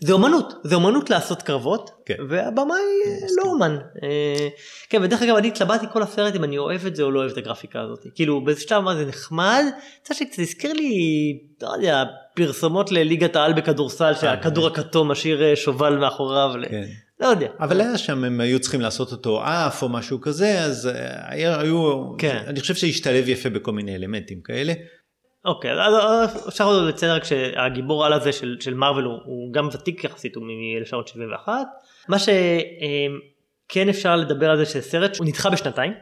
זה 0.00 0.12
אומנות, 0.12 0.52
זה 0.64 0.74
אומנות 0.74 1.10
לעשות 1.10 1.42
קרבות, 1.42 1.90
כן. 2.06 2.14
והבמאי 2.28 2.76
אה, 3.06 3.12
מסכים. 3.14 3.36
לא 3.44 3.50
אומן. 3.50 3.76
אה, 4.02 4.48
כן, 4.88 5.02
ודרך 5.02 5.22
אגב, 5.22 5.36
אני 5.36 5.48
התלבטתי 5.48 5.86
כל 5.92 6.02
הסרט 6.02 6.36
אם 6.36 6.44
אני 6.44 6.58
אוהב 6.58 6.86
את 6.86 6.96
זה 6.96 7.02
או 7.02 7.10
לא 7.10 7.20
אוהב 7.20 7.30
את 7.30 7.36
הגרפיקה 7.36 7.80
הזאת. 7.80 7.98
כאילו, 8.14 8.44
באיזה 8.44 8.60
שלב 8.60 8.82
מה 8.82 8.96
זה 8.96 9.06
נחמד, 9.06 9.64
מצד 10.02 10.14
שני 10.14 10.26
קצת 10.26 10.38
הזכיר 10.38 10.72
לי, 10.72 10.92
לא 11.62 11.68
יודע, 11.68 12.04
פרסומות 12.34 12.92
לליגת 12.92 13.36
העל 13.36 13.52
בכדורסל, 13.52 14.14
שהכדור 14.14 14.66
הכתום 14.66 15.10
משאיר 15.10 15.42
אה, 15.42 15.56
שובל 15.56 15.96
מאחוריו, 15.96 16.52
כן. 16.70 16.84
לא 17.20 17.26
יודע. 17.26 17.48
אבל 17.60 17.80
היה 17.80 17.98
שם, 17.98 18.24
הם 18.24 18.40
היו 18.40 18.60
צריכים 18.60 18.80
לעשות 18.80 19.12
אותו 19.12 19.42
עף 19.42 19.82
או 19.82 19.88
משהו 19.88 20.20
כזה, 20.20 20.60
אז 20.60 20.86
אה, 20.86 21.32
היה- 21.32 21.60
היו, 21.60 22.04
כן. 22.18 22.42
אני 22.46 22.60
חושב 22.60 22.74
שהשתלב 22.74 23.28
יפה 23.28 23.50
בכל 23.50 23.72
מיני 23.72 23.94
אלמנטים 23.96 24.40
כאלה. 24.40 24.72
אוקיי, 25.44 25.70
אז 25.72 25.94
אפשר 26.48 26.64
עוד 26.64 26.88
לציין 26.88 27.12
רק 27.12 27.24
שהגיבור 27.24 28.06
על 28.06 28.12
הזה 28.12 28.32
של, 28.32 28.56
של 28.60 28.74
מארוול 28.74 29.04
הוא, 29.04 29.18
הוא 29.24 29.52
גם 29.52 29.68
ותיק 29.72 30.04
יחסית, 30.04 30.36
הוא 30.36 30.44
מ-1971. 30.44 31.48
מה 32.08 32.16
שכן 32.18 33.88
אפשר 33.88 34.16
לדבר 34.16 34.50
על 34.50 34.56
זה 34.56 34.66
שסרט 34.66 35.16
הוא 35.16 35.26
נדחה 35.26 35.50
בשנתיים. 35.50 35.92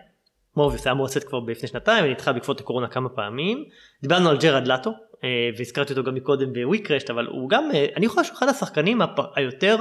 מורביוס 0.57 0.87
היה 0.87 0.93
אמור 0.93 1.07
לצאת 1.07 1.25
כבר 1.25 1.39
לפני 1.49 1.69
שנתיים 1.69 2.05
ונדחה 2.05 2.33
בעקבות 2.33 2.61
הקורונה 2.61 2.89
כמה 2.89 3.09
פעמים. 3.09 3.65
דיברנו 4.03 4.31
על 4.31 4.37
ג'רד 4.39 4.67
לטו 4.69 4.91
אה, 5.25 5.29
והזכרתי 5.59 5.93
אותו 5.93 6.05
גם 6.05 6.15
מקודם 6.15 6.53
ב 6.53 6.59
WeCrashed 6.59 7.11
אבל 7.11 7.27
הוא 7.27 7.51
גם 7.51 7.69
אה, 7.75 7.87
אני 7.97 8.09
חושב 8.09 8.25
שהוא 8.25 8.39
אחד 8.39 8.49
השחקנים 8.49 9.01
היותר 9.37 9.77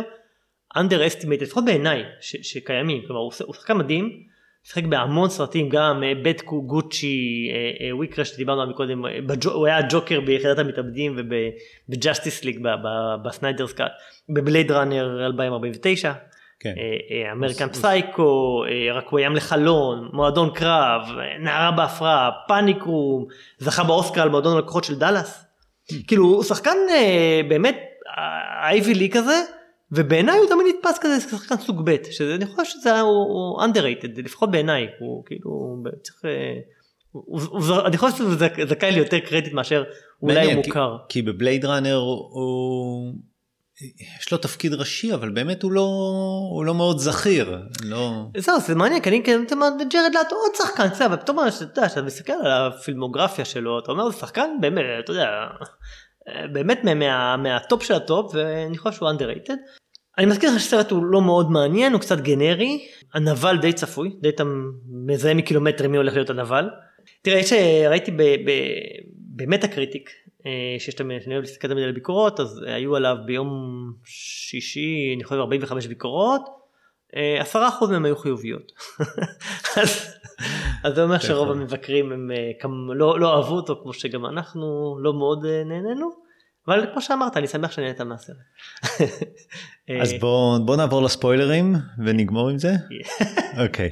underestimated 0.77 1.43
לפחות 1.43 1.65
בעיניי 1.65 2.03
ש- 2.21 2.53
שקיימים 2.53 3.01
כלומר 3.07 3.21
הוא, 3.21 3.31
הוא 3.45 3.55
שחקן 3.55 3.77
מדהים. 3.77 4.25
שיחק 4.65 4.83
בהמון 4.83 5.29
סרטים 5.29 5.69
גם 5.69 6.03
אה, 6.03 6.11
בבית 6.23 6.61
גוצ'י 6.61 7.49
אה, 7.51 7.87
אה, 7.87 7.95
WeCrashed 7.95 8.33
שדיברנו 8.33 8.61
עליו 8.61 8.73
מקודם 8.73 9.03
הוא 9.45 9.67
היה 9.67 9.79
ג'וקר 9.89 10.21
ביחידת 10.21 10.59
המתאבדים 10.59 11.17
וב 11.17 11.45
Justice 11.45 12.43
League 12.43 12.59
ב 13.23 13.29
Snyder's 13.29 13.73
Cut 13.73 13.91
ב 14.29 14.36
Blade 14.36 14.71
Runner 14.71 15.25
2049 15.25 16.13
כן. 16.59 16.73
American 17.31 17.69
Psycho, 17.69 18.63
רקוויאם 18.93 19.35
לחלום, 19.35 20.09
מועדון 20.13 20.49
קרב, 20.53 21.01
נערה 21.39 21.71
בהפרעה, 21.71 22.29
Panic 22.47 22.83
Room, 22.83 23.25
זכה 23.57 23.83
באוסקר 23.83 24.21
על 24.21 24.29
מועדון 24.29 24.55
הלקוחות 24.55 24.83
של 24.83 24.99
דאלאס. 24.99 25.45
כאילו 26.07 26.23
הוא 26.23 26.43
שחקן 26.43 26.77
באמת 27.47 27.77
אייבי 28.63 28.93
לי 28.93 29.09
כזה, 29.09 29.41
ובעיניי 29.95 30.37
הוא 30.37 30.47
תמיד 30.49 30.75
נתפס 30.75 30.97
כזה 31.01 31.19
שחקן 31.19 31.55
סוג 31.57 31.81
ב', 31.85 31.95
שאני 32.11 32.45
חושב 32.45 32.63
שזה 32.79 32.99
הוא, 32.99 33.61
underrated, 33.63 34.21
לפחות 34.23 34.51
בעיניי, 34.51 34.87
הוא 34.99 35.23
כאילו 35.25 35.77
צריך, 36.03 36.25
אה, 36.25 36.31
הוא, 37.11 37.23
הוא, 37.27 37.41
הוא, 37.65 37.85
אני 37.87 37.97
חושב 37.97 38.17
שהוא 38.17 38.33
זכ- 38.33 38.65
זכאי 38.69 38.91
ליותר 38.91 39.19
קרדיט 39.19 39.53
מאשר 39.53 39.83
אולי 40.21 40.53
הוא 40.53 40.63
כי- 40.63 40.69
מוכר. 40.69 40.97
כי 41.09 41.21
ב 41.21 41.29
Blade 41.29 41.65
Runner 41.65 41.95
הוא... 41.95 43.13
יש 44.19 44.31
לו 44.31 44.37
תפקיד 44.37 44.73
ראשי 44.73 45.13
אבל 45.13 45.29
באמת 45.29 45.63
הוא 45.63 45.71
לא 45.71 45.81
הוא 46.51 46.65
לא 46.65 46.73
מאוד 46.73 46.97
זכיר 46.97 47.57
לא 47.83 48.11
זהו 48.37 48.59
זה 48.59 48.75
מעניין 48.75 49.01
כי 49.01 49.09
אני 49.09 49.23
כאילו 49.23 49.43
ג'רד 49.91 50.11
לאטו 50.13 50.35
עוד 50.35 50.51
שחקן 50.57 50.87
בסדר, 50.89 51.05
אבל 51.05 51.17
פתאום 51.17 51.37
אתה 51.39 51.79
יודע 51.79 51.89
שאתה 51.89 52.01
מסתכל 52.01 52.33
על 52.33 52.51
הפילמוגרפיה 52.67 53.45
שלו 53.45 53.79
אתה 53.79 53.91
אומר 53.91 54.09
זה 54.09 54.17
שחקן 54.17 54.49
באמת 54.61 54.83
אתה 55.03 55.11
יודע 55.11 55.29
באמת 56.53 56.79
מה- 56.83 56.93
מה- 56.93 57.37
מהטופ 57.37 57.83
של 57.83 57.93
הטופ 57.93 58.31
ואני 58.35 58.77
חושב 58.77 58.97
שהוא 58.97 59.09
underrated. 59.09 59.57
אני 60.17 60.25
מזכיר 60.25 60.49
לך 60.49 60.59
שהסרט 60.59 60.91
הוא 60.91 61.05
לא 61.05 61.21
מאוד 61.21 61.51
מעניין 61.51 61.93
הוא 61.93 62.01
קצת 62.01 62.19
גנרי 62.19 62.87
הנבל 63.13 63.57
די 63.57 63.73
צפוי 63.73 64.15
די 64.21 64.29
אתה 64.29 64.43
מזהה 65.05 65.33
מקילומטרים 65.33 65.91
מי 65.91 65.97
הולך 65.97 66.13
להיות 66.13 66.29
הנבל. 66.29 66.69
תראה 67.21 67.39
יש 67.39 67.53
ראיתי 67.89 68.11
ב- 68.11 68.21
ב- 68.21 68.99
במטה 69.35 69.67
קריטיק 69.67 70.09
אה, 70.45 70.51
שיש 70.79 70.99
להם 70.99 71.11
שאני 71.21 71.33
אוהב 71.35 71.45
להסתכל 71.45 71.67
תמיד 71.67 71.83
על 71.83 71.89
הביקורות 71.89 72.39
אז 72.39 72.63
היו 72.67 72.95
עליו 72.95 73.15
ביום 73.25 73.49
שישי 74.05 75.13
אני 75.15 75.23
חושב 75.23 75.39
45 75.39 75.87
ביקורות 75.87 76.41
אה, 77.15 77.41
עשרה 77.41 77.67
אחוז 77.67 77.91
מהם 77.91 78.05
היו 78.05 78.17
חיוביות. 78.17 78.71
אז 79.81 80.15
אז 80.83 80.95
זה 80.95 81.03
אומר 81.03 81.19
שרוב. 81.19 81.51
המבקרים 81.51 82.11
הם 82.11 82.31
אה, 82.31 82.95
לא 82.95 83.19
לא 83.19 83.35
אהבו 83.35 83.55
אותו 83.55 83.79
כמו 83.83 83.93
שגם 83.93 84.25
אנחנו 84.25 84.97
לא 85.01 85.13
מאוד 85.13 85.45
אה, 85.45 85.63
נהנינו. 85.63 86.24
אבל 86.67 86.85
כמו 86.91 87.01
שאמרת 87.01 87.37
אני 87.37 87.47
שמח 87.47 87.71
שנהנית 87.71 88.01
מהסרט. 88.01 88.37
אז 90.01 90.13
בוא 90.19 90.57
בוא 90.65 90.75
נעבור 90.75 91.03
לספוילרים 91.03 91.75
ונגמור 92.05 92.49
עם 92.49 92.57
זה 92.57 92.73
אוקיי. 93.65 93.89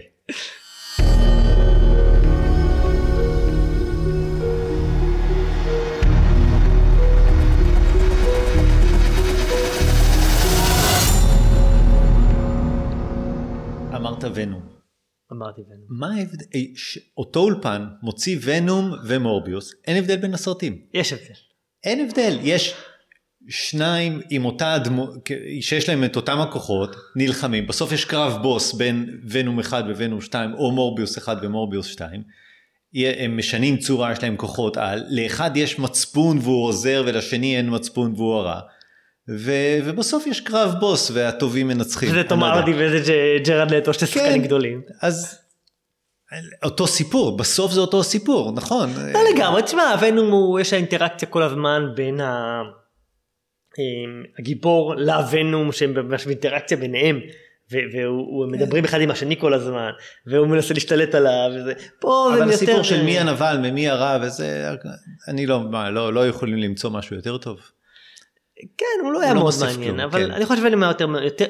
אמרת 13.95 14.24
ונום. 14.36 14.74
אמרתי 15.32 15.61
ונום. 15.61 15.86
מה 15.89 16.15
ההבדל? 16.15 16.45
אה, 16.55 16.59
אותו 17.17 17.39
אולפן 17.39 17.88
מוציא 18.01 18.39
ונום 18.43 18.91
ומורביוס, 19.07 19.74
אין 19.88 19.97
הבדל 19.97 20.17
בין 20.17 20.34
הסרטים. 20.34 20.82
יש 20.93 21.13
הבדל. 21.13 21.53
אין 21.84 22.00
הבדל, 22.08 22.38
יש 22.44 22.74
שניים 23.50 24.22
עם 24.30 24.46
אותה 24.46 24.74
הדמות, 24.74 25.10
שיש 25.62 25.90
להם 25.90 26.04
את 26.04 26.16
אותם 26.16 26.40
הכוחות, 26.42 26.96
נלחמים, 27.16 27.68
בסוף 27.68 27.92
יש 27.92 28.06
קרב 28.06 28.42
בוס 28.42 28.74
בין 28.74 29.20
ונום 29.30 29.60
1 29.60 29.84
וונום 29.98 30.22
2, 30.22 30.54
או 30.54 30.72
מורביוס 30.72 31.18
1 31.18 31.38
ומורביוס 31.42 31.86
2. 31.86 32.24
יהיה- 32.94 33.24
הם 33.26 33.38
משנים 33.38 33.78
צורה, 33.78 34.12
יש 34.12 34.24
להם 34.24 34.36
כוחות 34.38 34.78
על, 34.78 35.04
לאחד 35.10 35.58
יש 35.58 35.80
מצפון 35.80 36.38
והוא 36.38 36.66
עוזר 36.66 37.04
ולשני 37.08 37.58
אין 37.58 37.68
מצפון 37.76 38.14
והוא 38.16 38.34
הרע. 38.36 38.60
ו- 39.30 39.80
ובסוף 39.86 40.28
יש 40.28 40.40
קרב 40.42 40.76
בוס 40.80 41.12
והטובים 41.14 41.68
מנצחים. 41.68 42.10
וזה 42.10 42.24
תום 42.24 42.40
לא 42.40 42.46
יודע. 42.46 42.60
ארדי 42.60 42.72
וזה 42.78 43.14
ג'רד 43.46 43.72
לטו 43.72 43.94
שחקנים 43.94 44.26
כן. 44.42 44.42
גדולים. 44.42 44.82
אז 45.02 45.40
אותו 46.64 46.88
סיפור, 46.88 47.38
בסוף 47.38 47.72
זה 47.72 47.80
אותו 47.80 48.04
סיפור, 48.04 48.52
נכון? 48.56 48.90
לא 49.14 49.20
לגמרי, 49.34 49.64
תשמע, 49.64 49.96
ונום 50.02 50.60
יש 50.60 50.74
האינטראקציה 50.74 51.28
כל 51.28 51.44
הזמן 51.44 51.84
בין 51.96 52.22
ה... 52.22 52.62
הגיבור 54.40 54.96
לוונום 54.96 55.72
שהם 55.72 55.94
ממש 55.94 56.26
באינטראקציה 56.26 56.78
ביניהם. 56.78 57.20
והם 57.72 58.52
מדברים 58.52 58.86
אחד 58.86 59.02
עם 59.02 59.12
השני 59.12 59.40
כל 59.40 59.54
הזמן 59.54 59.90
והוא 60.28 60.48
מנסה 60.48 60.74
להשתלט 60.74 61.16
עליו 61.16 61.52
וזה 61.56 61.74
פה 62.00 62.28
זה 62.30 62.38
אבל 62.38 62.52
יותר 62.52 62.54
הסיפור 62.54 62.84
של 62.84 63.04
מי 63.04 63.20
הנבל 63.20 63.60
ומי 63.64 63.90
הרע 63.90 64.18
וזה, 64.22 64.70
אני 65.28 65.46
לא, 65.46 65.60
מה, 65.60 65.90
לא, 65.90 66.14
לא 66.14 66.28
יכולים 66.28 66.58
למצוא 66.58 66.90
משהו 66.90 67.16
יותר 67.16 67.38
טוב. 67.38 67.60
כן 68.78 68.86
הוא 69.04 69.12
לא 69.12 69.22
היה 69.22 69.34
לא 69.34 69.40
מאוד 69.40 69.54
מעניין 69.62 70.00
אבל 70.00 70.26
כן. 70.26 70.32
אני 70.32 70.46
חושב 70.46 70.62
שוונום 70.62 70.84
היה 70.84 70.90
יותר, 70.90 71.08
יותר 71.24 71.46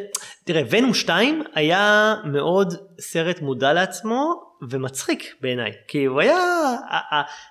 תראה 0.45 0.61
ונום 0.69 0.93
2 0.93 1.43
היה 1.55 2.15
מאוד 2.25 2.73
סרט 2.99 3.41
מודע 3.41 3.73
לעצמו 3.73 4.41
ומצחיק 4.69 5.35
בעיניי 5.41 5.71
כי 5.87 6.05
הוא 6.05 6.21
היה 6.21 6.37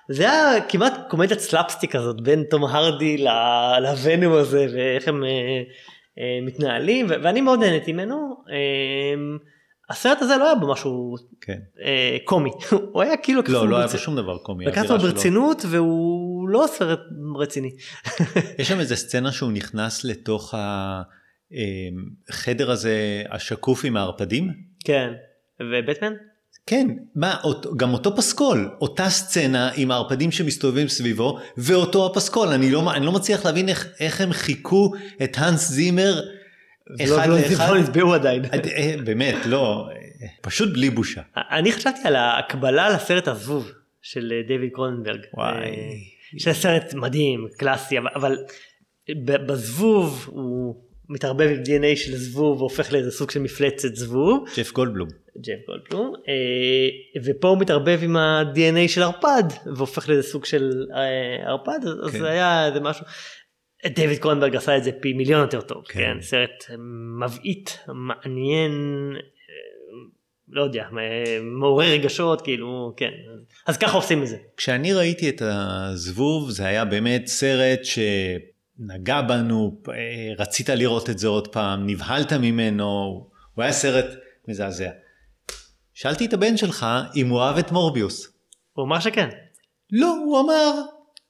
זה 0.09 0.23
היה 0.23 0.61
כמעט 0.61 0.93
קומדיית 1.09 1.39
סלאפסטיק 1.39 1.91
כזאת 1.91 2.21
בין 2.21 2.43
תום 2.49 2.63
הרדי 2.63 3.25
לוונום 3.81 4.33
הזה 4.33 4.67
ואיך 4.73 5.07
הם 5.07 5.23
אה, 5.23 5.29
אה, 6.19 6.39
מתנהלים 6.41 7.05
ואני 7.09 7.41
מאוד 7.41 7.59
נהניתי 7.59 7.93
ממנו. 7.93 8.35
אה, 8.49 9.37
הסרט 9.89 10.21
הזה 10.21 10.37
לא 10.37 10.45
היה 10.45 10.55
בו 10.55 10.71
משהו 10.71 11.15
כן. 11.41 11.59
אה, 11.83 12.17
קומי 12.25 12.49
הוא 12.91 13.01
היה 13.01 13.17
כאילו 13.17 13.41
לא, 13.47 13.67
לא 13.67 13.77
היה. 13.77 13.87
פה 13.87 13.97
שום 13.97 14.15
דבר 14.15 14.37
קומי. 14.37 14.65
לקחת 14.65 14.89
אותו. 14.89 15.03
ברצינות 15.03 15.65
והוא 15.69 16.49
לא 16.49 16.65
סרט 16.67 16.99
רציני. 17.39 17.71
יש 18.59 18.67
שם 18.67 18.79
איזה 18.79 18.95
סצנה 18.95 19.31
שהוא 19.31 19.51
נכנס 19.51 20.05
לתוך 20.05 20.53
החדר 22.29 22.71
הזה 22.71 23.23
השקוף 23.29 23.85
עם 23.85 23.97
הערפדים. 23.97 24.53
כן. 24.85 25.13
ובטמן? 25.59 26.13
כן, 26.65 26.87
מה, 27.15 27.35
גם 27.77 27.93
אותו 27.93 28.15
פסקול, 28.15 28.69
אותה 28.81 29.09
סצנה 29.09 29.71
עם 29.75 29.91
הערפדים 29.91 30.31
שמסתובבים 30.31 30.87
סביבו, 30.87 31.39
ואותו 31.57 32.05
הפסקול, 32.05 32.47
אני 32.47 32.71
לא, 32.71 32.93
אני 32.93 33.05
לא 33.05 33.11
מצליח 33.11 33.45
להבין 33.45 33.69
איך, 33.69 33.87
איך 33.99 34.21
הם 34.21 34.33
חיכו 34.33 34.91
את 35.23 35.37
האנס 35.37 35.69
זימר 35.69 36.21
אחד 37.03 37.27
לא- 37.29 37.35
לא- 37.35 37.39
לאחד. 37.49 37.69
לא 37.73 37.77
הצביעו 37.79 38.13
עדיין. 38.13 38.45
אה, 38.45 38.59
אה, 38.75 38.95
באמת, 39.03 39.35
לא, 39.45 39.85
פשוט 40.41 40.73
בלי 40.73 40.89
בושה. 40.89 41.21
אני 41.51 41.71
חשבתי 41.71 41.99
על 42.05 42.15
ההקבלה 42.15 42.89
לסרט 42.89 43.27
הזבוב 43.27 43.71
של 44.01 44.31
אה, 44.35 44.47
דיוויד 44.47 44.69
קרוננברג. 44.73 45.19
וואי. 45.33 45.71
שזה 46.37 46.53
סרט 46.53 46.93
מדהים, 46.93 47.47
קלאסי, 47.57 47.97
אבל- 47.97 48.09
אבל 48.15 48.37
ב- 49.25 49.51
בזבוב 49.51 50.25
הוא 50.31 50.82
מתערבב 51.09 51.49
עם 51.49 51.61
DNA 51.61 51.95
של 51.95 52.15
זבוב 52.15 52.61
והופך 52.61 52.93
לאיזה 52.93 53.11
סוג 53.11 53.31
של 53.31 53.39
מפלצת 53.39 53.95
זבוב, 53.95 54.45
ג'ף 54.57 54.71
גולדבלום. 54.71 55.09
ג'ף 55.37 55.67
גולדבלום, 55.67 56.13
אה, 56.27 57.21
ופה 57.25 57.47
הוא 57.47 57.57
מתערבב 57.59 57.99
עם 58.03 58.17
ה-DNA 58.17 58.87
של 58.87 59.03
ערפד 59.03 59.43
והופך 59.75 60.09
לאיזה 60.09 60.23
סוג 60.23 60.45
של 60.45 60.85
אה, 60.95 61.49
ערפד, 61.49 61.79
אז 62.05 62.11
כן. 62.11 62.19
זה 62.19 62.29
היה 62.29 62.67
איזה 62.67 62.79
משהו. 62.79 63.05
דיוויד 63.95 64.19
קרוננברג 64.19 64.55
עשה 64.55 64.77
את 64.77 64.83
זה 64.83 64.91
פי 64.91 65.13
מיליון 65.13 65.41
יותר 65.41 65.61
טוב, 65.61 65.83
כן. 65.87 65.99
כן, 65.99 66.21
סרט 66.21 66.63
מבעית, 67.19 67.79
מעניין, 67.87 68.71
אה, 69.15 70.13
לא 70.49 70.61
יודע, 70.61 70.85
מעורר 71.41 71.87
רגשות, 71.87 72.41
כאילו, 72.41 72.93
כן, 72.97 73.11
אז 73.67 73.77
ככה 73.77 73.97
עושים 73.97 74.23
את 74.23 74.27
זה. 74.27 74.37
כשאני 74.57 74.93
ראיתי 74.93 75.29
את 75.29 75.41
הזבוב 75.45 76.49
זה 76.49 76.65
היה 76.65 76.85
באמת 76.85 77.27
סרט 77.27 77.79
נגע 78.79 79.21
בנו, 79.21 79.81
אה, 79.89 79.93
רצית 80.37 80.69
לראות 80.69 81.09
את 81.09 81.19
זה 81.19 81.27
עוד 81.27 81.47
פעם, 81.47 81.87
נבהלת 81.87 82.33
ממנו, 82.33 82.83
הוא 83.53 83.63
היה 83.63 83.73
סרט 83.73 84.05
מזעזע. 84.47 84.89
שאלתי 85.93 86.25
את 86.25 86.33
הבן 86.33 86.57
שלך 86.57 86.85
אם 87.15 87.29
הוא 87.29 87.41
אהב 87.41 87.57
את 87.57 87.71
מורביוס. 87.71 88.27
הוא 88.73 88.85
אמר 88.85 88.99
שכן. 88.99 89.29
לא, 89.91 90.17
הוא 90.25 90.39
אמר, 90.39 90.81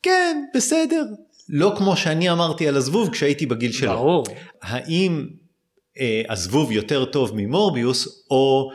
כן, 0.02 0.44
בסדר. 0.56 1.04
לא 1.50 1.74
כמו 1.78 1.98
שאני 1.98 2.32
אמרתי 2.32 2.68
על 2.68 2.76
הזבוב 2.76 3.10
כשהייתי 3.10 3.46
בגיל 3.46 3.72
שלו. 3.72 3.92
ברור. 3.92 4.24
האם 4.62 5.28
אה, 6.00 6.22
הזבוב 6.30 6.72
יותר 6.72 7.06
טוב 7.06 7.32
ממורביוס, 7.36 8.28
או 8.32 8.70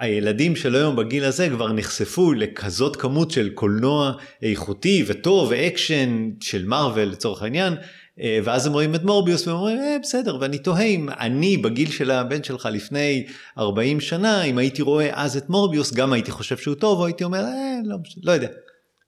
שהילדים 0.00 0.56
של 0.56 0.74
היום 0.74 0.96
בגיל 0.96 1.24
הזה 1.24 1.48
כבר 1.48 1.72
נחשפו 1.72 2.32
לכזאת 2.32 2.96
כמות 2.96 3.30
של 3.30 3.50
קולנוע 3.54 4.12
איכותי 4.42 5.04
וטוב 5.06 5.48
ואקשן 5.50 6.30
של 6.40 6.64
מארוול 6.64 7.02
לצורך 7.02 7.42
העניין, 7.42 7.74
אה, 8.20 8.38
ואז 8.44 8.66
הם 8.66 8.72
רואים 8.72 8.94
את 8.94 9.04
מורביוס 9.04 9.48
ואומרים 9.48 9.78
אה, 9.78 9.96
בסדר 10.02 10.36
ואני 10.40 10.58
תוהה 10.58 10.84
אם 10.84 11.08
אני 11.20 11.56
בגיל 11.56 11.90
של 11.90 12.10
הבן 12.10 12.42
שלך 12.42 12.68
לפני 12.72 13.26
40 13.58 14.00
שנה 14.00 14.42
אם 14.42 14.58
הייתי 14.58 14.82
רואה 14.82 15.10
אז 15.12 15.36
את 15.36 15.48
מורביוס 15.48 15.94
גם 15.94 16.12
הייתי 16.12 16.30
חושב 16.30 16.56
שהוא 16.56 16.74
טוב 16.74 16.98
או 16.98 17.06
הייתי 17.06 17.24
אומר 17.24 17.44
אה, 17.44 17.78
לא, 17.84 17.96
לא 18.22 18.32
יודע. 18.32 18.48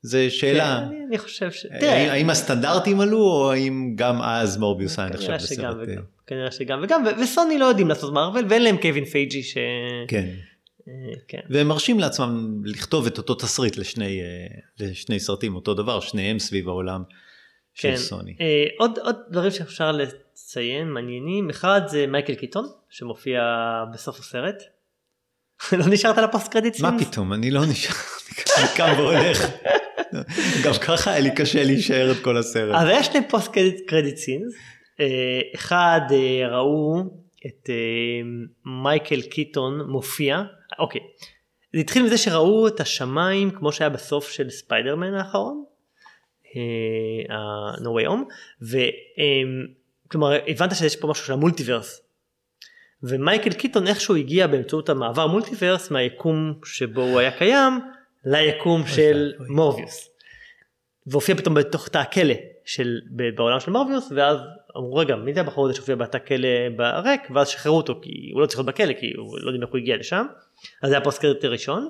זה 0.02 0.31
שאלה, 0.31 0.81
כן, 0.81 0.94
אני, 0.94 1.05
אני 1.09 1.19
חושב 1.19 1.51
ש... 1.52 1.66
האם, 1.70 1.81
תראה, 1.81 2.12
האם... 2.12 2.31
הסטנדרטים 2.31 3.01
עלו 3.01 3.19
או 3.19 3.52
האם 3.52 3.93
גם 3.94 4.23
אז 4.23 4.56
מורביוס 4.56 4.98
היה 4.98 5.09
נחשב 5.09 5.32
לסרט, 5.32 5.89
אה, 5.89 5.94
כנראה 6.27 6.51
שגם 6.51 6.81
וגם, 6.82 7.02
וסוני 7.23 7.59
לא 7.59 7.64
יודעים 7.64 7.89
לעשות 7.89 8.12
מארוול 8.12 8.44
ואין 8.48 8.62
להם 8.62 8.77
קווין 8.77 9.05
פייגי 9.05 9.43
ש... 9.43 9.59
כן, 10.09 10.24
אה, 10.28 10.51
כן. 11.28 11.40
והם 11.50 11.68
מרשים 11.68 12.00
לעצמם 12.00 12.62
לכתוב 12.64 13.06
את 13.06 13.18
אותו 13.18 13.34
תסריט 13.34 13.76
לשני, 13.76 14.20
אה, 14.20 14.26
לשני 14.78 15.20
סרטים 15.20 15.54
אותו 15.54 15.74
דבר, 15.74 16.00
שניהם 16.00 16.38
סביב 16.38 16.68
העולם 16.68 17.02
של 17.74 17.90
כן. 17.90 17.96
סוני. 17.96 18.36
אה, 18.40 18.64
עוד, 18.78 18.98
עוד 18.98 19.16
דברים 19.30 19.50
שאפשר 19.50 19.92
לציין 19.92 20.88
מעניינים, 20.88 21.50
אחד 21.50 21.80
זה 21.86 22.06
מייקל 22.06 22.34
קיטון 22.34 22.66
שמופיע 22.90 23.40
בסוף 23.94 24.20
הסרט. 24.20 24.62
לא 25.78 25.84
נשארת 25.86 26.18
על 26.18 26.24
ה 26.24 26.30
post 26.30 26.52
credit 26.52 26.80
מה 26.80 26.90
scenes? 26.90 27.09
פתאום, 27.09 27.32
אני 27.32 27.50
לא 27.50 27.66
נשאר, 27.66 27.94
אני 28.59 28.66
קם 28.76 28.94
והולך. 28.96 29.46
גם 30.64 30.72
ככה 30.86 31.10
היה 31.10 31.20
לי 31.20 31.34
קשה 31.34 31.64
להישאר 31.64 32.12
את 32.12 32.16
כל 32.22 32.36
הסרט. 32.36 32.74
אז 32.74 32.88
היה 32.88 33.02
שני 33.04 33.28
post 33.28 33.51
credit, 33.86 34.16
scenes. 34.16 34.55
אה, 35.00 35.40
אחד 35.54 36.00
אה, 36.10 36.48
ראו 36.48 37.02
את 37.46 37.70
אה, 37.70 37.74
מייקל 38.82 39.22
קיטון 39.22 39.80
מופיע, 39.90 40.42
אוקיי. 40.78 41.01
זה 41.73 41.81
התחיל 41.81 42.03
מזה 42.03 42.19
שראו 42.19 42.69
את 42.69 42.81
השמיים 42.81 43.51
כמו 43.51 43.73
שהיה 43.73 43.90
בסוף 43.90 44.31
של 44.31 44.51
ספיידרמן 44.51 45.15
האחרון. 45.15 45.65
אה, 46.57 47.35
ה-No 47.36 47.89
way 47.89 48.09
home. 48.09 48.35
וכלומר 50.09 50.39
הבנת 50.47 50.74
שיש 50.74 50.97
פה 50.97 51.09
משהו 51.09 51.27
של 51.27 51.32
ה 51.32 51.38
multiverse. 51.38 52.02
ומייקל 53.03 53.53
קיטון 53.53 53.86
איכשהו 53.86 54.16
הגיע 54.16 54.47
באמצעות 54.47 54.89
המעבר 54.89 55.27
multiverse 55.26 55.90
מהיקום 55.90 56.55
שבו 56.65 57.03
הוא 57.03 57.19
היה 57.19 57.39
קיים 57.39 57.81
ליקום 58.24 58.86
של. 58.86 59.32
מורביוס. 59.49 60.09
והופיע 61.07 61.35
פתאום 61.35 61.55
בתוך 61.55 61.89
תא 61.89 61.99
הכלא 61.99 62.35
של 62.64 63.01
בעולם 63.36 63.60
של 63.60 63.70
מורביוס 63.70 64.12
ואז 64.16 64.39
אמרו 64.76 64.94
רגע 64.94 65.16
מי 65.16 65.34
זה 65.34 65.40
הבחור 65.40 65.64
הזה 65.66 65.74
שהופיע 65.74 65.94
בתא 65.94 66.16
הכלא 66.16 66.48
בריק 66.76 67.20
ואז 67.34 67.48
שחררו 67.48 67.76
אותו 67.76 68.01
כי 68.02 68.30
הוא 68.32 68.43
לא 68.43 68.47
צריך 68.47 68.59
להיות 68.59 68.68
בכלא 68.74 68.93
כי 68.93 69.12
הוא 69.16 69.39
לא 69.39 69.47
יודעים 69.47 69.62
איך 69.62 69.70
הוא 69.70 69.78
הגיע 69.78 69.97
לשם. 69.97 70.26
אז 70.82 70.90
זה 70.90 70.98
ה 70.98 71.03
post 71.03 71.20
credit 71.20 71.44
הראשון. 71.44 71.89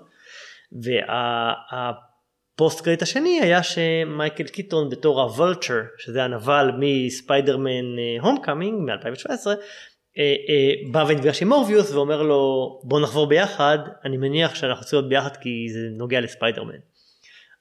וה 2.59 2.66
post 2.66 2.81
credit 2.81 3.03
השני 3.03 3.41
היה 3.43 3.63
שמייקל 3.63 4.45
קיטון 4.45 4.89
בתור 4.91 5.23
הוולצ'ר 5.23 5.81
שזה 5.99 6.25
הנבל 6.25 6.71
מספיידרמן 6.79 7.99
Homecoming 8.21 8.81
מ-2017 8.81 9.47
אה, 10.19 10.35
אה, 10.49 10.73
בא 10.91 11.05
ונפגש 11.09 11.43
עם 11.43 11.49
מורביוס 11.49 11.93
ואומר 11.93 12.23
לו 12.23 12.81
בוא 12.85 13.01
נחבור 13.01 13.27
ביחד 13.27 13.79
אני 14.05 14.17
מניח 14.17 14.55
שאנחנו 14.55 14.85
צריכים 14.85 14.99
להיות 14.99 15.09
ביחד 15.09 15.37
כי 15.37 15.67
זה 15.73 15.89
נוגע 15.91 16.21
לספיידרמן. 16.21 16.79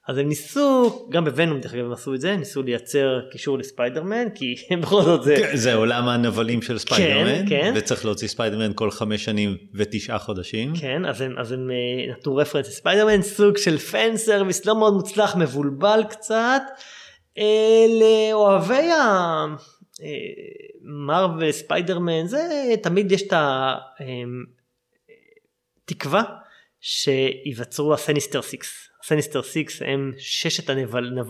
אז 0.07 0.17
הם 0.17 0.27
ניסו 0.27 1.07
גם 1.09 1.25
בוונום 1.25 1.59
דרך 1.59 1.73
אגב 1.73 1.85
הם 1.85 1.91
עשו 1.91 2.13
את 2.13 2.21
זה 2.21 2.35
ניסו 2.35 2.63
לייצר 2.63 3.19
קישור 3.31 3.57
לספיידרמן 3.57 4.29
כי 4.35 4.55
בכל 4.81 5.03
זאת 5.03 5.23
זה 5.23 5.35
כן, 5.35 5.55
זה 5.55 5.73
עולם 5.73 6.07
הנבלים 6.07 6.61
של 6.61 6.77
ספיידרמן, 6.77 7.49
כן. 7.49 7.73
וצריך 7.75 8.05
להוציא 8.05 8.27
ספיידרמן 8.27 8.71
כל 8.75 8.91
חמש 8.91 9.25
שנים 9.25 9.57
ותשעה 9.73 10.19
חודשים. 10.19 10.73
כן 10.75 11.05
אז 11.05 11.21
הם 11.21 11.35
אז 11.39 11.51
הם 11.51 11.71
אה, 11.71 12.11
נתנו 12.11 12.35
רפרנס 12.35 12.67
לספיידרמן 12.67 13.21
סוג 13.21 13.57
של 13.57 13.77
fan 13.77 14.17
service 14.17 14.65
לא 14.65 14.75
מאוד 14.79 14.93
מוצלח 14.93 15.35
מבולבל 15.35 16.03
קצת 16.09 16.61
אה, 17.37 17.85
לאוהבי 17.99 18.89
המארוול 20.83 21.51
ספיידרמן 21.51 22.27
זה 22.27 22.39
תמיד 22.83 23.11
יש 23.11 23.21
את 23.21 23.33
התקווה 25.87 26.23
שיווצרו 26.79 27.93
ה 27.93 27.99
Sinister 27.99 28.41
Six. 28.41 28.90
ה 29.03 29.07
Sinister 29.07 29.41
Six 29.41 29.81
הם 29.85 30.11
ששת 30.17 30.69
הנבל, 30.69 31.09
נב... 31.15 31.27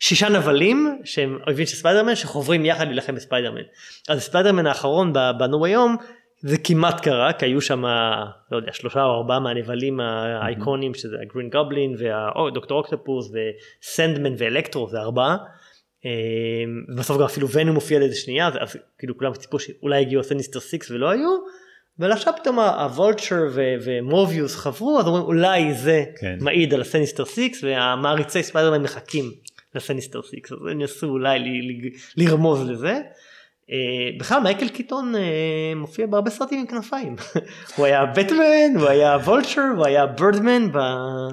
שישה 0.00 0.28
נבלים 0.28 1.00
שהם 1.04 1.38
אויבים 1.46 1.66
של 1.66 1.76
ספיידרמן 1.76 2.14
שחוברים 2.14 2.64
יחד 2.64 2.86
להילחם 2.86 3.14
בספיידרמן. 3.14 3.62
אז 4.08 4.22
ספיידרמן 4.22 4.66
האחרון 4.66 5.12
ב 5.38 5.47
No 5.47 5.64
Way 5.64 5.78
Home 5.78 5.96
זה 6.40 6.58
כמעט 6.58 7.00
קרה 7.00 7.32
כי 7.32 7.46
היו 7.46 7.60
שם 7.60 7.84
לא 8.50 8.56
יודע 8.56 8.72
שלושה 8.72 9.04
או 9.04 9.14
ארבעה 9.14 9.40
מהנבלים 9.40 10.00
האייקוניים 10.00 10.94
שזה 10.94 11.16
הגרין 11.22 11.50
גובלין 11.50 11.94
והדוקטור 11.98 12.78
אוקטופוס 12.78 13.30
וסנדמן 13.32 14.34
ואלקטרו 14.38 14.88
זה 14.88 14.98
ארבעה. 14.98 15.36
אה, 16.06 16.10
ובסוף 16.94 17.18
גם 17.18 17.24
אפילו 17.24 17.48
ונום 17.48 17.74
מופיע 17.74 17.98
לאיזה 17.98 18.16
שנייה 18.16 18.48
אז, 18.48 18.76
כאילו 18.98 19.18
כולם 19.18 19.32
ציפו 19.32 19.58
שאולי 19.58 20.00
הגיעו 20.00 20.22
Sinister 20.22 20.60
Six 20.60 20.90
ולא 20.90 21.10
היו. 21.10 21.30
ועכשיו 21.98 22.32
פתאום 22.42 22.58
הוולצ'ר 22.58 23.42
ומורביוס 23.84 24.56
חברו 24.56 25.00
אז 25.00 25.06
אומרים 25.06 25.24
אולי 25.24 25.74
זה 25.74 26.04
כן. 26.20 26.38
מעיד 26.40 26.74
על 26.74 26.80
ה 26.80 26.85
Sinister 26.85 27.24
Six 27.24 27.64
והמעריצי 27.64 28.42
ספיידרמן 28.42 28.82
מחכים 28.82 29.32
ל 29.74 29.79
Sinister 29.79 30.22
Six 30.22 30.52
אז 30.52 30.58
הם 30.70 30.80
ניסו 30.80 31.06
אולי 31.06 31.38
ל- 31.38 31.42
ל- 31.42 31.90
לרמוז 32.16 32.68
לזה. 32.70 33.00
אה, 33.70 33.76
בכלל 34.18 34.40
מייקל 34.42 34.68
קיטון 34.68 35.14
אה, 35.16 35.20
מופיע 35.76 36.06
בהרבה 36.06 36.30
סרטים 36.30 36.58
עם 36.60 36.66
כנפיים 36.66 37.16
הוא 37.76 37.86
היה 37.86 38.06
בטמן 38.06 38.76
הוא 38.80 38.88
היה 38.88 39.16
וולצ'ר 39.16 39.62
הוא 39.76 39.86
היה 39.86 40.06
בירדמן 40.06 40.72
ב... 40.72 40.78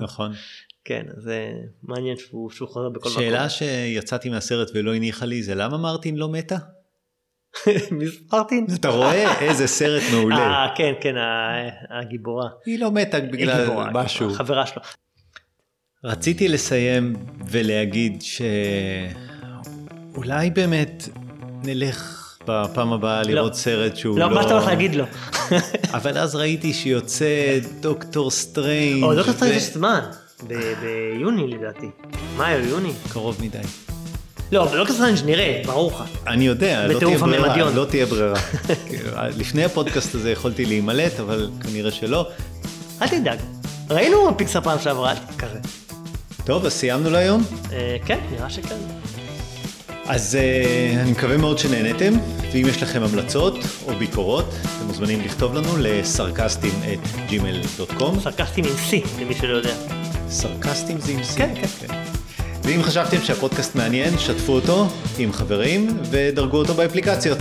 נכון. 0.02 0.32
כן 0.86 1.06
זה 1.18 1.50
מעניין 1.84 2.18
שהוא, 2.18 2.50
שהוא 2.50 2.70
חוזר 2.70 2.90
בכל 2.90 3.10
מקום. 3.10 3.22
שאלה 3.22 3.50
שיצאתי 3.50 4.30
מהסרט 4.30 4.72
ולא 4.74 4.96
הניחה 4.96 5.26
לי 5.26 5.44
זה 5.44 5.56
למה 5.56 5.78
מרטין 5.78 6.16
לא 6.16 6.30
מתה? 6.30 6.58
מרטין? 8.34 8.66
אתה 8.76 8.90
רואה 8.90 9.40
איזה 9.42 9.68
סרט 9.68 10.04
מעולה. 10.12 10.38
אה 10.38 10.68
כן 10.76 10.94
כן 11.02 11.16
הגיבורה. 11.90 12.50
היא 12.66 12.80
לא 12.80 12.92
מתה 12.92 13.20
בגלל 13.20 13.68
משהו. 13.94 14.32
החברה 14.32 14.66
שלו. 14.66 14.82
רציתי 16.04 16.48
לסיים 16.48 17.16
ולהגיד 17.50 18.24
שאולי 20.14 20.50
באמת 20.50 21.10
נלך 21.64 22.22
בפעם 22.48 22.94
הבאה 22.94 23.24
לראות 23.24 23.56
סרט 23.56 23.96
שהוא 23.96 24.20
לא, 24.20 24.30
לא... 24.30 24.36
מה 24.36 24.44
שאתה 24.44 24.54
הולך 24.54 24.66
להגיד 24.68 24.96
לו. 24.96 25.06
אבל 25.98 26.18
אז 26.18 26.36
ראיתי 26.36 26.74
שיוצא 26.74 27.60
דוקטור 27.80 28.32
סטריינג' 28.32 29.04
או 29.04 29.16
דוקטור 29.16 29.34
סטרנג' 29.34 29.56
יש 29.56 29.74
זמן. 29.74 30.00
ביוני 30.82 31.48
לדעתי. 31.48 31.88
מאי 32.38 32.56
או 32.56 32.60
יוני. 32.60 32.92
קרוב 33.10 33.38
מדי. 33.42 33.85
לא, 34.52 34.64
אבל 34.64 34.78
דוקטור 34.78 34.96
סטרנג' 34.96 35.18
נראה, 35.26 35.62
ברור 35.66 35.92
לך. 35.92 36.04
אני 36.28 36.48
יודע, 36.48 36.88
לא 36.88 37.00
תהיה 37.00 37.18
ברירה. 37.18 37.72
לא 37.72 37.86
תהיה 37.86 38.06
ברירה. 38.06 38.40
כאילו, 38.88 39.10
לפני 39.38 39.64
הפודקאסט 39.64 40.16
הזה 40.16 40.32
יכולתי 40.32 40.66
להימלט, 40.66 41.20
אבל 41.20 41.50
כנראה 41.64 41.92
שלא. 41.92 42.28
אל 43.02 43.08
תדאג. 43.08 43.40
ראינו 43.90 44.38
פיקסאר 44.38 44.62
פעם 44.62 44.80
שעברה, 44.80 45.12
אל 45.12 45.18
כזה. 45.38 45.60
טוב, 46.46 46.66
אז 46.66 46.74
סיימנו 46.74 47.10
להיום. 47.10 47.44
אה, 47.72 47.98
כן, 48.06 48.20
נראה 48.32 48.50
שכן. 48.50 48.76
אז 50.08 50.38
uh, 50.38 51.00
אני 51.00 51.12
מקווה 51.12 51.38
מאוד 51.38 51.58
שנהנתם, 51.58 52.14
ואם 52.52 52.66
יש 52.70 52.84
לכם 52.84 53.04
המלצות 53.04 53.56
או 53.88 53.96
ביקורות, 53.96 54.46
אתם 54.62 54.86
מוזמנים 54.88 55.22
לכתוב 55.22 55.56
לנו 55.56 55.78
לסרקסטים 55.80 56.74
את 56.94 57.00
gmail.com. 57.30 58.20
סרקסטים 58.24 58.66
עם 58.66 58.72
C, 58.90 59.22
למי 59.22 59.36
שלא 59.36 59.58
יודע. 59.58 59.74
סרקסטים 60.30 61.00
זה 61.00 61.12
עם 61.12 61.20
C. 61.20 61.38
כן, 61.38 61.54
כן. 61.80 62.15
ואם 62.66 62.84
חשבתם 62.84 63.22
שהפודקאסט 63.24 63.76
מעניין, 63.76 64.20
שתפו 64.20 64.54
אותו 64.54 64.88
עם 65.18 65.34
חברים 65.34 65.98
ודרגו 66.12 66.58
אותו 66.58 66.74
באפליקציות. 66.74 67.40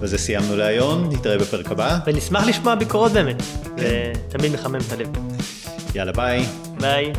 וזה 0.00 0.18
סיימנו 0.18 0.56
להיום, 0.56 1.08
נתראה 1.12 1.38
בפרק 1.38 1.70
הבא. 1.70 1.98
ונשמח 2.06 2.46
לשמוע 2.46 2.74
ביקורות 2.74 3.12
באמת. 3.12 3.42
זה 3.78 4.12
תמיד 4.28 4.52
מחמם 4.52 4.78
את 4.86 4.92
הלב. 4.92 5.08
יאללה 5.94 6.12
ביי. 6.12 6.44
ביי. 6.80 7.12